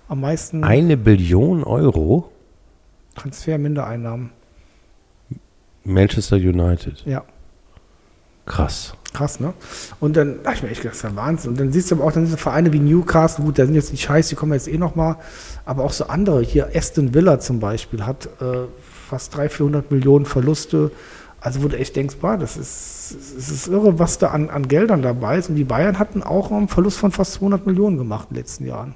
am 0.09 0.21
meisten 0.23 0.65
Eine 0.65 0.97
Billion 0.97 1.63
Euro? 1.65 2.31
Transfermindereinnahmen? 3.17 4.31
Manchester 5.85 6.37
United. 6.37 7.03
Ja, 7.07 7.25
Krass. 8.47 8.95
krass, 9.13 9.41
ne? 9.41 9.53
Und 10.01 10.17
dann 10.17 10.41
habe 10.45 10.55
ich 10.57 10.63
mir 10.63 10.69
echt 10.71 10.83
gedacht, 10.83 10.95
das 10.97 11.05
ist 11.05 11.11
ja 11.11 11.17
Wahnsinn. 11.17 11.51
Und 11.53 11.61
dann 11.61 11.73
siehst 11.73 11.91
du 11.91 11.97
aber 11.97 12.05
auch, 12.05 12.13
dann 12.13 12.27
so 12.27 12.37
Vereine 12.37 12.73
wie 12.73 12.79
Newcastle, 12.81 13.45
gut, 13.45 13.59
da 13.59 13.65
sind 13.65 13.75
jetzt 13.75 13.93
die 13.93 13.97
Scheiß, 13.97 14.29
die 14.29 14.35
kommen 14.35 14.53
jetzt 14.53 14.69
eh 14.69 14.77
nochmal, 14.79 15.17
aber 15.65 15.85
auch 15.85 15.93
so 15.93 16.07
andere, 16.09 16.43
hier 16.43 16.71
Aston 16.75 17.15
Villa 17.15 17.39
zum 17.41 17.61
Beispiel, 17.61 18.05
hat 18.05 18.27
äh, 18.41 18.67
fast 19.09 19.35
300, 19.37 19.53
400 19.53 19.91
Millionen 19.91 20.27
Verluste. 20.27 20.91
Also 21.41 21.63
wo 21.63 21.69
du 21.69 21.79
echt 21.79 21.97
denkst, 21.97 22.17
boah, 22.21 22.37
das 22.37 22.57
ist, 22.57 23.00
es 23.13 23.51
ist 23.51 23.69
irre, 23.69 23.99
was 23.99 24.19
da 24.19 24.29
an, 24.29 24.51
an 24.51 24.69
Geldern 24.69 25.03
dabei 25.03 25.39
ist. 25.39 25.49
Und 25.49 25.57
die 25.57 25.65
Bayern 25.65 25.99
hatten 25.99 26.23
auch 26.23 26.51
einen 26.51 26.69
Verlust 26.69 26.99
von 26.99 27.13
fast 27.13 27.35
200 27.35 27.67
Millionen 27.67 27.99
gemacht 27.99 28.29
in 28.31 28.35
den 28.35 28.43
letzten 28.43 28.67
Jahren. 28.67 28.95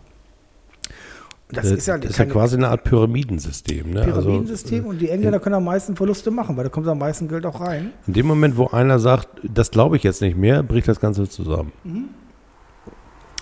Und 1.49 1.59
das, 1.59 1.71
ist 1.71 1.87
ja, 1.87 1.99
das 1.99 2.12
ist 2.12 2.19
ja 2.19 2.25
quasi 2.25 2.57
eine 2.57 2.69
Art 2.69 2.85
Pyramidensystem. 2.85 3.91
Ne? 3.91 4.03
Pyramidensystem 4.03 4.79
Also, 4.79 4.89
und 4.91 4.99
die 4.99 5.11
Engländer 5.11 5.41
können 5.41 5.57
am 5.57 5.65
meisten 5.65 5.95
Verluste 5.95 6.31
machen, 6.31 6.57
weil 6.57 6.65
da 6.65 6.71
kommt 6.71 6.89
am 6.89 6.99
meisten 6.99 7.29
Geld 7.29 7.45
auch 7.45 7.61
rein. 7.61 7.93
in 8.07 8.15
dem 8.15 8.27
Moment, 8.27 8.57
wo 8.57 8.69
einer 8.69 8.99
sagt, 8.99 9.29
das 9.43 9.71
glaube 9.71 9.97
ich 9.97 10.03
jetzt 10.03 10.23
nicht 10.23 10.37
mehr, 10.37 10.62
bricht 10.62 10.89
das 10.89 11.01
Ganze 11.01 11.29
zusammen. 11.29 11.73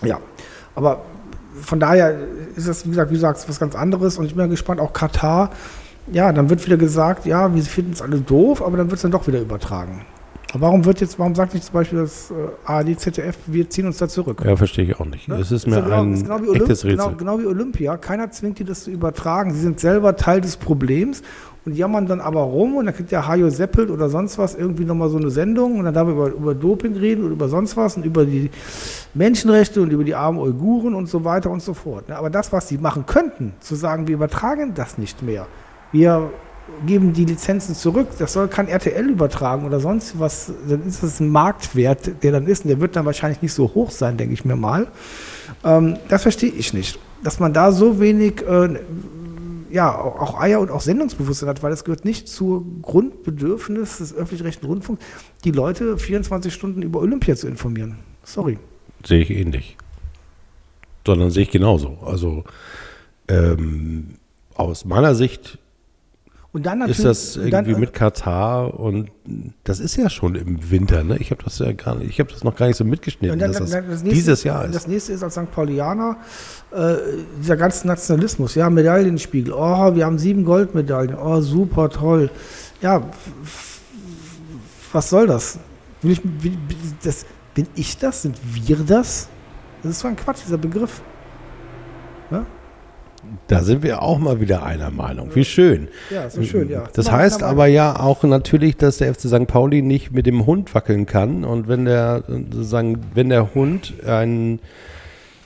Ja, 0.03 0.19
aber 0.75 1.03
von 1.61 1.79
daher 1.79 2.19
ist 2.57 2.67
das, 2.67 2.85
wie 2.85 2.91
gesagt, 2.91 3.11
wie 3.11 3.15
du 3.15 3.21
sagst, 3.21 3.49
was 3.49 3.61
ganz 3.61 3.75
anderes 3.75 4.19
und 4.19 4.25
ich 4.25 4.35
bin 4.35 4.41
ja 4.41 4.47
gespannt, 4.49 4.81
auch 4.81 4.93
Katar, 4.93 5.51
ja, 6.11 6.33
dann 6.33 6.51
wird 6.51 6.65
wieder 6.67 6.77
gesagt, 6.77 7.27
ja, 7.27 7.55
wir 7.55 7.63
finden 7.63 7.93
es 7.93 8.03
alle 8.03 8.19
doof, 8.19 8.63
aber 8.63 8.77
dann 8.77 8.87
wird 8.87 8.97
es 8.97 9.03
dann 9.03 9.13
doch 9.13 9.27
wieder 9.27 9.41
übertragen. 9.41 10.05
Aber 10.53 10.63
warum 10.67 10.85
wird 10.85 11.01
jetzt, 11.01 11.19
warum 11.19 11.35
sagt 11.35 11.55
nicht 11.55 11.65
zum 11.65 11.73
Beispiel 11.73 11.99
das 12.01 12.31
äh, 12.31 12.35
ARD, 12.71 13.01
ZDF, 13.01 13.37
wir 13.47 13.69
ziehen 13.71 13.87
uns 13.87 13.97
da 13.99 14.07
zurück? 14.09 14.43
Ja, 14.45 14.55
verstehe 14.55 14.85
ich 14.85 15.01
auch 15.01 15.07
nicht. 15.07 15.27
Ne? 15.29 15.37
Es 15.37 15.51
ist 15.51 15.67
ja 15.67 15.77
mir 15.77 15.83
genau, 15.83 16.03
ein 16.03 16.13
ist 16.13 16.23
genau 16.25 16.43
wie 16.43 16.49
Olymp- 16.49 16.63
echtes 16.63 16.85
Rätsel. 16.85 16.97
Genau, 16.97 17.17
genau 17.17 17.39
wie 17.41 17.47
Olympia. 17.47 17.97
Keiner 17.97 18.31
zwingt 18.31 18.59
die, 18.59 18.65
das 18.65 18.85
zu 18.85 18.91
übertragen. 18.91 19.55
Sie 19.55 19.61
sind 19.61 19.81
selber 19.81 20.15
Teil 20.15 20.43
des 20.43 20.59
Problems 20.59 21.23
und 21.65 21.75
jammern 21.75 22.07
dann 22.07 22.21
aber 22.21 22.41
rum 22.43 22.77
und 22.77 22.85
dann 22.87 22.95
kriegt 22.95 23.13
der 23.13 23.27
Hajo 23.29 23.49
Seppelt 23.49 23.89
oder 23.89 24.09
sonst 24.11 24.37
was 24.37 24.55
irgendwie 24.55 24.85
nochmal 24.85 25.09
so 25.09 25.17
eine 25.17 25.31
Sendung 25.31 25.79
und 25.79 25.85
dann 25.87 25.95
darf 25.95 26.09
er 26.09 26.13
über, 26.13 26.29
über 26.29 26.55
Doping 26.55 26.97
reden 26.97 27.25
und 27.25 27.33
über 27.33 27.49
sonst 27.49 27.77
was 27.77 27.97
und 27.97 28.05
über 28.05 28.27
die 28.27 28.51
Menschenrechte 29.15 29.81
und 29.81 29.91
über 29.91 30.05
die 30.05 30.15
armen 30.15 30.39
Uiguren 30.39 30.95
und 30.95 31.09
so 31.09 31.25
weiter 31.25 31.51
und 31.51 31.63
so 31.63 31.73
fort. 31.73 32.09
ne? 32.09 32.17
Aber 32.17 32.31
das, 32.31 32.53
was 32.53 32.69
sie 32.69 32.79
machen 32.79 33.07
könnten, 33.07 33.55
zu 33.61 33.75
sagen, 33.75 34.07
wir 34.09 34.15
übertragen 34.17 34.75
das 34.75 34.99
nicht 34.99 35.23
mehr, 35.23 35.47
wir 35.93 36.31
geben 36.87 37.13
die 37.13 37.25
Lizenzen 37.25 37.75
zurück, 37.75 38.09
das 38.19 38.33
soll 38.33 38.49
kein 38.49 38.69
RTL 38.69 39.09
übertragen 39.09 39.65
oder 39.65 39.81
sonst 39.81 40.19
was, 40.19 40.53
dann 40.69 40.87
ist 40.87 41.03
das 41.03 41.21
ein 41.21 41.29
Marktwert, 41.29 42.23
der 42.23 42.33
dann 42.33 42.47
ist 42.47 42.65
und 42.65 42.69
der 42.69 42.81
wird 42.81 42.97
dann 42.97 43.07
wahrscheinlich 43.07 43.43
nicht 43.43 43.53
so 43.53 43.73
hoch 43.75 43.91
sein, 43.91 44.17
denke 44.17 44.35
ich 44.35 44.45
mir 44.45 44.57
mal. 44.57 44.89
Ähm, 45.65 45.99
das 46.09 46.23
verstehe 46.23 46.51
ich 46.51 46.73
nicht. 46.73 46.99
Dass 47.23 47.39
man 47.39 47.53
da 47.53 47.71
so 47.71 48.01
wenig 48.01 48.43
äh, 48.43 48.81
ja, 49.73 49.99
auch 49.99 50.39
Eier 50.39 50.61
und 50.61 50.71
auch 50.71 50.83
Sendungsbewusstsein 50.83 51.49
hat, 51.49 51.63
weil 51.63 51.71
das 51.71 51.85
gehört 51.85 52.05
nicht 52.05 52.29
zur 52.29 52.65
Grundbedürfnis 52.83 53.99
des 53.99 54.15
öffentlich-rechtlichen 54.15 54.69
Rundfunks, 54.69 55.03
die 55.45 55.51
Leute 55.51 55.97
24 55.97 56.53
Stunden 56.53 56.83
über 56.83 57.01
Olympia 57.01 57.37
zu 57.37 57.49
informieren. 57.49 57.99
Sorry. 58.23 58.59
Sehe 59.05 59.21
ich 59.21 59.31
ähnlich. 59.31 59.79
Sondern 61.07 61.31
sehe 61.31 61.45
ich 61.45 61.51
genauso. 61.51 61.99
Also 62.05 62.45
ähm, 63.29 64.17
aus 64.55 64.85
meiner 64.85 65.15
Sicht 65.15 65.59
Und 66.55 66.67
dann 66.67 66.83
ist 66.83 67.03
das 67.03 67.39
und 67.39 67.51
dann, 67.51 67.65
irgendwie 67.65 67.79
äh, 67.79 67.81
mit 67.81 67.95
Katar 67.95 68.79
und 68.79 69.11
das 69.65 69.81
ist 69.81 69.97
ja 69.97 70.11
schon 70.11 70.35
im 70.35 70.71
Winter, 70.71 71.03
ne? 71.03 71.17
Ich 71.17 71.31
habe 71.31 71.43
das 71.43 71.59
ja 71.59 71.73
gar 71.73 71.95
nicht, 71.95 72.11
ich 72.11 72.21
habe 72.21 72.31
das 72.31 72.45
noch 72.45 72.55
gar 72.55 72.67
nicht 72.67 72.77
so 72.77 72.85
mitgeschnitten, 72.85 73.39
dann, 73.39 73.53
dass 73.53 73.71
dann, 73.71 73.89
das, 73.89 74.03
nächste, 74.03 74.11
dieses 74.11 74.45
Jahr 74.45 74.67
ist. 74.67 74.75
Das 74.75 74.87
nächste 74.87 75.15
ist 75.15 75.23
als 75.23 75.33
St. 75.33 75.51
Paulianer 75.51 76.19
äh, 76.71 76.97
dieser 77.41 77.57
ganze 77.57 77.87
Nationalismus. 77.87 78.55
Ja, 78.55 78.69
Medaillenspiegel. 78.69 79.55
Oh, 79.55 79.95
wir 79.95 80.05
haben 80.05 80.19
sieben 80.19 80.45
Goldmedaillen. 80.45 81.15
Oh, 81.15 81.41
super, 81.41 81.89
toll. 81.89 82.31
Ja, 82.83 83.03
was 84.93 85.09
soll 85.09 85.27
das? 85.27 85.59
Will 86.03 86.13
ich, 86.13 86.23
will, 86.23 86.59
das? 87.03 87.25
Bin 87.55 87.67
ich 87.77 87.97
das? 87.97 88.23
Sind 88.23 88.37
wir 88.55 88.77
das? 88.77 89.29
Das 89.83 89.93
ist 89.93 90.01
so 90.01 90.09
ein 90.09 90.17
Quatsch, 90.17 90.43
dieser 90.45 90.59
Begriff. 90.59 91.01
Da 93.47 93.63
sind 93.63 93.83
wir 93.83 94.03
auch 94.03 94.19
mal 94.19 94.41
wieder 94.41 94.65
einer 94.65 94.91
Meinung. 94.91 95.31
Wie 95.35 95.45
schön. 95.45 95.89
Ja, 96.11 96.29
so 96.29 96.43
schön, 96.43 96.69
ja. 96.69 96.85
Das 96.95 97.11
heißt 97.11 97.43
aber 97.43 97.67
ja 97.67 97.99
auch 98.01 98.23
natürlich, 98.25 98.77
dass 98.77 98.99
der 98.99 99.15
FC 99.15 99.29
St. 99.29 99.47
Pauli 99.47 99.83
nicht 99.83 100.13
mit 100.13 100.27
dem 100.27 100.47
Hund 100.47 100.75
wackeln 100.75 101.07
kann. 101.07 101.45
Und 101.45 101.69
wenn 101.69 101.85
der 101.85 102.25
sozusagen, 102.27 102.99
wenn 103.15 103.29
der 103.29 103.55
Hund 103.55 103.95
ein, 104.07 104.59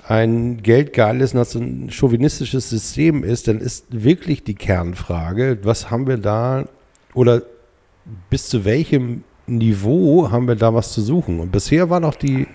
ein 0.08 0.62
geldgeiles, 0.62 1.34
nation- 1.34 1.90
chauvinistisches 1.90 2.70
System 2.70 3.24
ist, 3.24 3.48
dann 3.48 3.58
ist 3.58 3.86
wirklich 3.90 4.44
die 4.44 4.54
Kernfrage, 4.54 5.58
was 5.62 5.90
haben 5.90 6.06
wir 6.06 6.18
da 6.18 6.64
oder 7.14 7.42
bis 8.30 8.48
zu 8.48 8.64
welchem 8.64 9.24
Niveau 9.46 10.30
haben 10.30 10.48
wir 10.48 10.56
da 10.56 10.74
was 10.74 10.92
zu 10.92 11.02
suchen? 11.02 11.40
Und 11.40 11.50
bisher 11.52 11.90
war 11.90 12.00
noch 12.00 12.14
die, 12.14 12.46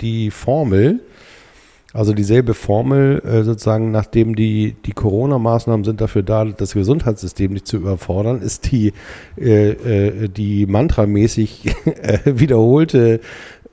die 0.00 0.30
Formel, 0.30 1.00
also 1.94 2.12
dieselbe 2.12 2.54
Formel, 2.54 3.22
äh, 3.24 3.44
sozusagen, 3.44 3.92
nachdem 3.92 4.34
die, 4.34 4.74
die 4.84 4.92
Corona-Maßnahmen 4.92 5.84
sind 5.84 6.00
dafür 6.00 6.24
da, 6.24 6.44
das 6.44 6.74
Gesundheitssystem 6.74 7.52
nicht 7.52 7.68
zu 7.68 7.76
überfordern, 7.76 8.42
ist 8.42 8.72
die, 8.72 8.92
äh, 9.38 9.70
äh, 9.70 10.28
die 10.28 10.66
mantramäßig 10.66 11.72
äh, 12.02 12.18
wiederholte 12.24 13.20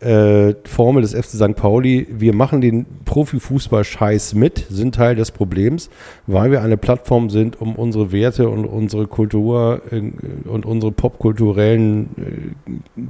Formel 0.04 1.04
des 1.04 1.14
FC 1.14 1.36
St. 1.36 1.56
Pauli, 1.56 2.08
wir 2.10 2.34
machen 2.34 2.60
den 2.60 2.88
Profifußball-Scheiß 3.06 4.34
mit, 4.34 4.66
sind 4.68 4.96
Teil 4.96 5.14
des 5.14 5.30
Problems, 5.30 5.92
weil 6.26 6.50
wir 6.50 6.64
eine 6.64 6.76
Plattform 6.76 7.30
sind, 7.30 7.62
um 7.62 7.76
unsere 7.76 8.12
Werte 8.12 8.50
und 8.50 8.66
unsere 8.66 9.06
Kultur 9.06 9.84
und 9.92 10.66
unsere 10.66 10.92
popkulturellen 10.92 12.56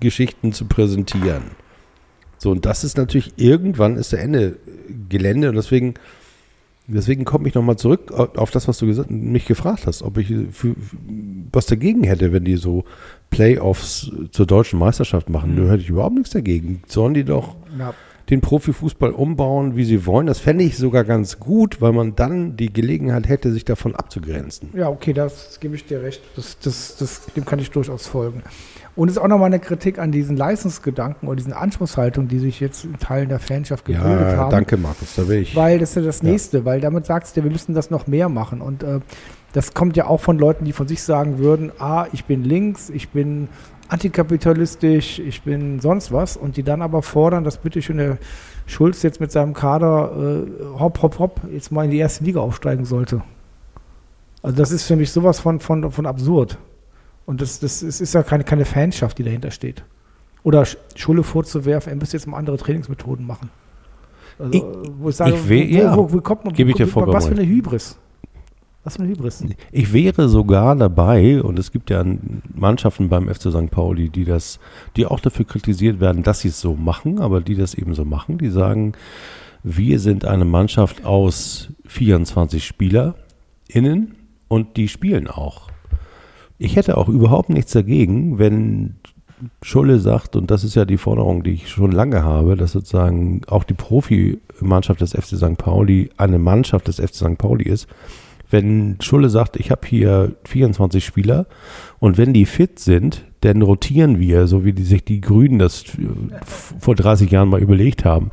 Geschichten 0.01 0.51
zu 0.51 0.65
präsentieren. 0.65 1.43
So, 2.41 2.49
und 2.49 2.65
das 2.65 2.83
ist 2.83 2.97
natürlich, 2.97 3.33
irgendwann 3.37 3.97
ist 3.97 4.13
der 4.13 4.21
Ende 4.21 4.57
Gelände 5.09 5.49
und 5.49 5.55
deswegen, 5.55 5.93
deswegen 6.87 7.23
komme 7.23 7.47
ich 7.47 7.53
nochmal 7.53 7.75
zurück 7.77 8.11
auf 8.11 8.49
das, 8.49 8.67
was 8.67 8.79
du 8.79 8.87
gesagt, 8.87 9.11
mich 9.11 9.45
gefragt 9.45 9.85
hast, 9.85 10.01
ob 10.01 10.17
ich 10.17 10.33
für, 10.51 10.75
was 11.51 11.67
dagegen 11.67 12.03
hätte, 12.03 12.33
wenn 12.33 12.43
die 12.43 12.55
so 12.57 12.83
Playoffs 13.29 14.11
zur 14.31 14.47
deutschen 14.47 14.79
Meisterschaft 14.79 15.29
machen. 15.29 15.53
Nö, 15.53 15.69
hätte 15.69 15.83
ich 15.83 15.89
überhaupt 15.89 16.15
nichts 16.15 16.31
dagegen. 16.31 16.81
Sollen 16.87 17.13
die 17.13 17.25
doch 17.25 17.57
Ja. 17.77 17.93
den 18.31 18.41
Profifußball 18.41 19.11
umbauen, 19.11 19.75
wie 19.75 19.83
sie 19.85 20.07
wollen. 20.07 20.25
Das 20.25 20.39
fände 20.39 20.63
ich 20.63 20.77
sogar 20.79 21.03
ganz 21.03 21.39
gut, 21.39 21.79
weil 21.79 21.91
man 21.93 22.15
dann 22.15 22.57
die 22.57 22.73
Gelegenheit 22.73 23.29
hätte, 23.29 23.51
sich 23.51 23.65
davon 23.65 23.93
abzugrenzen. 23.95 24.69
Ja, 24.75 24.89
okay, 24.89 25.13
das 25.13 25.59
gebe 25.59 25.75
ich 25.75 25.85
dir 25.85 26.01
recht. 26.01 26.23
Das, 26.35 26.57
das, 26.57 26.97
das, 26.97 27.27
dem 27.35 27.45
kann 27.45 27.59
ich 27.59 27.69
durchaus 27.69 28.07
folgen. 28.07 28.41
Und 28.95 29.07
es 29.09 29.15
ist 29.15 29.21
auch 29.21 29.27
nochmal 29.27 29.47
eine 29.47 29.59
Kritik 29.59 29.99
an 29.99 30.11
diesen 30.11 30.35
Leistungsgedanken 30.35 31.27
oder 31.29 31.37
diesen 31.37 31.53
Anspruchshaltung, 31.53 32.27
die 32.27 32.39
sich 32.39 32.59
jetzt 32.59 32.83
in 32.83 32.97
Teilen 32.97 33.29
der 33.29 33.39
Fanschaft 33.39 33.85
gebildet 33.85 34.31
Ja, 34.31 34.37
haben. 34.37 34.51
danke, 34.51 34.75
Markus. 34.75 35.15
Da 35.15 35.27
will 35.27 35.39
ich. 35.39 35.55
Weil 35.55 35.79
das 35.79 35.91
ist 35.91 35.95
ja 35.95 36.01
das 36.01 36.21
Ja. 36.21 36.29
Nächste, 36.29 36.65
weil 36.65 36.81
damit 36.81 37.05
sagst 37.05 37.37
du, 37.37 37.43
wir 37.43 37.51
müssen 37.51 37.73
das 37.73 37.89
noch 37.89 38.07
mehr 38.07 38.27
machen. 38.27 38.59
Und 38.61 38.83
äh, 38.83 38.99
das 39.53 39.73
kommt 39.73 39.95
ja 39.95 40.07
auch 40.07 40.19
von 40.19 40.37
Leuten, 40.37 40.65
die 40.65 40.73
von 40.73 40.87
sich 40.89 41.01
sagen 41.03 41.37
würden, 41.37 41.71
ah, 41.79 42.07
ich 42.11 42.25
bin 42.25 42.43
links, 42.43 42.89
ich 42.89 43.09
bin 43.09 43.47
antikapitalistisch, 43.87 45.19
ich 45.19 45.41
bin 45.43 45.79
sonst 45.79 46.11
was. 46.11 46.35
Und 46.35 46.57
die 46.57 46.63
dann 46.63 46.81
aber 46.81 47.01
fordern, 47.01 47.43
dass 47.45 47.57
bitte 47.57 47.81
schön 47.81 47.97
der 47.97 48.17
Schulz 48.65 49.03
jetzt 49.03 49.19
mit 49.21 49.31
seinem 49.31 49.53
Kader 49.53 50.11
äh, 50.45 50.79
hopp, 50.79 51.01
hopp, 51.01 51.17
hopp 51.19 51.41
jetzt 51.51 51.71
mal 51.71 51.85
in 51.85 51.91
die 51.91 51.97
erste 51.97 52.23
Liga 52.25 52.41
aufsteigen 52.41 52.83
sollte. 52.85 53.21
Also 54.43 54.57
das 54.57 54.71
ist 54.71 54.83
für 54.83 54.95
mich 54.95 55.11
sowas 55.11 55.39
von, 55.39 55.59
von, 55.59 55.91
von 55.91 56.05
absurd. 56.05 56.57
Und 57.25 57.41
das, 57.41 57.59
das 57.59 57.81
ist, 57.83 58.01
ist 58.01 58.13
ja 58.13 58.23
keine, 58.23 58.43
keine 58.43 58.65
Fanschaft, 58.65 59.17
die 59.17 59.23
dahinter 59.23 59.51
steht. 59.51 59.83
Oder 60.43 60.63
Sch- 60.63 60.77
Schule 60.95 61.23
vorzuwerfen, 61.23 61.91
er 61.93 61.95
müsste 61.95 62.17
jetzt 62.17 62.25
mal 62.27 62.37
andere 62.37 62.57
Trainingsmethoden 62.57 63.25
machen. 63.25 63.49
Also, 64.39 64.53
Ich- 64.53 64.63
wo 64.99 65.09
ich 65.09 65.15
sage, 65.15 65.31
ich 65.35 65.47
will- 65.49 65.69
wo, 65.69 65.73
ja, 65.77 65.95
wo, 65.97 66.11
wo, 66.13 66.21
kommt 66.21 66.45
man, 66.45 66.53
gebe 66.53 66.71
ich 66.71 66.75
dir 66.77 66.87
vollkommen 66.87 67.15
Was 67.15 67.27
für 67.27 67.35
eine. 67.35 67.45
Hybris. 67.45 67.97
Was 68.83 68.95
für 68.95 69.03
eine 69.03 69.11
Hybris. 69.11 69.43
Ich 69.71 69.93
wäre 69.93 70.27
sogar 70.27 70.75
dabei, 70.75 71.43
und 71.43 71.59
es 71.59 71.71
gibt 71.71 71.91
ja 71.91 72.03
Mannschaften 72.55 73.09
beim 73.09 73.29
FC 73.29 73.51
St. 73.51 73.69
Pauli, 73.69 74.09
die 74.09 74.25
das, 74.25 74.59
die 74.95 75.05
auch 75.05 75.19
dafür 75.19 75.45
kritisiert 75.45 75.99
werden, 75.99 76.23
dass 76.23 76.39
sie 76.39 76.47
es 76.47 76.59
so 76.59 76.73
machen, 76.75 77.19
aber 77.19 77.41
die 77.41 77.53
das 77.55 77.75
eben 77.75 77.93
so 77.93 78.03
machen, 78.05 78.39
die 78.39 78.49
sagen, 78.49 78.93
wir 79.63 79.99
sind 79.99 80.25
eine 80.25 80.45
Mannschaft 80.45 81.05
aus 81.05 81.69
24 81.85 82.65
SpielerInnen 82.65 84.15
und 84.47 84.77
die 84.77 84.87
spielen 84.87 85.27
auch. 85.27 85.69
Ich 86.63 86.75
hätte 86.75 86.97
auch 86.97 87.09
überhaupt 87.09 87.49
nichts 87.49 87.71
dagegen, 87.71 88.37
wenn 88.37 88.97
Schulle 89.63 89.97
sagt, 89.97 90.35
und 90.35 90.51
das 90.51 90.63
ist 90.63 90.75
ja 90.75 90.85
die 90.85 90.99
Forderung, 90.99 91.41
die 91.41 91.53
ich 91.53 91.69
schon 91.69 91.91
lange 91.91 92.23
habe, 92.23 92.55
dass 92.55 92.73
sozusagen 92.73 93.41
auch 93.47 93.63
die 93.63 93.73
Profimannschaft 93.73 95.01
des 95.01 95.13
FC 95.13 95.37
St. 95.37 95.57
Pauli 95.57 96.11
eine 96.17 96.37
Mannschaft 96.37 96.87
des 96.87 96.97
FC 96.97 97.15
St. 97.15 97.37
Pauli 97.39 97.63
ist. 97.63 97.87
Wenn 98.51 98.97
Schulle 99.01 99.31
sagt, 99.31 99.55
ich 99.55 99.71
habe 99.71 99.87
hier 99.87 100.35
24 100.43 101.03
Spieler 101.03 101.47
und 101.99 102.19
wenn 102.19 102.31
die 102.31 102.45
fit 102.45 102.77
sind, 102.77 103.25
dann 103.39 103.63
rotieren 103.63 104.19
wir, 104.19 104.45
so 104.45 104.63
wie 104.63 104.73
die, 104.73 104.83
sich 104.83 105.03
die 105.03 105.19
Grünen 105.19 105.57
das 105.57 105.83
vor 106.45 106.93
30 106.93 107.31
Jahren 107.31 107.49
mal 107.49 107.61
überlegt 107.61 108.05
haben. 108.05 108.29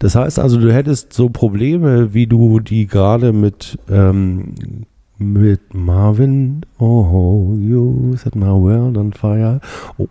Das 0.00 0.16
heißt 0.16 0.40
also, 0.40 0.58
du 0.58 0.74
hättest 0.74 1.12
so 1.12 1.28
Probleme, 1.28 2.12
wie 2.12 2.26
du 2.26 2.58
die 2.58 2.88
gerade 2.88 3.32
mit 3.32 3.78
ähm, 3.88 4.54
mit 5.18 5.74
Marvin, 5.74 6.64
oh, 6.78 7.54
you 7.58 8.16
set 8.16 8.34
my 8.34 8.50
world 8.50 8.96
on 8.96 9.12
fire, 9.12 9.60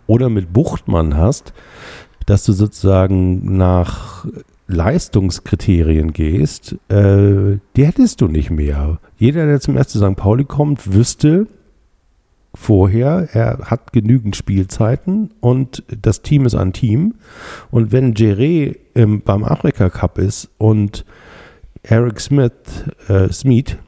oder 0.06 0.28
mit 0.28 0.52
Buchtmann 0.52 1.16
hast, 1.16 1.52
dass 2.26 2.44
du 2.44 2.52
sozusagen 2.52 3.56
nach 3.56 4.26
Leistungskriterien 4.66 6.12
gehst, 6.12 6.76
äh, 6.88 7.58
die 7.76 7.86
hättest 7.86 8.20
du 8.20 8.28
nicht 8.28 8.50
mehr. 8.50 9.00
Jeder, 9.16 9.46
der 9.46 9.60
zum 9.60 9.76
ersten 9.76 9.98
St. 9.98 10.16
Pauli 10.16 10.44
kommt, 10.44 10.92
wüsste 10.92 11.46
vorher, 12.54 13.28
er 13.32 13.58
hat 13.70 13.92
genügend 13.92 14.36
Spielzeiten 14.36 15.30
und 15.40 15.84
das 16.02 16.22
Team 16.22 16.44
ist 16.44 16.54
ein 16.54 16.72
Team. 16.72 17.14
Und 17.70 17.92
wenn 17.92 18.14
Jeré 18.14 18.76
beim 19.24 19.44
Afrika 19.44 19.88
Cup 19.88 20.18
ist 20.18 20.50
und 20.58 21.04
Eric 21.82 22.20
Smith, 22.20 22.52
äh, 23.08 23.30
Smith 23.32 23.78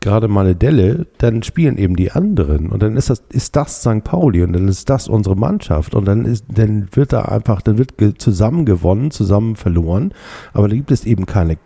gerade 0.00 0.28
mal 0.28 0.44
eine 0.44 0.54
Delle, 0.54 1.06
dann 1.18 1.42
spielen 1.42 1.76
eben 1.76 1.96
die 1.96 2.12
anderen 2.12 2.70
und 2.70 2.82
dann 2.82 2.96
ist 2.96 3.10
das, 3.10 3.22
ist 3.30 3.56
das 3.56 3.80
St. 3.80 4.04
Pauli 4.04 4.42
und 4.42 4.52
dann 4.52 4.68
ist 4.68 4.88
das 4.88 5.08
unsere 5.08 5.36
Mannschaft 5.36 5.94
und 5.94 6.06
dann 6.06 6.24
ist, 6.24 6.44
dann 6.48 6.88
wird 6.92 7.12
da 7.12 7.22
einfach, 7.22 7.62
dann 7.62 7.78
wird 7.78 7.94
zusammen 8.20 8.64
gewonnen, 8.64 9.10
zusammen 9.10 9.56
verloren, 9.56 10.14
aber 10.52 10.68
da 10.68 10.76
gibt 10.76 10.90
es 10.90 11.04
eben 11.04 11.26
keine 11.26 11.58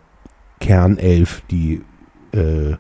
Kernelf, 0.61 1.43
die 1.51 1.83
äh, 2.33 2.77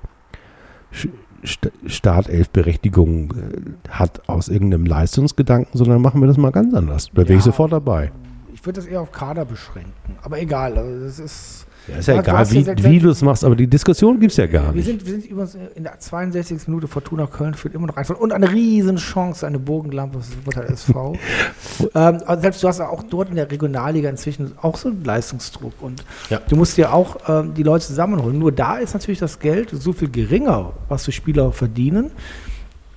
Startelf-Berechtigung 1.86 3.32
äh, 3.32 3.90
hat 3.90 4.28
aus 4.28 4.48
irgendeinem 4.48 4.86
Leistungsgedanken, 4.86 5.76
sondern 5.76 6.00
machen 6.00 6.20
wir 6.20 6.28
das 6.28 6.36
mal 6.36 6.52
ganz 6.52 6.72
anders. 6.72 7.08
Da 7.12 7.22
wäre 7.22 7.32
ja, 7.32 7.38
ich 7.38 7.44
sofort 7.44 7.72
dabei. 7.72 8.12
Ich 8.54 8.64
würde 8.64 8.80
das 8.80 8.86
eher 8.86 9.00
auf 9.00 9.10
Kader 9.10 9.44
beschränken, 9.44 10.16
aber 10.22 10.40
egal, 10.40 10.78
also 10.78 11.04
das 11.04 11.18
ist 11.18 11.66
ja, 11.88 11.96
ist 11.96 12.06
ja, 12.06 12.14
ja 12.14 12.20
egal, 12.20 12.50
wie, 12.50 12.66
wie 12.84 12.98
du 13.00 13.10
es 13.10 13.22
machst, 13.22 13.44
aber 13.44 13.56
die 13.56 13.66
Diskussion 13.66 14.20
gibt 14.20 14.32
es 14.32 14.36
ja 14.36 14.46
gar 14.46 14.66
wir 14.66 14.72
nicht. 14.72 14.86
Sind, 14.86 15.04
wir 15.04 15.12
sind 15.12 15.26
übrigens 15.26 15.56
in 15.74 15.82
der 15.82 15.98
62. 15.98 16.68
Minute 16.68 16.86
Fortuna 16.86 17.26
Köln 17.26 17.54
führt 17.54 17.74
immer 17.74 17.88
noch 17.88 17.96
ein 17.96 18.06
und 18.06 18.32
eine 18.32 18.50
riesen 18.52 18.96
Chance, 18.96 19.46
eine 19.46 19.58
Bogenlampe 19.58 20.20
für 20.20 20.36
Wuppertal 20.38 20.72
SV. 20.72 21.16
ähm, 21.94 22.20
selbst 22.40 22.62
du 22.62 22.68
hast 22.68 22.80
auch 22.80 23.02
dort 23.02 23.30
in 23.30 23.36
der 23.36 23.50
Regionalliga 23.50 24.08
inzwischen 24.08 24.52
auch 24.60 24.76
so 24.76 24.88
einen 24.88 25.04
Leistungsdruck 25.04 25.74
und 25.80 26.04
ja. 26.30 26.40
du 26.48 26.56
musst 26.56 26.76
dir 26.76 26.92
auch 26.92 27.16
ähm, 27.28 27.54
die 27.54 27.62
Leute 27.64 27.86
zusammenholen. 27.86 28.38
Nur 28.38 28.52
da 28.52 28.78
ist 28.78 28.94
natürlich 28.94 29.18
das 29.18 29.40
Geld 29.40 29.70
so 29.70 29.92
viel 29.92 30.10
geringer, 30.10 30.72
was 30.88 31.04
die 31.04 31.12
Spieler 31.12 31.52
verdienen 31.52 32.12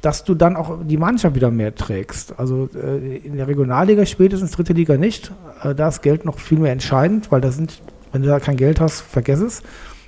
dass 0.05 0.23
du 0.23 0.35
dann 0.35 0.55
auch 0.55 0.77
die 0.83 0.97
Mannschaft 0.97 1.35
wieder 1.35 1.49
mehr 1.49 1.73
trägst. 1.73 2.37
Also 2.37 2.69
äh, 2.75 3.17
in 3.17 3.37
der 3.37 3.47
Regionalliga 3.47 4.05
spätestens 4.05 4.51
dritte 4.51 4.73
Liga 4.73 4.97
nicht. 4.97 5.31
Äh, 5.63 5.73
da 5.73 5.87
ist 5.87 6.03
Geld 6.03 6.25
noch 6.25 6.37
viel 6.37 6.59
mehr 6.59 6.71
entscheidend, 6.71 7.31
weil 7.31 7.41
da 7.41 7.51
sind 7.51 7.81
wenn 8.15 8.21
du 8.21 8.29
da 8.29 8.39
kein 8.39 8.55
Geld 8.55 8.79
hast, 8.79 9.01
vergiss 9.01 9.41
es. 9.41 9.61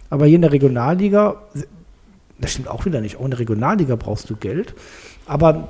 Aber 0.09 0.27
hier 0.27 0.35
in 0.35 0.41
der 0.41 0.53
Regionalliga, 0.53 1.35
das 2.39 2.51
stimmt 2.53 2.69
auch 2.69 2.85
wieder 2.85 3.01
nicht. 3.01 3.17
Auch 3.17 3.25
in 3.25 3.31
der 3.31 3.39
Regionalliga 3.41 3.97
brauchst 3.97 4.29
du 4.29 4.37
Geld. 4.37 4.73
Aber 5.25 5.67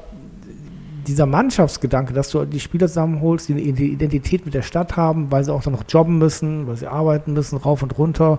dieser 1.07 1.26
Mannschaftsgedanke, 1.26 2.14
dass 2.14 2.30
du 2.30 2.45
die 2.45 2.59
Spieler 2.59 2.88
zusammenholst, 2.88 3.49
die 3.49 3.53
eine 3.53 3.61
Identität 3.61 4.45
mit 4.45 4.53
der 4.53 4.61
Stadt 4.61 4.97
haben, 4.97 5.31
weil 5.31 5.43
sie 5.43 5.51
auch 5.51 5.64
dann 5.64 5.73
noch 5.73 5.85
jobben 5.89 6.19
müssen, 6.19 6.68
weil 6.68 6.77
sie 6.77 6.85
arbeiten 6.85 7.34
müssen, 7.34 7.57
rauf 7.57 7.81
und 7.81 7.97
runter. 7.97 8.38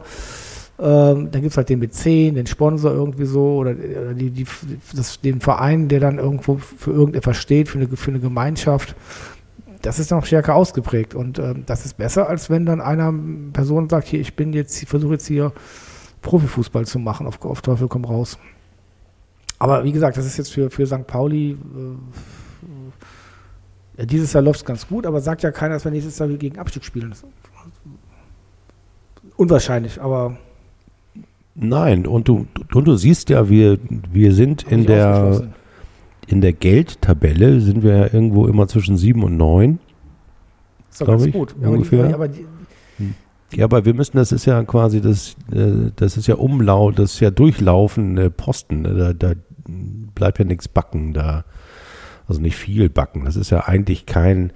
Ähm, 0.78 1.32
dann 1.32 1.42
gibt 1.42 1.50
es 1.50 1.56
halt 1.56 1.68
den 1.68 1.82
B10, 1.82 2.34
den 2.34 2.46
Sponsor 2.46 2.92
irgendwie 2.92 3.24
so 3.24 3.56
oder, 3.56 3.72
oder 3.72 4.14
die, 4.14 4.30
die, 4.30 4.46
das, 4.94 5.20
den 5.20 5.40
Verein, 5.40 5.88
der 5.88 5.98
dann 5.98 6.18
irgendwo 6.18 6.58
für 6.58 6.92
irgendetwas 6.92 7.36
steht, 7.36 7.68
für 7.68 7.78
eine, 7.80 7.88
für 7.88 8.12
eine 8.12 8.20
Gemeinschaft 8.20 8.94
das 9.82 9.98
ist 9.98 10.10
noch 10.10 10.24
stärker 10.24 10.54
ausgeprägt 10.54 11.14
und 11.14 11.38
äh, 11.38 11.54
das 11.66 11.84
ist 11.84 11.96
besser, 11.96 12.28
als 12.28 12.50
wenn 12.50 12.66
dann 12.66 12.80
einer 12.80 13.12
Person 13.52 13.88
sagt, 13.88 14.08
hier, 14.08 14.20
ich 14.20 14.34
bin 14.34 14.52
jetzt, 14.52 14.82
ich 14.82 14.88
versuche 14.88 15.14
jetzt 15.14 15.26
hier 15.26 15.52
Profifußball 16.22 16.86
zu 16.86 16.98
machen, 16.98 17.26
auf, 17.26 17.42
auf 17.44 17.62
Teufel 17.62 17.88
komm 17.88 18.04
raus. 18.04 18.38
Aber 19.58 19.84
wie 19.84 19.92
gesagt, 19.92 20.16
das 20.16 20.26
ist 20.26 20.36
jetzt 20.36 20.52
für, 20.52 20.70
für 20.70 20.86
St. 20.86 21.06
Pauli, 21.06 21.56
äh, 23.96 24.06
dieses 24.06 24.32
Jahr 24.32 24.42
läuft 24.42 24.60
es 24.60 24.64
ganz 24.64 24.86
gut, 24.86 25.06
aber 25.06 25.20
sagt 25.20 25.42
ja 25.42 25.50
keiner, 25.50 25.74
dass 25.74 25.84
wir 25.84 25.90
nächstes 25.90 26.18
Jahr 26.18 26.28
gegen 26.28 26.58
Abstieg 26.58 26.84
spielen. 26.84 27.12
unwahrscheinlich, 29.36 30.00
aber. 30.00 30.36
Nein, 31.54 32.06
und 32.06 32.28
du, 32.28 32.46
und 32.72 32.84
du 32.86 32.94
siehst 32.94 33.30
ja, 33.30 33.48
wir, 33.48 33.78
wir 34.12 34.32
sind 34.32 34.62
in 34.62 34.86
der, 34.86 35.48
in 36.28 36.40
der 36.42 36.52
Geldtabelle 36.52 37.60
sind 37.60 37.82
wir 37.82 37.96
ja 37.96 38.04
irgendwo 38.04 38.46
immer 38.46 38.68
zwischen 38.68 38.96
7 38.96 39.22
und 39.24 39.36
9. 39.36 39.78
Ist 40.90 41.00
doch 41.00 41.06
ganz 41.06 41.24
ich, 41.24 41.32
gut. 41.32 41.54
Ungefähr. 41.60 42.12
Aber 42.12 42.28
die, 42.28 42.46
hm. 42.98 43.14
ja, 43.54 43.64
aber 43.64 43.84
wir 43.86 43.94
müssen, 43.94 44.18
das 44.18 44.30
ist 44.30 44.44
ja 44.44 44.62
quasi, 44.64 45.00
das, 45.00 45.36
äh, 45.52 45.90
das 45.96 46.18
ist 46.18 46.26
ja 46.26 46.34
Umlaut, 46.34 46.98
das 46.98 47.14
ist 47.14 47.20
ja 47.20 47.30
durchlaufende 47.30 48.30
Posten. 48.30 48.84
Da, 48.84 49.14
da 49.14 49.32
bleibt 50.14 50.38
ja 50.38 50.44
nichts 50.44 50.68
backen. 50.68 51.14
Da, 51.14 51.44
also 52.26 52.42
nicht 52.42 52.56
viel 52.56 52.90
backen. 52.90 53.24
Das 53.24 53.36
ist 53.36 53.48
ja 53.48 53.66
eigentlich 53.66 54.04
kein, 54.04 54.52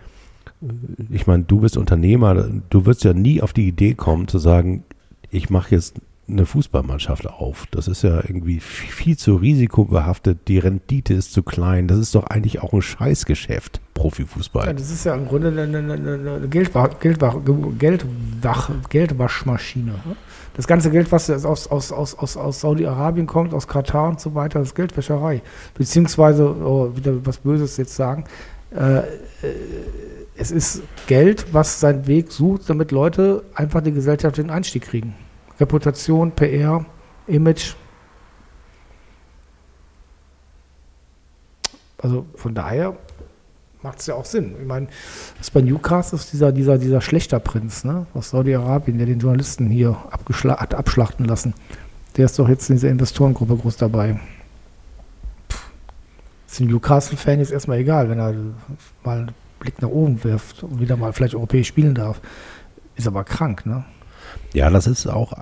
ich 1.11 1.27
meine, 1.27 1.45
du 1.45 1.61
bist 1.61 1.79
Unternehmer, 1.79 2.51
du 2.69 2.85
wirst 2.85 3.03
ja 3.03 3.15
nie 3.15 3.41
auf 3.41 3.55
die 3.55 3.67
Idee 3.67 3.95
kommen 3.95 4.29
zu 4.29 4.39
sagen, 4.39 4.85
ich 5.31 5.49
mache 5.49 5.75
jetzt 5.75 6.01
eine 6.33 6.47
Fußballmannschaft 6.47 7.27
auf. 7.27 7.67
Das 7.71 7.89
ist 7.89 8.03
ja 8.03 8.17
irgendwie 8.17 8.61
viel 8.61 9.17
zu 9.17 9.37
risikobehaftet. 9.37 10.49
Die 10.49 10.59
Rendite 10.59 11.15
ist 11.15 11.33
zu 11.33 11.43
klein. 11.43 11.89
Das 11.89 11.99
ist 11.99 12.15
doch 12.15 12.25
eigentlich 12.25 12.61
auch 12.63 12.73
ein 12.73 12.83
Scheißgeschäft, 12.83 13.81
Profifußball. 13.95 14.67
Ja, 14.67 14.73
das 14.73 14.91
ist 14.91 15.05
ja 15.05 15.15
im 15.15 15.29
Grunde 15.29 15.49
eine, 15.49 15.79
eine, 15.79 15.93
eine 15.95 16.49
Geldwa 16.49 16.89
Geldwa 16.89 17.41
Geldwach 17.79 18.71
Geldwaschmaschine. 18.89 19.93
Ne? 19.93 20.17
Das 20.55 20.67
ganze 20.67 20.91
Geld, 20.91 21.11
was 21.13 21.31
aus, 21.31 21.67
aus, 21.67 21.93
aus, 21.93 22.15
aus, 22.15 22.37
aus 22.37 22.61
Saudi-Arabien 22.61 23.27
kommt, 23.27 23.55
aus 23.55 23.67
Katar 23.69 24.09
und 24.09 24.21
so 24.21 24.35
weiter, 24.35 24.59
das 24.59 24.69
ist 24.69 24.75
Geldwäscherei. 24.75 25.43
Beziehungsweise, 25.75 26.45
oh, 26.45 26.95
wieder 26.95 27.25
was 27.25 27.39
Böses 27.39 27.77
jetzt 27.77 27.95
sagen, 27.95 28.25
äh, 28.75 28.99
äh, 28.99 29.03
es 30.37 30.51
ist 30.51 30.83
Geld, 31.07 31.47
was 31.53 31.81
seinen 31.81 32.07
Weg 32.07 32.33
sucht, 32.33 32.69
damit 32.69 32.91
Leute 32.91 33.45
einfach 33.55 33.83
den 33.83 33.95
gesellschaftlichen 33.95 34.51
Einstieg 34.51 34.83
kriegen. 34.83 35.15
Reputation, 35.63 36.33
PR, 36.33 36.85
Image. 37.27 37.75
Also 41.99 42.27
von 42.35 42.55
daher 42.55 42.97
macht 43.83 44.01
es 44.01 44.07
ja 44.07 44.15
auch 44.15 44.25
Sinn. 44.25 44.55
Ich 44.61 44.67
meine, 44.67 44.89
das 45.39 45.51
bei 45.51 45.61
Newcastle 45.61 46.19
ist 46.19 46.33
dieser, 46.33 46.53
dieser, 46.53 46.79
dieser 46.79 47.41
Prinz 47.41 47.85
ne, 47.85 48.07
aus 48.13 48.31
Saudi-Arabien, 48.31 48.99
der 48.99 49.07
den 49.07 49.21
Journalisten 49.21 49.71
hier 49.71 49.97
hat 50.11 50.75
abschlachten 50.75 51.27
lassen. 51.27 51.55
Der 52.17 52.27
ist 52.27 52.39
doch 52.39 52.49
jetzt 52.49 52.69
in 52.69 52.77
dieser 52.77 52.91
Investorengruppe 52.91 53.57
groß 53.57 53.77
dabei. 53.77 54.21
Ist 56.49 56.61
ein 56.61 56.67
Newcastle-Fan 56.67 57.39
jetzt 57.39 57.53
erstmal 57.53 57.79
egal, 57.79 58.11
wenn 58.11 58.19
er 58.19 58.35
mal 59.05 59.19
einen 59.19 59.31
Blick 59.61 59.81
nach 59.81 59.89
oben 59.89 60.23
wirft 60.25 60.65
und 60.65 60.81
wieder 60.81 60.97
mal 60.97 61.13
vielleicht 61.13 61.35
europäisch 61.35 61.69
spielen 61.69 61.95
darf. 61.95 62.21
Ist 62.97 63.07
aber 63.07 63.25
krank, 63.25 63.65
ne? 63.65 63.85
Ja, 64.55 64.71
das 64.71 64.87
ist 64.87 65.07
auch, 65.07 65.33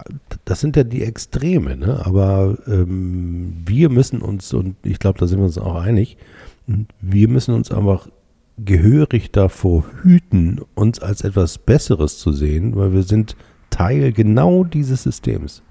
das 0.44 0.60
sind 0.60 0.76
ja 0.76 0.84
die 0.84 1.02
Extreme, 1.02 1.76
ne? 1.76 2.04
aber 2.04 2.58
ähm, 2.66 3.56
wir 3.66 3.88
müssen 3.88 4.22
uns, 4.22 4.52
und 4.52 4.76
ich 4.82 4.98
glaube, 4.98 5.18
da 5.18 5.26
sind 5.26 5.38
wir 5.38 5.46
uns 5.46 5.58
auch 5.58 5.74
einig, 5.74 6.16
wir 7.00 7.28
müssen 7.28 7.54
uns 7.54 7.72
einfach 7.72 8.08
gehörig 8.64 9.32
davor 9.32 9.84
hüten, 10.02 10.60
uns 10.74 11.00
als 11.00 11.22
etwas 11.22 11.58
Besseres 11.58 12.18
zu 12.18 12.32
sehen, 12.32 12.76
weil 12.76 12.92
wir 12.92 13.02
sind 13.02 13.36
Teil 13.70 14.12
genau 14.12 14.64
dieses 14.64 15.02
Systems. 15.02 15.62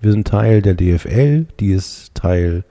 Wir 0.00 0.12
sind 0.12 0.28
Teil 0.28 0.62
der 0.62 0.74
DFL, 0.74 1.46
die 1.58 1.72
ist 1.72 2.14
Teil 2.14 2.64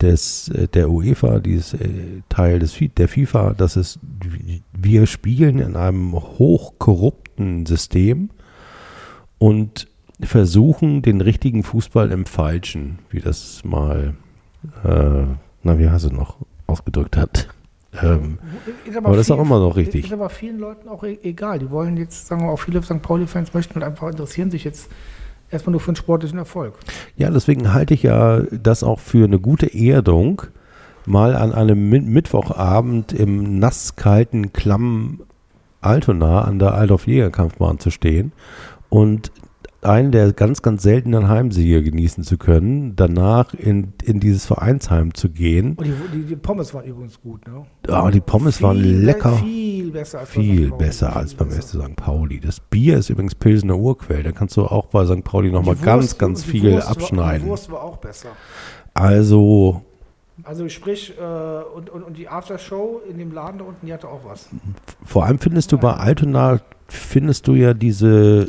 des, 0.00 0.48
äh, 0.48 0.68
der 0.68 0.90
UEFA, 0.90 1.40
die 1.40 1.54
ist 1.54 1.74
äh, 1.74 2.22
Teil 2.28 2.58
des, 2.58 2.78
der 2.96 3.08
FIFA. 3.08 3.54
Das 3.54 3.76
ist, 3.76 3.98
wir 4.72 5.06
spielen 5.06 5.58
in 5.58 5.76
einem 5.76 6.12
hochkorrupten 6.14 7.66
System 7.66 8.30
und 9.40 9.88
versuchen, 10.20 11.00
den 11.02 11.20
richtigen 11.20 11.62
Fußball 11.64 12.12
im 12.12 12.26
Falschen, 12.26 12.98
wie 13.10 13.20
das 13.20 13.62
mal, 13.64 14.14
äh, 14.84 15.24
na, 15.62 15.78
wie 15.78 15.88
hast 15.88 16.04
du 16.04 16.10
noch 16.14 16.36
ausgedrückt 16.66 17.16
hat. 17.16 17.48
Ähm, 18.02 18.38
Ist 18.86 18.96
aber 18.96 19.16
das 19.16 19.22
ist 19.26 19.30
auch 19.32 19.40
immer 19.40 19.58
noch 19.58 19.76
richtig. 19.76 20.04
Ist 20.04 20.12
aber 20.12 20.28
vielen 20.28 20.58
Leuten 20.60 20.88
auch 20.88 21.02
e 21.02 21.18
egal. 21.22 21.58
Die 21.58 21.70
wollen 21.70 21.96
jetzt, 21.96 22.26
sagen 22.28 22.42
wir 22.42 22.50
auch 22.50 22.58
viele 22.58 22.80
St. 22.82 23.02
Pauli-Fans 23.02 23.52
möchten 23.54 23.74
halt 23.74 23.84
einfach 23.84 24.08
interessieren 24.08 24.50
sich 24.50 24.62
jetzt 24.62 24.88
erstmal 25.50 25.72
nur 25.72 25.80
für 25.80 25.90
den 25.90 25.96
sportlichen 25.96 26.38
Erfolg. 26.38 26.74
Ja, 27.16 27.30
deswegen 27.30 27.72
halte 27.72 27.94
ich 27.94 28.04
ja 28.04 28.42
das 28.52 28.84
auch 28.84 29.00
für 29.00 29.24
eine 29.24 29.40
gute 29.40 29.74
Erdung, 29.74 30.42
mal 31.06 31.34
an 31.34 31.52
einem 31.52 31.90
Mi- 31.90 32.02
Mittwochabend 32.02 33.12
im 33.12 33.58
nasskalten 33.58 34.52
Klamm 34.52 35.22
Altona 35.80 36.42
an 36.42 36.58
der 36.58 36.74
Althoff 36.74 37.06
Jägerkampfbahn 37.06 37.78
zu 37.78 37.90
stehen 37.90 38.32
und 38.90 39.32
einen 39.82 40.12
der 40.12 40.34
ganz, 40.34 40.60
ganz 40.60 40.82
seltenen 40.82 41.28
Heimsiege 41.28 41.82
genießen 41.82 42.22
zu 42.22 42.36
können, 42.36 42.96
danach 42.96 43.54
in, 43.54 43.94
in 44.04 44.20
dieses 44.20 44.44
Vereinsheim 44.44 45.14
zu 45.14 45.30
gehen. 45.30 45.74
Und 45.76 45.86
die, 45.86 45.92
die, 46.12 46.22
die 46.24 46.36
Pommes 46.36 46.74
waren 46.74 46.84
übrigens 46.84 47.18
gut, 47.22 47.46
ne? 47.48 47.64
Ah, 47.88 48.10
die 48.10 48.20
Pommes 48.20 48.60
waren 48.60 48.76
Viel- 48.76 48.98
lecker. 48.98 49.32
Viel 49.38 49.90
besser 49.90 50.18
als 50.20 50.28
bei 50.28 50.42
Viel 50.42 50.64
St. 50.66 50.70
Pauli. 50.70 50.84
besser 50.84 51.16
als 51.16 51.34
beim. 51.34 51.50
FC 51.50 51.62
St. 51.62 51.96
Pauli. 51.96 52.40
Das 52.40 52.60
Bier 52.60 52.98
ist 52.98 53.08
übrigens 53.08 53.34
Pilsener 53.34 53.78
Urquell. 53.78 54.22
Da 54.22 54.32
kannst 54.32 54.54
du 54.58 54.66
auch 54.66 54.84
bei 54.88 55.06
St. 55.06 55.24
Pauli 55.24 55.50
nochmal 55.50 55.76
ganz, 55.76 56.18
ganz 56.18 56.44
viel 56.44 56.72
Wurst 56.72 56.84
war- 56.86 56.92
abschneiden. 56.92 57.44
Die 57.44 57.48
Wurst 57.48 57.70
war 57.72 57.82
auch 57.82 57.96
besser. 57.96 58.28
Also 58.92 59.80
Also 60.44 60.68
sprich, 60.68 61.14
äh, 61.18 61.22
und, 61.74 61.88
und, 61.90 62.02
und 62.02 62.18
die 62.18 62.28
Aftershow 62.28 63.00
in 63.10 63.16
dem 63.18 63.32
Laden 63.32 63.58
da 63.60 63.64
unten, 63.64 63.86
die 63.86 63.92
hatte 63.94 64.08
auch 64.08 64.20
was. 64.26 64.48
Vor 65.06 65.24
allem 65.24 65.38
findest 65.38 65.72
du 65.72 65.78
bei 65.78 65.94
Altona, 65.94 66.60
findest 66.88 67.46
du 67.46 67.54
ja 67.54 67.72
diese 67.72 68.44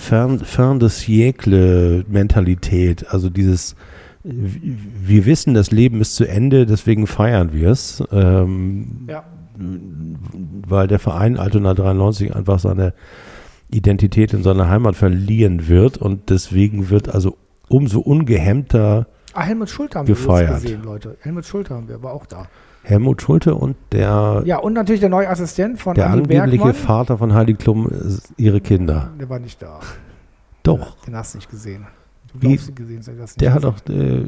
Fern, 0.00 0.38
Fern 0.40 0.80
des 0.80 1.00
Siècle 1.02 2.04
Mentalität, 2.08 3.06
also 3.10 3.28
dieses, 3.30 3.76
wir 4.24 5.26
wissen, 5.26 5.54
das 5.54 5.70
Leben 5.70 6.00
ist 6.00 6.14
zu 6.16 6.24
Ende, 6.26 6.66
deswegen 6.66 7.06
feiern 7.06 7.52
wir 7.52 7.70
es, 7.70 8.02
ähm, 8.12 9.06
Ja. 9.08 9.24
weil 10.66 10.86
der 10.88 10.98
Verein 10.98 11.36
Altona 11.38 11.74
93 11.74 12.34
einfach 12.34 12.58
seine 12.58 12.94
Identität 13.70 14.32
in 14.32 14.42
seiner 14.42 14.68
Heimat 14.68 14.96
verlieren 14.96 15.68
wird 15.68 15.98
und 15.98 16.30
deswegen 16.30 16.90
wird 16.90 17.08
also 17.14 17.36
umso 17.68 18.00
ungehemmter 18.00 19.06
Ah, 19.32 19.42
Helmut 19.42 19.68
Schulte 19.70 19.96
haben 19.98 20.08
wir 20.08 20.14
Gefeiert. 20.16 20.48
übrigens 20.48 20.62
gesehen, 20.64 20.82
Leute. 20.82 21.16
Helmut 21.20 21.44
Schulte 21.46 21.74
haben 21.74 21.88
wir, 21.88 22.02
war 22.02 22.12
auch 22.12 22.26
da. 22.26 22.46
Helmut 22.82 23.20
Schulte 23.22 23.54
und 23.54 23.76
der, 23.92 24.42
Ja, 24.46 24.58
und 24.58 24.72
natürlich 24.72 25.00
der 25.00 25.10
neue 25.10 25.28
Assistent 25.28 25.78
von 25.80 25.94
der 25.94 26.06
Andi 26.06 26.36
angebliche 26.38 26.64
Bergmann. 26.64 26.74
Vater 26.74 27.18
von 27.18 27.34
Heidi 27.34 27.54
Klum, 27.54 27.88
äh, 27.88 27.92
ihre 28.42 28.60
Kinder. 28.60 29.10
Der 29.20 29.28
war 29.28 29.38
nicht 29.38 29.60
da. 29.62 29.80
Doch. 30.62 30.96
Den 31.04 31.14
hast 31.16 31.34
du 31.34 31.38
nicht 31.38 31.50
gesehen. 31.50 31.86
Du 32.32 32.40
Wie- 32.42 32.46
glaubst 32.48 32.68
ihn 32.68 32.74
gesehen, 32.74 32.98
hast 32.98 33.08
du 33.08 33.12
das 33.12 33.30
nicht 33.30 33.40
Der 33.40 33.54
hat 33.54 33.64
auch, 33.64 33.76
äh, 33.88 34.24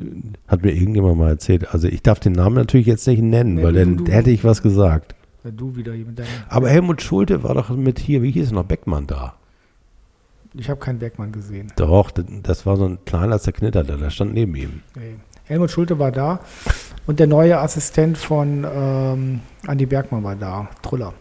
hat 0.49 0.63
mir 0.63 0.73
irgendjemand 0.73 1.17
mal 1.19 1.29
erzählt. 1.29 1.73
Also 1.73 1.89
ich 1.89 2.03
darf 2.03 2.21
den 2.21 2.33
Namen 2.33 2.57
natürlich 2.57 2.87
jetzt 2.87 3.07
nicht 3.07 3.23
nennen, 3.23 3.55
Nee, 3.55 3.63
weil 3.63 3.73
du- 3.73 3.79
dann 3.81 3.97
du- 4.05 4.13
hätte 4.13 4.31
ich 4.31 4.45
was 4.45 4.63
gesagt. 4.63 5.15
Ja, 5.45 5.51
du 5.51 5.75
wieder 5.77 5.93
hier 5.93 6.05
mit 6.07 6.19
deinem. 6.19 6.29
Aber 6.49 6.69
Helmut 6.69 7.01
Schulte 7.03 7.43
war 7.43 7.55
doch 7.55 7.71
mit 7.71 7.99
hier, 7.99 8.23
wie 8.23 8.31
hieß 8.31 8.47
es 8.47 8.53
noch, 8.53 8.65
Beckmann 8.65 9.07
da. 9.07 9.35
Ich 10.55 10.69
habe 10.69 10.79
keinen 10.79 10.99
Bergmann 10.99 11.33
gesehen. 11.33 11.73
Doch, 11.77 12.11
das 12.11 12.67
war 12.67 12.77
so 12.77 12.85
ein 12.85 12.99
kleiner 13.07 13.39
zerknitterter, 13.41 13.97
der 13.97 14.11
stand 14.11 14.35
neben 14.35 14.55
ihm. 14.55 14.83
Nee. 14.95 15.15
Helmut 15.45 15.71
Schulte 15.71 15.99
war 15.99 16.13
da 16.13 16.41
und 17.07 17.21
der 17.21 17.27
neue 17.27 17.59
Assistent 17.59 18.19
von 18.19 18.67
ähm, 18.75 19.41
Andi 19.67 19.87
Bergmann 19.87 20.25
war 20.25 20.37
da, 20.37 20.69
Truller. 20.83 21.13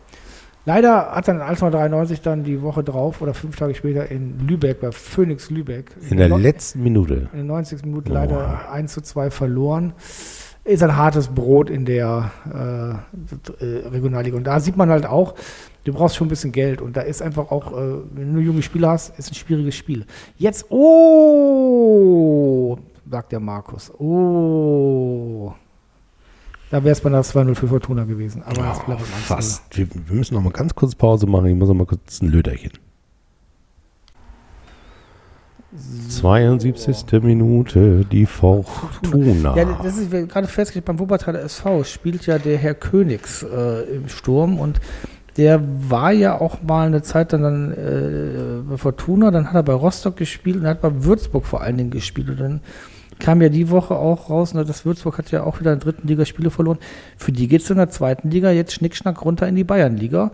Leider 0.66 1.12
hat 1.16 1.28
dann 1.28 1.38
in 1.38 1.42
Altona 1.42 1.72
93 1.72 2.22
dann 2.22 2.44
die 2.44 2.62
Woche 2.62 2.84
drauf 2.84 3.20
oder 3.22 3.34
fünf 3.34 3.56
Tage 3.56 3.74
später 3.74 4.12
in 4.12 4.48
Lübeck, 4.48 4.80
bei 4.80 4.92
Phoenix 4.92 5.50
Lübeck, 5.50 5.90
In 6.12 6.18
der 6.18 6.30
no- 6.30 6.38
letzten 6.38 6.84
Minute. 6.84 7.30
in 7.32 7.38
der 7.38 7.44
90. 7.46 7.84
Minute 7.86 8.12
leider 8.14 8.70
1 8.72 8.94
zu 8.94 9.02
2 9.02 9.32
verloren. 9.32 9.94
Ist 10.64 10.84
ein 10.84 10.96
hartes 10.96 11.30
Brot 11.30 11.72
in 11.72 11.86
der 11.86 12.30
äh, 12.54 13.66
Regionalliga. 13.66 14.38
Und 14.38 14.44
da 14.44 14.60
sieht 14.60 14.78
man 14.78 14.92
halt 14.92 15.08
auch, 15.08 15.34
du 15.86 15.94
brauchst 15.94 16.16
schon 16.16 16.28
ein 16.28 16.30
bisschen 16.30 16.52
Geld. 16.52 16.80
Und 16.80 16.96
da 16.96 17.02
ist 17.02 17.24
einfach 17.24 17.50
auch, 17.50 17.72
äh, 17.76 17.96
wenn 18.14 18.32
du 18.36 18.40
junge 18.42 18.62
Spieler 18.62 18.92
hast, 18.92 19.18
ist 19.18 19.32
ein 19.32 19.36
schwieriges 19.36 19.74
Spiel. 19.76 20.06
Jetzt, 20.38 20.70
oh, 20.72 22.78
sagt 23.10 23.32
der 23.32 23.40
Markus. 23.40 23.92
Oh. 24.00 25.52
Da 26.72 26.84
wäre 26.84 26.94
es 26.94 27.02
bei 27.02 27.10
der 27.10 27.22
2-0 27.22 27.54
für 27.56 27.68
Fortuna 27.68 28.06
gewesen. 28.06 28.44
Aber 28.44 28.56
bleibt 28.86 29.02
1-0. 29.02 29.04
Fast. 29.04 29.78
Wir, 29.78 29.88
wir 29.94 30.16
müssen 30.16 30.36
noch 30.36 30.42
mal 30.42 30.54
ganz 30.54 30.74
kurz 30.74 30.96
Pause 30.96 31.28
machen. 31.28 31.48
Ich 31.48 31.56
muss 31.56 31.68
noch 31.68 31.76
mal 31.76 31.86
kurz 31.86 32.22
ein 32.22 32.30
Löterchen. 32.30 32.72
72. 36.10 37.06
Minute, 37.22 38.06
die 38.06 38.26
Fortuna. 38.26 39.56
Ja, 39.56 39.80
das 39.82 39.98
ist 39.98 40.12
gerade 40.12 40.48
festgestellt, 40.48 40.86
beim 40.86 41.00
Wuppertaler 41.00 41.42
SV 41.44 41.86
spielt 41.86 42.26
ja 42.26 42.38
der 42.40 42.58
Herr 42.58 42.74
Königs 42.74 43.44
äh, 43.44 43.84
im 43.96 44.10
Sturm 44.10 44.60
und 44.60 44.82
der 45.38 45.62
war 45.90 46.12
ja 46.12 46.42
auch 46.42 46.62
mal 46.62 46.88
eine 46.88 47.04
Zeit 47.04 47.32
dann, 47.32 47.44
dann 47.44 47.72
äh, 47.72 48.70
bei 48.70 48.76
Fortuna, 48.76 49.32
dann 49.32 49.48
hat 49.48 49.56
er 49.56 49.64
bei 49.64 49.74
Rostock 49.74 50.18
gespielt 50.18 50.58
und 50.58 50.68
hat 50.68 50.82
bei 50.82 51.06
Würzburg 51.06 51.46
vor 51.46 51.62
allen 51.62 51.78
Dingen 51.78 51.92
gespielt 51.92 52.30
und 52.30 52.40
dann 52.42 52.62
kam 53.22 53.42
ja 53.42 53.48
die 53.48 53.70
Woche 53.70 53.96
auch 53.96 54.30
raus, 54.30 54.54
ne, 54.54 54.66
dass 54.66 54.84
Würzburg 54.86 55.18
hat 55.18 55.32
ja 55.32 55.44
auch 55.44 55.60
wieder 55.62 55.72
in 55.72 55.80
der 55.80 55.86
dritten 55.94 56.08
Liga 56.08 56.26
Spiele 56.26 56.50
verloren. 56.50 56.80
Für 57.18 57.32
die 57.32 57.48
geht 57.48 57.62
es 57.62 57.70
in 57.70 57.78
der 57.78 57.90
zweiten 57.90 58.30
Liga 58.30 58.52
jetzt 58.52 58.74
schnickschnack 58.74 59.24
runter 59.24 59.48
in 59.48 59.56
die 59.56 59.64
Bayernliga. 59.64 60.32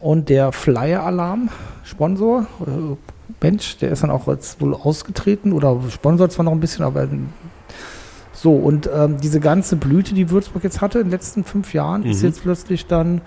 Und 0.00 0.30
der 0.30 0.50
Flyer-Alarm, 0.52 1.50
Sponsor, 1.84 2.46
äh, 2.66 2.96
Mensch, 3.42 3.76
der 3.78 3.90
ist 3.90 4.02
dann 4.02 4.10
auch 4.10 4.26
jetzt 4.28 4.60
wohl 4.60 4.72
ausgetreten 4.74 5.52
oder 5.52 5.78
sponsort 5.90 6.32
zwar 6.32 6.44
noch 6.46 6.52
ein 6.52 6.60
bisschen, 6.60 6.84
aber 6.86 7.06
so, 8.32 8.54
und 8.54 8.88
ähm, 8.94 9.18
diese 9.22 9.40
ganze 9.40 9.76
Blüte, 9.76 10.14
die 10.14 10.30
Würzburg 10.30 10.64
jetzt 10.64 10.80
hatte 10.80 10.98
in 11.00 11.06
den 11.06 11.10
letzten 11.10 11.44
fünf 11.44 11.74
Jahren, 11.74 12.04
ist 12.04 12.22
Mhm. 12.22 12.28
jetzt 12.28 12.42
plötzlich 12.42 12.86
dann 12.86 13.20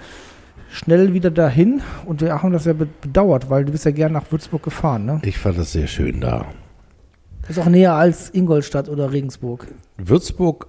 schnell 0.72 1.14
wieder 1.14 1.30
dahin. 1.30 1.82
Und 2.06 2.22
wir 2.22 2.42
haben 2.42 2.52
das 2.52 2.66
ja 2.66 2.74
be- 2.74 2.88
bedauert, 3.02 3.50
weil 3.52 3.66
du 3.66 3.72
bist 3.72 3.86
ja 3.86 3.92
gern 3.92 4.12
nach 4.14 4.32
Würzburg 4.32 4.64
gefahren, 4.64 5.06
ne? 5.06 5.20
Ich 5.24 5.38
fand 5.38 5.58
das 5.60 5.72
sehr 5.74 5.86
schön 5.88 6.20
da. 6.20 6.46
Ist 7.48 7.60
auch 7.60 7.68
näher 7.68 7.94
als 7.94 8.30
Ingolstadt 8.34 8.90
oder 8.90 9.12
Regensburg. 9.12 9.68
Würzburg 9.98 10.68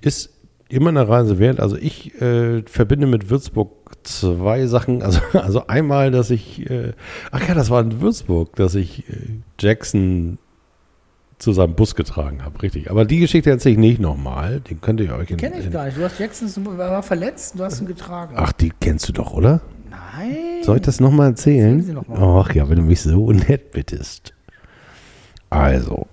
ist 0.00 0.30
immer 0.68 0.88
eine 0.88 1.08
Reise 1.08 1.38
wert. 1.38 1.60
Also 1.60 1.76
ich 1.76 2.20
äh, 2.20 2.62
verbinde 2.62 3.06
mit 3.06 3.30
Würzburg 3.30 3.70
zwei 4.02 4.66
Sachen. 4.66 5.02
Also, 5.02 5.20
also 5.32 5.66
einmal, 5.66 6.10
dass 6.10 6.30
ich, 6.30 6.68
äh, 6.70 6.92
ach 7.30 7.46
ja, 7.46 7.54
das 7.54 7.70
war 7.70 7.80
in 7.80 8.00
Würzburg, 8.00 8.56
dass 8.56 8.74
ich 8.74 9.08
äh, 9.08 9.12
Jackson 9.58 10.38
zu 11.38 11.52
seinem 11.52 11.74
Bus 11.74 11.94
getragen 11.94 12.44
habe, 12.44 12.62
richtig. 12.62 12.90
Aber 12.90 13.04
die 13.04 13.18
Geschichte 13.18 13.50
erzähle 13.50 13.74
ich 13.74 13.78
nicht 13.78 14.00
nochmal. 14.00 14.60
Den 14.60 14.80
könnt 14.80 15.00
ihr 15.00 15.14
euch 15.14 15.30
in, 15.30 15.36
Kenn 15.36 15.52
ich 15.58 15.70
gar 15.70 15.86
nicht. 15.86 15.98
Du 15.98 16.04
hast 16.04 16.18
Jackson 16.18 16.78
war 16.78 17.02
verletzt, 17.02 17.58
du 17.58 17.64
hast 17.64 17.80
ihn 17.80 17.86
getragen. 17.86 18.34
Ach, 18.36 18.52
die 18.52 18.72
kennst 18.80 19.08
du 19.08 19.12
doch, 19.12 19.34
oder? 19.34 19.60
Nein. 19.90 20.62
Soll 20.62 20.76
ich 20.76 20.82
das 20.82 21.00
nochmal 21.00 21.30
erzählen? 21.30 21.78
Noch 21.92 22.08
mal. 22.08 22.18
Ach 22.18 22.54
ja, 22.54 22.68
wenn 22.68 22.76
du 22.76 22.82
mich 22.82 23.02
so 23.02 23.32
nett 23.32 23.72
bittest. 23.72 24.32
Also, 25.54 26.08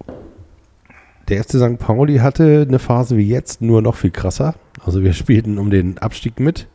der 1.28 1.44
FC 1.44 1.54
St. 1.54 1.80
Pauli 1.80 2.18
hatte 2.18 2.64
eine 2.68 2.78
Phase 2.78 3.18
wie 3.18 3.28
jetzt, 3.28 3.60
nur 3.60 3.82
noch 3.82 3.96
viel 3.96 4.12
krasser. 4.12 4.54
Also 4.86 5.04
wir 5.04 5.14
spielten 5.14 5.58
um 5.58 5.72
den 5.72 5.98
Abstieg 5.98 6.40
mit 6.40 6.68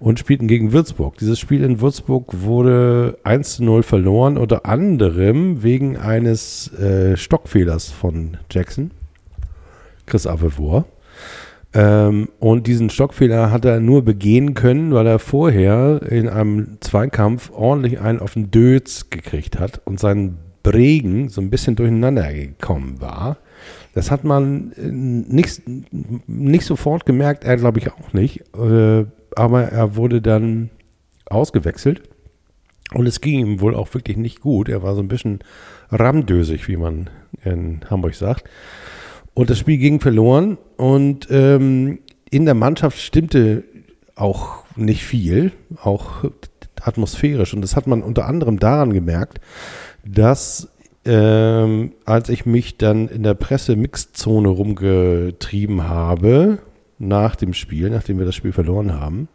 und 0.00 0.18
spielten 0.18 0.48
gegen 0.48 0.72
Würzburg. 0.72 1.16
Dieses 1.18 1.38
Spiel 1.38 1.62
in 1.62 1.80
Würzburg 1.80 2.42
wurde 2.42 3.18
1 3.22 3.56
zu 3.56 3.64
0 3.64 3.84
verloren, 3.84 4.36
unter 4.36 4.66
anderem 4.66 5.62
wegen 5.62 5.96
eines 5.96 6.72
äh, 6.74 7.16
Stockfehlers 7.16 7.92
von 7.92 8.36
Jackson, 8.50 8.90
Chris 10.04 10.26
Avevor. 10.26 10.86
Ähm, 11.72 12.30
und 12.40 12.66
diesen 12.66 12.90
Stockfehler 12.90 13.52
hat 13.52 13.64
er 13.64 13.78
nur 13.78 14.04
begehen 14.04 14.54
können, 14.54 14.92
weil 14.92 15.06
er 15.06 15.20
vorher 15.20 16.02
in 16.10 16.28
einem 16.28 16.78
Zweikampf 16.80 17.52
ordentlich 17.52 18.00
einen 18.00 18.18
auf 18.18 18.32
den 18.32 18.50
Dötz 18.50 19.08
gekriegt 19.08 19.60
hat 19.60 19.80
und 19.84 20.00
sein 20.00 20.38
Bregen 20.62 21.28
so 21.28 21.40
ein 21.40 21.50
bisschen 21.50 21.76
durcheinander 21.76 22.32
gekommen 22.32 23.00
war. 23.00 23.38
Das 23.94 24.10
hat 24.10 24.24
man 24.24 24.72
äh, 24.72 24.90
nicht, 24.90 25.62
nicht 26.26 26.64
sofort 26.64 27.06
gemerkt, 27.06 27.44
er 27.44 27.56
glaube 27.56 27.78
ich 27.78 27.92
auch 27.92 28.12
nicht. 28.12 28.42
Äh, 28.56 29.04
aber 29.34 29.62
er 29.64 29.96
wurde 29.96 30.20
dann 30.20 30.70
ausgewechselt 31.26 32.02
und 32.94 33.06
es 33.06 33.20
ging 33.20 33.40
ihm 33.40 33.60
wohl 33.60 33.74
auch 33.74 33.92
wirklich 33.94 34.16
nicht 34.16 34.40
gut. 34.40 34.68
Er 34.68 34.82
war 34.82 34.94
so 34.94 35.00
ein 35.00 35.08
bisschen 35.08 35.40
ramdösig, 35.90 36.68
wie 36.68 36.76
man 36.76 37.10
in 37.44 37.80
Hamburg 37.88 38.14
sagt. 38.14 38.44
Und 39.34 39.48
das 39.48 39.58
Spiel 39.58 39.78
ging 39.78 40.00
verloren 40.00 40.58
und 40.76 41.28
ähm, 41.30 42.00
in 42.30 42.44
der 42.44 42.54
Mannschaft 42.54 42.98
stimmte 42.98 43.64
auch 44.14 44.64
nicht 44.76 45.04
viel, 45.04 45.52
auch 45.82 46.24
atmosphärisch. 46.82 47.54
Und 47.54 47.62
das 47.62 47.76
hat 47.76 47.86
man 47.86 48.02
unter 48.02 48.26
anderem 48.26 48.58
daran 48.58 48.92
gemerkt, 48.92 49.40
dass 50.04 50.68
ähm, 51.04 51.92
als 52.04 52.28
ich 52.28 52.46
mich 52.46 52.76
dann 52.78 53.08
in 53.08 53.24
der 53.24 53.34
Presse-Mixzone 53.34 54.48
rumgetrieben 54.48 55.88
habe, 55.88 56.58
nach 56.98 57.34
dem 57.34 57.54
Spiel, 57.54 57.90
nachdem 57.90 58.18
wir 58.18 58.26
das 58.26 58.36
Spiel 58.36 58.52
verloren 58.52 58.92
haben, 59.00 59.26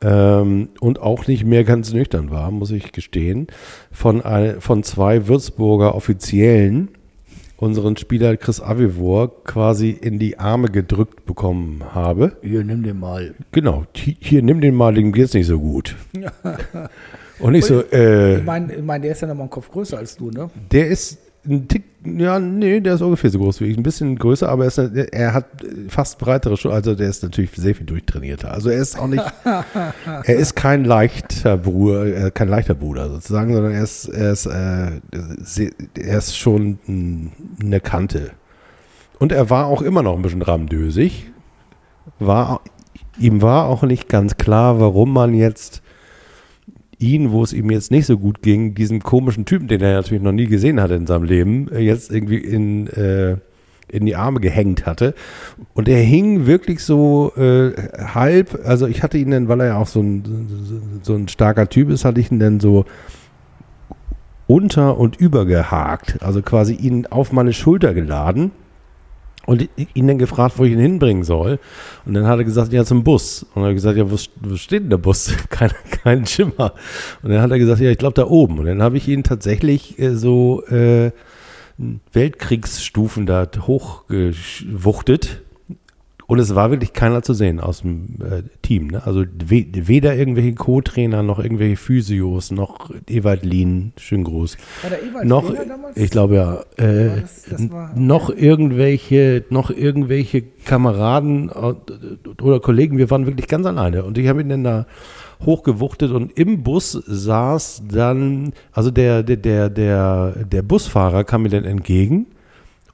ähm, 0.00 0.68
und 0.78 1.00
auch 1.00 1.26
nicht 1.26 1.44
mehr 1.44 1.64
ganz 1.64 1.92
nüchtern 1.92 2.30
war, 2.30 2.50
muss 2.52 2.70
ich 2.70 2.92
gestehen, 2.92 3.48
von, 3.90 4.22
ein, 4.22 4.60
von 4.60 4.84
zwei 4.84 5.26
Würzburger 5.26 5.94
Offiziellen 5.96 6.88
unseren 7.56 7.96
Spieler 7.96 8.36
Chris 8.36 8.60
Avivor 8.60 9.42
quasi 9.42 9.90
in 9.90 10.18
die 10.20 10.38
Arme 10.38 10.68
gedrückt 10.68 11.24
bekommen 11.26 11.82
habe. 11.94 12.36
Hier, 12.42 12.62
nimm 12.62 12.82
den 12.84 13.00
mal. 13.00 13.34
Genau, 13.50 13.86
hi- 13.96 14.16
hier, 14.20 14.42
nimm 14.42 14.60
den 14.60 14.74
mal, 14.74 14.94
dem 14.94 15.10
geht's 15.12 15.32
nicht 15.34 15.46
so 15.46 15.58
gut. 15.58 15.96
Und 17.38 17.54
ich 17.54 17.64
so, 17.64 17.82
äh, 17.92 18.38
Ich 18.38 18.44
meine, 18.44 18.74
ich 18.74 18.82
mein, 18.82 19.02
der 19.02 19.12
ist 19.12 19.20
ja 19.22 19.28
noch 19.28 19.34
mal 19.34 19.42
einen 19.42 19.50
Kopf 19.50 19.70
größer 19.70 19.98
als 19.98 20.16
du, 20.16 20.30
ne? 20.30 20.48
der 20.72 20.88
ist 20.88 21.18
ein 21.48 21.68
Tick, 21.68 21.84
ja, 22.04 22.40
nee, 22.40 22.80
der 22.80 22.94
ist 22.94 23.02
ungefähr 23.02 23.30
so 23.30 23.38
groß 23.38 23.60
wie 23.60 23.66
ich. 23.66 23.76
Ein 23.76 23.82
bisschen 23.84 24.16
größer, 24.18 24.48
aber 24.48 24.64
er, 24.64 24.68
ist, 24.68 24.78
er 24.78 25.32
hat 25.32 25.46
fast 25.88 26.18
breitere 26.18 26.56
Schuhe. 26.56 26.72
Also 26.72 26.94
der 26.96 27.08
ist 27.08 27.22
natürlich 27.22 27.52
sehr 27.54 27.74
viel 27.76 27.86
durchtrainierter. 27.86 28.50
Also 28.52 28.68
er 28.70 28.78
ist 28.80 28.98
auch 28.98 29.06
nicht, 29.06 29.22
er 30.24 30.34
ist 30.36 30.56
kein 30.56 30.84
leichter 30.84 31.56
Bruder, 31.56 32.26
äh, 32.26 32.30
kein 32.32 32.48
leichter 32.48 32.74
Bruder 32.74 33.10
sozusagen, 33.10 33.52
sondern 33.54 33.72
er 33.72 33.82
ist, 33.82 34.06
er 34.08 34.32
ist, 34.32 34.46
äh, 34.46 35.00
er 36.00 36.18
ist 36.18 36.36
schon 36.36 36.78
ein- 36.88 37.32
eine 37.60 37.80
Kante. 37.80 38.32
Und 39.20 39.30
er 39.30 39.48
war 39.48 39.66
auch 39.66 39.82
immer 39.82 40.02
noch 40.02 40.16
ein 40.16 40.22
bisschen 40.22 40.42
ramdösig. 40.42 41.30
War, 42.18 42.60
ihm 43.18 43.40
war 43.40 43.66
auch 43.66 43.82
nicht 43.82 44.08
ganz 44.08 44.36
klar, 44.36 44.80
warum 44.80 45.12
man 45.12 45.32
jetzt 45.32 45.80
ihn, 46.98 47.30
wo 47.30 47.42
es 47.42 47.52
ihm 47.52 47.70
jetzt 47.70 47.90
nicht 47.90 48.06
so 48.06 48.18
gut 48.18 48.42
ging, 48.42 48.74
diesen 48.74 49.00
komischen 49.00 49.44
Typen, 49.44 49.68
den 49.68 49.80
er 49.80 49.94
natürlich 49.94 50.22
noch 50.22 50.32
nie 50.32 50.46
gesehen 50.46 50.80
hatte 50.80 50.94
in 50.94 51.06
seinem 51.06 51.24
Leben, 51.24 51.70
äh, 51.72 51.80
jetzt 51.80 52.10
irgendwie 52.10 52.38
in, 52.38 52.86
äh, 52.88 53.36
in 53.88 54.06
die 54.06 54.16
Arme 54.16 54.40
gehängt 54.40 54.86
hatte. 54.86 55.14
Und 55.74 55.88
er 55.88 56.00
hing 56.00 56.46
wirklich 56.46 56.82
so 56.82 57.32
äh, 57.36 57.72
halb, 58.14 58.60
also 58.64 58.86
ich 58.86 59.02
hatte 59.02 59.18
ihn 59.18 59.30
dann, 59.30 59.48
weil 59.48 59.60
er 59.60 59.66
ja 59.66 59.76
auch 59.76 59.86
so 59.86 60.00
ein, 60.00 61.00
so 61.02 61.14
ein 61.14 61.28
starker 61.28 61.68
Typ 61.68 61.90
ist, 61.90 62.04
hatte 62.04 62.20
ich 62.20 62.30
ihn 62.30 62.40
dann 62.40 62.60
so 62.60 62.84
unter 64.46 64.98
und 64.98 65.16
übergehakt, 65.16 66.22
also 66.22 66.40
quasi 66.40 66.74
ihn 66.74 67.06
auf 67.06 67.32
meine 67.32 67.52
Schulter 67.52 67.94
geladen 67.94 68.52
und 69.46 69.68
ihn 69.94 70.06
dann 70.08 70.18
gefragt, 70.18 70.58
wo 70.58 70.64
ich 70.64 70.72
ihn 70.72 70.78
hinbringen 70.78 71.22
soll. 71.24 71.58
Und 72.04 72.14
dann 72.14 72.26
hat 72.26 72.38
er 72.38 72.44
gesagt, 72.44 72.72
ja, 72.72 72.84
zum 72.84 73.04
Bus. 73.04 73.44
Und 73.54 73.56
dann 73.56 73.62
habe 73.64 73.72
ich 73.72 73.76
gesagt, 73.76 73.96
ja, 73.96 74.10
wo, 74.10 74.16
wo 74.40 74.56
steht 74.56 74.82
denn 74.82 74.90
der 74.90 74.98
Bus? 74.98 75.32
Kein, 75.48 75.70
kein 76.02 76.26
Schimmer. 76.26 76.74
Und 77.22 77.30
dann 77.30 77.40
hat 77.40 77.50
er 77.50 77.58
gesagt, 77.58 77.80
ja, 77.80 77.90
ich 77.90 77.98
glaube 77.98 78.14
da 78.14 78.26
oben. 78.26 78.58
Und 78.58 78.66
dann 78.66 78.82
habe 78.82 78.96
ich 78.96 79.08
ihn 79.08 79.22
tatsächlich 79.22 79.98
äh, 79.98 80.14
so 80.14 80.64
äh, 80.66 81.12
Weltkriegsstufen 82.12 83.26
da 83.26 83.48
hochgewuchtet. 83.66 85.42
Und 86.28 86.40
es 86.40 86.56
war 86.56 86.70
wirklich 86.72 86.92
keiner 86.92 87.22
zu 87.22 87.34
sehen 87.34 87.60
aus 87.60 87.82
dem 87.82 88.16
äh, 88.20 88.42
Team. 88.60 88.88
Ne? 88.88 89.06
Also 89.06 89.20
we 89.46 89.64
weder 89.72 90.16
irgendwelche 90.16 90.54
Co-Trainer, 90.54 91.22
noch 91.22 91.38
irgendwelche 91.38 91.76
Physios, 91.76 92.50
noch 92.50 92.90
Ewald 93.08 93.44
Lien, 93.44 93.92
schön 93.96 94.24
groß. 94.24 94.56
War 94.82 94.90
der 94.90 95.04
Ewald 95.04 95.24
Noch, 95.24 95.54
damals? 95.54 95.96
ich 95.96 96.10
glaube 96.10 96.34
ja, 96.34 96.54
äh, 96.84 97.20
das- 97.20 97.44
das 97.48 97.70
war- 97.70 97.92
noch 97.96 98.28
irgendwelche, 98.30 99.44
noch 99.50 99.70
irgendwelche 99.70 100.42
Kameraden 100.42 101.48
äh, 101.50 102.42
oder 102.42 102.58
Kollegen, 102.58 102.98
wir 102.98 103.08
waren 103.10 103.26
wirklich 103.26 103.46
ganz 103.46 103.64
alleine. 103.64 104.02
Und 104.04 104.18
ich 104.18 104.26
habe 104.26 104.40
ihn 104.40 104.48
dann 104.48 104.64
da 104.64 104.86
hochgewuchtet 105.44 106.10
und 106.10 106.36
im 106.36 106.64
Bus 106.64 106.90
saß 107.06 107.82
dann, 107.88 108.52
also 108.72 108.90
der, 108.90 109.22
der, 109.22 109.36
der, 109.36 109.70
der, 109.70 110.32
der 110.44 110.62
Busfahrer 110.62 111.22
kam 111.22 111.42
mir 111.42 111.50
dann 111.50 111.64
entgegen 111.64 112.26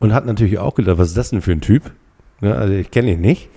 und 0.00 0.12
hat 0.12 0.26
natürlich 0.26 0.58
auch 0.58 0.74
gedacht, 0.74 0.98
was 0.98 1.08
ist 1.08 1.16
das 1.16 1.30
denn 1.30 1.40
für 1.40 1.52
ein 1.52 1.60
Typ? 1.62 1.92
Ne, 2.42 2.54
also 2.54 2.74
ich 2.74 2.90
kenne 2.90 3.12
ihn 3.12 3.20
nicht. 3.22 3.48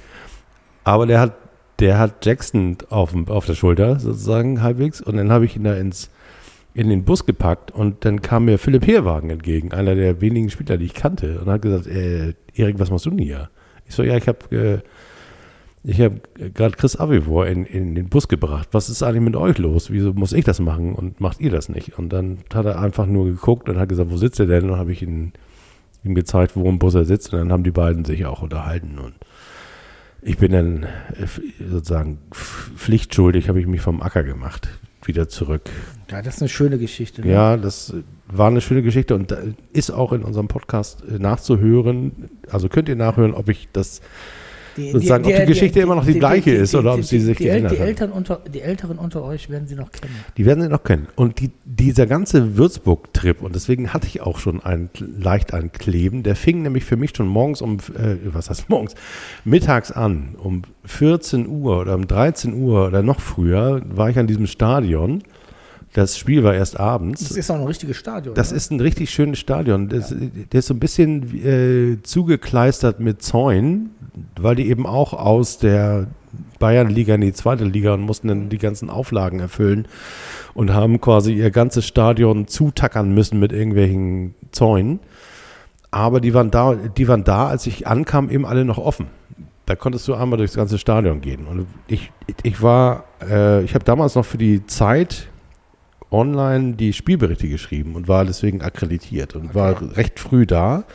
Aber 0.85 1.05
der 1.05 1.19
hat, 1.19 1.33
der 1.79 1.99
hat 1.99 2.25
Jackson 2.25 2.77
auf, 2.89 3.13
auf 3.27 3.45
der 3.45 3.55
Schulter 3.55 3.99
sozusagen 3.99 4.61
halbwegs 4.61 5.01
und 5.01 5.17
dann 5.17 5.31
habe 5.31 5.45
ich 5.45 5.57
ihn 5.57 5.65
da 5.65 5.73
ins 5.73 6.09
in 6.75 6.89
den 6.89 7.05
Bus 7.05 7.25
gepackt 7.25 7.71
und 7.71 8.03
dann 8.03 8.21
kam 8.21 8.45
mir 8.45 8.57
Philipp 8.59 8.85
Heerwagen 8.85 9.29
entgegen, 9.29 9.71
einer 9.71 9.95
der 9.95 10.19
wenigen 10.19 10.49
Spieler, 10.49 10.77
die 10.77 10.85
ich 10.85 10.93
kannte, 10.93 11.39
und 11.39 11.49
hat 11.49 11.61
gesagt, 11.61 11.87
äh, 11.87 12.33
Erik, 12.53 12.79
was 12.79 12.91
machst 12.91 13.05
du 13.05 13.11
denn 13.11 13.19
hier? 13.19 13.49
Ich 13.87 13.95
so, 13.95 14.03
ja, 14.03 14.17
ich 14.17 14.27
habe 14.27 14.53
äh, 14.53 14.79
ich 15.87 15.97
gerade 16.53 16.75
Chris 16.75 16.99
Avivor 16.99 17.47
in, 17.47 17.65
in 17.65 17.95
den 17.95 18.09
Bus 18.09 18.27
gebracht. 18.27 18.69
Was 18.71 18.89
ist 18.89 19.03
eigentlich 19.03 19.21
mit 19.21 19.35
euch 19.35 19.57
los? 19.57 19.91
Wieso 19.91 20.13
muss 20.13 20.33
ich 20.33 20.43
das 20.43 20.59
machen 20.59 20.95
und 20.95 21.21
macht 21.21 21.39
ihr 21.39 21.51
das 21.51 21.69
nicht? 21.69 21.97
Und 21.97 22.09
dann 22.09 22.39
hat 22.53 22.65
er 22.65 22.79
einfach 22.79 23.05
nur 23.05 23.25
geguckt 23.25 23.69
und 23.69 23.77
hat 23.77 23.87
gesagt, 23.87 24.11
wo 24.11 24.17
sitzt 24.17 24.39
er 24.39 24.47
denn? 24.47 24.69
Und 24.69 24.77
habe 24.77 24.91
ich 24.91 25.03
ihn, 25.03 25.31
ihm 26.05 26.15
gezeigt, 26.15 26.55
wo 26.55 26.69
im 26.69 26.79
Bus 26.79 26.95
er 26.95 27.05
sitzt 27.05 27.33
und 27.33 27.39
dann 27.39 27.51
haben 27.51 27.63
die 27.63 27.71
beiden 27.71 28.05
sich 28.05 28.25
auch 28.25 28.41
unterhalten 28.41 28.99
und 28.99 29.13
ich 30.21 30.37
bin 30.37 30.51
dann 30.51 30.83
äh, 30.83 31.27
sozusagen 31.69 32.17
pflichtschuldig, 32.31 33.47
habe 33.49 33.59
ich 33.59 33.67
mich 33.67 33.81
vom 33.81 34.01
Acker 34.01 34.23
gemacht, 34.23 34.69
wieder 35.03 35.29
zurück 35.29 35.69
Ja, 36.09 36.21
das 36.21 36.35
ist 36.35 36.41
eine 36.41 36.49
schöne 36.49 36.77
Geschichte. 36.77 37.21
Ne? 37.21 37.31
ja, 37.31 37.57
das 37.57 37.91
äh, 37.91 38.03
war 38.27 38.47
eine 38.47 38.61
schöne 38.61 38.81
Geschichte 38.81 39.15
und 39.15 39.35
ist 39.73 39.91
auch 39.91 40.13
in 40.13 40.23
unserem 40.23 40.47
Podcast 40.47 41.03
äh, 41.03 41.19
nachzuhören. 41.19 42.29
Also 42.49 42.69
könnt 42.69 42.89
ihr 42.89 42.95
nachhören, 42.95 43.33
ob 43.33 43.49
ich 43.49 43.69
das 43.73 44.01
sozusagen, 44.75 45.25
ob 45.25 45.35
die 45.35 45.45
Geschichte 45.45 45.79
immer 45.79 45.95
noch 45.95 46.05
die 46.05 46.19
gleiche 46.19 46.51
ist 46.51 46.75
oder 46.75 46.93
ob 46.93 47.03
sie 47.03 47.19
sich 47.19 47.37
die, 47.37 47.45
geändert 47.45 47.71
die 47.73 47.79
hat. 47.79 47.87
Eltern 47.87 48.11
unter 48.11 48.41
Die 48.53 48.61
Älteren 48.61 48.97
unter 48.97 49.23
euch 49.23 49.49
werden 49.49 49.67
sie 49.67 49.75
noch 49.75 49.91
kennen. 49.91 50.13
Die 50.37 50.45
werden 50.45 50.61
Sie 50.63 50.69
noch 50.69 50.83
kennen. 50.83 51.07
Und 51.15 51.39
die, 51.39 51.51
dieser 51.63 52.05
ganze 52.05 52.57
Würzburg-Trip, 52.57 53.41
und 53.41 53.55
deswegen 53.55 53.93
hatte 53.93 54.07
ich 54.07 54.21
auch 54.21 54.39
schon 54.39 54.61
ein, 54.63 54.89
leicht 54.99 55.53
ein 55.53 55.71
Kleben, 55.71 56.23
der 56.23 56.35
fing 56.35 56.61
nämlich 56.61 56.85
für 56.85 56.97
mich 56.97 57.15
schon 57.15 57.27
morgens 57.27 57.61
um, 57.61 57.77
äh, 57.77 58.17
was 58.25 58.49
heißt 58.49 58.69
morgens, 58.69 58.95
mittags 59.43 59.91
an. 59.91 60.35
Um 60.37 60.63
14 60.85 61.47
Uhr 61.47 61.79
oder 61.79 61.95
um 61.95 62.07
13 62.07 62.53
Uhr 62.53 62.87
oder 62.87 63.03
noch 63.03 63.19
früher 63.19 63.81
war 63.85 64.09
ich 64.09 64.19
an 64.19 64.27
diesem 64.27 64.47
Stadion. 64.47 65.23
Das 65.95 66.17
Spiel 66.17 66.43
war 66.43 66.53
erst 66.53 66.77
abends. 66.77 67.25
Das 67.25 67.37
ist 67.37 67.49
auch 67.49 67.55
ein 67.55 67.63
richtiges 67.63 67.95
Stadion. 67.95 68.35
Das 68.35 68.51
ne? 68.51 68.57
ist 68.57 68.69
ein 68.69 68.81
richtig 68.81 69.11
schönes 69.11 69.39
Stadion. 69.39 69.87
Das, 69.87 70.13
Der 70.13 70.59
ist 70.59 70.65
so 70.67 70.73
ein 70.73 70.79
bisschen 70.81 71.23
äh, 71.45 72.03
zugekleistert 72.03 72.99
mit 72.99 73.21
Zäunen, 73.21 73.91
weil 74.37 74.57
die 74.57 74.67
eben 74.67 74.85
auch 74.85 75.13
aus 75.13 75.57
der 75.57 76.07
Bayernliga 76.59 77.15
in 77.15 77.21
die 77.21 77.31
zweite 77.31 77.63
Liga 77.63 77.93
und 77.93 78.01
mussten 78.01 78.27
dann 78.27 78.49
die 78.49 78.57
ganzen 78.57 78.89
Auflagen 78.89 79.39
erfüllen 79.39 79.87
und 80.53 80.73
haben 80.73 80.99
quasi 80.99 81.33
ihr 81.33 81.49
ganzes 81.49 81.85
Stadion 81.85 82.45
zutackern 82.45 83.13
müssen 83.13 83.39
mit 83.39 83.53
irgendwelchen 83.53 84.35
Zäunen. 84.51 84.99
Aber 85.91 86.19
die 86.19 86.33
waren 86.33 86.51
da, 86.51 86.75
die 86.75 87.07
waren 87.07 87.23
da, 87.23 87.47
als 87.47 87.67
ich 87.67 87.87
ankam, 87.87 88.29
eben 88.29 88.45
alle 88.45 88.65
noch 88.65 88.79
offen. 88.79 89.07
Da 89.65 89.77
konntest 89.77 90.09
du 90.09 90.15
einmal 90.15 90.35
durchs 90.35 90.55
ganze 90.55 90.77
Stadion 90.77 91.21
gehen. 91.21 91.47
Und 91.47 91.67
ich, 91.87 92.11
ich 92.43 92.61
war, 92.61 93.05
äh, 93.21 93.63
ich 93.63 93.73
habe 93.75 93.85
damals 93.85 94.15
noch 94.15 94.25
für 94.25 94.37
die 94.37 94.65
Zeit 94.65 95.29
online 96.11 96.73
die 96.73 96.93
Spielberichte 96.93 97.47
geschrieben 97.49 97.95
und 97.95 98.07
war 98.07 98.25
deswegen 98.25 98.61
akkreditiert 98.61 99.35
und 99.35 99.55
war 99.55 99.97
recht 99.97 100.19
früh 100.19 100.45
da 100.45 100.85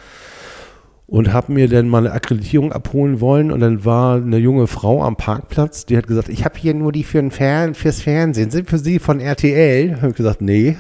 und 1.11 1.33
habe 1.33 1.53
mir 1.53 1.69
dann 1.69 1.89
meine 1.89 2.13
Akkreditierung 2.13 2.73
abholen 2.73 3.21
wollen 3.21 3.51
und 3.51 3.61
dann 3.61 3.85
war 3.85 4.17
eine 4.17 4.39
junge 4.39 4.69
Frau 4.69 5.03
am 5.03 5.17
Parkplatz, 5.17 5.85
die 5.85 5.97
hat 5.97 6.07
gesagt, 6.07 6.29
ich 6.29 6.45
habe 6.45 6.57
hier 6.57 6.73
nur 6.73 6.93
die 6.93 7.03
für 7.03 7.19
den 7.19 7.33
Fern 7.33 7.75
fürs 7.75 8.01
Fernsehen. 8.01 8.51
Sind 8.51 8.71
für 8.71 8.79
Sie 8.79 9.01
von 9.01 9.19
RTL? 9.19 9.97
Habe 9.97 10.11
ich 10.11 10.17
gesagt, 10.17 10.41
nee, 10.41 10.77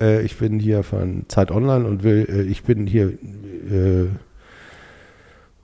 äh, 0.00 0.22
ich 0.22 0.38
bin 0.38 0.58
hier 0.58 0.82
von 0.82 1.26
Zeit 1.28 1.50
Online 1.50 1.84
und 1.84 2.02
will, 2.02 2.26
äh, 2.30 2.42
ich 2.42 2.62
bin 2.62 2.86
hier 2.86 3.08
äh, 3.08 4.06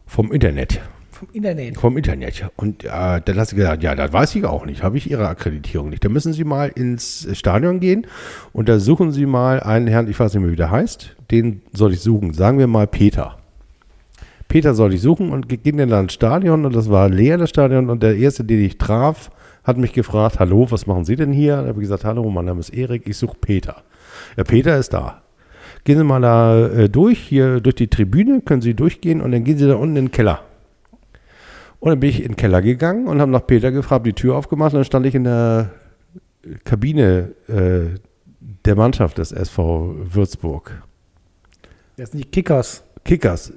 vom 0.06 0.32
Internet. 0.32 0.80
Vom 1.18 1.28
Internet. 1.32 1.76
Vom 1.76 1.96
Internet. 1.96 2.48
Und 2.54 2.84
äh, 2.84 2.88
dann 2.88 3.36
hast 3.38 3.50
du 3.50 3.56
gesagt, 3.56 3.82
ja, 3.82 3.96
das 3.96 4.12
weiß 4.12 4.36
ich 4.36 4.44
auch 4.44 4.64
nicht. 4.64 4.84
Habe 4.84 4.98
ich 4.98 5.10
Ihre 5.10 5.26
Akkreditierung 5.26 5.88
nicht. 5.88 6.04
Da 6.04 6.08
müssen 6.08 6.32
Sie 6.32 6.44
mal 6.44 6.68
ins 6.68 7.26
Stadion 7.32 7.80
gehen 7.80 8.06
und 8.52 8.68
da 8.68 8.78
suchen 8.78 9.10
Sie 9.10 9.26
mal 9.26 9.58
einen 9.58 9.88
Herrn, 9.88 10.08
ich 10.08 10.20
weiß 10.20 10.32
nicht 10.34 10.42
mehr, 10.42 10.52
wie 10.52 10.56
der 10.56 10.70
heißt. 10.70 11.16
Den 11.32 11.62
soll 11.72 11.94
ich 11.94 12.02
suchen. 12.02 12.34
Sagen 12.34 12.60
wir 12.60 12.68
mal 12.68 12.86
Peter. 12.86 13.36
Peter 14.46 14.74
soll 14.74 14.94
ich 14.94 15.00
suchen 15.00 15.30
und 15.30 15.48
ging 15.48 15.76
dann 15.76 16.04
ins 16.04 16.12
Stadion 16.12 16.64
und 16.64 16.76
das 16.76 16.88
war 16.88 17.08
leer, 17.08 17.36
das 17.36 17.50
Stadion. 17.50 17.90
Und 17.90 18.04
der 18.04 18.16
Erste, 18.16 18.44
den 18.44 18.64
ich 18.64 18.78
traf, 18.78 19.32
hat 19.64 19.76
mich 19.76 19.94
gefragt, 19.94 20.38
hallo, 20.38 20.68
was 20.70 20.86
machen 20.86 21.04
Sie 21.04 21.16
denn 21.16 21.32
hier? 21.32 21.56
Da 21.56 21.66
habe 21.66 21.80
ich 21.80 21.88
gesagt, 21.88 22.04
hallo, 22.04 22.30
mein 22.30 22.44
Name 22.44 22.60
ist 22.60 22.70
Erik, 22.70 23.08
ich 23.08 23.16
suche 23.16 23.36
Peter. 23.40 23.82
Ja, 24.36 24.44
Peter 24.44 24.78
ist 24.78 24.92
da. 24.92 25.22
Gehen 25.82 25.98
Sie 25.98 26.04
mal 26.04 26.20
da 26.20 26.68
äh, 26.68 26.88
durch, 26.88 27.18
hier 27.18 27.60
durch 27.60 27.74
die 27.74 27.88
Tribüne, 27.88 28.40
können 28.40 28.62
Sie 28.62 28.74
durchgehen 28.74 29.20
und 29.20 29.32
dann 29.32 29.42
gehen 29.42 29.58
Sie 29.58 29.66
da 29.66 29.74
unten 29.74 29.96
in 29.96 30.04
den 30.04 30.12
Keller. 30.12 30.42
Und 31.80 31.90
dann 31.90 32.00
bin 32.00 32.10
ich 32.10 32.22
in 32.22 32.28
den 32.28 32.36
Keller 32.36 32.60
gegangen 32.60 33.06
und 33.06 33.20
habe 33.20 33.30
nach 33.30 33.46
Peter 33.46 33.70
gefragt, 33.70 34.06
die 34.06 34.12
Tür 34.12 34.36
aufgemacht 34.36 34.72
und 34.72 34.78
dann 34.78 34.84
stand 34.84 35.06
ich 35.06 35.14
in 35.14 35.24
der 35.24 35.70
Kabine 36.64 37.32
äh, 37.48 37.98
der 38.64 38.76
Mannschaft 38.76 39.18
des 39.18 39.32
SV 39.32 39.94
Würzburg. 40.12 40.82
Das 41.96 42.10
sind 42.10 42.24
die 42.24 42.30
Kickers. 42.30 42.84
Kickers. 43.04 43.52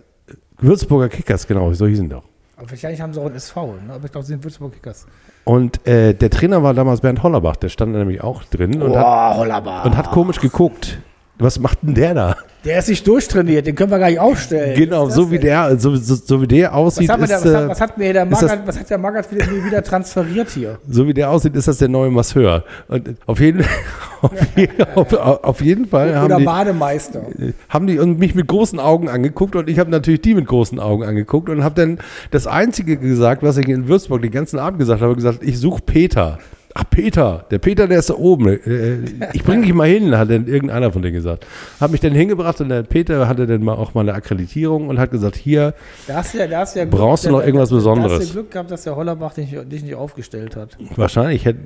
Würzburger 0.59 1.09
Kickers, 1.09 1.47
genau, 1.47 1.73
so 1.73 1.87
hießen 1.87 2.09
doch. 2.09 2.23
Aber 2.57 2.69
wahrscheinlich 2.69 3.01
haben 3.01 3.13
sie 3.13 3.19
auch 3.19 3.25
einen 3.25 3.35
SV, 3.35 3.73
ne? 3.87 3.93
aber 3.93 4.05
ich 4.05 4.11
glaube, 4.11 4.25
sie 4.25 4.33
sind 4.33 4.43
Würzburg 4.43 4.73
Kickers. 4.73 5.07
Und 5.43 5.85
äh, 5.87 6.13
der 6.13 6.29
Trainer 6.29 6.61
war 6.61 6.75
damals 6.75 7.01
Bernd 7.01 7.23
Hollerbach, 7.23 7.55
der 7.55 7.69
stand 7.69 7.95
da 7.95 7.99
nämlich 7.99 8.21
auch 8.21 8.43
drin 8.43 8.81
und, 8.81 8.95
hat, 8.95 9.85
und 9.85 9.97
hat 9.97 10.11
komisch 10.11 10.39
geguckt. 10.39 10.99
Was 11.39 11.59
macht 11.59 11.81
denn 11.81 11.95
der 11.95 12.13
da? 12.13 12.37
Der 12.63 12.77
ist 12.77 12.89
nicht 12.89 13.07
durchtrainiert, 13.07 13.65
den 13.65 13.73
können 13.75 13.89
wir 13.89 13.97
gar 13.97 14.09
nicht 14.09 14.19
aufstellen. 14.19 14.75
Genau, 14.77 15.07
Was 15.07 15.15
so 15.15 15.31
wie 15.31 15.39
denn? 15.39 15.47
der, 15.47 15.79
so, 15.79 15.95
so, 15.95 16.13
so 16.13 16.41
wie 16.43 16.47
der 16.47 16.69
Was 16.69 16.75
aussieht, 16.99 17.09
der, 17.09 17.17
ist, 17.17 17.31
was, 17.31 17.45
hat, 17.45 17.45
äh, 17.63 17.67
was 17.69 17.81
hat 17.81 17.97
mir 17.97 18.13
der 18.13 18.25
das- 18.27 18.41
Magath, 18.41 18.67
was 18.67 18.79
hat 18.79 18.89
der 18.91 18.97
Magath 18.99 19.31
wieder, 19.31 19.45
wieder 19.65 19.83
transferiert 19.83 20.49
hier? 20.51 20.77
so 20.87 21.07
wie 21.07 21.13
der 21.15 21.31
aussieht, 21.31 21.55
ist 21.55 21.67
das 21.67 21.79
der 21.79 21.87
neue 21.89 22.11
Masseur. 22.11 22.63
Und 22.87 23.15
auf 23.25 23.39
jeden, 23.39 23.65
auf, 24.21 25.13
auf, 25.13 25.43
auf 25.43 25.61
jeden 25.61 25.87
Fall 25.87 26.15
haben 26.15 26.25
Oder 26.25 26.37
die, 26.37 26.45
Bademeister. 26.45 27.21
haben 27.67 27.87
die 27.87 27.97
und 27.97 28.19
mich 28.19 28.35
mit 28.35 28.47
großen 28.47 28.79
Augen 28.79 29.09
angeguckt 29.09 29.55
und 29.55 29.67
ich 29.67 29.79
habe 29.79 29.89
natürlich 29.89 30.21
die 30.21 30.35
mit 30.35 30.45
großen 30.45 30.79
Augen 30.79 31.03
angeguckt 31.03 31.49
und 31.49 31.63
habe 31.63 31.73
dann 31.75 31.97
das 32.29 32.45
Einzige 32.45 32.97
gesagt, 32.97 33.41
was 33.41 33.57
ich 33.57 33.67
in 33.69 33.87
Würzburg 33.87 34.21
den 34.21 34.31
ganzen 34.31 34.59
Abend 34.59 34.77
gesagt 34.77 35.01
habe, 35.01 35.15
gesagt, 35.15 35.39
ich 35.41 35.57
suche 35.59 35.81
Peter. 35.83 36.37
Ach, 36.73 36.83
Peter, 36.89 37.45
der 37.51 37.59
Peter, 37.59 37.87
der 37.87 37.99
ist 37.99 38.09
da 38.09 38.15
oben. 38.15 38.47
Äh, 38.47 38.97
Ich 39.33 39.43
bringe 39.43 39.61
dich 39.65 39.73
mal 39.73 39.87
hin, 39.87 40.17
hat 40.17 40.29
dann 40.29 40.47
irgendeiner 40.47 40.91
von 40.91 41.01
denen 41.01 41.13
gesagt. 41.15 41.45
Hat 41.79 41.91
mich 41.91 41.99
dann 42.01 42.13
hingebracht 42.13 42.61
und 42.61 42.69
der 42.69 42.83
Peter 42.83 43.27
hatte 43.27 43.45
dann 43.47 43.63
mal 43.63 43.73
auch 43.73 43.93
mal 43.93 44.01
eine 44.01 44.13
Akkreditierung 44.13 44.87
und 44.89 44.99
hat 44.99 45.11
gesagt, 45.11 45.35
hier, 45.35 45.73
Da 46.07 46.23
ja, 46.33 46.47
da 46.47 46.63
ja 46.75 46.85
Brauchst 46.85 47.25
du 47.25 47.31
noch 47.31 47.41
irgendwas 47.43 47.69
Da 47.69 47.75
hast 47.75 47.83
Besonderes? 47.83 48.27
du 48.27 48.33
Glück 48.33 48.51
gehabt, 48.51 48.71
dass 48.71 48.83
der 48.83 48.95
Hollerbach 48.95 49.33
dich, 49.33 49.55
dich 49.65 49.83
nicht 49.83 49.95
aufgestellt 49.95 50.55
hat. 50.55 50.77
wahrscheinlich 50.95 51.45
hätte, 51.45 51.59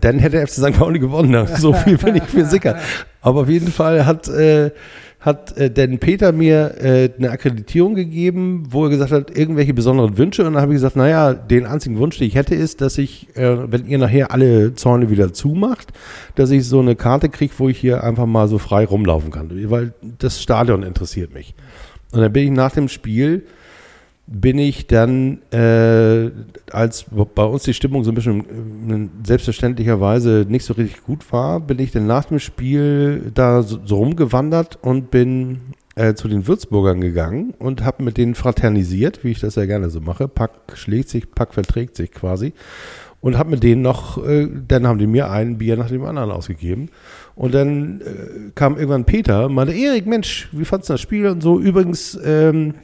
dann 0.00 0.18
hätte 0.18 0.36
der 0.38 0.46
FC 0.46 0.54
St. 0.54 0.72
Pauli 0.78 0.98
gewonnen. 0.98 1.46
So 1.56 1.72
viel 1.72 1.98
bin 1.98 2.16
ich 2.16 2.32
mir 2.32 2.46
sicher. 2.46 2.76
Aber 3.20 3.42
auf 3.42 3.48
jeden 3.48 3.70
Fall 3.70 4.04
hat, 4.06 4.28
äh, 4.28 4.70
hat 5.22 5.56
äh, 5.56 5.70
denn 5.70 6.00
Peter 6.00 6.32
mir 6.32 6.74
äh, 6.82 7.08
eine 7.16 7.30
Akkreditierung 7.30 7.94
gegeben, 7.94 8.64
wo 8.70 8.84
er 8.84 8.90
gesagt 8.90 9.12
hat, 9.12 9.36
irgendwelche 9.36 9.72
besonderen 9.72 10.18
Wünsche. 10.18 10.44
Und 10.44 10.54
dann 10.54 10.62
habe 10.62 10.72
ich 10.72 10.76
gesagt, 10.76 10.96
naja, 10.96 11.32
den 11.32 11.64
einzigen 11.64 11.96
Wunsch, 11.98 12.18
den 12.18 12.26
ich 12.26 12.34
hätte, 12.34 12.56
ist, 12.56 12.80
dass 12.80 12.98
ich, 12.98 13.28
äh, 13.36 13.70
wenn 13.70 13.86
ihr 13.86 13.98
nachher 13.98 14.32
alle 14.32 14.74
Zäune 14.74 15.10
wieder 15.10 15.32
zumacht, 15.32 15.92
dass 16.34 16.50
ich 16.50 16.66
so 16.66 16.80
eine 16.80 16.96
Karte 16.96 17.28
kriege, 17.28 17.54
wo 17.58 17.68
ich 17.68 17.78
hier 17.78 18.02
einfach 18.02 18.26
mal 18.26 18.48
so 18.48 18.58
frei 18.58 18.84
rumlaufen 18.84 19.30
kann. 19.30 19.50
Weil 19.70 19.94
das 20.18 20.42
Stadion 20.42 20.82
interessiert 20.82 21.32
mich. 21.32 21.54
Und 22.10 22.20
dann 22.20 22.32
bin 22.32 22.44
ich 22.44 22.50
nach 22.50 22.72
dem 22.72 22.88
Spiel 22.88 23.46
bin 24.32 24.58
ich 24.58 24.86
dann, 24.86 25.42
äh, 25.52 26.30
als 26.70 27.04
bei 27.34 27.44
uns 27.44 27.64
die 27.64 27.74
Stimmung 27.74 28.02
so 28.02 28.10
ein 28.10 28.14
bisschen 28.14 28.40
äh, 28.90 29.26
selbstverständlicherweise 29.26 30.46
nicht 30.48 30.64
so 30.64 30.72
richtig 30.74 31.02
gut 31.02 31.30
war, 31.32 31.60
bin 31.60 31.78
ich 31.78 31.92
dann 31.92 32.06
nach 32.06 32.24
dem 32.24 32.38
Spiel 32.38 33.30
da 33.34 33.62
so, 33.62 33.78
so 33.84 33.96
rumgewandert 33.96 34.78
und 34.80 35.10
bin 35.10 35.60
äh, 35.96 36.14
zu 36.14 36.28
den 36.28 36.46
Würzburgern 36.46 37.02
gegangen 37.02 37.52
und 37.58 37.84
habe 37.84 38.02
mit 38.02 38.16
denen 38.16 38.34
fraternisiert, 38.34 39.22
wie 39.22 39.32
ich 39.32 39.40
das 39.40 39.56
ja 39.56 39.66
gerne 39.66 39.90
so 39.90 40.00
mache. 40.00 40.28
Pack 40.28 40.52
schlägt 40.74 41.10
sich, 41.10 41.30
Pack 41.30 41.52
verträgt 41.52 41.96
sich 41.96 42.10
quasi. 42.10 42.54
Und 43.20 43.38
habe 43.38 43.50
mit 43.50 43.62
denen 43.62 43.82
noch, 43.82 44.24
äh, 44.26 44.48
dann 44.66 44.86
haben 44.86 44.98
die 44.98 45.06
mir 45.06 45.30
ein 45.30 45.58
Bier 45.58 45.76
nach 45.76 45.88
dem 45.88 46.04
anderen 46.04 46.30
ausgegeben. 46.30 46.88
Und 47.36 47.54
dann 47.54 48.00
äh, 48.00 48.50
kam 48.54 48.76
irgendwann 48.76 49.04
Peter 49.04 49.48
meinte, 49.48 49.74
Erik, 49.74 50.06
Mensch, 50.06 50.48
wie 50.52 50.64
fandst 50.64 50.88
du 50.88 50.94
das 50.94 51.00
Spiel 51.02 51.26
und 51.26 51.42
so? 51.42 51.60
Übrigens, 51.60 52.18
ähm, 52.24 52.74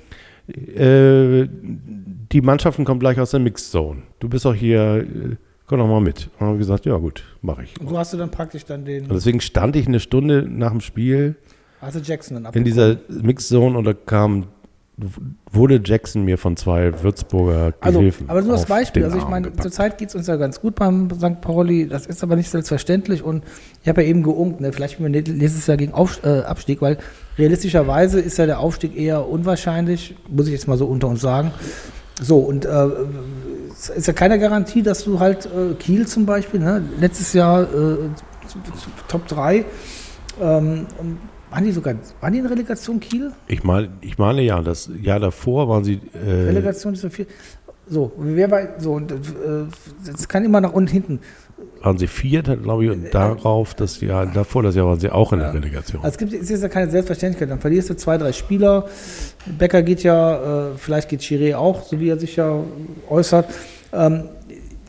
äh, 0.49 1.49
die 2.33 2.41
Mannschaften 2.41 2.85
kommen 2.85 3.01
gleich 3.01 3.21
aus 3.21 3.31
der 3.31 3.41
Mixed 3.41 3.71
Zone. 3.71 4.03
Du 4.19 4.29
bist 4.29 4.45
doch 4.45 4.55
hier, 4.55 4.97
äh, 4.99 5.37
komm 5.67 5.79
doch 5.79 5.89
mal 5.89 6.01
mit. 6.01 6.27
Und 6.27 6.41
dann 6.41 6.49
habe 6.49 6.57
ich 6.57 6.61
gesagt, 6.61 6.87
ja 6.87 6.97
gut, 6.97 7.25
mache 7.43 7.65
ich. 7.65 7.81
Und 7.81 7.89
so 7.89 7.99
hast 7.99 8.13
du 8.13 8.17
dann 8.17 8.31
praktisch 8.31 8.65
dann 8.65 8.85
den, 8.85 9.05
Und 9.05 9.13
deswegen 9.13 9.41
stand 9.41 9.77
ich 9.77 9.87
eine 9.87 10.01
Stunde 10.01 10.47
nach 10.49 10.71
dem 10.71 10.81
Spiel 10.81 11.37
du 11.81 11.99
Jackson 12.01 12.43
dann 12.43 12.53
in 12.55 12.65
dieser 12.65 12.97
Mixed 13.09 13.49
Zone 13.49 13.79
und 13.79 13.85
da 13.85 13.93
kam, 13.95 14.47
wurde 15.53 15.81
Jackson 15.85 16.25
mir 16.25 16.39
von 16.39 16.57
zwei 16.57 17.03
Würzburger 17.03 17.73
Also, 17.81 18.01
Gehilfen 18.01 18.29
aber 18.29 18.43
nur 18.43 18.53
das 18.53 18.67
Beispiel. 18.67 19.05
Also 19.05 19.19
ich 19.19 19.29
meine, 19.29 19.55
zurzeit 19.55 19.97
geht 19.97 20.09
es 20.09 20.15
uns 20.15 20.27
ja 20.27 20.37
ganz 20.37 20.61
gut 20.61 20.75
beim 20.75 21.09
St. 21.11 21.41
Pauli. 21.41 21.87
Das 21.87 22.07
ist 22.07 22.23
aber 22.23 22.35
nicht 22.35 22.51
selbstverständlich. 22.51 23.23
Und 23.23 23.45
ich 23.83 23.89
habe 23.89 24.03
ja 24.03 24.09
eben 24.09 24.23
geunkt, 24.23 24.61
ne? 24.61 24.73
vielleicht 24.73 24.95
spielen 24.95 25.13
wir 25.13 25.23
nächstes 25.23 25.67
Jahr 25.67 25.77
gegen 25.77 25.93
Auf, 25.93 26.25
äh, 26.25 26.41
Abstieg, 26.41 26.83
weil 26.83 26.99
realistischerweise 27.39 28.21
ist 28.21 28.39
ja 28.39 28.47
der 28.47 28.59
Aufstieg 28.59 28.97
eher 28.97 29.29
unwahrscheinlich, 29.29 30.17
muss 30.29 30.47
ich 30.47 30.53
jetzt 30.53 30.67
mal 30.67 30.77
so 30.77 30.87
unter 30.87 31.09
uns 31.09 31.21
sagen. 31.21 31.53
So, 32.21 32.39
und 32.39 32.65
äh, 32.65 32.89
es 33.73 33.91
ist 33.91 34.07
ja 34.09 34.13
keine 34.13 34.41
Garantie, 34.41 34.83
dass 34.83 35.05
du 35.05 35.21
halt 35.21 35.47
äh, 35.47 35.75
Kiel 35.75 36.09
zum 36.09 36.27
Beispiel, 36.27 36.59
ne? 36.59 36.83
letztes 36.99 37.33
Jahr 37.33 37.63
äh, 37.63 37.97
Top 39.07 39.29
3, 39.29 39.65
ähm, 40.41 40.87
waren 41.51 41.65
die 41.65 41.73
sogar, 41.73 41.95
waren 42.21 42.33
die 42.33 42.39
in 42.39 42.47
Relegation 42.47 43.01
Kiel? 43.01 43.33
Ich 43.47 43.65
meine, 43.65 43.89
ich 44.01 44.19
meine 44.19 44.43
ja, 44.43 44.61
das 44.61 44.91
Jahr 45.01 45.21
davor 45.21 45.69
waren 45.69 45.85
sie. 45.85 46.01
Äh, 46.15 46.31
Relegation 46.47 46.95
ist 46.95 47.01
so 47.01 47.11
viel. 47.11 47.27
So, 47.91 48.13
wer 48.19 48.49
bei, 48.49 48.69
so, 48.79 48.93
und, 48.93 49.13
äh, 49.13 49.17
es 50.13 50.29
kann 50.29 50.45
immer 50.45 50.61
nach 50.61 50.73
unten 50.73 50.93
hinten. 50.93 51.21
waren 51.81 51.97
sie 51.97 52.07
Vierter, 52.07 52.57
glaube 52.57 52.85
ich, 52.85 52.91
und 52.91 53.15
darauf 53.15 53.73
das 53.75 54.01
Jahr 54.01 54.27
davor, 54.27 54.63
das 54.63 54.75
Jahr 54.75 54.87
waren 54.87 55.01
sie 55.01 55.11
auch 55.11 55.33
in 55.33 55.39
der 55.39 55.55
Relegation. 55.55 56.03
Also 56.03 56.13
es 56.13 56.19
gibt, 56.19 56.33
es 56.35 56.51
ist 56.51 56.63
ja 56.63 56.69
keine 56.69 56.91
Selbstverständlichkeit. 56.91 57.51
Dann 57.51 57.61
verlierst 57.61 57.89
du 57.89 57.97
zwei, 57.97 58.19
drei 58.19 58.33
Spieler. 58.33 58.87
Becker 59.59 59.83
geht 59.83 60.03
ja, 60.03 60.73
äh, 60.73 60.77
vielleicht 60.77 61.09
geht 61.09 61.21
Chiré 61.21 61.57
auch, 61.57 61.83
so 61.85 61.99
wie 61.99 62.11
er 62.11 62.19
sich 62.19 62.37
ja 62.37 62.63
äußert. 63.09 63.47
Ähm, 63.93 64.25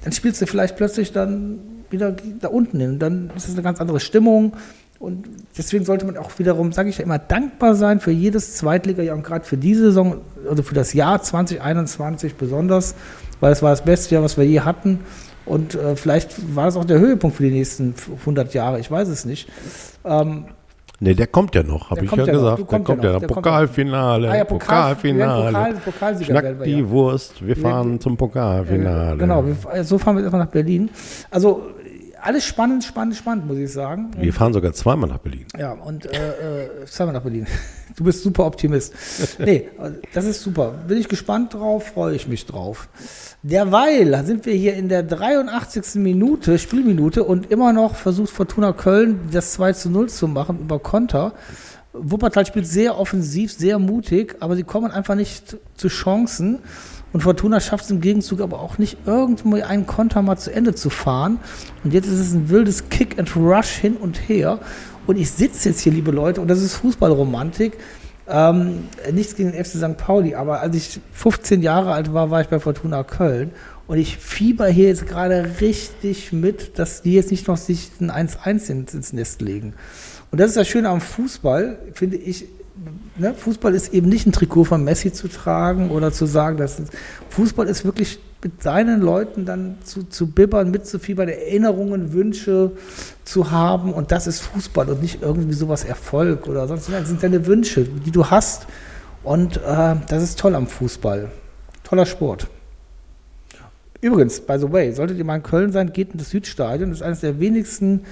dann 0.03 0.11
spielst 0.11 0.41
du 0.41 0.45
vielleicht 0.45 0.75
plötzlich 0.75 1.13
dann 1.13 1.59
wieder 1.89 2.15
da 2.39 2.49
unten 2.49 2.79
hin. 2.79 2.99
Dann 2.99 3.31
ist 3.35 3.47
es 3.47 3.53
eine 3.53 3.63
ganz 3.63 3.79
andere 3.79 3.99
Stimmung. 3.99 4.53
Und 4.99 5.29
deswegen 5.57 5.85
sollte 5.85 6.05
man 6.05 6.17
auch 6.17 6.29
wiederum, 6.39 6.73
sage 6.73 6.89
ich 6.89 6.97
ja 6.97 7.05
immer, 7.05 7.19
dankbar 7.19 7.73
sein 7.75 8.01
für 8.01 8.11
jedes 8.11 8.57
Zweitliga-Jahr 8.57 9.15
und 9.15 9.23
gerade 9.23 9.45
für 9.45 9.55
diese 9.55 9.83
Saison, 9.85 10.17
also 10.49 10.61
für 10.61 10.75
das 10.75 10.91
Jahr 10.93 11.21
2021 11.21 12.35
besonders, 12.35 12.95
weil 13.39 13.53
es 13.53 13.61
war 13.63 13.69
das 13.69 13.83
beste 13.85 14.15
Jahr, 14.15 14.23
was 14.23 14.37
wir 14.37 14.45
je 14.45 14.59
hatten. 14.61 14.99
Und 15.45 15.73
äh, 15.75 15.95
vielleicht 15.95 16.53
war 16.55 16.65
das 16.65 16.75
auch 16.75 16.83
der 16.85 16.99
Höhepunkt 16.99 17.37
für 17.37 17.43
die 17.43 17.51
nächsten 17.51 17.95
100 18.19 18.53
Jahre, 18.53 18.79
ich 18.79 18.91
weiß 18.91 19.07
es 19.07 19.25
nicht. 19.25 19.49
Ähm, 20.03 20.45
Ne, 21.01 21.15
der 21.15 21.27
kommt 21.27 21.55
ja 21.55 21.63
noch, 21.63 21.91
habe 21.91 22.03
ich 22.03 22.11
ja 22.11 22.25
gesagt. 22.25 22.57
Der 22.59 22.65
kommt 22.65 22.83
kommt 22.83 23.03
ja 23.05 23.13
noch. 23.13 23.21
Pokalfinale, 23.25 24.29
Ah 24.31 24.35
ja, 24.35 24.43
Pokal- 24.43 24.95
Pokalfinale. 24.95 25.47
Pokal- 25.53 25.73
Pokalsieger 25.85 26.25
Schnack 26.41 26.59
wir, 26.59 26.65
die 26.65 26.71
ja. 26.79 26.89
Wurst, 26.89 27.47
wir 27.47 27.55
fahren 27.55 28.01
zum 28.01 28.17
Pokalfinale. 28.17 29.17
Genau, 29.17 29.45
wir, 29.45 29.83
so 29.85 29.97
fahren 29.97 30.17
wir 30.17 30.23
jetzt 30.23 30.31
mal 30.33 30.39
nach 30.39 30.47
Berlin. 30.47 30.89
Also 31.31 31.61
alles 32.21 32.45
spannend, 32.45 32.83
spannend, 32.83 33.15
spannend, 33.15 33.47
muss 33.47 33.57
ich 33.57 33.71
sagen. 33.71 34.11
Wir 34.17 34.33
fahren 34.33 34.53
sogar 34.53 34.73
zweimal 34.73 35.09
nach 35.09 35.19
Berlin. 35.19 35.45
Ja, 35.57 35.73
und 35.73 36.05
äh, 36.05 36.65
äh, 36.65 36.85
zweimal 36.85 37.13
nach 37.13 37.23
Berlin. 37.23 37.47
Du 37.95 38.05
bist 38.05 38.23
super 38.23 38.45
Optimist. 38.45 38.93
Nee, 39.39 39.67
das 40.13 40.23
ist 40.23 40.41
super. 40.41 40.73
Bin 40.87 40.97
ich 40.97 41.09
gespannt 41.09 41.53
drauf, 41.53 41.87
freue 41.87 42.15
ich 42.15 42.29
mich 42.29 42.45
drauf. 42.45 42.87
Derweil 43.41 44.23
sind 44.25 44.45
wir 44.45 44.53
hier 44.53 44.75
in 44.75 44.87
der 44.87 45.03
83. 45.03 45.95
Minute, 45.95 46.59
Spielminute, 46.59 47.25
und 47.25 47.51
immer 47.51 47.73
noch 47.73 47.95
versucht 47.95 48.29
Fortuna 48.29 48.71
Köln 48.71 49.19
das 49.33 49.51
2 49.53 49.73
zu 49.73 49.89
0 49.89 50.07
zu 50.07 50.29
machen 50.29 50.59
über 50.59 50.79
Konter. 50.79 51.33
Wuppertal 51.91 52.45
spielt 52.45 52.67
sehr 52.67 52.97
offensiv, 52.97 53.51
sehr 53.51 53.79
mutig, 53.79 54.37
aber 54.39 54.55
sie 54.55 54.63
kommen 54.63 54.91
einfach 54.91 55.15
nicht 55.15 55.57
zu 55.75 55.87
Chancen. 55.89 56.59
Und 57.11 57.21
Fortuna 57.21 57.59
schafft 57.59 57.85
es 57.85 57.91
im 57.91 58.01
Gegenzug 58.01 58.41
aber 58.41 58.59
auch 58.59 58.77
nicht, 58.77 58.97
irgendwo 59.05 59.55
einen 59.55 59.87
Konter 59.87 60.21
mal 60.21 60.37
zu 60.37 60.53
Ende 60.53 60.75
zu 60.75 60.89
fahren. 60.89 61.39
Und 61.83 61.93
jetzt 61.93 62.07
ist 62.07 62.19
es 62.19 62.33
ein 62.33 62.49
wildes 62.49 62.89
Kick 62.89 63.17
and 63.17 63.35
Rush 63.35 63.69
hin 63.69 63.95
und 63.95 64.29
her. 64.29 64.59
Und 65.07 65.17
ich 65.17 65.31
sitze 65.31 65.69
jetzt 65.69 65.81
hier, 65.81 65.91
liebe 65.91 66.11
Leute, 66.11 66.39
und 66.39 66.47
das 66.47 66.61
ist 66.61 66.75
Fußballromantik. 66.75 67.77
Ähm, 68.31 68.89
nichts 69.11 69.35
gegen 69.35 69.51
den 69.51 69.65
FC 69.65 69.77
St. 69.77 69.97
Pauli, 69.97 70.35
aber 70.35 70.61
als 70.61 70.75
ich 70.75 71.01
15 71.13 71.63
Jahre 71.63 71.93
alt 71.93 72.13
war, 72.13 72.29
war 72.29 72.41
ich 72.41 72.47
bei 72.47 72.59
Fortuna 72.59 73.03
Köln. 73.03 73.51
Und 73.87 73.97
ich 73.97 74.17
fieber 74.17 74.67
hier 74.67 74.89
jetzt 74.89 75.07
gerade 75.07 75.49
richtig 75.61 76.31
mit, 76.31 76.77
dass 76.77 77.01
die 77.01 77.15
jetzt 77.15 77.31
nicht 77.31 77.47
noch 77.47 77.57
sich 77.57 77.89
ein 77.99 78.11
1-1 78.11 78.69
ins, 78.69 79.13
Nest 79.13 79.41
legen. 79.41 79.73
Und 80.29 80.39
das 80.39 80.49
ist 80.49 80.57
das 80.57 80.67
Schöne 80.67 80.89
am 80.89 81.01
Fußball, 81.01 81.79
finde 81.93 82.17
ich. 82.17 82.45
Ne? 83.19 83.33
Fußball 83.33 83.75
ist 83.75 83.93
eben 83.93 84.09
nicht 84.09 84.25
ein 84.25 84.31
Trikot 84.31 84.63
von 84.63 84.83
Messi 84.83 85.11
zu 85.11 85.27
tragen 85.27 85.91
oder 85.91 86.11
zu 86.11 86.25
sagen, 86.25 86.57
dass 86.57 86.81
Fußball 87.29 87.67
ist 87.67 87.85
wirklich 87.85 88.19
mit 88.41 88.63
seinen 88.63 89.01
Leuten 89.01 89.45
dann 89.45 89.77
zu, 89.83 90.03
zu 90.03 90.27
bibbern, 90.27 90.71
mitzufiebern, 90.71 91.27
Erinnerungen, 91.27 92.13
Wünsche 92.13 92.71
zu 93.25 93.51
haben. 93.51 93.93
Und 93.93 94.11
das 94.11 94.27
ist 94.27 94.41
Fußball 94.41 94.89
und 94.89 95.01
nicht 95.01 95.21
irgendwie 95.21 95.53
sowas 95.53 95.83
Erfolg 95.83 96.47
oder 96.47 96.67
sonst 96.67 96.89
was. 96.89 96.99
Das 96.99 97.09
sind 97.09 97.21
deine 97.21 97.45
Wünsche, 97.45 97.83
die 97.83 98.11
du 98.11 98.27
hast. 98.27 98.67
Und 99.23 99.57
äh, 99.57 99.95
das 100.07 100.23
ist 100.23 100.39
toll 100.39 100.55
am 100.55 100.67
Fußball. 100.67 101.29
Toller 101.83 102.05
Sport. 102.05 102.47
Übrigens, 104.01 104.39
by 104.39 104.57
the 104.57 104.71
way, 104.71 104.93
solltet 104.93 105.17
ihr 105.17 105.25
mal 105.25 105.35
in 105.35 105.43
Köln 105.43 105.73
sein, 105.73 105.91
geht 105.91 106.13
in 106.13 106.19
das 106.19 106.29
Südstadion. 106.29 106.91
Das 106.91 106.99
ist 106.99 107.05
eines 107.05 107.19
der 107.19 107.39
wenigsten 107.41 108.05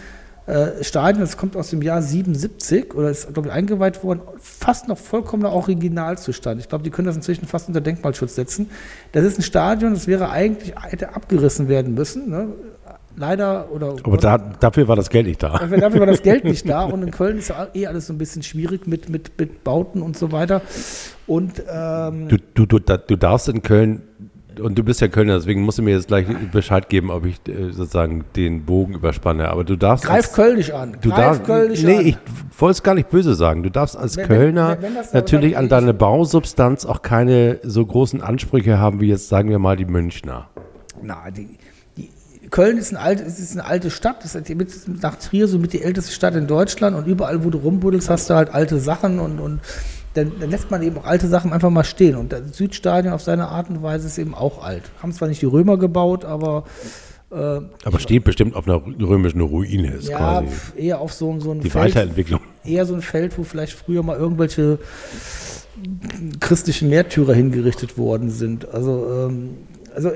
äh, 0.48 0.82
Stadien, 0.82 1.20
das 1.20 1.36
kommt 1.36 1.58
aus 1.58 1.70
dem 1.70 1.82
Jahr 1.82 2.02
77 2.02 2.96
oder 2.96 3.10
ist, 3.10 3.34
glaube 3.34 3.50
ich, 3.50 3.54
eingeweiht 3.54 4.02
worden. 4.04 4.22
Fast 4.40 4.88
noch 4.88 4.98
vollkommener 4.98 5.52
Originalzustand. 5.52 6.62
Ich 6.62 6.70
glaube, 6.70 6.86
die 6.86 6.90
können 6.90 7.08
das 7.08 7.18
inzwischen 7.18 7.46
fast 7.48 7.68
unter 7.68 7.82
Denkmalschutz 7.82 8.36
setzen. 8.36 8.70
Das 9.12 9.26
ist 9.26 9.40
ein 9.40 9.44
Stadion, 9.44 9.94
das 9.94 10.08
wäre 10.08 10.30
eigentlich, 10.30 10.74
hätte 10.82 11.14
abgerissen 11.16 11.68
werden 11.68 11.94
müssen. 11.94 12.30
Ne? 12.30 12.48
Leider 13.18 13.72
oder. 13.72 13.96
Aber 14.04 14.18
da, 14.18 14.38
dafür 14.38 14.88
war 14.88 14.96
das 14.96 15.10
Geld 15.10 15.26
nicht 15.26 15.42
da. 15.42 15.58
Dafür, 15.58 15.80
dafür 15.80 16.00
war 16.02 16.08
das 16.08 16.22
Geld 16.22 16.44
nicht 16.44 16.70
da 16.70 16.84
und 16.86 17.02
in 17.02 17.12
Köln 17.12 17.40
ist 17.40 17.50
ja 17.50 17.68
eh 17.74 17.88
alles 17.88 18.08
so 18.08 18.14
ein 18.14 18.18
bisschen 18.18 18.44
schwierig 18.44 18.88
mit, 18.88 19.10
mit, 19.10 19.38
mit 19.40 19.64
Bauten 19.64 20.02
und 20.02 20.16
so 20.16 20.32
weiter. 20.32 20.62
Und 21.26 21.62
ähm, 21.70 22.30
Du, 22.30 22.38
du, 22.54 22.66
du, 22.66 22.80
du 22.80 23.16
darfst 23.18 23.50
in 23.50 23.64
Köln, 23.64 24.04
und 24.60 24.78
du 24.78 24.84
bist 24.84 25.02
ja 25.02 25.08
Kölner, 25.08 25.36
deswegen 25.36 25.62
musst 25.62 25.78
du 25.78 25.84
mir 25.84 25.92
jetzt 25.96 26.08
gleich 26.08 26.26
Bescheid 26.52 26.90
geben, 26.90 27.10
ob 27.12 27.26
ich 27.26 27.36
äh, 27.48 27.72
sozusagen 27.72 28.26
den 28.36 28.64
Bogen 28.66 28.94
überspanne. 28.96 29.50
Aber 29.50 29.64
du 29.64 29.76
darfst. 29.76 30.06
greif 30.06 30.32
Kölnisch 30.34 30.72
an. 30.72 30.98
Du 31.02 31.10
greif 31.10 31.18
darfst, 31.20 31.44
Kölnisch 31.46 31.84
nee, 31.84 31.98
an. 31.98 32.06
ich 32.06 32.18
wollte 32.58 32.72
es 32.74 32.84
gar 32.84 32.96
nicht 32.96 33.10
böse 33.10 33.36
sagen. 33.36 33.64
Du 33.64 33.70
darfst 33.72 33.98
als 33.98 34.18
Wenn- 34.18 34.30
wenn- 34.30 34.38
Kölner 34.38 34.78
wenn 34.82 34.96
das- 34.96 35.14
natürlich 35.14 35.52
wenn 35.54 35.60
an 35.60 35.70
deine 35.70 35.94
Bausubstanz 35.94 36.86
auch 36.86 37.02
keine 37.02 37.60
so 37.64 37.86
großen 37.86 38.22
Ansprüche 38.22 38.80
haben 38.80 39.00
wie 39.02 39.08
jetzt, 39.10 39.30
sagen 39.30 39.50
wir 39.50 39.60
mal, 39.60 39.76
die 39.78 39.86
Münchner. 39.86 40.48
Na, 41.02 41.30
die, 41.30 41.58
die, 41.96 42.10
Köln 42.50 42.78
ist, 42.78 42.92
ein 42.92 42.98
alt, 42.98 43.20
ist 43.20 43.52
eine 43.52 43.66
alte 43.66 43.92
Stadt, 43.92 44.24
das 44.24 44.34
ist 44.34 44.50
mit, 44.56 45.02
nach 45.04 45.16
Trier 45.18 45.48
so 45.48 45.60
mit 45.60 45.74
die 45.74 45.82
älteste 45.82 46.12
Stadt 46.14 46.34
in 46.36 46.48
Deutschland 46.48 46.96
und 46.96 47.06
überall, 47.06 47.44
wo 47.44 47.50
du 47.50 47.58
rumbuddelst, 47.58 48.10
hast 48.10 48.30
du 48.30 48.36
halt 48.36 48.54
alte 48.54 48.80
Sachen 48.80 49.20
und, 49.20 49.40
und 49.40 49.60
dann, 50.18 50.32
dann 50.40 50.50
lässt 50.50 50.72
man 50.72 50.82
eben 50.82 50.98
auch 50.98 51.06
alte 51.06 51.28
Sachen 51.28 51.54
einfach 51.54 51.70
mal 51.70 51.84
stehen. 51.84 52.16
Und 52.16 52.32
das 52.32 52.58
Südstadion 52.58 53.14
auf 53.14 53.22
seine 53.22 53.48
Art 53.48 53.70
und 53.70 53.84
Weise 53.84 54.08
ist 54.08 54.18
eben 54.18 54.34
auch 54.34 54.64
alt. 54.64 54.84
Haben 55.02 55.14
zwar 55.14 55.28
nicht 55.28 55.42
die 55.42 55.46
Römer 55.46 55.78
gebaut, 55.78 56.26
aber 56.26 56.64
äh, 57.32 57.36
Aber 57.36 58.00
steht 58.00 58.24
bestimmt 58.24 58.56
auf 58.56 58.68
einer 58.68 58.82
römischen 58.86 59.42
Ruine, 59.42 59.94
ist 59.94 60.10
ja, 60.10 60.18
quasi 60.18 60.48
eher 60.78 61.00
auf 61.00 61.14
so, 61.14 61.40
so 61.40 61.52
ein 61.52 61.60
die 61.62 61.70
Feld, 61.70 61.96
Weiterentwicklung. 61.96 62.40
eher 62.66 62.86
so 62.86 62.96
ein 62.96 63.02
Feld, 63.02 63.38
wo 63.38 63.44
vielleicht 63.44 63.74
früher 63.74 64.02
mal 64.02 64.18
irgendwelche 64.18 64.80
christlichen 66.40 66.90
Märtyrer 66.90 67.34
hingerichtet 67.34 67.98
worden 67.98 68.30
sind. 68.32 68.68
Also, 68.70 69.28
ähm, 69.30 69.58
also 69.94 70.12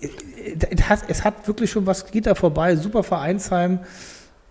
es 0.00 0.88
hat, 0.88 1.00
es 1.08 1.24
hat 1.24 1.46
wirklich 1.46 1.70
schon 1.70 1.86
was, 1.86 2.06
geht 2.10 2.26
da 2.26 2.34
vorbei, 2.34 2.76
super 2.76 3.02
Vereinsheim, 3.02 3.80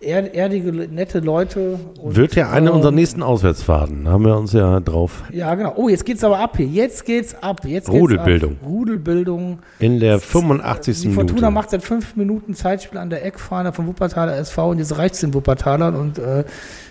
er, 0.04 0.34
erdige, 0.34 0.72
nette 0.72 1.20
Leute. 1.20 1.78
und, 2.00 2.16
Wird 2.16 2.34
ja 2.34 2.50
eine 2.50 2.70
ähm, 2.70 2.76
unserer 2.76 2.92
nächsten 2.92 3.22
Auswärtsfahrten. 3.22 4.08
Haben 4.08 4.24
wir 4.24 4.36
uns 4.36 4.52
ja 4.52 4.80
drauf 4.80 5.24
Ja, 5.32 5.54
genau. 5.54 5.72
Oh, 5.76 5.88
jetzt 5.88 6.04
geht's 6.04 6.22
aber 6.22 6.38
ab 6.38 6.56
hier. 6.56 6.66
Jetzt 6.66 7.04
geht's 7.04 7.34
ab. 7.34 7.64
Jetzt 7.64 7.86
geht's 7.86 8.00
Rudelbildung. 8.00 8.52
Ab. 8.52 8.68
Rudelbildung. 8.68 9.58
in 9.78 10.00
der 10.00 10.20
85. 10.20 11.00
Die 11.00 11.10
Fortuna 11.10 11.34
Minute. 11.34 11.50
macht 11.52 11.70
seit 11.70 11.82
fünf 11.82 12.16
Minuten 12.16 12.54
Zeitspiel 12.54 12.98
an 12.98 13.10
der 13.10 13.24
Eckfahne 13.24 13.72
vom 13.72 13.86
Wuppertaler 13.86 14.36
SV 14.36 14.70
und 14.70 14.78
jetzt 14.78 14.96
reicht 14.98 15.14
es 15.14 15.20
den 15.20 15.34
Wuppertalern 15.34 15.94
und 15.94 16.18
äh, 16.18 16.44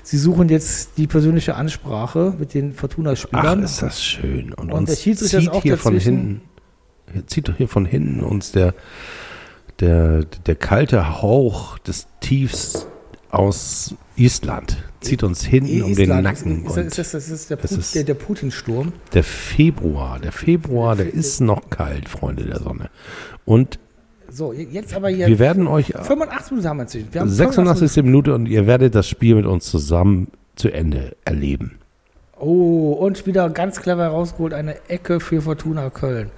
sie 0.03 0.17
suchen 0.17 0.49
jetzt 0.49 0.97
die 0.97 1.07
persönliche 1.07 1.55
Ansprache 1.55 2.33
mit 2.37 2.53
den 2.53 2.73
Ach, 2.75 2.79
Fortuna-Spielern. 2.81 3.63
ist 3.63 3.81
das 3.81 4.03
schön. 4.03 4.53
Und, 4.53 4.71
Und 4.71 4.79
uns 4.79 4.89
der 4.89 4.95
Schiedsrichter 4.97 5.37
ist 5.37 5.43
zieht 5.45 5.53
auch 5.53 5.61
hier 5.63 5.77
von 5.77 5.97
hinten, 5.97 6.41
zieht 7.27 7.47
doch 7.47 7.55
hier 7.55 7.67
von 7.67 7.85
hinten 7.85 8.21
uns 8.21 8.51
der, 8.51 8.73
der, 9.79 10.23
der 10.45 10.55
kalte 10.55 11.21
Hauch 11.21 11.77
des 11.79 12.07
Tiefs 12.19 12.87
aus 13.33 13.95
Island. 14.15 14.77
Zieht 15.01 15.23
uns 15.23 15.43
hinten 15.43 15.81
um 15.83 15.95
den 15.95 16.09
Nacken. 16.21 16.65
Ist, 16.65 16.77
ist, 16.77 16.97
ist, 16.99 17.13
das 17.13 17.29
ist 17.29 17.49
der, 17.49 17.55
Put, 17.57 17.95
der, 17.95 18.03
der 18.03 18.13
Putin-Sturm. 18.13 18.93
der 19.13 19.23
Februar, 19.23 20.19
der 20.19 20.31
Februar, 20.31 20.95
der 20.95 21.13
ist 21.13 21.41
noch 21.41 21.69
kalt, 21.69 22.07
Freunde 22.07 22.43
der 22.43 22.59
Sonne. 22.59 22.89
Und 23.43 23.79
So, 24.29 24.53
jetzt 24.53 24.93
aber 24.95 25.09
hier. 25.09 25.27
wir 25.27 25.39
werden 25.39 25.67
euch 25.67 25.87
85 25.87 26.51
Minuten 26.51 26.67
haben 26.69 26.77
wir 26.77 26.83
inzwischen. 26.83 27.13
Wir 27.13 27.21
haben 27.21 27.29
85 27.29 27.79
86. 27.91 28.03
Minute 28.03 28.33
und 28.35 28.45
ihr 28.45 28.67
werdet 28.67 28.95
das 28.95 29.09
Spiel 29.09 29.35
mit 29.35 29.45
uns 29.45 29.65
zusammen 29.65 30.27
zu 30.55 30.71
Ende 30.71 31.15
erleben. 31.25 31.79
Oh, 32.39 32.91
und 32.91 33.25
wieder 33.25 33.49
ganz 33.49 33.81
clever 33.81 34.07
rausgeholt, 34.07 34.53
eine 34.53 34.75
Ecke 34.89 35.19
für 35.19 35.41
Fortuna 35.41 35.89
Köln. 35.89 36.29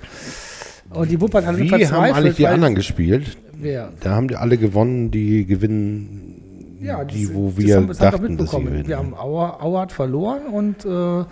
Und 0.91 1.09
die 1.11 1.19
Wuppertaler 1.19 1.57
sind 1.57 1.71
Wie 1.71 1.87
haben 1.87 2.13
alle 2.13 2.31
die 2.31 2.47
anderen 2.47 2.75
gespielt? 2.75 3.37
Wer? 3.53 3.91
Da 4.01 4.11
haben 4.11 4.27
die 4.27 4.35
alle 4.35 4.57
gewonnen, 4.57 5.11
die 5.11 5.45
gewinnen, 5.45 6.41
Ja, 6.85 7.03
die, 7.03 7.25
das- 7.25 7.33
wo 7.33 7.47
das 7.49 7.57
wir 7.57 7.75
haben- 7.77 7.87
dachten, 7.97 8.37
dass 8.37 8.51
sie 8.51 8.61
gewinnen. 8.63 8.87
Wir 8.87 8.97
haben 8.97 9.13
Auer, 9.13 9.61
Auer 9.63 9.81
hat 9.81 9.91
verloren 9.91 10.45
und 10.47 10.85
äh, 10.85 11.25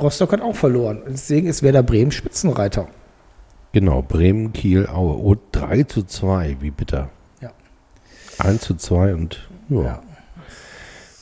Rostock 0.00 0.32
hat 0.32 0.40
auch 0.40 0.54
verloren. 0.56 1.02
Deswegen 1.08 1.46
ist 1.46 1.62
Werder 1.62 1.82
Bremen 1.82 2.10
Spitzenreiter. 2.10 2.88
genau, 3.72 4.02
Bremen, 4.02 4.52
Kiel, 4.52 4.86
Aue. 4.86 5.16
Oh, 5.18 5.36
3 5.52 5.82
zu 5.84 6.02
2, 6.04 6.56
wie 6.60 6.70
bitter. 6.70 7.10
Ja. 7.40 7.50
1 8.38 8.60
zu 8.62 8.74
2 8.76 9.14
und 9.14 9.48
ja. 9.68 9.82
Ja. 9.82 10.02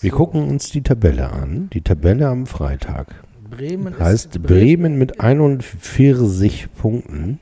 Wir 0.00 0.10
gucken 0.10 0.48
uns 0.48 0.68
die 0.70 0.82
Tabelle 0.82 1.30
an. 1.30 1.70
Die 1.72 1.80
Tabelle 1.82 2.26
am 2.28 2.46
Freitag. 2.46 3.06
Bremen 3.48 3.96
Heißt 3.98 4.34
ist 4.36 4.42
Bremen 4.42 4.98
mit 4.98 5.20
41 5.20 6.68
Punkten. 6.74 7.38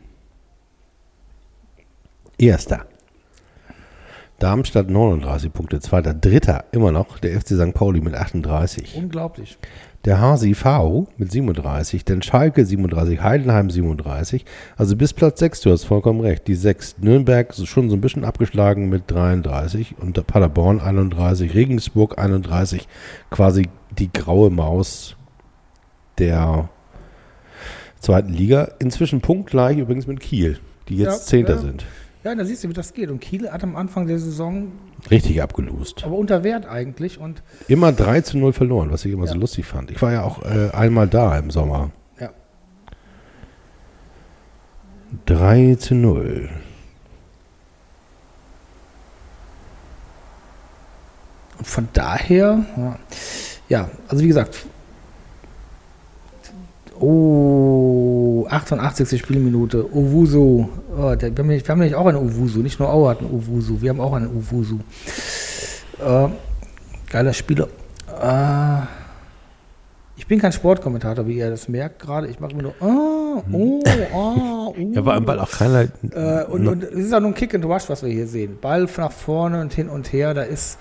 Erster. 2.39 2.85
Darmstadt 4.41 4.91
39 4.91 5.53
Punkte. 5.53 5.81
Zweiter. 5.81 6.15
Dritter 6.15 6.65
immer 6.73 6.91
noch 6.91 7.19
der 7.19 7.39
FC 7.41 7.49
St. 7.51 7.75
Pauli 7.75 8.01
mit 8.01 8.15
38. 8.15 8.97
Unglaublich. 8.97 9.59
Der 10.07 10.19
HSV 10.19 10.65
mit 11.19 11.31
37, 11.31 12.07
dann 12.07 12.23
Schalke 12.23 12.65
37, 12.65 13.23
Heidenheim 13.23 13.69
37. 13.69 14.47
Also 14.79 14.97
bis 14.97 15.13
Platz 15.13 15.41
6, 15.41 15.61
du 15.61 15.71
hast 15.71 15.85
vollkommen 15.85 16.21
recht. 16.23 16.49
Die 16.49 16.55
6. 16.55 16.97
Nürnberg 17.01 17.51
ist 17.51 17.67
schon 17.67 17.91
so 17.91 17.97
ein 17.97 18.01
bisschen 18.01 18.25
abgeschlagen 18.25 18.89
mit 18.89 19.11
33 19.11 19.97
und 19.99 20.17
der 20.17 20.23
Paderborn 20.23 20.81
31, 20.81 21.55
Regensburg 21.55 22.19
31. 22.19 22.89
Quasi 23.29 23.69
die 23.99 24.11
graue 24.11 24.49
Maus 24.49 25.17
der 26.19 26.71
zweiten 27.99 28.33
Liga. 28.33 28.71
Inzwischen 28.79 29.21
punktgleich 29.21 29.77
übrigens 29.77 30.07
mit 30.07 30.21
Kiel, 30.21 30.59
die 30.89 30.97
jetzt 30.97 31.21
Ja, 31.21 31.27
Zehnter 31.27 31.55
ja. 31.57 31.61
sind. 31.61 31.85
Ja, 32.23 32.35
da 32.35 32.45
siehst 32.45 32.63
du, 32.65 32.69
wie 32.69 32.73
das 32.75 32.93
geht. 32.93 33.11
Und 33.11 33.21
Kiel 33.21 33.51
hat 33.51 33.63
am 33.65 33.77
Anfang 33.77 34.07
der 34.07 34.19
Saison 34.19 34.73
Richtig 35.11 35.41
abgelost. 35.43 36.05
aber 36.05 36.17
unter 36.17 36.45
Wert 36.45 36.67
eigentlich. 36.67 37.19
Und 37.19 37.43
Immer 37.67 37.93
3 37.93 38.21
zu 38.21 38.37
0 38.39 38.53
verloren, 38.53 38.91
was 38.91 39.05
ich 39.07 39.13
immer 39.13 39.27
so 39.27 39.35
Ja. 39.35 39.41
lustig 39.41 39.65
fand. 39.65 39.91
Ich 39.91 40.03
war 40.03 40.13
ja 40.13 40.23
auch 40.23 40.43
äh, 40.43 40.71
einmal 40.73 41.09
da 41.09 41.39
im 41.39 41.51
Sommer. 41.51 41.91
ja, 42.21 42.31
3 45.27 45.77
zu 45.77 45.95
0. 45.95 46.51
und 51.59 51.67
von 51.67 51.89
daher, 51.93 52.65
ja, 53.69 53.91
also 54.09 54.23
wie 54.23 54.29
gesagt, 54.29 54.65
oh, 57.01 58.47
88. 58.49 59.19
Spielminute, 59.19 59.85
Owusu, 59.93 60.69
oh, 60.97 61.15
der, 61.15 61.35
wir, 61.37 61.39
haben 61.39 61.49
nämlich, 61.49 61.65
wir 61.65 61.69
haben 61.71 61.79
nämlich 61.79 61.97
auch 61.97 62.07
einen 62.07 62.19
Owusu, 62.19 62.61
nicht 62.61 62.79
nur 62.79 62.93
Auer 62.93 63.11
hat 63.11 63.21
einen 63.21 63.31
Owusu, 63.31 63.81
wir 63.81 63.91
haben 63.91 64.01
auch 64.01 64.13
einen 64.13 64.29
Owusu. 64.29 64.79
Äh, 65.99 66.29
geiler 67.11 67.33
Spieler. 67.33 67.69
Äh, 68.21 68.83
ich 70.17 70.27
bin 70.27 70.39
kein 70.39 70.53
Sportkommentator, 70.53 71.27
wie 71.27 71.39
ihr 71.39 71.51
das 71.51 71.69
merkt 71.69 71.99
gerade. 72.01 72.29
Ich 72.29 72.41
mache 72.41 72.53
immer 72.53 72.63
nur, 72.63 72.75
ah, 72.81 73.43
oh, 73.53 73.83
ah, 74.13 74.67
oh. 74.69 74.75
Ja, 74.93 75.05
war 75.05 75.17
im 75.17 75.25
Ball 75.25 75.41
auch 75.41 75.51
keiner. 75.51 75.89
Äh, 76.13 76.45
und, 76.45 76.69
und 76.69 76.85
es 76.85 77.07
ist 77.07 77.15
auch 77.15 77.21
nur 77.21 77.31
ein 77.31 77.35
Kick 77.35 77.55
and 77.55 77.65
Rush, 77.65 77.89
was 77.89 78.03
wir 78.03 78.11
hier 78.11 78.27
sehen. 78.27 78.59
Ball 78.61 78.87
nach 78.97 79.13
vorne 79.13 79.61
und 79.61 79.73
hin 79.73 79.89
und 79.89 80.13
her, 80.13 80.35
da 80.35 80.43
ist, 80.43 80.79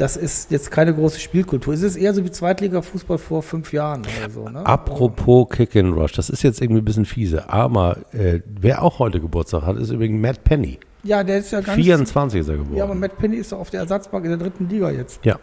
das 0.00 0.16
ist 0.16 0.50
jetzt 0.50 0.70
keine 0.70 0.94
große 0.94 1.20
Spielkultur. 1.20 1.74
Es 1.74 1.82
ist 1.82 1.96
eher 1.96 2.14
so 2.14 2.24
wie 2.24 2.30
Zweitliga-Fußball 2.30 3.18
vor 3.18 3.42
fünf 3.42 3.72
Jahren 3.72 4.00
oder 4.02 4.30
so. 4.30 4.48
Ne? 4.48 4.64
Apropos 4.64 5.48
Kick 5.50 5.76
and 5.76 5.94
Rush, 5.94 6.12
das 6.12 6.30
ist 6.30 6.42
jetzt 6.42 6.60
irgendwie 6.62 6.80
ein 6.80 6.84
bisschen 6.84 7.04
fiese, 7.04 7.48
aber 7.50 7.98
äh, 8.12 8.40
wer 8.46 8.82
auch 8.82 8.98
heute 8.98 9.20
Geburtstag 9.20 9.62
hat, 9.62 9.76
ist 9.76 9.90
übrigens 9.90 10.20
Matt 10.20 10.42
Penny. 10.44 10.78
Ja, 11.02 11.22
der 11.24 11.38
ist 11.38 11.50
ja 11.50 11.60
ganz. 11.60 11.76
24 11.82 12.40
ist 12.40 12.48
er 12.48 12.56
geworden. 12.56 12.76
Ja, 12.76 12.84
aber 12.84 12.94
Matt 12.94 13.16
Penny 13.18 13.36
ist 13.36 13.52
doch 13.52 13.58
auf 13.60 13.70
der 13.70 13.80
Ersatzbank 13.80 14.24
in 14.24 14.30
der 14.30 14.38
dritten 14.38 14.68
Liga 14.68 14.90
jetzt. 14.90 15.24
Ja, 15.24 15.38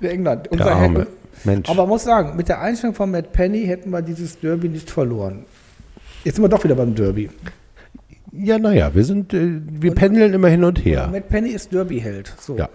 In 0.00 0.08
England. 0.08 0.46
der 0.46 0.52
Unser 0.52 0.72
arme 0.72 1.00
Hack- 1.00 1.08
Mensch. 1.44 1.68
Aber 1.68 1.82
man 1.82 1.88
muss 1.90 2.04
sagen, 2.04 2.36
mit 2.36 2.48
der 2.48 2.60
Einstellung 2.60 2.94
von 2.94 3.10
Matt 3.10 3.32
Penny 3.32 3.64
hätten 3.64 3.90
wir 3.90 4.02
dieses 4.02 4.40
Derby 4.40 4.68
nicht 4.68 4.90
verloren. 4.90 5.44
Jetzt 6.24 6.34
sind 6.36 6.44
wir 6.44 6.48
doch 6.48 6.64
wieder 6.64 6.74
beim 6.74 6.94
Derby. 6.94 7.30
ja, 8.32 8.58
naja, 8.58 8.90
wir 8.94 9.04
sind, 9.04 9.32
äh, 9.34 9.60
wir 9.70 9.94
pendeln 9.94 10.32
immer 10.34 10.48
hin 10.48 10.64
und 10.64 10.84
her. 10.84 11.08
Matt 11.12 11.28
Penny 11.28 11.50
ist 11.50 11.72
Derby-Held. 11.72 12.34
So. 12.40 12.56
Ja, 12.56 12.68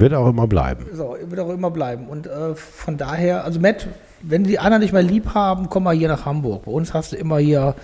wird 0.00 0.14
auch 0.14 0.28
immer 0.28 0.46
bleiben. 0.46 0.86
So, 0.92 1.16
wird 1.24 1.40
auch 1.40 1.50
immer 1.50 1.70
bleiben. 1.70 2.06
Und 2.08 2.26
äh, 2.26 2.54
von 2.54 2.96
daher, 2.96 3.44
also 3.44 3.60
Matt, 3.60 3.88
wenn 4.22 4.44
die 4.44 4.58
anderen 4.58 4.82
nicht 4.82 4.92
mehr 4.92 5.02
lieb 5.02 5.34
haben, 5.34 5.68
komm 5.68 5.84
mal 5.84 5.94
hier 5.94 6.08
nach 6.08 6.24
Hamburg. 6.26 6.64
Bei 6.64 6.72
uns 6.72 6.94
hast 6.94 7.12
du 7.12 7.16
immer 7.16 7.38
hier 7.38 7.74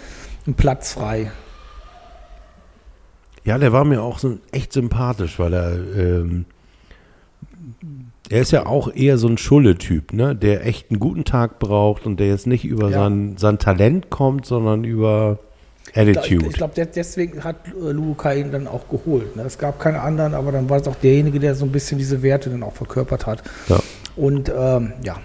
einen 0.47 0.55
Platz 0.55 0.93
frei. 0.95 1.31
Ja, 3.45 3.59
der 3.59 3.73
war 3.73 3.85
mir 3.85 4.03
auch 4.03 4.19
so 4.19 4.39
echt 4.53 4.73
sympathisch, 4.73 5.39
weil 5.39 5.53
er, 5.55 5.73
ähm, 5.97 6.45
er 8.29 8.41
ist 8.43 8.51
ja 8.53 8.67
auch 8.67 8.93
eher 8.95 9.19
so 9.19 9.29
ein 9.29 9.39
Schulle-Typ, 9.39 10.13
ne? 10.13 10.37
der 10.37 10.67
echt 10.67 10.91
einen 10.91 11.01
guten 11.01 11.25
Tag 11.25 11.59
braucht 11.59 12.07
und 12.07 12.21
der 12.21 12.29
jetzt 12.29 12.47
nicht 12.47 12.65
über 12.65 12.91
Ja. 12.91 12.99
sein, 13.01 13.37
sein 13.39 13.59
Talent 13.59 14.11
kommt, 14.11 14.47
sondern 14.47 14.85
über 14.85 15.39
Attitude. 15.95 16.47
ich 16.47 16.53
glaube, 16.55 16.75
deswegen 16.87 17.43
hat 17.45 17.57
äh, 17.69 17.91
Luca 17.91 18.33
ihn 18.33 18.53
dann 18.53 18.67
auch 18.67 18.89
geholt. 18.89 19.37
Ne? 19.37 19.43
Es 19.43 19.59
gab 19.59 19.81
keine 19.81 20.01
anderen, 20.01 20.35
aber 20.35 20.53
dann 20.53 20.69
war 20.69 20.81
es 20.81 20.87
auch 20.87 20.97
derjenige, 20.97 21.41
der 21.41 21.55
so 21.55 21.65
ein 21.65 21.73
bisschen 21.73 21.99
diese 21.99 22.23
Werte 22.23 22.51
dann 22.51 22.63
auch 22.63 22.75
verkörpert 22.75 23.27
hat. 23.27 23.43
Ja. 23.69 23.81
Und 24.17 24.53
ähm, 24.55 24.93
ja, 25.03 25.19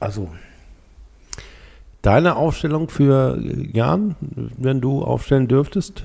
also 0.00 0.28
Deine 2.06 2.36
Aufstellung 2.36 2.88
für 2.88 3.36
Jan, 3.72 4.14
wenn 4.56 4.80
du 4.80 5.02
aufstellen 5.02 5.48
dürftest? 5.48 6.04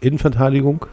Innenverteidigung? 0.00 0.86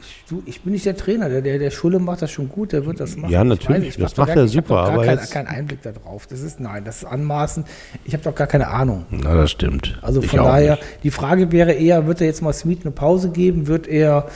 Ich, 0.00 0.24
du, 0.28 0.42
ich 0.46 0.60
bin 0.62 0.72
nicht 0.72 0.84
der 0.86 0.96
Trainer. 0.96 1.28
Der, 1.28 1.42
der, 1.42 1.58
der 1.58 1.70
Schulle 1.70 1.98
macht 1.98 2.22
das 2.22 2.30
schon 2.30 2.48
gut, 2.48 2.72
der 2.72 2.86
wird 2.86 3.00
das 3.00 3.16
machen. 3.16 3.30
Ja, 3.32 3.42
Ich 3.42 3.48
natürlich, 3.48 3.88
ich 3.88 3.96
das 3.96 4.10
hab 4.12 4.16
doch 4.16 4.18
macht 4.18 4.28
gar- 4.28 4.36
er 4.38 4.44
ich 4.44 4.52
super, 4.52 4.68
doch 4.68 4.74
gar 4.86 4.92
aber 4.94 5.04
keinen 5.04 5.30
keinen 5.30 5.46
Einblick 5.48 5.82
darauf. 5.82 6.26
Das 6.26 6.40
ist, 6.40 6.60
nein, 6.60 6.84
das 6.84 6.98
ist 6.98 7.04
anmaßend. 7.04 7.66
Ich 8.04 8.12
habe 8.12 8.22
doch 8.24 8.34
gar 8.34 8.46
keine 8.46 8.68
Ahnung. 8.68 9.06
Na, 9.10 9.34
das 9.34 9.50
stimmt. 9.50 9.98
Also 10.02 10.20
Ich 10.22 10.28
von 10.28 10.40
daher, 10.40 10.72
nicht. 10.76 10.84
die 11.04 11.10
Frage 11.10 11.52
wäre 11.52 11.72
eher, 11.72 12.06
wird 12.06 12.20
er 12.20 12.26
jetzt 12.26 12.42
mal 12.42 12.52
Smith 12.52 12.78
eine 12.82 12.90
Pause 12.92 13.30
geben? 13.30 13.66
Wird 13.66 13.86
er 13.86 14.26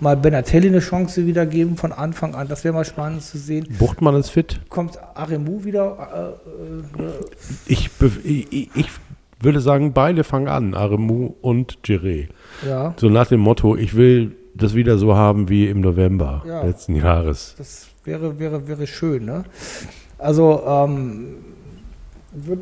mal 0.00 0.16
Benatelli 0.16 0.68
eine 0.68 0.80
Chance 0.80 1.26
wieder 1.26 1.46
geben 1.46 1.76
von 1.76 1.92
Anfang 1.92 2.34
an? 2.34 2.48
Das 2.48 2.64
wäre 2.64 2.74
mal 2.74 2.84
spannend 2.84 3.22
zu 3.22 3.38
sehen. 3.38 3.66
Buchtmann 3.78 4.14
ist 4.16 4.30
fit. 4.30 4.60
Kommt 4.68 4.98
Aremu 5.14 5.64
wieder? 5.64 6.34
Äh, 6.98 7.02
äh, 7.02 7.12
Ich, 7.66 7.90
ich, 8.24 8.70
ich 8.74 8.88
würde 9.40 9.60
sagen, 9.60 9.92
beide 9.92 10.24
fangen 10.24 10.48
an, 10.48 10.74
Aremu 10.74 11.34
und 11.42 11.78
Giré. 11.84 12.28
ja, 12.66 12.94
So 12.96 13.08
nach 13.10 13.26
dem 13.26 13.40
Motto, 13.40 13.76
ich 13.76 13.94
will 13.94 14.32
das 14.54 14.74
wieder 14.74 14.98
so 14.98 15.14
haben 15.14 15.48
wie 15.48 15.68
im 15.68 15.80
November 15.80 16.42
Ja. 16.46 16.62
letzten 16.62 16.94
Jahres. 16.96 17.54
Das 17.58 17.88
wäre, 18.04 18.38
wäre, 18.38 18.66
wäre 18.68 18.86
schön, 18.86 19.24
ne? 19.24 19.44
Also, 20.18 20.62
ähm, 20.66 21.36
wird, 22.32 22.60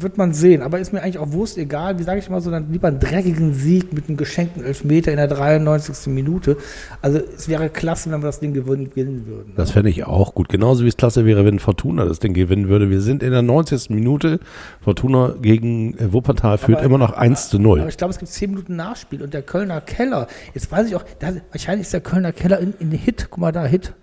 wird 0.00 0.18
man 0.18 0.32
sehen. 0.32 0.62
Aber 0.62 0.78
ist 0.78 0.92
mir 0.92 1.02
eigentlich 1.02 1.18
auch 1.18 1.32
Wurst 1.32 1.58
egal. 1.58 1.98
Wie 1.98 2.02
sage 2.02 2.18
ich 2.18 2.28
mal 2.30 2.40
so, 2.40 2.50
dann 2.50 2.70
lieber 2.72 2.88
einen 2.88 3.00
dreckigen 3.00 3.54
Sieg 3.54 3.92
mit 3.92 4.08
einem 4.08 4.16
geschenkten 4.16 4.64
Elfmeter 4.64 5.10
in 5.10 5.16
der 5.16 5.28
93. 5.28 6.12
Minute. 6.12 6.56
Also, 7.02 7.18
es 7.36 7.48
wäre 7.48 7.68
klasse, 7.68 8.10
wenn 8.10 8.20
wir 8.22 8.26
das 8.26 8.40
Ding 8.40 8.52
gewinnen, 8.54 8.90
gewinnen 8.90 9.26
würden. 9.26 9.52
Das 9.56 9.70
fände 9.72 9.90
ich 9.90 10.04
auch 10.06 10.34
gut. 10.34 10.48
Genauso 10.48 10.84
wie 10.84 10.88
es 10.88 10.96
klasse 10.96 11.24
wäre, 11.26 11.44
wenn 11.44 11.58
Fortuna 11.58 12.04
das 12.04 12.18
Ding 12.18 12.34
gewinnen 12.34 12.68
würde. 12.68 12.90
Wir 12.90 13.00
sind 13.00 13.22
in 13.22 13.30
der 13.30 13.42
90. 13.42 13.90
Minute. 13.90 14.40
Fortuna 14.80 15.34
gegen 15.40 15.94
äh, 15.98 16.12
Wuppertal 16.12 16.58
führt 16.58 16.78
Aber- 16.78 16.86
immer 16.86 16.98
noch 16.98 17.12
1 17.12 17.48
zu 17.50 17.56
Aber 17.56 17.64
0. 17.78 17.86
ich 17.88 17.96
glaube, 17.96 18.12
es 18.12 18.18
gibt 18.18 18.30
10 18.30 18.50
Minuten 18.50 18.76
Nachspiel 18.76 19.22
und 19.22 19.34
der 19.34 19.42
Kölner 19.42 19.80
Keller, 19.80 20.26
jetzt 20.54 20.70
weiß 20.70 20.86
ich 20.88 20.96
auch, 20.96 21.04
da, 21.18 21.32
wahrscheinlich 21.52 21.86
ist 21.86 21.92
der 21.92 22.00
Kölner 22.00 22.32
Keller 22.32 22.58
in, 22.60 22.74
in 22.78 22.90
Hit, 22.92 23.28
guck 23.30 23.40
mal 23.40 23.52
da, 23.52 23.64
Hit. 23.64 23.94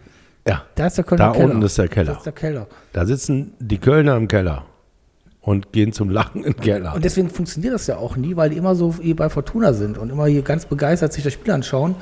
Ja, 0.47 0.63
Da 0.76 0.88
ist 0.88 0.97
der 0.97 1.03
Kölner 1.05 1.27
da 1.27 1.31
Keller. 1.34 1.45
unten 1.45 1.61
ist 1.63 1.77
der 1.77 1.85
Da 1.88 1.93
Keller. 1.93 2.11
ist 2.17 2.23
der 2.26 2.34
Keller. 2.34 2.67
Da 2.93 3.05
sitzen 3.05 3.53
die 3.59 3.77
Kölner 3.80 4.15
im 4.15 4.27
Keller 4.27 4.65
und 5.45 5.72
gehen 5.72 5.93
zum 5.93 6.09
Lachen 6.09 6.43
im 6.43 6.55
Keller. 6.57 6.95
Und 6.95 7.05
deswegen 7.05 7.30
funktioniert 7.30 7.73
das 7.73 7.85
ja 7.88 7.97
auch 7.97 8.17
nie, 8.17 8.35
weil 8.35 8.49
die 8.49 8.57
immer 8.57 8.76
so 8.76 8.95
bei 9.15 9.30
Fortuna 9.30 9.73
sind 9.73 9.97
und 9.97 10.09
immer 10.09 10.26
hier 10.26 10.41
ganz 10.41 10.65
begeistert 10.65 11.13
sich 11.13 11.23
das 11.23 11.34
Spiel 11.34 11.53
anschauen. 11.53 11.95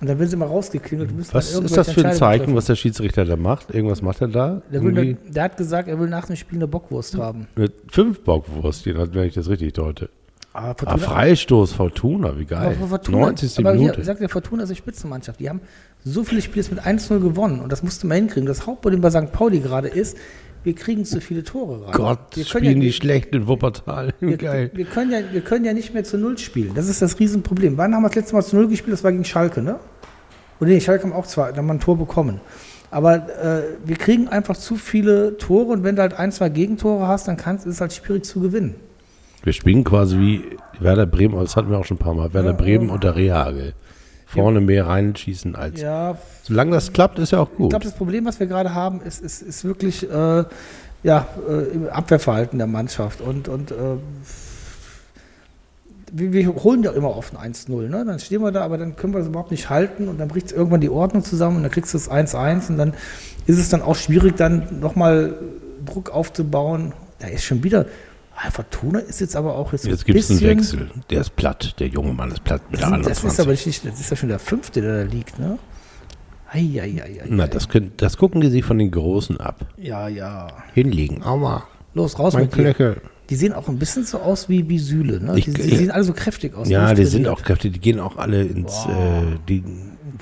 Und 0.00 0.06
dann 0.06 0.18
werden 0.18 0.28
sie 0.28 0.36
immer 0.36 0.46
rausgeklingelt. 0.46 1.14
müssen 1.14 1.34
Was 1.34 1.52
ist 1.52 1.76
das 1.76 1.90
für 1.90 2.00
ein 2.00 2.04
Zeichen, 2.04 2.06
Entscheidungen 2.12 2.56
was 2.56 2.66
der 2.66 2.76
Schiedsrichter 2.76 3.24
da 3.24 3.36
macht? 3.36 3.74
Irgendwas 3.74 4.00
macht 4.00 4.20
er 4.22 4.28
da? 4.28 4.62
treffen. 4.70 4.72
Der, 4.72 4.82
will, 4.84 5.16
der 5.28 5.42
hat 5.42 5.56
gesagt, 5.56 5.88
er 5.88 5.98
will 5.98 6.08
nach 6.08 6.26
dem 6.26 6.36
Spiel 6.36 6.58
eine 6.58 6.68
Bockwurst 6.68 7.18
haben. 7.18 7.48
eine 7.56 7.68
fünf 7.90 8.20
Bockwurst, 8.20 8.86
wenn 8.86 9.24
ich 9.24 9.34
das 9.34 9.48
richtig 9.48 9.74
deute. 9.74 10.08
Aber 10.54 10.74
Ah, 10.86 10.96
Freistoß, 10.96 11.72
Fortuna, 11.72 12.38
wie 12.38 12.44
geil. 12.46 12.74
Aber 12.78 12.88
Fortuna, 12.88 13.18
90. 13.18 13.58
aber 13.58 13.74
Minute. 13.74 13.96
hier 13.96 14.04
sagt 14.04 14.20
der 14.20 14.28
Fortuna 14.28 14.62
ist 14.62 14.70
eine 14.70 14.76
Spitzenmannschaft. 14.76 15.40
Die 15.40 15.48
haben 15.48 15.60
so 16.04 16.24
viele 16.24 16.40
Spiele 16.42 16.64
mit 16.70 16.80
1-0 16.80 17.20
gewonnen 17.20 17.60
und 17.60 17.70
das 17.70 17.82
musste 17.82 18.06
man 18.06 18.16
hinkriegen. 18.16 18.46
Das 18.46 18.66
Hauptproblem 18.66 19.00
bei 19.00 19.10
St. 19.10 19.30
Pauli 19.32 19.60
gerade 19.60 19.88
ist, 19.88 20.16
wir 20.64 20.74
kriegen 20.74 21.04
zu 21.04 21.20
viele 21.20 21.44
Tore 21.44 21.86
rein. 21.86 21.92
Gott, 21.92 22.18
wir 22.34 22.44
spielen 22.44 22.76
ja, 22.76 22.80
die 22.80 22.92
schlecht 22.92 23.34
in 23.34 23.46
Wuppertal. 23.46 24.12
wir, 24.20 24.36
Geil. 24.38 24.70
Wir 24.74 24.84
können, 24.84 25.10
ja, 25.12 25.18
wir 25.30 25.40
können 25.40 25.64
ja 25.64 25.72
nicht 25.72 25.94
mehr 25.94 26.04
zu 26.04 26.18
Null 26.18 26.38
spielen. 26.38 26.72
Das 26.74 26.88
ist 26.88 27.00
das 27.02 27.18
Riesenproblem. 27.18 27.76
Wann 27.76 27.94
haben 27.94 28.02
wir 28.02 28.08
das 28.08 28.16
letzte 28.16 28.34
Mal 28.34 28.42
zu 28.42 28.56
Null 28.56 28.68
gespielt? 28.68 28.92
Das 28.92 29.04
war 29.04 29.12
gegen 29.12 29.24
Schalke, 29.24 29.62
ne? 29.62 29.78
Oder 30.60 30.70
nee, 30.70 30.80
Schalke 30.80 31.04
haben 31.04 31.12
auch 31.12 31.26
zwei, 31.26 31.52
da 31.52 31.58
haben 31.58 31.66
wir 31.66 31.74
ein 31.74 31.80
Tor 31.80 31.96
bekommen. 31.96 32.40
Aber 32.90 33.14
äh, 33.16 33.62
wir 33.84 33.96
kriegen 33.96 34.28
einfach 34.28 34.56
zu 34.56 34.76
viele 34.76 35.36
Tore 35.36 35.72
und 35.72 35.84
wenn 35.84 35.96
du 35.96 36.02
halt 36.02 36.14
ein, 36.14 36.32
zwei 36.32 36.48
Gegentore 36.48 37.06
hast, 37.06 37.28
dann 37.28 37.36
kannst, 37.36 37.66
ist 37.66 37.74
es 37.74 37.80
halt 37.80 37.92
schwierig 37.92 38.24
zu 38.24 38.40
gewinnen. 38.40 38.76
Wir 39.42 39.52
spielen 39.52 39.84
quasi 39.84 40.18
wie 40.18 40.44
Werder 40.80 41.06
Bremen, 41.06 41.38
das 41.38 41.54
hatten 41.56 41.70
wir 41.70 41.78
auch 41.78 41.84
schon 41.84 41.96
ein 41.96 42.00
paar 42.00 42.14
Mal. 42.14 42.32
Werder 42.34 42.50
Ja, 42.50 42.56
Bremen 42.56 42.88
ja. 42.88 42.94
unter 42.94 43.14
Rehagel. 43.14 43.74
Vorne 44.28 44.60
mehr 44.60 44.86
reinschießen 44.86 45.56
als. 45.56 45.80
Ja, 45.80 46.18
Solange 46.42 46.72
das 46.72 46.92
klappt, 46.92 47.18
ist 47.18 47.32
ja 47.32 47.40
auch 47.40 47.50
Ich 47.50 47.56
gut. 47.56 47.70
glaube, 47.70 47.84
das 47.86 47.94
Problem, 47.94 48.26
was 48.26 48.38
wir 48.38 48.46
gerade 48.46 48.74
haben, 48.74 49.00
ist, 49.00 49.22
ist, 49.22 49.40
ist 49.40 49.64
wirklich 49.64 50.08
äh, 50.10 50.44
ja, 51.02 51.26
äh, 51.48 51.52
im 51.72 51.88
Abwehrverhalten 51.88 52.58
der 52.58 52.66
Mannschaft. 52.66 53.22
Und, 53.22 53.48
und 53.48 53.70
äh, 53.70 53.74
wir, 56.12 56.32
wir 56.32 56.54
holen 56.56 56.82
ja 56.82 56.90
immer 56.92 57.16
oft 57.16 57.34
ein 57.36 57.54
1-0. 57.54 57.88
Ne? 57.88 58.04
Dann 58.04 58.18
stehen 58.18 58.42
wir 58.42 58.52
da, 58.52 58.62
aber 58.64 58.76
dann 58.76 58.96
können 58.96 59.14
wir 59.14 59.18
das 59.18 59.28
überhaupt 59.28 59.50
nicht 59.50 59.70
halten 59.70 60.08
und 60.08 60.18
dann 60.18 60.28
bricht 60.28 60.52
irgendwann 60.52 60.80
die 60.80 60.90
Ordnung 60.90 61.24
zusammen 61.24 61.56
und 61.56 61.62
dann 61.62 61.72
kriegst 61.72 61.94
du 61.94 61.98
das 61.98 62.10
1-1 62.10 62.68
und 62.68 62.78
dann 62.78 62.94
ist 63.46 63.58
es 63.58 63.68
dann 63.70 63.80
auch 63.82 63.96
schwierig, 63.96 64.36
dann 64.36 64.80
nochmal 64.80 65.36
Druck 65.86 66.10
aufzubauen. 66.10 66.92
Da 67.18 67.28
ist 67.28 67.44
schon 67.44 67.64
wieder. 67.64 67.86
Fortuna 68.50 69.00
ist 69.00 69.20
jetzt 69.20 69.34
aber 69.36 69.54
auch 69.56 69.72
jetzt, 69.72 69.82
so 69.84 69.90
Jetzt 69.90 70.04
gibt 70.04 70.18
es 70.18 70.30
einen 70.30 70.40
Wechsel. 70.40 70.90
Der 71.10 71.20
ist 71.20 71.34
platt. 71.36 71.74
Der 71.80 71.88
junge 71.88 72.12
Mann 72.12 72.30
ist 72.30 72.44
platt 72.44 72.62
mit 72.70 72.80
Das, 72.80 72.88
der 72.88 72.96
sind, 72.96 73.06
das 73.06 73.18
ist 73.18 73.24
21. 73.40 73.40
aber 73.44 73.52
nicht, 73.52 73.86
das 73.86 74.00
ist 74.00 74.10
ja 74.10 74.16
schon 74.16 74.28
der 74.28 74.38
fünfte, 74.38 74.80
der 74.80 75.04
da 75.04 75.10
liegt, 75.10 75.38
ne? 75.38 75.58
Eieieiei. 76.50 77.24
Na, 77.28 77.46
das, 77.46 77.68
können, 77.68 77.92
das 77.96 78.16
gucken 78.16 78.40
die 78.40 78.48
sich 78.48 78.64
von 78.64 78.78
den 78.78 78.90
Großen 78.90 79.38
ab. 79.38 79.66
Ja, 79.76 80.08
ja. 80.08 80.48
Hinlegen. 80.74 81.22
Aua. 81.22 81.64
Los, 81.94 82.18
raus 82.18 82.34
Mein 82.34 82.44
mit 82.44 82.54
dir. 82.54 82.62
Knöchel. 82.74 83.00
Die 83.28 83.36
sehen 83.36 83.52
auch 83.52 83.68
ein 83.68 83.78
bisschen 83.78 84.04
so 84.04 84.20
aus 84.20 84.48
wie, 84.48 84.66
wie 84.70 84.78
Süle. 84.78 85.20
Ne? 85.20 85.38
Ich- 85.38 85.44
die, 85.44 85.52
die 85.52 85.68
ja. 85.70 85.76
sehen 85.76 85.90
alle 85.90 86.04
so 86.04 86.14
kräftig 86.14 86.54
aus. 86.54 86.68
Ja, 86.68 86.88
die 86.90 87.02
durchtrainiert. 87.02 87.10
sind 87.12 87.28
auch 87.28 87.42
kräftig. 87.42 87.74
Die 87.74 87.80
gehen 87.80 88.00
auch 88.00 88.16
alle 88.16 88.42
ins. 88.42 88.86
Äh, 88.86 89.36
die, 89.48 89.62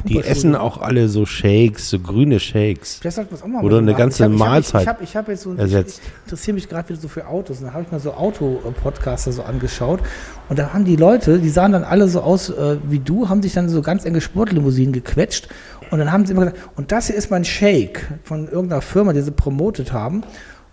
die 0.08 0.22
essen 0.22 0.54
auch 0.54 0.80
alle 0.80 1.08
so 1.08 1.26
Shakes, 1.26 1.90
so 1.90 1.98
grüne 1.98 2.40
Shakes. 2.40 2.98
Vielleicht 3.00 3.16
sollten 3.16 3.30
wir 3.30 3.36
es 3.36 3.42
auch 3.42 3.48
mal 3.48 3.64
Oder 3.64 3.78
eine 3.78 3.92
machen. 3.92 3.98
ganze 3.98 4.24
ich 4.24 4.30
hab, 4.30 4.38
Mahlzeit 4.38 4.82
Ich 4.82 4.88
habe 4.88 5.04
ich 5.04 5.16
hab 5.16 5.28
jetzt 5.28 5.42
so, 5.42 5.54
ersetzt. 5.54 6.00
Ich 6.02 6.24
interessiere 6.24 6.54
mich 6.54 6.68
gerade 6.68 6.88
wieder 6.88 7.00
so 7.00 7.08
für 7.08 7.26
Autos. 7.26 7.58
Und 7.60 7.66
da 7.66 7.72
habe 7.72 7.82
ich 7.82 7.92
mal 7.92 8.00
so 8.00 8.12
Auto-Podcaster 8.14 9.32
so 9.32 9.42
angeschaut. 9.42 10.00
Und 10.48 10.58
da 10.58 10.72
haben 10.72 10.84
die 10.84 10.96
Leute, 10.96 11.38
die 11.38 11.48
sahen 11.48 11.72
dann 11.72 11.84
alle 11.84 12.08
so 12.08 12.20
aus 12.20 12.50
äh, 12.50 12.76
wie 12.88 12.98
du, 12.98 13.28
haben 13.28 13.42
sich 13.42 13.52
dann 13.52 13.68
so 13.68 13.82
ganz 13.82 14.04
enge 14.04 14.20
Sportlimousinen 14.20 14.92
gequetscht. 14.92 15.48
Und 15.90 15.98
dann 15.98 16.10
haben 16.12 16.26
sie 16.26 16.32
immer 16.32 16.46
gesagt, 16.46 16.70
und 16.76 16.92
das 16.92 17.06
hier 17.06 17.16
ist 17.16 17.30
mein 17.30 17.44
Shake 17.44 18.06
von 18.24 18.48
irgendeiner 18.48 18.82
Firma, 18.82 19.12
die 19.12 19.22
sie 19.22 19.30
promotet 19.30 19.92
haben. 19.92 20.22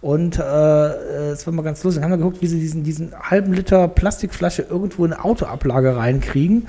Und 0.02 0.38
äh, 0.38 0.42
es 0.42 1.48
war 1.48 1.54
mal 1.54 1.62
ganz 1.62 1.82
lustig. 1.84 2.02
Dann 2.02 2.12
haben 2.12 2.20
wir 2.20 2.26
geguckt, 2.26 2.42
wie 2.42 2.48
sie 2.48 2.60
diesen, 2.60 2.84
diesen 2.84 3.14
halben 3.18 3.54
Liter 3.54 3.88
Plastikflasche 3.88 4.64
irgendwo 4.64 5.06
in 5.06 5.14
eine 5.14 5.24
Autoablage 5.24 5.96
reinkriegen. 5.96 6.68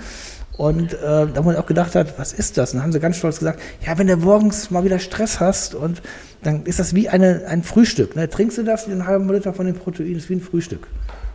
Und 0.57 0.93
äh, 0.95 1.27
da 1.27 1.43
man 1.43 1.57
auch 1.57 1.67
gedacht 1.67 1.95
hat, 1.95 2.19
was 2.19 2.33
ist 2.33 2.57
das? 2.59 2.73
Und 2.73 2.79
dann 2.79 2.85
haben 2.85 2.93
sie 2.93 3.01
ganz 3.01 3.17
stolz 3.17 3.39
gesagt, 3.39 3.61
ja, 3.85 3.99
wenn 3.99 4.07
du 4.07 4.17
morgens 4.17 4.71
mal 4.71 4.85
wieder 4.85 4.99
Stress 5.01 5.41
hast 5.41 5.75
und 5.75 6.01
dann 6.43 6.65
ist 6.65 6.79
das 6.79 6.95
wie 6.95 7.09
eine, 7.09 7.47
ein 7.49 7.63
Frühstück. 7.63 8.15
Ne? 8.15 8.29
Trinkst 8.29 8.59
du 8.59 8.63
das, 8.63 8.87
den 8.87 9.07
halben 9.07 9.29
Liter 9.33 9.53
von 9.53 9.67
dem 9.67 9.75
Protein, 9.75 10.15
ist 10.15 10.31
wie 10.31 10.35
ein 10.35 10.41
Frühstück. 10.41 10.87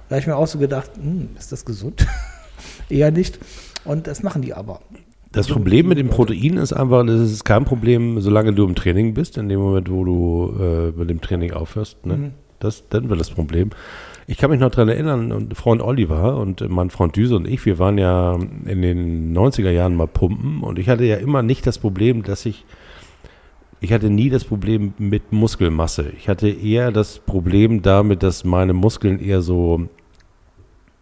Da 0.07 0.15
habe 0.15 0.21
ich 0.21 0.27
mir 0.27 0.35
auch 0.35 0.47
so 0.47 0.57
gedacht, 0.57 0.91
hm, 0.95 1.29
ist 1.37 1.51
das 1.51 1.65
gesund? 1.65 2.07
Eher 2.89 3.11
nicht. 3.11 3.39
Und 3.83 4.07
das 4.07 4.23
machen 4.23 4.41
die 4.41 4.53
aber. 4.53 4.79
Das 5.31 5.47
Problem 5.47 5.87
mit 5.87 5.97
dem 5.97 6.09
Protein 6.09 6.57
ist 6.57 6.73
einfach, 6.73 7.05
das 7.05 7.19
ist 7.19 7.45
kein 7.45 7.65
Problem, 7.65 8.19
solange 8.19 8.53
du 8.53 8.65
im 8.65 8.73
Training 8.73 9.13
bist, 9.13 9.37
in 9.37 9.47
dem 9.47 9.59
Moment, 9.59 9.91
wo 9.91 10.03
du 10.03 10.55
äh, 10.59 10.91
mit 10.97 11.09
dem 11.09 11.21
Training 11.21 11.53
aufhörst. 11.53 12.05
Ne? 12.05 12.17
Mhm. 12.17 12.31
Das, 12.59 12.83
dann 12.89 13.09
wird 13.09 13.19
das 13.19 13.29
Problem. 13.29 13.69
Ich 14.31 14.37
kann 14.37 14.51
mich 14.51 14.59
noch 14.59 14.69
daran 14.69 14.89
erinnern, 14.89 15.31
und 15.31 15.57
Freund 15.57 15.81
Oliver 15.81 16.37
und 16.37 16.67
mein 16.69 16.91
Freund 16.91 17.15
Düse 17.15 17.35
und 17.35 17.47
ich, 17.47 17.65
wir 17.65 17.79
waren 17.79 17.97
ja 17.97 18.35
in 18.65 18.81
den 18.83 19.35
90er 19.35 19.71
Jahren 19.71 19.95
mal 19.95 20.05
pumpen 20.05 20.61
und 20.61 20.77
ich 20.77 20.87
hatte 20.87 21.03
ja 21.03 21.15
immer 21.15 21.41
nicht 21.41 21.65
das 21.65 21.79
Problem, 21.79 22.21
dass 22.21 22.45
ich, 22.45 22.63
ich 23.79 23.91
hatte 23.91 24.11
nie 24.11 24.29
das 24.29 24.43
Problem 24.43 24.93
mit 24.99 25.31
Muskelmasse. 25.31 26.11
Ich 26.15 26.29
hatte 26.29 26.47
eher 26.47 26.91
das 26.91 27.17
Problem 27.17 27.81
damit, 27.81 28.21
dass 28.21 28.43
meine 28.43 28.73
Muskeln 28.73 29.19
eher 29.19 29.41
so 29.41 29.87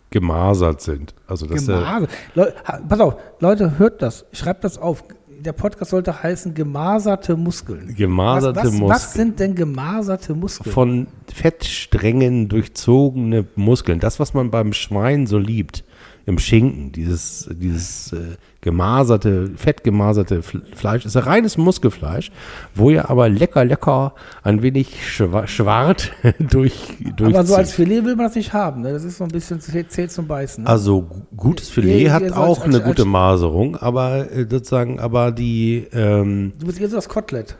gemasert 0.09 0.79
sind. 0.81 1.13
Also 1.27 1.47
dass 1.47 1.65
der, 1.65 1.79
Gemase. 1.79 2.07
Leu 2.33 2.45
ha- 2.65 2.79
pass 2.87 2.99
auf, 3.01 3.17
Leute, 3.41 3.77
hört 3.77 4.01
das. 4.01 4.25
Schreibt 4.31 4.63
das 4.63 4.77
auf. 4.77 5.03
Der 5.39 5.53
Podcast 5.53 5.91
sollte 5.91 6.23
heißen 6.23 6.53
gemaserte 6.53 7.35
Muskeln. 7.35 7.93
gemaserte 7.95 8.55
was, 8.55 8.65
was, 8.65 8.71
Muskeln. 8.73 8.89
was 8.89 9.13
sind 9.13 9.39
denn 9.39 9.55
gemaserte 9.55 10.33
Muskeln? 10.33 10.73
von 10.73 11.07
Fettsträngen 11.31 12.47
durchzogene 12.47 13.45
Muskeln. 13.55 13.99
Das, 13.99 14.19
was 14.19 14.33
man 14.33 14.49
beim 14.49 14.73
Schwein 14.73 15.27
so 15.27 15.37
liebt, 15.37 15.83
im 16.27 16.37
Schinken, 16.37 16.91
dieses, 16.91 17.49
dieses 17.51 18.11
äh, 18.13 18.35
gemaserte, 18.61 19.49
fettgemaserte 19.55 20.41
Fl- 20.41 20.61
Fleisch, 20.75 21.05
ist 21.05 21.15
reines 21.25 21.57
Muskelfleisch, 21.57 22.31
wo 22.75 22.89
ja 22.91 23.09
aber 23.09 23.29
lecker, 23.29 23.63
lecker 23.65 24.13
ein 24.43 24.61
wenig 24.61 25.09
schwa 25.09 25.47
schwart 25.47 26.11
durch, 26.39 26.73
durchzieht. 26.99 27.21
Aber 27.21 27.45
so 27.45 27.55
als 27.55 27.71
Filet 27.73 28.03
will 28.03 28.15
man 28.17 28.25
das 28.27 28.35
nicht 28.35 28.51
haben. 28.53 28.81
Ne? 28.81 28.91
Das 28.91 29.03
ist 29.05 29.17
so 29.17 29.23
ein 29.23 29.29
bisschen 29.29 29.59
zäh 29.61 30.07
zum 30.09 30.27
Beißen. 30.27 30.65
Ne? 30.65 30.69
also 30.69 31.01
gu- 31.03 31.21
gutes 31.35 31.69
Filet 31.69 32.09
hat 32.09 32.27
so 32.27 32.35
auch 32.35 32.57
als- 32.59 32.65
eine 32.65 32.75
als- 32.77 32.83
gute 32.85 33.01
als- 33.03 33.09
Maserung, 33.11 33.77
aber 33.77 34.29
äh, 34.31 34.45
sozusagen, 34.49 34.99
aber 34.99 35.31
die, 35.31 35.87
ähm, 35.93 36.51
du 36.59 36.65
bist 36.67 36.79
eher 36.81 36.89
so 36.89 36.97
das 36.97 37.07
Kotelett. 37.07 37.55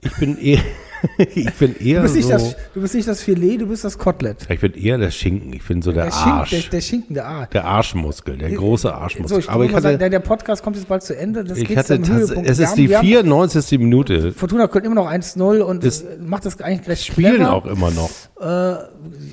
ich 0.00 0.16
bin 0.16 0.38
eher, 0.38 0.60
ich 1.18 1.52
bin 1.54 1.74
Du 1.78 1.84
eher 1.84 2.02
bist, 2.02 2.14
nicht 2.14 2.24
so, 2.26 2.30
das, 2.32 2.56
du 2.74 2.80
bist 2.80 2.94
nicht 2.94 3.08
das 3.08 3.22
Filet, 3.22 3.58
du 3.58 3.66
bist 3.66 3.84
das 3.84 3.96
Kotelett. 3.98 4.46
ich 4.50 4.60
bin 4.60 4.72
eher 4.74 4.98
der 4.98 5.10
Schinken, 5.10 5.52
ich 5.52 5.62
bin 5.66 5.80
so 5.82 5.92
der, 5.92 6.10
Schinken, 6.10 6.30
Arsch. 6.32 6.50
der, 6.50 6.60
der 6.70 6.80
Schinken, 6.80 7.14
der 7.14 7.26
Arsch. 7.26 7.50
Der 7.50 7.64
Arschmuskel, 7.64 8.36
der 8.38 8.50
große 8.50 8.82
So, 8.88 8.92
Arschmuskel. 8.92 9.38
ich 9.40 9.48
Aber 9.50 9.64
ich 9.64 9.72
mal 9.72 9.80
sagen, 9.82 9.94
hatte, 9.94 9.98
der, 9.98 10.10
der 10.10 10.18
Podcast 10.20 10.62
kommt 10.62 10.76
jetzt 10.76 10.88
bald 10.88 11.02
zu 11.02 11.16
Ende. 11.16 11.44
Das 11.44 11.58
ich 11.58 11.64
hatte 11.76 11.94
es 11.94 12.58
ist 12.58 12.66
haben- 12.68 12.76
die 12.76 12.88
wir 12.90 12.98
haben- 12.98 13.06
94. 13.06 13.78
Minute. 13.78 14.32
Fortuna 14.32 14.66
könnte 14.68 14.86
immer 14.86 14.94
noch 14.96 15.08
1-0 15.10 15.60
und 15.62 15.84
Das- 15.84 16.02
äh, 16.02 16.16
macht 16.24 16.44
das 16.46 16.60
eigentlich 16.60 16.82
gleich 16.82 17.04
Spielen 17.04 17.36
clever. 17.36 17.52
auch 17.52 17.66
immer 17.66 17.90
noch. 17.90 18.10
Äh, 18.40 18.76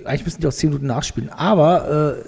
eigentlich 0.05 0.25
müssen 0.25 0.41
die 0.41 0.47
auch 0.47 0.51
10 0.53 0.69
Minuten 0.69 0.87
nachspielen. 0.87 1.29
Aber 1.29 2.15
äh, 2.17 2.23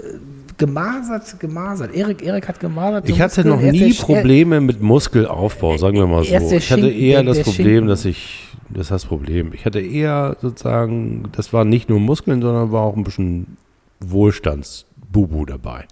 gemasert, 0.60 1.40
gemasert. 1.40 1.96
Erik, 1.96 2.22
Erik 2.22 2.48
hat 2.48 2.60
gemasert. 2.60 3.10
Ich 3.10 3.20
hatte 3.20 3.48
noch 3.48 3.60
nie 3.60 3.94
Probleme 3.94 4.62
mit 4.62 4.82
Muskelaufbau, 4.82 5.78
sagen 5.78 5.98
wir 5.98 6.06
mal 6.06 6.24
so. 6.24 6.52
Ich 6.56 6.72
hatte 6.72 6.90
eher 6.90 7.24
das 7.24 7.42
Problem, 7.42 7.66
Schinken. 7.66 7.88
dass 7.88 8.06
ich, 8.06 8.48
das 8.70 8.82
ist 8.84 8.92
das 8.92 9.06
Problem. 9.06 9.54
Ich 9.54 9.66
hatte 9.66 9.80
eher 9.80 10.38
sozusagen, 10.42 11.24
das 11.32 11.52
war 11.54 11.66
nicht 11.66 11.90
nur 11.90 12.00
Muskeln, 12.00 12.42
sondern 12.42 12.72
war 12.72 12.84
auch 12.84 12.96
ein 12.96 13.04
bisschen 13.04 13.58
Wohlstandsbubu 14.02 15.46
dabei. 15.46 15.86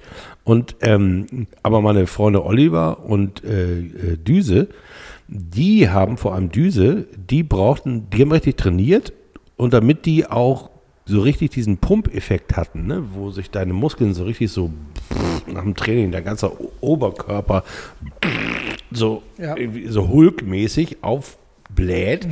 Und, 0.44 0.76
ähm, 0.81 1.48
aber 1.64 1.81
meine 1.81 2.06
Freunde 2.06 2.45
Oliver 2.45 3.06
und 3.06 3.44
äh, 3.44 3.80
äh, 3.80 4.18
Düse, 4.18 4.68
die 5.27 5.89
haben 5.89 6.18
vor 6.18 6.35
allem 6.35 6.52
Düse, 6.52 7.07
die 7.30 7.44
brauchten, 7.44 8.10
die 8.11 8.22
haben 8.22 8.31
richtig 8.31 8.57
trainiert 8.57 9.14
und 9.56 9.73
damit 9.73 10.06
die 10.06 10.26
auch 10.26 10.69
so 11.07 11.21
richtig 11.21 11.51
diesen 11.51 11.77
Pumpeffekt 11.77 12.55
hatten, 12.57 12.85
ne, 12.85 13.03
wo 13.13 13.31
sich 13.31 13.49
deine 13.49 13.73
Muskeln 13.73 14.13
so 14.13 14.25
richtig 14.25 14.51
so 14.51 14.71
nach 15.47 15.63
dem 15.63 15.75
Training, 15.75 16.11
dein 16.11 16.25
ganzer 16.25 16.51
Oberkörper 16.81 17.63
so, 18.91 19.23
Ja. 19.38 19.55
so 19.88 20.09
Hulk-mäßig 20.09 20.97
aufbläht. 21.01 22.27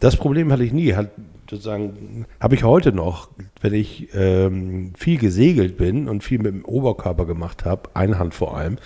Das 0.00 0.16
Problem 0.16 0.52
hatte 0.52 0.64
ich 0.64 0.72
nie. 0.72 0.94
Hat, 0.94 1.10
sozusagen, 1.48 2.26
habe 2.40 2.54
ich 2.54 2.64
heute 2.64 2.92
noch, 2.92 3.30
wenn 3.62 3.72
ich 3.72 4.08
ähm, 4.14 4.92
viel 4.96 5.18
gesegelt 5.18 5.78
bin 5.78 6.08
und 6.08 6.22
viel 6.22 6.38
mit 6.38 6.52
dem 6.52 6.64
Oberkörper 6.64 7.24
gemacht 7.24 7.64
habe, 7.64 7.88
Einhand 7.94 8.34
vor 8.34 8.56
allem, 8.56 8.76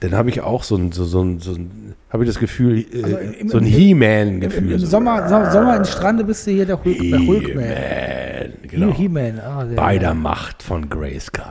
dann 0.00 0.14
habe 0.14 0.30
ich 0.30 0.40
auch 0.40 0.62
so 0.62 0.76
ein, 0.76 0.92
so, 0.92 1.04
so 1.04 1.20
ein, 1.22 1.40
so 1.40 1.52
ein 1.54 1.85
habe 2.08 2.22
ich 2.24 2.30
das 2.30 2.38
Gefühl, 2.38 2.78
äh, 2.78 3.02
Also 3.02 3.16
im- 3.18 3.48
so 3.48 3.58
ein 3.58 3.64
He-Man-Gefühl. 3.64 4.72
Im, 4.72 4.78
so. 4.78 4.86
Sommer, 4.86 5.28
Sommer, 5.28 5.50
Sommer 5.50 5.76
in 5.76 5.84
Strande 5.84 6.22
bist 6.24 6.46
du 6.46 6.52
hier 6.52 6.64
der, 6.64 6.82
Hulk, 6.84 6.98
der 6.98 7.18
Hulkman. 7.26 7.64
He-Man, 7.64 8.52
genau. 8.68 8.92
He-Man. 8.94 9.40
Ah, 9.40 9.66
Bei 9.74 9.98
der 9.98 10.14
Macht 10.14 10.62
von 10.62 10.88
Grayskull. 10.88 11.42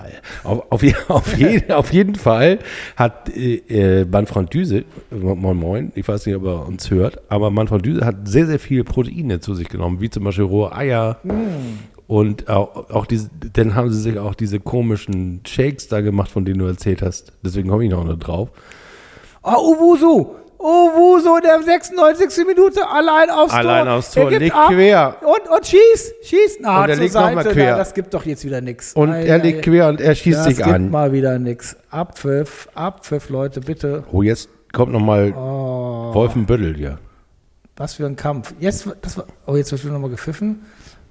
Auf, 0.46 0.64
auf, 0.72 0.82
auf, 1.10 1.38
jeden, 1.38 1.72
auf 1.74 1.92
jeden 1.94 2.16
Fall 2.16 2.60
hat 2.96 3.30
äh, 3.36 3.56
äh, 3.68 4.06
Manfred 4.06 4.54
Düse, 4.54 4.86
moin 5.12 5.58
moin, 5.58 5.92
ich 5.96 6.08
weiß 6.08 6.26
nicht, 6.26 6.36
ob 6.36 6.46
er 6.46 6.66
uns 6.68 6.90
hört, 6.90 7.20
aber 7.30 7.52
Manfred 7.52 7.86
Düse 7.86 8.06
hat 8.06 8.28
sehr, 8.28 8.48
sehr 8.48 8.60
viel 8.60 8.84
Proteine 8.86 9.42
zu 9.42 9.56
sich 9.56 9.68
genommen, 9.68 10.00
wie 10.00 10.10
zum 10.10 10.24
Beispiel 10.24 10.46
rohe 10.46 10.74
Eier. 10.76 11.18
Und 12.08 12.50
auch, 12.50 12.90
auch 12.92 13.08
diese, 13.08 13.30
dann 13.54 13.74
haben 13.76 13.90
sie 13.92 14.00
sich 14.00 14.20
auch 14.20 14.36
diese 14.36 14.60
komischen 14.60 15.42
Shakes 15.46 15.88
da 15.88 16.02
gemacht, 16.02 16.30
von 16.32 16.46
denen 16.46 16.60
du 16.60 16.66
erzählt 16.66 17.02
hast. 17.02 17.34
Deswegen 17.44 17.68
komme 17.68 17.84
ich 17.84 17.90
noch 17.92 18.04
nicht 18.06 18.20
drauf. 18.20 18.50
Ah, 19.42 19.58
Uwusu. 19.58 20.36
Uwusu 20.66 21.36
in 21.36 21.44
der 21.44 21.62
96. 21.62 22.46
Minute 22.48 22.88
allein 22.90 23.30
aufs 23.30 23.52
Tor. 23.52 23.60
Allein 23.60 23.88
aufs 23.88 24.12
Tor, 24.12 24.24
Er 24.24 24.30
gibt 24.30 24.42
legt 24.42 24.56
ab 24.56 24.70
quer. 24.72 25.16
Und, 25.22 25.50
und 25.56 25.66
schießt. 25.68 26.14
Schießt. 26.24 26.58
Na, 26.62 26.84
Und 26.84 26.90
er 26.90 26.96
zur 26.96 27.04
legt 27.04 27.14
noch 27.14 27.22
mal 27.22 27.44
Seite. 27.44 27.50
quer. 27.56 27.72
Na, 27.74 27.78
das 27.78 27.94
gibt 27.94 28.14
doch 28.16 28.26
jetzt 28.26 28.44
wieder 28.44 28.62
nix. 28.62 28.94
Und 28.94 29.12
Ei, 29.12 29.26
er 29.26 29.36
ei, 29.36 29.38
liegt 29.38 29.62
quer 29.64 29.88
und 29.90 30.02
er 30.02 30.16
schießt 30.16 30.40
das 30.40 30.46
sich 30.46 30.58
gibt 30.58 30.68
an. 30.70 30.90
mal 30.90 31.12
wieder 31.14 31.38
nix. 31.38 31.76
Abpfiff. 31.92 32.68
Abpfiff, 32.74 33.30
Leute, 33.30 33.62
bitte. 33.62 34.04
Oh, 34.12 34.24
jetzt 34.24 34.50
kommt 34.74 34.92
nochmal 34.92 35.34
Oh, 35.38 36.14
Wolfenbüttel 36.16 36.76
hier. 36.76 36.98
was 37.78 37.94
für 37.94 38.06
ein 38.08 38.16
Kampf. 38.16 38.54
Jetzt, 38.60 38.88
das 39.02 39.18
war, 39.18 39.26
oh, 39.46 39.56
jetzt 39.56 39.72
wird 39.72 39.84
nochmal 39.94 40.10
gepfiffen. 40.10 40.66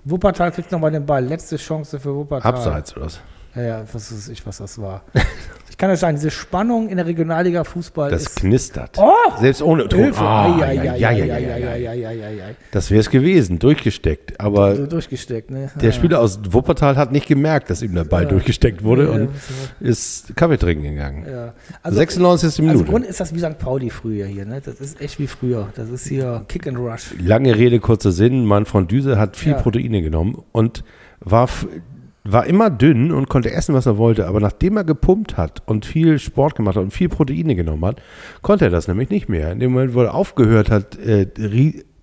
Wuppertal 0.05 0.51
kriegt 0.51 0.71
nochmal 0.73 0.91
den 0.91 1.07
Ball. 1.07 1.25
Letzte 1.25 1.57
Chance 1.57 1.99
für 2.01 2.15
Wuppertal. 2.15 2.53
Abseits 2.53 2.97
oder 2.97 3.07
was? 3.07 3.21
Ja, 3.55 3.63
ja, 3.63 3.85
was 3.93 4.13
weiß 4.13 4.29
ich, 4.29 4.45
was 4.47 4.59
das 4.59 4.79
war. 4.81 5.03
ich 5.71 5.77
kann 5.79 5.91
euch 5.91 6.01
sagen, 6.01 6.17
diese 6.17 6.31
Spannung 6.31 6.89
in 6.89 6.97
der 6.97 7.07
Regionalliga 7.07 7.63
Fußball 7.65 8.11
Das 8.11 8.23
ist 8.23 8.37
knistert. 8.37 8.97
Oh! 8.99 9.13
Selbst 9.41 9.63
ohne 9.63 9.87
Ton. 9.89 10.01
Hilfe. 10.05 10.23
Ja, 10.25 10.73
ja, 10.73 10.95
ja, 10.95 11.11
ja, 11.11 12.11
ja, 12.11 12.11
ja. 12.31 12.45
Das 12.73 12.91
wäre 12.91 13.01
es 13.01 13.11
gewesen, 13.11 13.59
durchgesteckt. 13.61 14.41
Aber 14.41 14.75
So 14.75 14.87
durchgesteckt, 14.87 15.51
ne? 15.51 15.71
der 15.77 15.91
Ja. 15.91 15.93
Spieler 15.93 16.21
aus 16.21 16.41
Wuppertal 16.51 16.97
hat 16.97 17.13
nicht 17.13 17.27
gemerkt, 17.27 17.71
dass 17.71 17.83
ihm 17.83 17.95
der 17.95 18.05
Ball 18.05 18.25
Ja. 18.25 18.29
durchgesteckt 18.31 18.83
wurde 18.83 19.05
Ja, 19.05 19.11
und 19.11 19.29
ist 19.81 20.35
Kaffee 20.37 20.59
trinken 20.59 20.83
gegangen. 20.85 21.25
Ja. 21.31 21.55
96. 21.91 22.47
Also 22.49 22.63
Minute. 22.63 22.81
im 22.81 22.87
Grunde 22.91 23.09
ist 23.09 23.21
das 23.21 23.35
wie 23.35 23.39
St. 23.39 23.59
Pauli 23.59 23.91
früher 23.91 24.27
hier, 24.27 24.45
ne? 24.47 24.61
Das 24.65 24.81
ist 24.81 25.01
echt 25.01 25.19
wie 25.19 25.27
früher. 25.27 25.69
Das 25.77 25.89
ist 25.91 26.07
hier 26.09 26.45
Kick 26.49 26.67
and 26.67 26.79
Rush. 26.79 27.15
Lange 27.21 27.55
Rede, 27.57 27.79
kurzer 27.81 28.11
Sinn. 28.13 28.45
Manfred 28.47 28.91
Düse 28.91 29.19
hat 29.19 29.37
viel 29.37 29.53
Ja. 29.53 29.59
Proteine 29.61 30.03
genommen 30.03 30.43
und 30.53 30.83
war, 31.21 31.49
war 32.27 32.47
immer 32.47 32.71
dünn 32.71 33.13
und 33.13 33.29
konnte 33.29 33.51
essen, 33.53 33.75
was 33.75 33.85
er 33.87 33.99
wollte. 33.99 34.27
Aber 34.27 34.41
nachdem 34.41 34.77
er 34.79 34.85
gepumpt 34.85 35.37
hat 35.37 35.63
und 35.67 35.85
viel 35.85 36.19
Sport 36.19 36.55
gemacht 36.55 36.77
hat 36.77 36.83
und 36.83 36.91
viel 36.93 37.09
Proteine 37.11 37.55
genommen 37.55 37.85
hat, 37.85 38.03
konnte 38.41 38.65
er 38.65 38.71
das 38.71 38.89
nämlich 38.89 39.11
nicht 39.11 39.29
mehr. 39.29 39.53
In 39.53 39.61
dem 39.61 39.73
Moment, 39.73 39.95
wo 39.95 40.03
er 40.03 40.15
aufgehört 40.15 40.71
hat, 40.71 40.97
äh, 40.99 41.27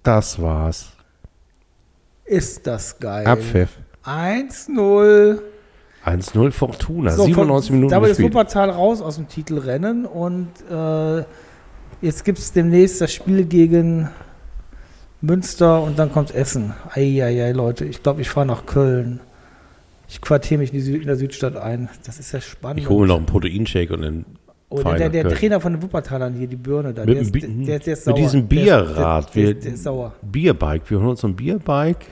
das 0.03 0.39
war's. 0.41 0.91
Ist 2.25 2.67
das 2.67 2.99
geil. 2.99 3.25
Abpfiff. 3.25 3.77
1-0. 4.05 5.39
1-0 6.05 6.51
Fortuna, 6.51 7.11
So, 7.11 7.25
97 7.25 7.67
von- 7.69 7.75
Minuten 7.75 7.91
Damit 7.91 8.11
ist 8.11 8.17
gespielt. 8.17 8.33
Wuppertal 8.33 8.69
raus 8.71 9.01
aus 9.01 9.15
dem 9.17 9.27
Titelrennen 9.27 10.05
und 10.05 10.49
äh, 10.71 11.23
jetzt 12.01 12.25
gibt 12.25 12.39
es 12.39 12.51
demnächst 12.53 13.01
das 13.01 13.13
Spiel 13.13 13.45
gegen 13.45 14.09
Münster 15.21 15.81
und 15.83 15.99
dann 15.99 16.11
kommt 16.11 16.33
Essen. 16.33 16.73
Eieiei, 16.93 17.51
Leute, 17.51 17.85
ich 17.85 18.01
glaube, 18.01 18.21
ich 18.21 18.29
fahre 18.29 18.47
nach 18.47 18.65
Köln. 18.65 19.19
Ich 20.11 20.19
quartiere 20.21 20.59
mich 20.59 20.73
in, 20.73 20.79
die 20.79 20.85
Sü- 20.91 20.99
in 20.99 21.07
der 21.07 21.15
Südstadt 21.15 21.55
ein. 21.55 21.89
Das 22.05 22.19
ist 22.19 22.31
ja 22.33 22.41
spannend. 22.41 22.81
Ich 22.81 22.89
hole 22.89 23.07
noch 23.07 23.17
einen 23.17 23.25
Proteinshake 23.25 23.93
und 23.93 24.01
dann 24.01 24.25
Oh, 24.73 24.81
der, 24.83 25.09
der, 25.09 25.23
der. 25.25 25.33
Trainer 25.33 25.59
von 25.59 25.73
den 25.73 25.81
Wuppertalern 25.81 26.33
hier, 26.33 26.47
die 26.47 26.55
Birne 26.55 26.93
da, 26.93 27.03
Mit, 27.03 27.15
der, 27.15 27.21
ist, 27.23 27.33
der, 27.35 27.41
der, 27.41 27.79
der 27.79 27.93
ist 27.93 28.07
mit 28.07 28.15
sauer. 28.15 28.15
diesem 28.15 28.47
Der 28.47 28.57
ist- 28.59 28.63
Bierrad. 28.63 29.35
Der, 29.35 29.43
wir, 29.47 29.53
der, 29.55 29.73
ist 29.73 29.83
sauer. 29.83 30.13
Bierbike. 30.21 30.89
Wir 30.89 30.97
holen 30.99 31.09
uns 31.09 31.25
ein 31.25 31.35
Bierbike. 31.35 32.05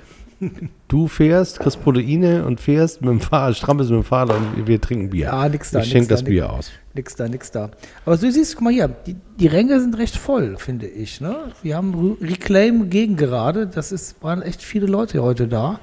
Du 0.89 1.07
fährst, 1.07 1.59
kriegst 1.59 1.81
Proteine 1.83 2.45
und 2.45 2.59
fährst 2.61 3.01
mit 3.01 3.09
dem 3.09 3.19
Fahrrad, 3.21 3.55
strampelst 3.57 3.91
mit 3.91 4.01
dem 4.01 4.03
Fahrrad 4.05 4.37
und 4.37 4.67
wir, 4.67 4.79
trinken 4.81 5.09
Bier. 5.09 5.25
Ja, 5.27 5.47
nix 5.49 5.71
da. 5.71 5.79
ich 5.79 5.89
schenke 5.89 6.07
da, 6.09 6.15
das 6.15 6.21
nix- 6.23 6.29
Bier 6.29 6.51
aus. 6.51 6.71
Nix 6.93 7.15
da, 7.15 7.27
nix 7.29 7.51
da. 7.51 7.69
Aber 8.05 8.17
so 8.17 8.29
siehst 8.29 8.51
du, 8.53 8.55
guck 8.57 8.63
mal 8.65 8.73
hier, 8.73 8.89
die, 9.05 9.15
die 9.39 9.47
Ränge 9.47 9.79
sind 9.79 9.97
recht 9.97 10.15
voll, 10.17 10.55
finde 10.57 10.87
ich. 10.87 11.19
Ne? 11.21 11.35
Wir 11.61 11.75
haben 11.77 11.93
Re- 12.21 12.27
Reclaim 12.29 12.89
gegen 12.89 13.15
gerade. 13.15 13.67
Das 13.67 13.91
ist, 13.93 14.21
waren 14.23 14.41
echt 14.41 14.61
viele 14.61 14.85
Leute 14.85 15.21
heute 15.23 15.47
da. 15.47 15.79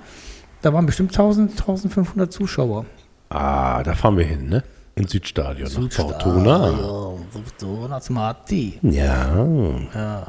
Da 0.66 0.72
waren 0.72 0.84
bestimmt 0.84 1.12
1000, 1.12 1.52
1500 1.52 2.32
Zuschauer. 2.32 2.86
Ah, 3.28 3.84
da 3.84 3.94
fahren 3.94 4.16
wir 4.16 4.24
hin, 4.24 4.48
ne? 4.48 4.64
Ins 4.96 5.12
Südstadion, 5.12 5.70
nach 5.72 5.92
Fortuna. 5.92 6.70
Ja, 6.70 7.12
Fortuna 7.30 8.00
zum 8.00 8.16
Marti. 8.16 8.76
Ja. 8.82 9.46
Ja. 9.94 10.26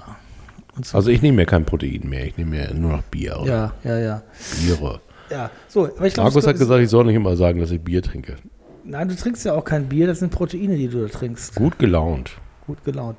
So, 0.83 0.95
Also 0.95 1.09
ich 1.09 1.23
nehme 1.23 1.37
mir 1.37 1.47
kein 1.47 1.65
Protein 1.65 2.07
mehr, 2.07 2.27
ich 2.27 2.37
nehme 2.37 2.51
mir 2.51 2.71
nur 2.75 2.97
noch 2.97 3.01
Bier. 3.01 3.39
oder 3.41 3.73
ja, 3.83 3.91
ja, 3.91 3.97
ja. 3.97 4.21
Biere. 4.61 5.01
Ja, 5.31 5.49
so, 5.69 5.85
aber 5.85 6.05
ich 6.05 6.13
glaube, 6.13 6.29
Markus 6.29 6.45
hat 6.45 6.59
gesagt, 6.59 6.83
ich 6.83 6.89
soll 6.91 7.05
nicht 7.05 7.15
immer 7.15 7.35
sagen, 7.35 7.59
dass 7.59 7.71
ich 7.71 7.81
Bier 7.81 8.03
trinke. 8.03 8.35
nein, 8.83 9.09
du 9.09 9.15
trinkst 9.15 9.43
ja 9.43 9.55
auch 9.55 9.65
kein 9.65 9.89
Bier, 9.89 10.05
das 10.05 10.19
sind 10.19 10.31
Proteine, 10.31 10.75
die 10.77 10.87
du 10.87 11.07
da 11.07 11.11
trinkst. 11.11 11.55
Gut 11.55 11.79
gelaunt. 11.79 12.33
Gut 12.67 12.83
gelaunt. 12.85 13.17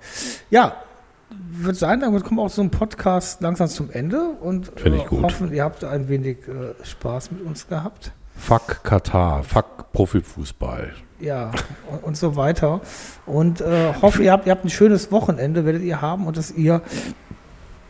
Ja, 0.50 0.76
würde 1.64 1.78
sagen, 1.78 2.00
damit 2.00 2.24
kommen 2.24 2.38
wir 2.38 2.44
auch 2.44 2.50
so 2.50 2.62
ein 2.62 2.70
Podcast 2.70 3.40
langsam 3.40 3.68
zum 3.68 3.90
Ende 3.90 4.20
und 4.40 4.70
Finde 4.76 4.98
ich 4.98 5.04
äh, 5.04 5.08
gut. 5.08 5.22
hoffen, 5.22 5.52
ihr 5.52 5.64
habt 5.64 5.84
ein 5.84 6.08
wenig 6.08 6.38
äh, 6.48 6.84
Spaß 6.84 7.30
mit 7.32 7.42
uns 7.42 7.66
gehabt. 7.68 8.12
Fuck 8.36 8.84
Katar, 8.84 9.42
fuck 9.42 9.92
Profifußball. 9.92 10.92
Ja, 11.20 11.50
und, 11.90 12.04
und 12.04 12.16
so 12.16 12.36
weiter. 12.36 12.80
Und 13.26 13.60
äh, 13.60 13.92
hoffe, 14.00 14.22
ihr 14.22 14.30
habt, 14.32 14.46
ihr 14.46 14.52
habt 14.52 14.64
ein 14.64 14.70
schönes 14.70 15.10
Wochenende, 15.10 15.64
werdet 15.64 15.82
ihr 15.82 16.00
haben 16.00 16.26
und 16.26 16.36
dass 16.36 16.50
ihr 16.52 16.80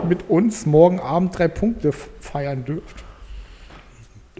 mit 0.08 0.30
uns 0.30 0.64
morgen 0.64 1.00
Abend 1.00 1.36
drei 1.38 1.48
Punkte 1.48 1.92
feiern 1.92 2.64
dürft. 2.64 3.04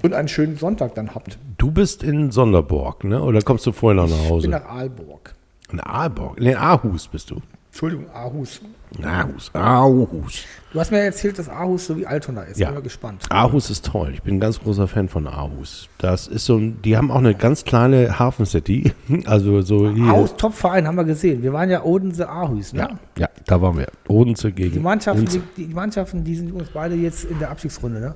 Und 0.02 0.14
einen 0.14 0.28
schönen 0.28 0.56
Sonntag 0.56 0.94
dann 0.94 1.14
habt. 1.14 1.38
Du 1.59 1.72
bist 1.72 2.05
in 2.05 2.30
Sonderborg, 2.30 3.02
ne? 3.02 3.20
Oder 3.20 3.42
kommst 3.42 3.66
du 3.66 3.72
vorher 3.72 4.00
noch 4.00 4.09
nach 4.09 4.16
Ich 4.16 4.22
bin 4.22 4.30
Hause? 4.30 4.48
nach 4.48 4.64
Aalborg. 4.66 5.34
In 5.72 5.80
Aalborg. 5.80 6.38
In 6.40 6.56
Aarhus 6.56 7.09
bist 7.09 7.30
du. 7.30 7.42
Entschuldigung, 7.72 8.06
Aarhus. 8.14 8.60
Aarhus. 9.02 9.51
Aarhus. 9.55 10.44
Du 10.73 10.81
hast 10.81 10.90
mir 10.90 10.98
erzählt, 11.01 11.39
dass 11.39 11.48
Aarhus 11.48 11.86
so 11.86 11.97
wie 11.97 12.06
Altona 12.06 12.43
ist. 12.43 12.59
Ja. 12.59 12.69
Bin 12.69 12.77
mal 12.77 12.82
gespannt. 12.82 13.24
Aarhus 13.31 13.70
ist 13.70 13.86
toll. 13.86 14.10
Ich 14.15 14.23
bin 14.23 14.36
ein 14.36 14.40
ganz 14.40 14.60
großer 14.60 14.86
Fan 14.89 15.09
von 15.09 15.27
Aarhus. 15.27 15.89
Das 15.98 16.27
ist 16.27 16.44
so 16.44 16.56
ein, 16.56 16.81
die 16.82 16.97
haben 16.97 17.10
auch 17.10 17.19
eine 17.19 17.35
ganz 17.35 17.65
kleine 17.65 18.19
Hafencity. 18.19 18.93
Also 19.27 19.62
so 19.62 19.90
hier. 19.90 20.05
Aarhus 20.05 20.36
Top-Verein 20.36 20.86
haben 20.86 20.97
wir 20.97 21.05
gesehen. 21.05 21.43
Wir 21.43 21.52
waren 21.52 21.70
ja 21.70 21.82
Odense 21.82 22.28
Aarhus, 22.28 22.73
ne? 22.73 22.81
Ja, 22.81 22.98
ja, 23.19 23.28
da 23.47 23.60
waren 23.62 23.77
wir. 23.78 23.89
Odense 24.09 24.52
gegen. 24.52 24.73
Die 24.73 24.78
Mannschaften, 24.81 25.24
die, 25.27 25.40
die 25.66 25.74
Mannschaften, 25.74 26.24
die 26.24 26.35
sind 26.36 26.52
uns 26.52 26.69
beide 26.73 26.94
jetzt 26.94 27.24
in 27.24 27.39
der 27.39 27.51
Abstiegsrunde, 27.51 28.01
ne? 28.01 28.15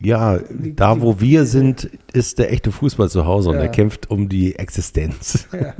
Ja, 0.00 0.38
da 0.74 1.00
wo 1.00 1.20
wir 1.20 1.44
sind, 1.46 1.88
ist 2.12 2.40
der 2.40 2.52
echte 2.52 2.72
Fußball 2.72 3.08
zu 3.08 3.24
Hause 3.24 3.50
und 3.50 3.56
Ja. 3.56 3.62
er 3.62 3.68
kämpft 3.68 4.10
um 4.10 4.28
die 4.28 4.56
Existenz. 4.56 5.46
Ja. 5.52 5.74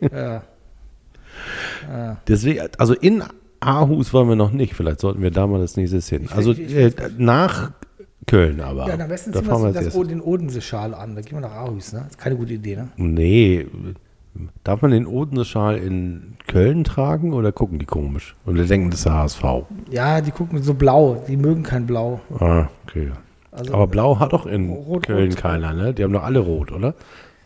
ja. 0.18 0.42
Deswegen, 2.28 2.60
also 2.78 2.94
in 2.94 3.22
Aarhus 3.60 4.12
waren 4.14 4.28
wir 4.28 4.36
noch 4.36 4.52
nicht. 4.52 4.74
Vielleicht 4.74 5.00
sollten 5.00 5.22
wir 5.22 5.30
da 5.30 5.46
mal 5.46 5.60
das 5.60 5.76
nächste 5.76 5.98
hin. 5.98 6.22
Ich- 6.24 6.32
Also 6.34 6.52
ich- 6.52 6.74
äh, 6.74 6.90
nach 7.18 7.70
Köln 8.26 8.60
aber. 8.60 8.88
Ja, 8.88 8.94
am 8.98 9.08
besten 9.08 9.32
da 9.32 9.40
ziehen 9.40 9.48
wir 9.50 9.72
das, 9.72 9.84
das, 9.94 10.06
den 10.08 10.20
Odense-Schal 10.20 10.94
an. 10.94 11.14
Da 11.14 11.20
gehen 11.22 11.32
wir 11.32 11.40
nach 11.40 11.52
Aarhus, 11.52 11.92
ne? 11.92 12.06
Ist 12.08 12.18
keine 12.18 12.36
gute 12.36 12.54
Idee, 12.54 12.76
ne? 12.76 12.88
Nee. 12.96 13.66
Darf 14.64 14.80
man 14.80 14.92
den 14.92 15.06
Odense-Schal 15.06 15.76
in 15.76 16.36
Köln 16.46 16.84
tragen 16.84 17.34
oder 17.34 17.52
gucken 17.52 17.78
die 17.78 17.84
komisch? 17.84 18.34
Oder 18.46 18.64
denken, 18.64 18.90
das 18.90 19.00
ist 19.00 19.04
der 19.06 19.12
HSV? 19.14 19.44
Ja, 19.90 20.20
die 20.22 20.30
gucken 20.30 20.62
so 20.62 20.72
blau. 20.74 21.22
Die 21.28 21.36
mögen 21.36 21.62
kein 21.62 21.86
Blau. 21.86 22.20
Ah, 22.38 22.68
okay. 22.86 23.10
Also, 23.50 23.74
Aber 23.74 23.86
Blau 23.88 24.18
hat 24.18 24.32
doch 24.32 24.46
in 24.46 24.70
Rot, 24.70 25.06
Köln 25.06 25.32
Rot. 25.32 25.36
keiner, 25.38 25.74
ne? 25.74 25.92
Die 25.92 26.02
haben 26.02 26.12
doch 26.14 26.22
alle 26.22 26.38
Rot, 26.38 26.72
oder? 26.72 26.94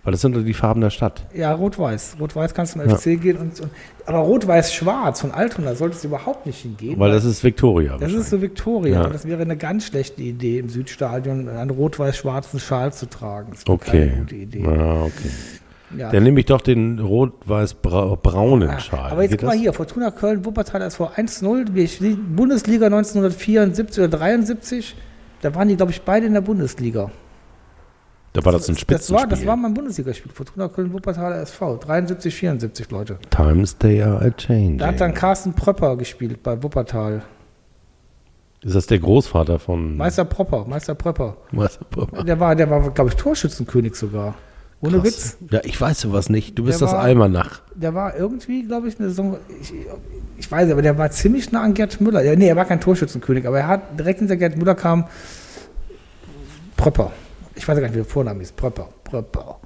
Weil 0.07 0.13
das 0.13 0.23
sind 0.23 0.35
doch 0.35 0.43
die 0.43 0.55
Farben 0.55 0.81
der 0.81 0.89
Stadt. 0.91 1.27
ja, 1.35 1.53
Rot-Weiß. 1.53 2.17
Rot-Weiß 2.19 2.55
kannst 2.55 2.75
du 2.77 2.81
zum 2.81 2.89
Ja. 2.89 2.97
FC 2.97 3.21
gehen. 3.21 3.37
Und, 3.37 3.61
und, 3.61 3.71
aber 4.07 4.19
Rot-Weiß-Schwarz 4.21 5.21
von 5.21 5.33
Altona 5.33 5.75
solltest 5.75 6.05
du 6.05 6.09
überhaupt 6.09 6.47
nicht 6.47 6.61
hingehen. 6.63 6.99
Weil 6.99 7.11
das 7.13 7.25
ist 7.25 7.43
Victoria. 7.45 7.99
das 7.99 8.13
ist 8.13 8.31
so 8.31 8.41
Victoria. 8.41 9.03
Ja. 9.03 9.09
Das 9.09 9.27
wäre 9.27 9.43
eine 9.43 9.57
ganz 9.57 9.85
schlechte 9.87 10.23
Idee, 10.23 10.61
im 10.61 10.69
Südstadion 10.71 11.49
einen 11.49 11.71
rot-weiß-schwarzen 11.71 12.59
Schal 12.61 12.93
zu 12.95 13.07
tragen. 13.11 13.49
Das 13.53 13.67
Okay. 13.69 14.07
keine 14.09 14.21
gute 14.21 14.37
Idee. 14.37 14.65
Ah, 14.65 15.03
okay. 15.03 15.31
Ja. 15.99 16.11
Dann 16.11 16.23
nehme 16.23 16.41
ich 16.41 16.47
doch 16.47 16.61
den 16.61 16.99
rot-weiß-braunen 17.01 18.71
Ah, 18.71 18.81
Schal. 18.81 19.11
Aber 19.11 19.23
jetzt 19.23 19.33
Geht 19.33 19.41
guck 19.41 19.47
mal 19.49 19.53
das? 19.55 19.61
hier, 19.61 19.73
Fortuna 19.73 20.11
Köln, 20.11 20.45
Wuppertal 20.45 20.83
SV 20.83 21.11
1-0, 21.17 21.75
Wir 21.75 21.89
spielen 21.89 22.35
Bundesliga 22.37 22.87
1974 22.87 24.05
oder 24.05 24.19
73, 24.19 24.95
da 25.43 25.55
waren 25.55 25.69
die, 25.69 25.77
glaube 25.77 25.93
ich, 25.93 26.03
beide 26.03 26.27
in 26.27 26.35
der 26.35 26.41
Bundesliga. 26.41 27.11
Da 28.37 28.45
war 28.45 28.53
das 28.53 28.69
ein 28.69 28.75
Das 28.75 28.81
Spitzenspiel. 28.83 29.17
war, 29.17 29.27
das 29.27 29.47
war 29.47 29.57
mein 29.57 29.73
Bundesligaspiel. 29.73 30.31
Fortuna 30.33 30.69
Köln-Wuppertaler 30.69 31.41
SV. 31.41 31.77
73, 31.79 32.35
74, 32.35 32.91
Leute. 32.91 33.19
Times 33.31 33.79
they 33.79 34.03
are 34.03 34.21
a 34.25 34.31
changing. 34.31 34.79
Da 34.79 34.89
hat 34.89 35.01
dann 35.01 35.15
Carsten 35.15 35.55
Pröpper 35.55 35.97
gespielt 35.97 36.43
bei 36.43 36.63
Wuppertal. 36.63 37.23
Ist 38.63 38.75
das 38.75 38.87
der 38.87 38.99
Großvater 38.99 39.59
von 39.59 39.97
Meister 39.97 40.25
Propper, 40.25 40.65
Meister 40.69 40.95
Pröpper. 40.95 41.37
Meister 41.53 41.85
Popper? 41.85 42.25
Der 42.25 42.39
war, 42.41 42.55
der 42.57 42.69
war, 42.69 42.91
glaube 42.91 43.11
ich, 43.11 43.17
Torschützenkönig 43.17 43.95
sogar. 43.95 44.35
Ohne 44.83 45.03
Witz. 45.03 45.39
Ja, 45.51 45.61
ich 45.65 45.81
weiß 45.81 46.01
sowas 46.01 46.29
nicht. 46.29 46.59
Du 46.59 46.65
bist 46.65 46.81
Der 46.83 46.89
das 46.89 46.95
war- 46.97 47.03
Almanach. 47.03 47.63
Der 47.75 47.95
war 47.95 48.17
irgendwie, 48.17 48.65
glaube 48.65 48.89
ich, 48.89 48.99
eine 48.99 49.09
Saison. 49.09 49.39
Ich, 49.63 49.73
ich 50.37 50.51
weiß, 50.53 50.71
aber 50.71 50.83
der 50.83 50.99
war 50.99 51.11
ziemlich 51.11 51.51
nah 51.53 51.63
an 51.63 51.73
Gerd 51.73 51.99
Müller. 52.03 52.23
Ja, 52.23 52.37
nee, 52.37 52.49
er 52.49 52.57
war 52.57 52.67
kein 52.67 52.81
Torschützenkönig, 52.81 53.47
aber 53.47 53.61
er 53.61 53.69
hat 53.69 53.99
direkt 53.99 54.19
hinter 54.19 54.37
Gerd 54.37 54.57
Müller 54.59 54.75
kam 54.75 55.07
Pröpper. 56.77 57.13
Ich 57.57 57.67
weiß 57.67 57.77
gar 57.77 57.83
nicht, 57.83 57.95
wie 57.95 57.99
der 57.99 58.05
Vorname 58.05 58.43
ist. 58.43 58.57
Pröpper. 58.57 58.89
Pröpper. 59.05 59.59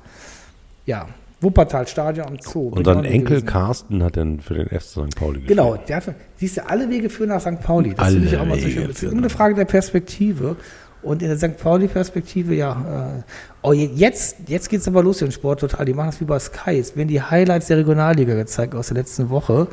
Ja. 0.86 1.06
Wuppertal 1.42 1.86
Stadion 1.86 2.26
am 2.26 2.38
Zoo. 2.40 2.68
Und 2.68 2.84
sein 2.84 3.04
Enkel 3.04 3.36
gewesen. 3.36 3.46
Carsten 3.46 4.02
hat 4.02 4.16
dann 4.16 4.40
für 4.40 4.54
den 4.54 4.66
FC 4.68 4.82
St. 4.82 5.16
Pauli 5.16 5.40
gespielt. 5.40 5.48
Genau, 5.48 5.76
der 5.76 5.96
hat, 5.96 6.14
siehst 6.36 6.58
du, 6.58 6.68
alle 6.68 6.88
Wege 6.90 7.08
führen 7.08 7.30
nach 7.30 7.40
St. 7.40 7.60
Pauli. 7.60 7.94
Das 7.94 8.08
finde 8.08 8.28
ich 8.28 8.36
auch 8.36 8.44
mal 8.44 8.58
so 8.58 8.68
schön. 8.68 8.88
Das 8.88 9.02
ist 9.02 9.12
eine 9.12 9.30
Frage 9.30 9.54
der 9.54 9.64
Perspektive. 9.64 10.56
Und 11.02 11.22
in 11.22 11.28
der 11.28 11.38
St. 11.38 11.56
Pauli-Perspektive, 11.56 12.54
ja. 12.54 13.16
Äh, 13.20 13.22
oh, 13.62 13.72
je- 13.72 13.88
jetzt 13.94 14.36
jetzt 14.48 14.68
geht 14.68 14.80
es 14.80 14.86
aber 14.88 15.02
los 15.02 15.22
im 15.22 15.30
Sport 15.30 15.60
total. 15.60 15.86
Die 15.86 15.94
machen 15.94 16.08
das 16.10 16.20
wie 16.20 16.26
bei 16.26 16.38
Sky. 16.38 16.78
Es 16.78 16.94
werden 16.94 17.08
die 17.08 17.22
Highlights 17.22 17.68
der 17.68 17.78
Regionalliga 17.78 18.34
gezeigt 18.34 18.74
aus 18.74 18.88
der 18.88 18.98
letzten 18.98 19.30
Woche. 19.30 19.66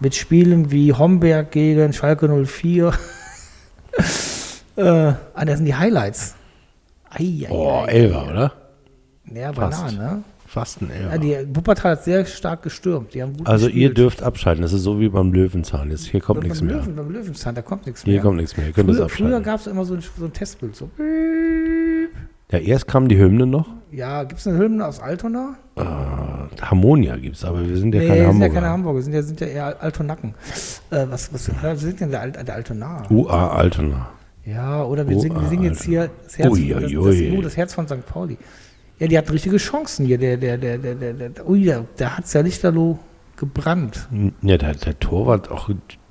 Mit 0.00 0.14
Spielen 0.14 0.70
wie 0.70 0.94
Homberg 0.94 1.50
gegen 1.50 1.92
Schalke 1.92 2.26
04. 2.46 2.94
äh, 4.76 4.82
ah, 4.82 5.16
das 5.44 5.56
sind 5.56 5.66
die 5.66 5.74
Highlights. 5.74 6.34
Ei, 7.10 7.46
ei, 7.46 7.50
Oh, 7.50 7.84
ei, 7.86 8.06
oder? 8.08 8.52
Ja, 9.32 9.52
Fast. 9.52 9.96
ne? 9.96 10.22
Fast 10.46 10.82
ein 10.82 10.88
Ja, 10.90 11.10
Elfer. 11.12 11.18
die 11.18 11.56
Wuppertal 11.56 11.92
hat 11.92 12.02
sehr 12.04 12.24
stark 12.24 12.62
gestürmt. 12.62 13.14
Also 13.44 13.66
ihr 13.66 13.72
gespielt. 13.72 13.98
dürft 13.98 14.22
abschalten. 14.24 14.62
Das 14.62 14.72
ist 14.72 14.82
so 14.82 14.98
wie 14.98 15.08
beim 15.08 15.32
Löwenzahn. 15.32 15.90
Jetzt, 15.92 16.06
hier 16.06 16.20
kommt 16.20 16.40
beim 16.40 16.48
nichts 16.48 16.60
mehr. 16.60 16.76
Löwen, 16.76 16.96
beim 16.96 17.10
Löwenzahn, 17.10 17.54
da 17.54 17.62
kommt 17.62 17.86
nichts 17.86 18.04
mehr. 18.04 18.14
Hier 18.14 18.20
kommt 18.22 18.36
nichts 18.38 18.56
mehr. 18.56 18.66
Ihr 18.66 18.72
könnt 18.72 18.90
es 18.90 18.96
Früher, 18.96 19.08
früher 19.08 19.26
abschalten. 19.36 19.44
gab 19.44 19.60
es 19.60 19.66
immer 19.68 19.84
so 19.84 19.94
ein, 19.94 20.00
so 20.18 20.24
ein 20.24 20.32
Testbild. 20.32 20.74
So. 20.74 20.90
Ja, 22.50 22.58
erst 22.58 22.88
kam 22.88 23.08
die 23.08 23.16
Hymne 23.16 23.46
noch. 23.46 23.68
Ja, 23.92 24.24
gibt 24.24 24.40
es 24.40 24.46
eine 24.48 24.58
Hymne 24.58 24.84
aus 24.86 24.98
Altona? 24.98 25.54
Äh, 25.76 25.82
Harmonia 26.62 27.16
gibt's, 27.16 27.44
aber 27.44 27.66
wir 27.68 27.76
sind 27.76 27.94
ja 27.94 28.00
nee, 28.00 28.08
keine 28.08 28.18
sind 28.18 28.26
ja 28.26 28.32
Hamburger. 28.32 28.54
keine 28.54 28.66
Hamburger, 28.68 29.02
sind 29.02 29.12
ja, 29.12 29.22
sind 29.22 29.40
ja 29.40 29.46
eher 29.46 29.82
Altonacken. 29.82 30.34
Äh, 30.90 31.06
was, 31.08 31.32
was, 31.32 31.48
was 31.62 31.80
sind 31.80 32.00
denn 32.00 32.10
der, 32.10 32.20
Al- 32.22 32.32
der 32.32 32.54
Altonaer? 32.54 33.04
UA 33.08 33.50
Altona. 33.50 34.08
Ja, 34.50 34.84
oder 34.84 35.06
wir 35.08 35.16
Oh, 35.16 35.20
singen, 35.20 35.40
wir 35.40 35.48
singen 35.48 35.64
jetzt 35.64 35.82
hier 35.84 36.10
das 36.24 36.38
Herz, 36.38 36.52
Ui, 36.52 36.68
das, 36.68 36.82
ui, 36.84 36.94
das, 36.94 37.04
ui. 37.04 37.34
oh, 37.38 37.42
das 37.42 37.56
Herz 37.56 37.74
von 37.74 37.86
St. 37.86 38.06
Pauli. 38.06 38.36
Ja, 38.98 39.06
die 39.06 39.16
hatten 39.16 39.30
richtige 39.30 39.56
Chancen 39.58 40.06
hier. 40.06 40.18
Der, 40.18 40.36
der, 40.36 40.58
der, 40.58 40.78
der, 40.78 40.94
der, 40.94 41.12
der, 41.30 41.48
ui, 41.48 41.64
der, 41.64 41.84
der 41.98 42.16
hat 42.16 42.24
es 42.24 42.32
ja 42.32 42.40
lichterloh 42.40 42.98
gebrannt. 43.36 44.08
Ja, 44.42 44.58
der, 44.58 44.74
der 44.74 44.98
Torwart 44.98 45.50
auch 45.50 45.70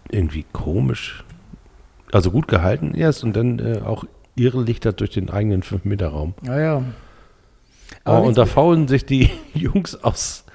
irgendwie 0.09 0.45
komisch. 0.53 1.23
Also 2.11 2.31
gut 2.31 2.47
gehalten 2.47 2.95
erst 2.95 3.23
und 3.23 3.35
dann 3.35 3.59
äh, 3.59 3.81
auch 3.85 4.03
irrelichtert 4.35 4.99
durch 4.99 5.11
den 5.11 5.29
eigenen 5.29 5.61
5-Meter-Raum. 5.61 6.33
Ja, 6.43 6.59
ja. 6.59 6.77
Oh, 6.77 6.83
Aber 8.05 8.23
und 8.23 8.37
da 8.37 8.45
faulen 8.45 8.87
sich 8.87 9.05
die 9.05 9.29
Jungs 9.53 9.95
aus 10.03 10.45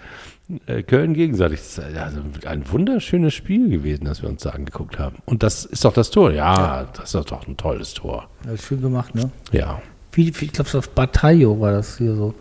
Köln 0.87 1.15
gegenseitig. 1.15 1.61
Das 1.61 1.79
ist 1.79 1.97
also 1.97 2.21
ein 2.47 2.71
wunderschönes 2.71 3.33
Spiel 3.33 3.71
gewesen, 3.71 4.05
das 4.05 4.23
wir 4.23 4.29
uns 4.29 4.43
da 4.43 4.51
angeguckt 4.51 4.99
haben. 4.99 5.17
Und 5.25 5.43
das 5.43 5.65
ist 5.65 5.85
doch 5.85 5.93
das 5.95 6.11
Tor. 6.11 6.33
Ja, 6.33 6.87
das 6.93 7.15
ist 7.15 7.31
doch 7.31 7.47
ein 7.47 7.57
tolles 7.57 7.95
Tor. 7.95 8.29
das 8.43 8.55
ist 8.55 8.67
schön 8.67 8.83
gemacht, 8.83 9.15
ne? 9.15 9.31
Ja. 9.53 9.81
Ich 10.17 10.53
glaube, 10.53 10.71
so 10.71 10.79
auf 10.79 10.91
Bataille 10.91 11.49
war 11.61 11.73
das 11.73 11.99
hier 11.99 12.15
so. 12.15 12.35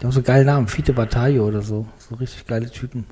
Die 0.00 0.04
haben 0.04 0.12
so 0.12 0.22
geile 0.22 0.44
Namen, 0.44 0.66
Fiete 0.66 0.92
Bataille 0.92 1.42
oder 1.42 1.62
so. 1.62 1.86
So 1.98 2.16
richtig 2.16 2.46
geile 2.46 2.68
Typen. 2.68 3.04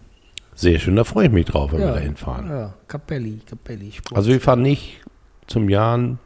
Sehr 0.55 0.79
schön, 0.79 0.97
da 0.97 1.05
freue 1.05 1.27
ich 1.27 1.33
mich 1.33 1.47
drauf, 1.47 1.73
wenn 1.73 1.79
wir 1.79 1.87
ja, 1.87 1.95
da 1.95 2.01
hinfahren. 2.01 2.49
Ja, 2.49 2.75
Capelli, 2.89 3.41
Capelli. 3.47 3.93
Sport. 3.93 4.17
Also 4.17 4.31
wir 4.31 4.41
fahren 4.41 4.63
nicht 4.63 5.01
zum 5.47 5.69
Jan. 5.69 6.19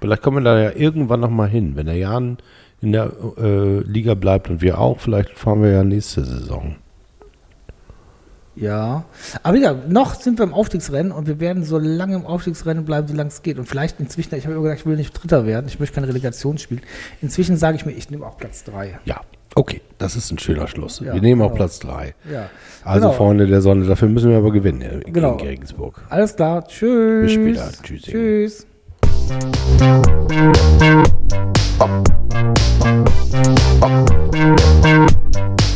Vielleicht 0.00 0.22
kommen 0.22 0.38
wir 0.38 0.44
da 0.44 0.58
ja 0.58 0.72
irgendwann 0.72 1.20
noch 1.20 1.30
mal 1.30 1.48
hin. 1.48 1.76
Wenn 1.76 1.86
der 1.86 1.96
Jan 1.96 2.38
in 2.80 2.92
der 2.92 3.12
äh, 3.38 3.80
Liga 3.80 4.14
bleibt 4.14 4.48
und 4.48 4.62
wir 4.62 4.78
auch, 4.80 5.00
vielleicht 5.00 5.38
fahren 5.38 5.62
wir 5.62 5.70
ja 5.70 5.84
nächste 5.84 6.24
Saison. 6.24 6.76
Ja. 8.56 9.04
Aber 9.42 9.56
ja, 9.56 9.74
noch 9.88 10.14
sind 10.14 10.38
wir 10.38 10.44
im 10.44 10.54
Aufstiegsrennen 10.54 11.12
und 11.12 11.26
wir 11.28 11.38
werden 11.40 11.64
so 11.64 11.78
lange 11.78 12.16
im 12.16 12.26
Aufstiegsrennen 12.26 12.84
bleiben, 12.84 13.06
solange 13.08 13.28
es 13.28 13.42
geht. 13.42 13.58
Und 13.58 13.66
vielleicht 13.68 14.00
inzwischen, 14.00 14.34
ich 14.34 14.44
habe 14.44 14.54
immer 14.54 14.62
gesagt, 14.64 14.80
ich 14.80 14.86
will 14.86 14.96
nicht 14.96 15.12
Dritter 15.12 15.46
werden, 15.46 15.66
ich 15.68 15.78
möchte 15.78 15.94
keine 15.94 16.08
Relegation 16.08 16.58
spielen. 16.58 16.80
Inzwischen 17.22 17.56
sage 17.56 17.76
ich 17.76 17.86
mir, 17.86 17.92
ich 17.92 18.10
nehme 18.10 18.26
auch 18.26 18.36
Platz 18.38 18.64
3. 18.64 18.98
Ja, 19.04 19.20
okay, 19.54 19.80
das 19.98 20.16
ist 20.16 20.30
ein 20.32 20.38
schöner 20.38 20.66
Schluss. 20.68 21.00
Ja, 21.00 21.14
wir 21.14 21.20
nehmen 21.20 21.42
auch 21.42 21.46
genau. 21.48 21.56
Platz 21.56 21.78
3. 21.80 22.14
Ja. 22.32 22.50
Also 22.84 23.08
Genau. 23.08 23.12
Freunde 23.16 23.46
der 23.46 23.60
Sonne, 23.60 23.86
dafür 23.86 24.08
müssen 24.08 24.30
wir 24.30 24.38
aber 24.38 24.52
gewinnen 24.52 24.80
äh, 24.82 25.00
gegen 25.00 25.12
Genau. 25.12 25.36
Regensburg. 25.36 26.02
Alles 26.08 26.34
klar, 26.36 26.66
tschüss. 26.66 27.22
Bis 27.22 27.32
später. 27.32 27.72
Tschüssing. 27.82 28.12
Tschüss. 28.12 28.66
St. 29.26 29.76
Pauli 33.80 35.75